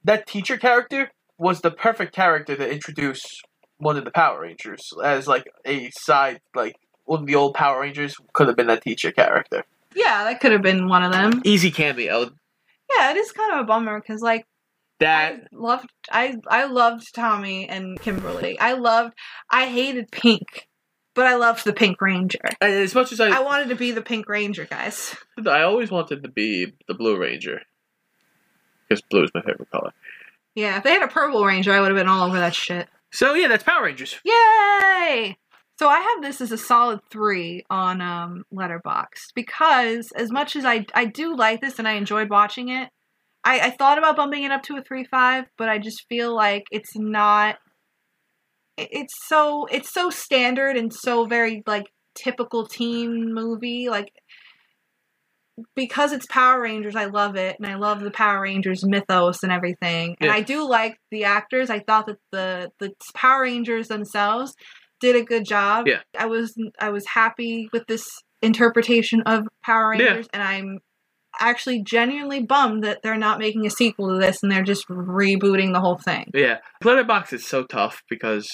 that 0.05 0.25
teacher 0.25 0.57
character 0.57 1.11
was 1.37 1.61
the 1.61 1.71
perfect 1.71 2.13
character 2.15 2.55
to 2.55 2.71
introduce 2.71 3.23
one 3.77 3.97
of 3.97 4.05
the 4.05 4.11
Power 4.11 4.41
Rangers 4.41 4.93
as 5.03 5.27
like 5.27 5.47
a 5.65 5.89
side, 5.91 6.39
like 6.55 6.75
one 7.05 7.21
of 7.21 7.25
the 7.27 7.35
old 7.35 7.55
Power 7.55 7.81
Rangers 7.81 8.15
could 8.33 8.47
have 8.47 8.55
been 8.55 8.67
that 8.67 8.83
teacher 8.83 9.11
character. 9.11 9.63
Yeah, 9.95 10.23
that 10.25 10.39
could 10.39 10.51
have 10.51 10.61
been 10.61 10.87
one 10.87 11.03
of 11.03 11.11
them. 11.11 11.41
Easy 11.43 11.71
cameo. 11.71 12.29
Yeah, 12.97 13.11
it 13.11 13.17
is 13.17 13.31
kind 13.31 13.53
of 13.53 13.59
a 13.59 13.63
bummer 13.63 13.99
because 13.99 14.21
like 14.21 14.45
That 14.99 15.47
loved 15.51 15.89
I 16.11 16.37
I 16.47 16.65
loved 16.65 17.13
Tommy 17.13 17.67
and 17.67 17.99
Kimberly. 18.01 18.59
I 18.59 18.73
loved 18.73 19.13
I 19.51 19.67
hated 19.67 20.11
Pink, 20.11 20.67
but 21.15 21.25
I 21.25 21.35
loved 21.35 21.63
the 21.65 21.73
Pink 21.73 22.01
Ranger. 22.01 22.39
and 22.61 22.73
as 22.73 22.95
much 22.95 23.11
as 23.11 23.19
I, 23.19 23.29
I 23.37 23.39
wanted 23.41 23.69
to 23.69 23.75
be 23.75 23.91
the 23.91 24.01
Pink 24.01 24.27
Ranger, 24.27 24.65
guys. 24.65 25.15
I 25.45 25.61
always 25.61 25.91
wanted 25.91 26.23
to 26.23 26.29
be 26.29 26.73
the 26.87 26.93
Blue 26.93 27.17
Ranger 27.17 27.61
because 28.87 29.01
blue 29.09 29.23
is 29.23 29.31
my 29.33 29.41
favorite 29.41 29.69
color. 29.71 29.91
Yeah, 30.55 30.77
if 30.77 30.83
they 30.83 30.93
had 30.93 31.03
a 31.03 31.07
Purple 31.07 31.45
Ranger, 31.45 31.71
I 31.71 31.79
would 31.79 31.91
have 31.91 31.97
been 31.97 32.07
all 32.07 32.27
over 32.27 32.39
that 32.39 32.55
shit. 32.55 32.87
So 33.11 33.33
yeah, 33.35 33.47
that's 33.47 33.63
Power 33.63 33.83
Rangers. 33.85 34.19
Yay! 34.23 35.37
So 35.79 35.87
I 35.87 36.01
have 36.01 36.21
this 36.21 36.41
as 36.41 36.51
a 36.51 36.57
solid 36.57 36.99
three 37.09 37.63
on 37.69 38.01
um, 38.01 38.43
Letterboxd 38.53 39.31
because 39.33 40.11
as 40.13 40.29
much 40.29 40.57
as 40.57 40.65
I 40.65 40.85
I 40.93 41.05
do 41.05 41.37
like 41.37 41.61
this 41.61 41.79
and 41.79 41.87
I 41.87 41.93
enjoyed 41.93 42.29
watching 42.29 42.67
it, 42.67 42.89
I, 43.45 43.61
I 43.61 43.69
thought 43.69 43.97
about 43.97 44.17
bumping 44.17 44.43
it 44.43 44.51
up 44.51 44.61
to 44.63 44.75
a 44.75 44.83
three 44.83 45.05
five, 45.05 45.45
but 45.57 45.69
I 45.69 45.77
just 45.77 46.05
feel 46.09 46.35
like 46.35 46.65
it's 46.69 46.97
not. 46.97 47.59
it- 48.75 48.89
It's 48.91 49.13
so 49.27 49.67
it's 49.67 49.93
so 49.93 50.09
standard 50.09 50.75
and 50.75 50.93
so 50.93 51.25
very 51.25 51.63
like 51.65 51.85
typical 52.13 52.67
teen 52.67 53.33
movie 53.33 53.87
like 53.87 54.11
because 55.77 56.11
it's 56.11 56.25
Power 56.25 56.61
Rangers, 56.61 56.95
I 56.97 57.05
love 57.05 57.37
it, 57.37 57.55
and 57.57 57.65
I 57.65 57.75
love 57.75 58.01
the 58.01 58.11
Power 58.11 58.41
Rangers 58.41 58.85
mythos 58.85 59.43
and 59.43 59.51
everything. 59.53 60.17
And 60.19 60.27
Yeah. 60.27 60.33
I 60.35 60.41
do 60.41 60.67
like 60.67 60.97
the 61.09 61.23
actors. 61.23 61.69
I 61.69 61.79
thought 61.79 62.07
that 62.07 62.17
the 62.33 62.69
the 62.79 62.91
Power 63.13 63.43
Rangers 63.43 63.87
themselves 63.87 64.53
did 64.99 65.15
a 65.15 65.23
good 65.23 65.45
job. 65.45 65.87
Yeah. 65.87 65.99
I 66.17 66.25
was 66.25 66.55
I 66.79 66.89
was 66.89 67.05
happy 67.07 67.69
with 67.73 67.87
this 67.87 68.07
interpretation 68.41 69.21
of 69.25 69.47
Power 69.63 69.93
Yeah. 69.93 70.05
Rangers, 70.05 70.27
and 70.33 70.43
I'm 70.43 70.79
actually 71.39 71.81
genuinely 71.83 72.43
bummed 72.43 72.83
that 72.83 73.01
they're 73.03 73.17
not 73.17 73.39
making 73.39 73.65
a 73.65 73.69
sequel 73.69 74.09
to 74.09 74.19
this 74.19 74.41
and 74.43 74.51
they're 74.51 74.63
just 74.63 74.87
rebooting 74.87 75.73
the 75.73 75.79
whole 75.79 75.97
thing. 75.97 76.29
Yeah, 76.33 76.57
Letterboxd 76.83 77.33
is 77.33 77.45
so 77.45 77.63
tough 77.63 78.03
because 78.09 78.49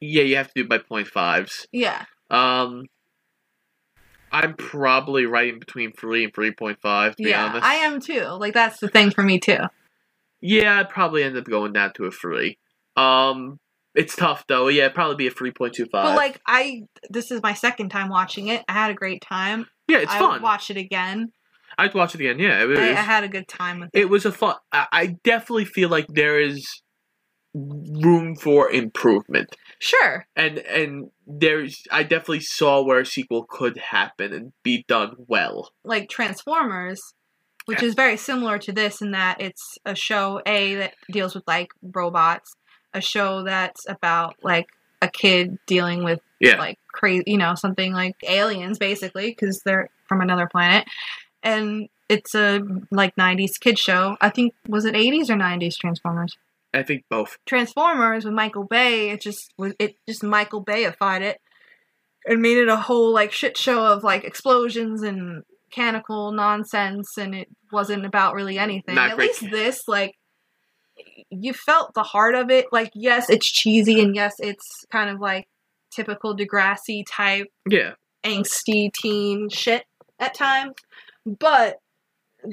yeah, 0.00 0.22
you 0.22 0.36
have 0.36 0.48
to 0.48 0.62
do 0.62 0.68
by 0.68 0.78
point 0.78 1.08
fives. 1.08 1.66
Yeah. 1.72 2.04
Um, 2.30 2.86
I'm 4.32 4.54
probably 4.54 5.26
right 5.26 5.52
in 5.52 5.58
between 5.58 5.92
three 5.92 6.24
and 6.24 6.34
three 6.34 6.52
point 6.52 6.78
five. 6.82 7.16
To 7.16 7.22
be 7.22 7.30
yeah, 7.30 7.46
honest, 7.46 7.64
I 7.64 7.74
am 7.76 8.00
too. 8.00 8.24
Like 8.24 8.54
that's 8.54 8.80
the 8.80 8.88
thing 8.88 9.10
for 9.10 9.22
me 9.22 9.38
too. 9.38 9.58
Yeah, 10.40 10.80
I'd 10.80 10.90
probably 10.90 11.22
end 11.22 11.36
up 11.36 11.44
going 11.44 11.72
down 11.72 11.92
to 11.94 12.04
a 12.04 12.10
three. 12.10 12.58
Um, 12.96 13.58
it's 13.96 14.14
tough 14.14 14.44
though. 14.48 14.68
Yeah, 14.68 14.84
it'd 14.84 14.94
probably 14.94 15.16
be 15.16 15.26
a 15.26 15.30
three 15.30 15.50
point 15.50 15.74
two 15.74 15.86
five. 15.86 16.04
But 16.04 16.16
like 16.16 16.40
I 16.46 16.82
this 17.10 17.30
is 17.30 17.42
my 17.42 17.54
second 17.54 17.88
time 17.88 18.08
watching 18.08 18.48
it. 18.48 18.64
I 18.68 18.72
had 18.72 18.90
a 18.90 18.94
great 18.94 19.22
time. 19.22 19.66
Yeah, 19.88 19.98
it's 19.98 20.12
I 20.12 20.18
fun. 20.18 20.32
Would 20.34 20.42
watch 20.42 20.70
it 20.70 20.76
again. 20.76 21.32
I'd 21.78 21.94
watch 21.94 22.14
it 22.14 22.20
again. 22.20 22.38
Yeah, 22.38 22.62
it 22.62 22.66
was. 22.66 22.78
I, 22.78 22.90
I 22.90 22.94
had 22.94 23.24
a 23.24 23.28
good 23.28 23.48
time 23.48 23.80
with 23.80 23.90
it. 23.92 24.00
it 24.00 24.08
was 24.08 24.24
a 24.24 24.32
fun. 24.32 24.56
I, 24.72 24.86
I 24.92 25.06
definitely 25.24 25.66
feel 25.66 25.88
like 25.88 26.06
there 26.08 26.40
is 26.40 26.82
room 27.54 28.36
for 28.36 28.70
improvement. 28.70 29.54
Sure. 29.78 30.26
and 30.36 30.58
and 30.58 31.10
there's 31.26 31.82
I 31.90 32.02
definitely 32.02 32.40
saw 32.40 32.82
where 32.82 33.00
a 33.00 33.06
sequel 33.06 33.46
could 33.48 33.76
happen 33.78 34.32
and 34.32 34.52
be 34.62 34.84
done 34.88 35.12
well. 35.26 35.70
Like 35.84 36.08
Transformers, 36.08 37.14
which 37.66 37.82
is 37.82 37.94
very 37.94 38.16
similar 38.16 38.58
to 38.58 38.72
this 38.72 39.02
in 39.02 39.10
that 39.12 39.40
it's 39.40 39.78
a 39.84 39.94
show 39.94 40.40
A 40.46 40.74
that 40.76 40.94
deals 41.12 41.34
with 41.34 41.44
like 41.46 41.68
robots, 41.82 42.54
a 42.96 43.00
show 43.00 43.42
that's 43.44 43.86
about 43.88 44.34
like 44.42 44.66
a 45.02 45.08
kid 45.08 45.58
dealing 45.66 46.02
with 46.04 46.20
Yeah. 46.40 46.58
like 46.58 46.78
crazy, 46.92 47.24
you 47.26 47.38
know, 47.38 47.54
something 47.54 47.92
like 47.92 48.14
aliens 48.26 48.78
basically 48.78 49.30
because 49.30 49.60
they're 49.64 49.88
from 50.08 50.20
another 50.20 50.48
planet. 50.50 50.86
And 51.42 51.88
it's 52.08 52.34
a 52.34 52.60
like 52.90 53.14
90s 53.16 53.60
kid 53.60 53.78
show. 53.78 54.16
I 54.20 54.30
think 54.30 54.54
was 54.68 54.84
it 54.84 54.94
80s 54.94 55.28
or 55.30 55.34
90s 55.36 55.76
Transformers? 55.76 56.36
I 56.74 56.82
think 56.82 57.04
both. 57.08 57.38
Transformers 57.46 58.24
with 58.24 58.34
Michael 58.34 58.64
Bay, 58.64 59.10
it 59.10 59.20
just 59.20 59.52
was 59.58 59.74
it 59.78 59.96
just 60.08 60.22
Michael 60.22 60.64
Bayified 60.64 61.20
it 61.22 61.40
and 62.26 62.42
made 62.42 62.58
it 62.58 62.68
a 62.68 62.76
whole 62.76 63.12
like 63.12 63.32
shit 63.32 63.56
show 63.56 63.84
of 63.86 64.02
like 64.04 64.24
explosions 64.24 65.02
and 65.02 65.42
mechanical 65.68 66.32
nonsense 66.32 67.16
and 67.18 67.34
it 67.34 67.48
wasn't 67.72 68.04
about 68.06 68.34
really 68.34 68.58
anything. 68.58 68.94
Not 68.94 69.10
At 69.10 69.16
great. 69.16 69.28
least 69.40 69.50
this 69.50 69.88
like 69.88 70.14
you 71.30 71.52
felt 71.52 71.92
the 71.94 72.02
heart 72.02 72.34
of 72.34 72.50
it. 72.50 72.66
Like 72.72 72.90
yes, 72.94 73.28
it's 73.30 73.46
cheesy 73.50 74.00
and 74.00 74.14
yes, 74.14 74.34
it's 74.38 74.84
kind 74.90 75.10
of 75.10 75.20
like 75.20 75.44
typical 75.94 76.36
Degrassi 76.36 77.04
type 77.10 77.46
Yeah. 77.68 77.92
angsty 78.24 78.90
teen 78.92 79.48
shit 79.48 79.84
at 80.18 80.34
times, 80.34 80.74
but 81.24 81.76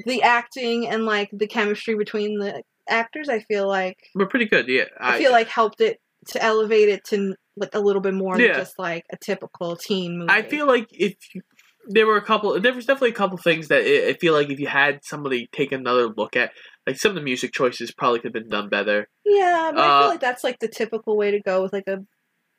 the 0.06 0.22
acting 0.22 0.88
and 0.88 1.04
like 1.04 1.30
the 1.32 1.46
chemistry 1.46 1.94
between 1.94 2.38
the 2.38 2.62
actors, 2.88 3.28
I 3.28 3.40
feel 3.40 3.66
like 3.68 3.96
We're 4.14 4.26
pretty 4.26 4.46
good, 4.46 4.68
yeah. 4.68 4.84
I, 5.00 5.18
feel 5.18 5.32
like 5.32 5.48
helped 5.48 5.80
it 5.80 5.98
to 6.28 6.42
elevate 6.42 6.88
it 6.88 7.04
to 7.10 7.34
like 7.56 7.74
a 7.74 7.80
little 7.80 8.02
bit 8.02 8.14
more 8.14 8.38
Yeah. 8.40 8.48
than 8.52 8.56
just 8.62 8.78
like 8.78 9.04
a 9.12 9.16
typical 9.16 9.76
teen 9.76 10.18
movie. 10.18 10.30
I 10.30 10.42
feel 10.42 10.66
like 10.66 10.88
if 10.90 11.14
you, 11.34 11.42
there 11.88 12.06
were 12.06 12.16
a 12.16 12.24
couple, 12.24 12.58
there 12.60 12.72
was 12.74 12.86
definitely 12.86 13.10
a 13.10 13.14
couple 13.14 13.36
things 13.36 13.68
that 13.68 13.82
I 13.82 14.10
I 14.10 14.12
feel 14.14 14.32
like 14.32 14.48
if 14.50 14.58
you 14.58 14.66
had 14.66 15.00
somebody 15.04 15.48
take 15.52 15.70
another 15.70 16.08
look 16.08 16.34
at, 16.36 16.52
like 16.86 16.96
some 16.98 17.10
of 17.10 17.14
the 17.16 17.22
music 17.22 17.52
choices 17.52 17.90
probably 17.92 18.18
could 18.20 18.34
have 18.34 18.42
been 18.42 18.50
done 18.50 18.68
better. 18.68 19.08
yeah, 19.24 19.70
but 19.74 19.80
I 19.82 19.88
Uh, 19.88 20.00
feel 20.02 20.08
like 20.08 20.20
that's 20.20 20.44
like 20.44 20.58
the 20.58 20.68
typical 20.68 21.16
way 21.16 21.30
to 21.30 21.40
go 21.40 21.62
with 21.62 21.72
like 21.72 21.86
a 21.88 22.04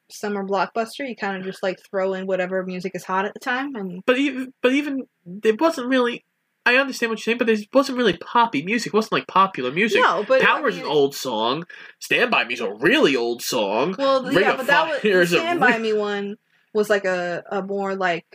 summer 0.10 0.43
blockbuster. 0.45 1.07
You 1.07 1.15
kind 1.15 1.38
of 1.38 1.43
just 1.43 1.61
like 1.64 1.80
throw 1.89 2.14
in 2.14 2.26
whatever 2.27 2.64
music 2.64 2.93
is 2.95 3.03
hot 3.06 3.26
at 3.26 3.34
the 3.34 3.39
time, 3.39 3.76
and 3.76 4.02
But 4.06 4.18
even, 4.18 4.53
but 4.61 4.72
even 4.73 5.03
it 5.43 5.60
wasn't 5.60 5.88
really. 5.88 6.26
I 6.68 6.77
understand 6.77 7.11
what 7.11 7.19
you're 7.19 7.23
saying, 7.26 7.38
but 7.38 7.47
it 7.47 7.68
wasn't 7.73 7.99
really 7.99 8.18
poppy 8.18 8.64
music. 8.64 8.88
It 8.91 8.95
wasn't 8.95 9.11
like 9.11 9.27
popular 9.27 9.72
music. 9.72 10.02
No, 10.02 10.26
but, 10.27 10.41
I 10.41 10.45
Power's 10.45 10.77
an 10.77 10.84
old 10.85 11.14
song. 11.14 11.65
Stand 11.99 12.31
by 12.31 12.43
Me's 12.43 12.60
a 12.60 12.73
really 12.73 13.15
old 13.15 13.43
song. 13.43 13.93
well, 13.99 14.23
Ring 14.23 14.39
yeah, 14.39 14.56
but 14.56 14.65
that 14.65 15.03
was 15.03 15.30
Stand 15.30 15.61
re- 15.61 15.72
by 15.73 15.77
Me 15.77 15.93
one 15.93 16.38
was 16.73 16.89
like 16.89 17.06
a 17.06 17.43
a 17.52 17.61
more 17.61 17.95
like 17.95 18.26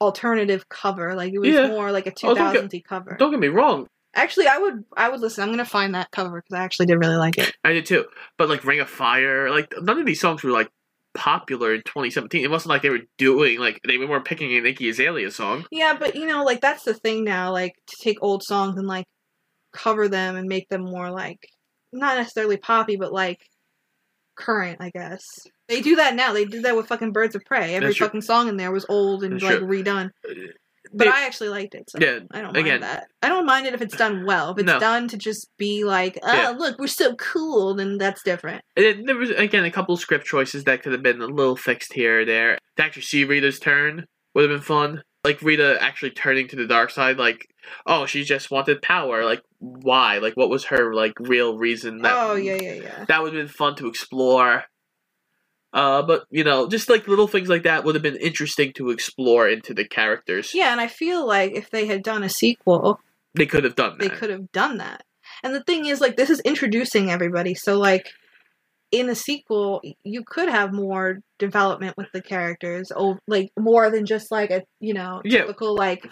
alternative 0.00 0.68
cover. 0.68 1.14
Like 1.14 1.32
it 1.32 1.38
was 1.38 1.48
Yeah. 1.50 1.66
more 1.68 1.90
like 1.92 2.06
a 2.06 2.10
Oh, 2.10 2.34
2000 2.34 2.70
cover. 2.86 3.16
Don't 3.18 3.30
get 3.32 3.40
me 3.40 3.48
wrong, 3.48 3.88
Actually, 4.14 4.46
I 4.48 4.58
would 4.58 4.84
I 4.96 5.08
would 5.08 5.20
listen. 5.20 5.42
I'm 5.42 5.50
gonna 5.50 5.64
find 5.64 5.94
that 5.94 6.10
cover 6.10 6.40
because 6.42 6.58
I 6.58 6.64
actually 6.64 6.86
did 6.86 6.96
really 6.96 7.16
like 7.16 7.38
it. 7.38 7.54
I 7.64 7.72
did 7.72 7.86
too. 7.86 8.04
But 8.38 8.48
like 8.48 8.64
Ring 8.64 8.80
of 8.80 8.88
Fire, 8.88 9.50
like 9.50 9.72
none 9.80 9.98
of 9.98 10.06
these 10.06 10.20
songs 10.20 10.42
were 10.42 10.50
like 10.50 10.70
popular 11.14 11.74
in 11.74 11.82
2017. 11.82 12.44
It 12.44 12.50
wasn't 12.50 12.70
like 12.70 12.82
they 12.82 12.90
were 12.90 13.02
doing 13.18 13.58
like 13.58 13.80
they 13.86 13.98
weren't 13.98 14.24
picking 14.24 14.56
an 14.56 14.64
Iggy 14.64 14.90
Azalea 14.90 15.30
song. 15.30 15.64
Yeah, 15.70 15.96
but 15.98 16.14
you 16.14 16.26
know, 16.26 16.44
like 16.44 16.60
that's 16.60 16.84
the 16.84 16.94
thing 16.94 17.24
now, 17.24 17.52
like 17.52 17.72
to 17.86 17.96
take 18.02 18.18
old 18.22 18.42
songs 18.42 18.78
and 18.78 18.86
like 18.86 19.06
cover 19.72 20.08
them 20.08 20.36
and 20.36 20.48
make 20.48 20.68
them 20.68 20.82
more 20.84 21.10
like 21.10 21.38
not 21.92 22.16
necessarily 22.16 22.56
poppy, 22.56 22.96
but 22.96 23.12
like 23.12 23.40
current, 24.36 24.78
I 24.80 24.90
guess. 24.90 25.22
They 25.68 25.80
do 25.80 25.96
that 25.96 26.14
now. 26.14 26.32
They 26.32 26.44
did 26.44 26.64
that 26.64 26.76
with 26.76 26.88
fucking 26.88 27.12
Birds 27.12 27.34
of 27.34 27.44
Prey. 27.44 27.74
Every 27.74 27.94
fucking 27.94 28.22
song 28.22 28.48
in 28.48 28.56
there 28.56 28.72
was 28.72 28.84
old 28.88 29.24
and 29.24 29.34
That's 29.34 29.44
like 29.44 29.58
true. 29.58 29.66
redone. 29.68 30.10
Uh, 30.28 30.34
But 30.96 31.04
They- 31.06 31.10
I 31.10 31.24
actually 31.26 31.48
liked 31.48 31.74
it, 31.74 31.90
so 31.90 31.98
Yeah, 32.00 32.20
I 32.30 32.40
don't 32.40 32.54
mind 32.54 32.56
again- 32.66 32.80
that. 32.82 33.08
I 33.22 33.28
don't 33.28 33.46
mind 33.46 33.66
it 33.66 33.74
if 33.74 33.82
it's 33.82 33.96
done 33.96 34.24
well. 34.24 34.52
If 34.52 34.58
it's 34.58 34.66
No. 34.66 34.78
done 34.78 35.08
to 35.08 35.16
just 35.16 35.48
be 35.58 35.84
like, 35.84 36.18
oh 36.22 36.32
Yeah. 36.32 36.48
look, 36.50 36.78
we're 36.78 36.86
so 36.86 37.14
cool, 37.16 37.74
then 37.74 37.98
that's 37.98 38.22
different. 38.22 38.62
And 38.76 39.06
there 39.08 39.16
was 39.16 39.30
again 39.30 39.64
a 39.64 39.70
couple 39.70 39.96
script 39.96 40.24
choices 40.26 40.64
that 40.64 40.82
could 40.82 40.92
have 40.92 41.02
been 41.02 41.20
a 41.20 41.26
little 41.26 41.56
fixed 41.56 41.92
here 41.94 42.20
or 42.20 42.24
there. 42.24 42.58
To 42.76 42.84
actually 42.84 43.02
see 43.02 43.24
Rita's 43.24 43.58
turn 43.58 44.06
would 44.34 44.48
have 44.48 44.50
been 44.56 44.64
fun. 44.64 45.02
Like 45.24 45.40
Rita 45.42 45.78
actually 45.80 46.10
turning 46.10 46.48
to 46.48 46.56
the 46.56 46.66
dark 46.66 46.90
side, 46.90 47.16
like, 47.18 47.46
oh, 47.86 48.04
she 48.04 48.24
just 48.24 48.50
wanted 48.50 48.82
power. 48.82 49.24
Like, 49.24 49.40
why? 49.58 50.18
Like, 50.18 50.34
what 50.34 50.50
was 50.50 50.64
her 50.66 50.94
like 50.94 51.14
real 51.18 51.56
reason? 51.56 52.02
That 52.02 52.12
oh 52.14 52.34
yeah, 52.34 52.56
yeah, 52.60 52.74
yeah. 52.74 53.04
that 53.08 53.22
would 53.22 53.32
have 53.34 53.40
been 53.46 53.48
fun 53.52 53.74
to 53.76 53.88
explore. 53.88 54.64
Uh, 55.74 56.02
but 56.02 56.24
you 56.30 56.44
know, 56.44 56.68
just 56.68 56.88
like 56.88 57.06
little 57.08 57.26
things 57.26 57.48
like 57.48 57.64
that 57.64 57.84
would 57.84 57.94
have 57.96 58.02
been 58.02 58.16
interesting 58.16 58.72
to 58.74 58.90
explore 58.90 59.48
into 59.48 59.74
the 59.74 59.84
characters. 59.86 60.52
Yeah, 60.54 60.70
and 60.72 60.80
I 60.80 60.86
feel 60.86 61.26
like 61.26 61.52
if 61.52 61.68
they 61.70 61.86
had 61.86 62.02
done 62.02 62.22
a 62.22 62.28
sequel, 62.28 63.00
They 63.34 63.44
could 63.46 63.64
have 63.64 63.74
done 63.74 63.98
that. 63.98 64.08
they 64.08 64.14
could 64.16 64.30
have 64.30 64.50
done 64.52 64.78
that. 64.78 65.02
And 65.42 65.52
the 65.54 65.64
thing 65.64 65.86
is, 65.86 66.00
like, 66.00 66.16
this 66.16 66.30
is 66.30 66.38
introducing 66.40 67.10
everybody. 67.10 67.54
So, 67.54 67.76
like, 67.78 68.08
in 68.92 69.08
a 69.10 69.14
sequel, 69.16 69.82
you 70.04 70.22
could 70.24 70.48
have 70.48 70.72
more 70.72 71.18
development 71.40 71.96
with 71.96 72.06
the 72.12 72.22
characters, 72.22 72.92
oh, 72.94 73.18
like 73.26 73.50
more 73.58 73.90
than 73.90 74.06
just 74.06 74.30
like 74.30 74.50
a 74.50 74.62
you 74.78 74.94
know 74.94 75.20
Yeah. 75.24 75.40
typical 75.40 75.74
like 75.74 76.06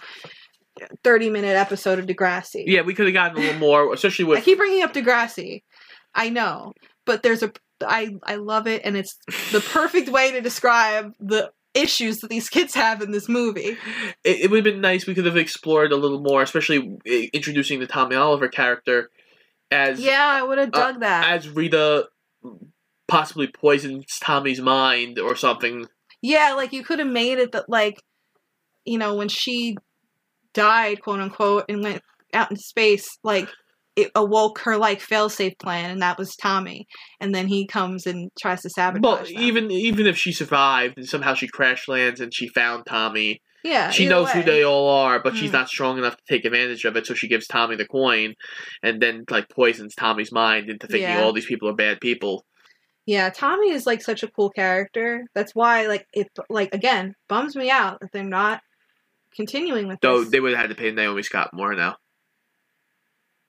thirty 1.05 1.30
minute 1.30 1.56
episode 1.56 1.98
of 2.01 2.06
Degrassi. 2.06 2.64
Yeah, 2.66 2.82
we 2.82 2.94
could 2.94 3.06
have 3.06 3.14
gotten 3.14 3.36
a 3.36 3.40
little 3.40 3.60
more, 3.60 3.93
especially 3.94 4.24
with 4.24 4.39
I 4.39 4.40
keep 4.40 4.59
bringing 4.59 4.82
up 4.82 4.93
Degrassi. 4.93 5.62
I 6.14 6.30
know, 6.30 6.72
but 7.06 7.22
there's 7.22 7.43
a 7.43 7.52
I 7.87 8.15
I 8.25 8.37
love 8.37 8.67
it, 8.67 8.83
and 8.85 8.97
it's 8.97 9.17
the 9.53 9.61
perfect 9.61 10.09
way 10.09 10.33
to 10.33 10.41
describe 10.41 11.15
the 11.21 11.53
issues 11.75 12.21
that 12.21 12.29
these 12.29 12.49
kids 12.49 12.75
have 12.75 13.01
in 13.01 13.13
this 13.13 13.29
movie. 13.29 13.77
It, 14.25 14.41
it 14.41 14.51
would 14.51 14.65
have 14.65 14.75
been 14.75 14.81
nice. 14.83 15.07
We 15.07 15.15
could 15.15 15.25
have 15.27 15.37
explored 15.37 15.93
a 15.93 15.97
little 15.97 16.21
more, 16.21 16.43
especially 16.43 16.99
uh, 17.09 17.27
introducing 17.33 17.81
the 17.81 17.87
Tommy 17.87 18.17
Oliver 18.17 18.49
character 18.49 19.11
as 19.71 20.01
Yeah, 20.01 20.27
I 20.27 20.43
would 20.43 20.59
have 20.59 20.69
uh, 20.75 20.93
dug 20.93 21.01
that. 21.01 21.29
as 21.31 21.49
Rita 21.49 22.09
possibly 23.09 23.47
poisons 23.47 24.19
Tommy's 24.21 24.61
mind 24.61 25.19
or 25.19 25.35
something. 25.37 25.87
Yeah, 26.21 26.53
like 26.55 26.73
you 26.73 26.85
could 26.85 26.99
have 26.99 27.09
made 27.09 27.39
it 27.39 27.53
that 27.53 27.69
like, 27.69 28.03
you 28.85 28.99
know, 28.99 29.15
when 29.15 29.29
she 29.29 29.77
died, 30.55 31.03
quote 31.03 31.21
unquote, 31.21 31.65
and 31.69 31.83
went 31.83 32.03
out 32.35 32.51
into 32.51 32.63
space, 32.63 33.19
like 33.25 33.49
it 33.97 34.10
awoke 34.14 34.60
her 34.60 34.77
like 34.77 35.01
failsafe 35.01 35.59
plan, 35.59 35.90
and 35.90 36.01
that 36.02 36.19
was 36.19 36.35
Tommy. 36.36 36.86
And 37.20 37.35
then 37.35 37.47
he 37.47 37.66
comes 37.66 38.06
and 38.06 38.31
tries 38.40 38.62
to 38.62 38.70
sabotage. 38.70 39.02
Well, 39.02 39.16
them. 39.24 39.43
even 39.43 39.70
even 39.70 40.06
if 40.06 40.16
she 40.16 40.32
survived 40.32 40.94
and 40.97 41.06
somehow 41.09 41.35
she 41.35 41.48
crash 41.48 41.89
lands 41.89 42.20
and 42.20 42.32
she 42.35 42.48
found 42.48 42.85
Tommy, 42.86 43.40
yeah, 43.64 43.90
she 43.90 44.09
knows 44.09 44.31
who 44.31 44.43
they 44.43 44.64
all 44.64 44.89
are, 44.89 45.20
but 45.23 45.36
she's 45.36 45.51
Mm. 45.51 45.55
not 45.55 45.69
strong 45.69 45.98
enough 45.98 46.16
to 46.16 46.23
take 46.28 46.44
advantage 46.44 46.85
of 46.85 46.97
it. 46.97 47.06
So 47.06 47.14
she 47.14 47.28
gives 47.28 47.47
Tommy 47.47 47.77
the 47.77 47.86
coin, 47.86 48.35
and 48.82 49.01
then 49.02 49.24
like 49.31 49.48
poisons 49.51 49.94
Tommy's 49.94 50.32
mind 50.32 50.70
into 50.70 50.86
thinking 50.86 51.10
Yeah. 51.10 51.23
all 51.23 51.32
these 51.32 51.47
people 51.47 51.69
are 51.69 51.74
bad 51.74 52.01
people. 52.01 52.44
Yeah, 53.05 53.31
Tommy 53.31 53.70
is 53.73 53.85
like 53.86 54.01
such 54.01 54.23
a 54.23 54.28
cool 54.28 54.51
character. 54.51 55.24
That's 55.35 55.55
why, 55.55 55.86
like, 55.89 56.06
it 56.14 56.28
like 56.48 56.73
again 56.73 57.14
bums 57.28 57.56
me 57.56 57.69
out 57.69 57.98
that 58.01 58.10
they're 58.12 58.23
not 58.24 58.62
continuing 59.36 59.89
with 59.89 59.98
Though 60.01 60.20
this. 60.20 60.31
they 60.31 60.40
would 60.40 60.52
have 60.52 60.60
had 60.60 60.70
to 60.70 60.77
pay 60.77 60.90
Naomi 60.93 61.23
Scott 61.23 61.51
more 61.52 61.74
now. 61.74 61.97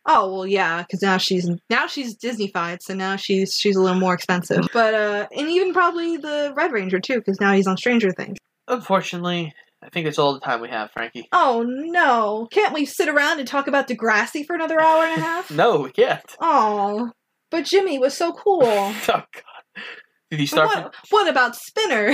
Oh 0.05 0.33
well, 0.33 0.47
yeah, 0.47 0.81
because 0.81 1.01
now 1.01 1.17
she's 1.17 1.49
now 1.69 1.87
she's 1.87 2.17
Disneyfied, 2.17 2.81
so 2.81 2.93
now 2.93 3.15
she's 3.15 3.53
she's 3.55 3.75
a 3.75 3.81
little 3.81 3.99
more 3.99 4.13
expensive. 4.13 4.67
But 4.73 4.93
uh, 4.93 5.27
and 5.35 5.49
even 5.49 5.73
probably 5.73 6.17
the 6.17 6.53
Red 6.55 6.71
Ranger 6.73 6.99
too, 6.99 7.15
because 7.15 7.39
now 7.39 7.53
he's 7.53 7.67
on 7.67 7.77
Stranger 7.77 8.11
Things. 8.11 8.37
Unfortunately, 8.67 9.53
I 9.81 9.89
think 9.89 10.05
that's 10.05 10.19
all 10.19 10.33
the 10.33 10.39
time 10.41 10.59
we 10.61 10.69
have, 10.69 10.91
Frankie. 10.91 11.27
Oh 11.31 11.63
no! 11.65 12.47
Can't 12.51 12.73
we 12.73 12.85
sit 12.85 13.07
around 13.07 13.39
and 13.39 13.47
talk 13.47 13.67
about 13.67 13.87
Degrassi 13.87 14.45
for 14.45 14.55
another 14.55 14.79
hour 14.79 15.03
and 15.03 15.21
a 15.21 15.23
half? 15.23 15.49
No, 15.51 15.79
we 15.79 15.91
can't. 15.91 16.35
Oh, 16.41 17.11
but 17.49 17.65
Jimmy 17.65 17.97
was 17.97 18.15
so 18.15 18.33
cool. 18.33 18.63
Oh 18.65 18.93
God! 19.07 19.83
Did 20.31 20.39
he 20.39 20.45
start? 20.47 20.67
what, 20.67 20.95
what 21.11 21.27
about 21.29 21.55
Spinner? 21.55 22.13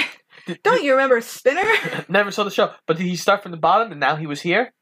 Don't 0.64 0.84
you 0.84 0.91
remember 0.91 1.22
Spinner? 1.22 1.64
Never 2.10 2.32
saw 2.32 2.44
the 2.44 2.52
show, 2.52 2.72
but 2.86 2.98
did 2.98 3.06
he 3.06 3.16
start 3.16 3.41
from 3.44 3.52
the 3.52 3.57
bottom 3.57 3.91
and 3.91 3.99
now 3.99 4.16
he 4.16 4.28
was 4.28 4.41
here? 4.41 4.74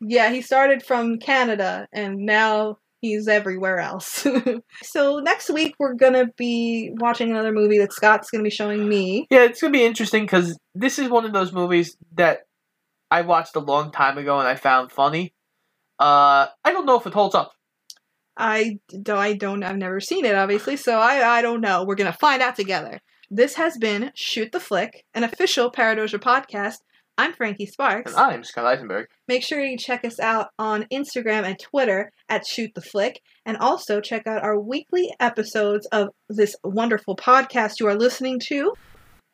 Yeah, 0.00 0.30
he 0.30 0.42
started 0.42 0.82
from 0.82 1.18
Canada 1.18 1.88
and 1.92 2.18
now 2.18 2.78
he's 3.00 3.28
everywhere 3.28 3.78
else. 3.78 4.26
so 4.82 5.18
next 5.18 5.50
week 5.50 5.74
we're 5.78 5.94
gonna 5.94 6.26
be 6.36 6.90
watching 6.94 7.30
another 7.30 7.52
movie 7.52 7.78
that 7.78 7.92
Scott's 7.92 8.30
gonna 8.30 8.44
be 8.44 8.50
showing 8.50 8.88
me. 8.88 9.26
Yeah, 9.30 9.44
it's 9.44 9.60
gonna 9.60 9.72
be 9.72 9.84
interesting 9.84 10.24
because 10.24 10.58
this 10.74 10.98
is 10.98 11.08
one 11.08 11.24
of 11.24 11.32
those 11.32 11.52
movies 11.52 11.96
that 12.14 12.40
I 13.10 13.22
watched 13.22 13.56
a 13.56 13.60
long 13.60 13.90
time 13.90 14.18
ago 14.18 14.38
and 14.38 14.48
I 14.48 14.54
found 14.54 14.92
funny. 14.92 15.34
Uh, 15.98 16.46
I 16.64 16.72
don't 16.72 16.86
know 16.86 16.98
if 16.98 17.06
it 17.06 17.14
holds 17.14 17.34
up. 17.34 17.52
I 18.36 18.78
don't, 19.02 19.18
I 19.18 19.32
don't, 19.32 19.64
I've 19.64 19.76
never 19.76 19.98
seen 19.98 20.24
it, 20.24 20.34
obviously, 20.34 20.76
so 20.76 21.00
I, 21.00 21.38
I 21.38 21.42
don't 21.42 21.60
know. 21.60 21.84
We're 21.84 21.96
gonna 21.96 22.12
find 22.12 22.40
out 22.40 22.54
together. 22.54 23.00
This 23.30 23.54
has 23.56 23.76
been 23.76 24.12
Shoot 24.14 24.52
the 24.52 24.60
Flick, 24.60 25.04
an 25.12 25.24
official 25.24 25.70
Paradoja 25.70 26.18
podcast. 26.18 26.78
I'm 27.20 27.32
Frankie 27.32 27.66
Sparks. 27.66 28.12
And 28.12 28.20
I'm 28.20 28.44
Scott 28.44 28.64
Eisenberg. 28.64 29.08
Make 29.26 29.42
sure 29.42 29.60
you 29.60 29.76
check 29.76 30.04
us 30.04 30.20
out 30.20 30.50
on 30.56 30.84
Instagram 30.84 31.42
and 31.42 31.58
Twitter 31.58 32.12
at 32.28 32.46
Shoot 32.46 32.70
the 32.76 32.80
Flick, 32.80 33.20
and 33.44 33.56
also 33.56 34.00
check 34.00 34.28
out 34.28 34.44
our 34.44 34.56
weekly 34.56 35.12
episodes 35.18 35.84
of 35.86 36.10
this 36.28 36.54
wonderful 36.62 37.16
podcast 37.16 37.80
you 37.80 37.88
are 37.88 37.96
listening 37.96 38.38
to 38.46 38.72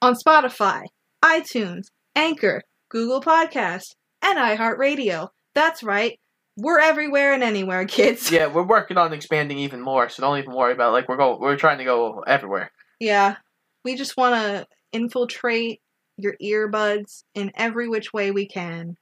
on 0.00 0.14
Spotify, 0.14 0.84
iTunes, 1.22 1.88
Anchor, 2.16 2.62
Google 2.88 3.20
Podcasts, 3.20 3.90
and 4.22 4.38
iHeartRadio. 4.38 5.28
That's 5.54 5.82
right, 5.82 6.18
we're 6.56 6.80
everywhere 6.80 7.34
and 7.34 7.42
anywhere, 7.42 7.84
kids. 7.84 8.30
Yeah, 8.30 8.46
we're 8.46 8.62
working 8.62 8.96
on 8.96 9.12
expanding 9.12 9.58
even 9.58 9.82
more, 9.82 10.08
so 10.08 10.22
don't 10.22 10.38
even 10.38 10.54
worry 10.54 10.72
about 10.72 10.94
like 10.94 11.06
we're 11.06 11.18
go 11.18 11.36
we're 11.38 11.56
trying 11.56 11.78
to 11.78 11.84
go 11.84 12.24
everywhere. 12.26 12.70
Yeah, 12.98 13.36
we 13.84 13.94
just 13.94 14.16
want 14.16 14.36
to 14.36 14.66
infiltrate 14.94 15.82
your 16.16 16.34
earbuds 16.42 17.24
in 17.34 17.52
every 17.56 17.88
which 17.88 18.12
way 18.12 18.30
we 18.30 18.46
can. 18.46 18.96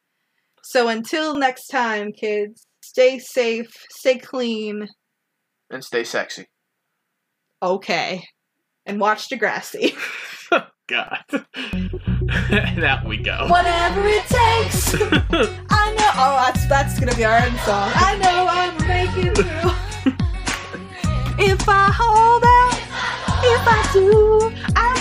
So 0.62 0.89
until 0.89 1.36
next 1.36 1.66
time, 1.66 2.12
kids, 2.12 2.66
stay 2.82 3.18
safe, 3.18 3.72
stay 3.90 4.18
clean. 4.18 4.89
And 5.70 5.84
stay 5.84 6.05
sexy. 6.05 6.47
Okay. 7.62 8.24
And 8.86 9.01
watch 9.01 9.28
Degrassi. 9.28 9.94
God. 10.89 11.24
and 11.32 12.84
out 12.84 13.06
we 13.06 13.16
go. 13.16 13.47
Whatever 13.48 14.02
it 14.05 14.22
takes. 14.22 14.94
I 15.70 15.94
know. 15.94 16.10
Oh, 16.14 16.44
that's 16.47 16.66
that's 16.66 17.01
gonna 17.01 17.14
be 17.14 17.24
our 17.24 17.36
end 17.36 17.56
song. 17.60 17.90
I 17.94 18.18
know 18.18 18.47
I'm 18.51 18.76
making 18.86 19.34
through. 19.34 19.70
if 21.39 21.68
I 21.68 21.90
hold 21.94 22.44
out, 22.44 22.78
if 23.44 23.62
I 23.66 23.90
do, 23.93 24.52
I 24.76 24.93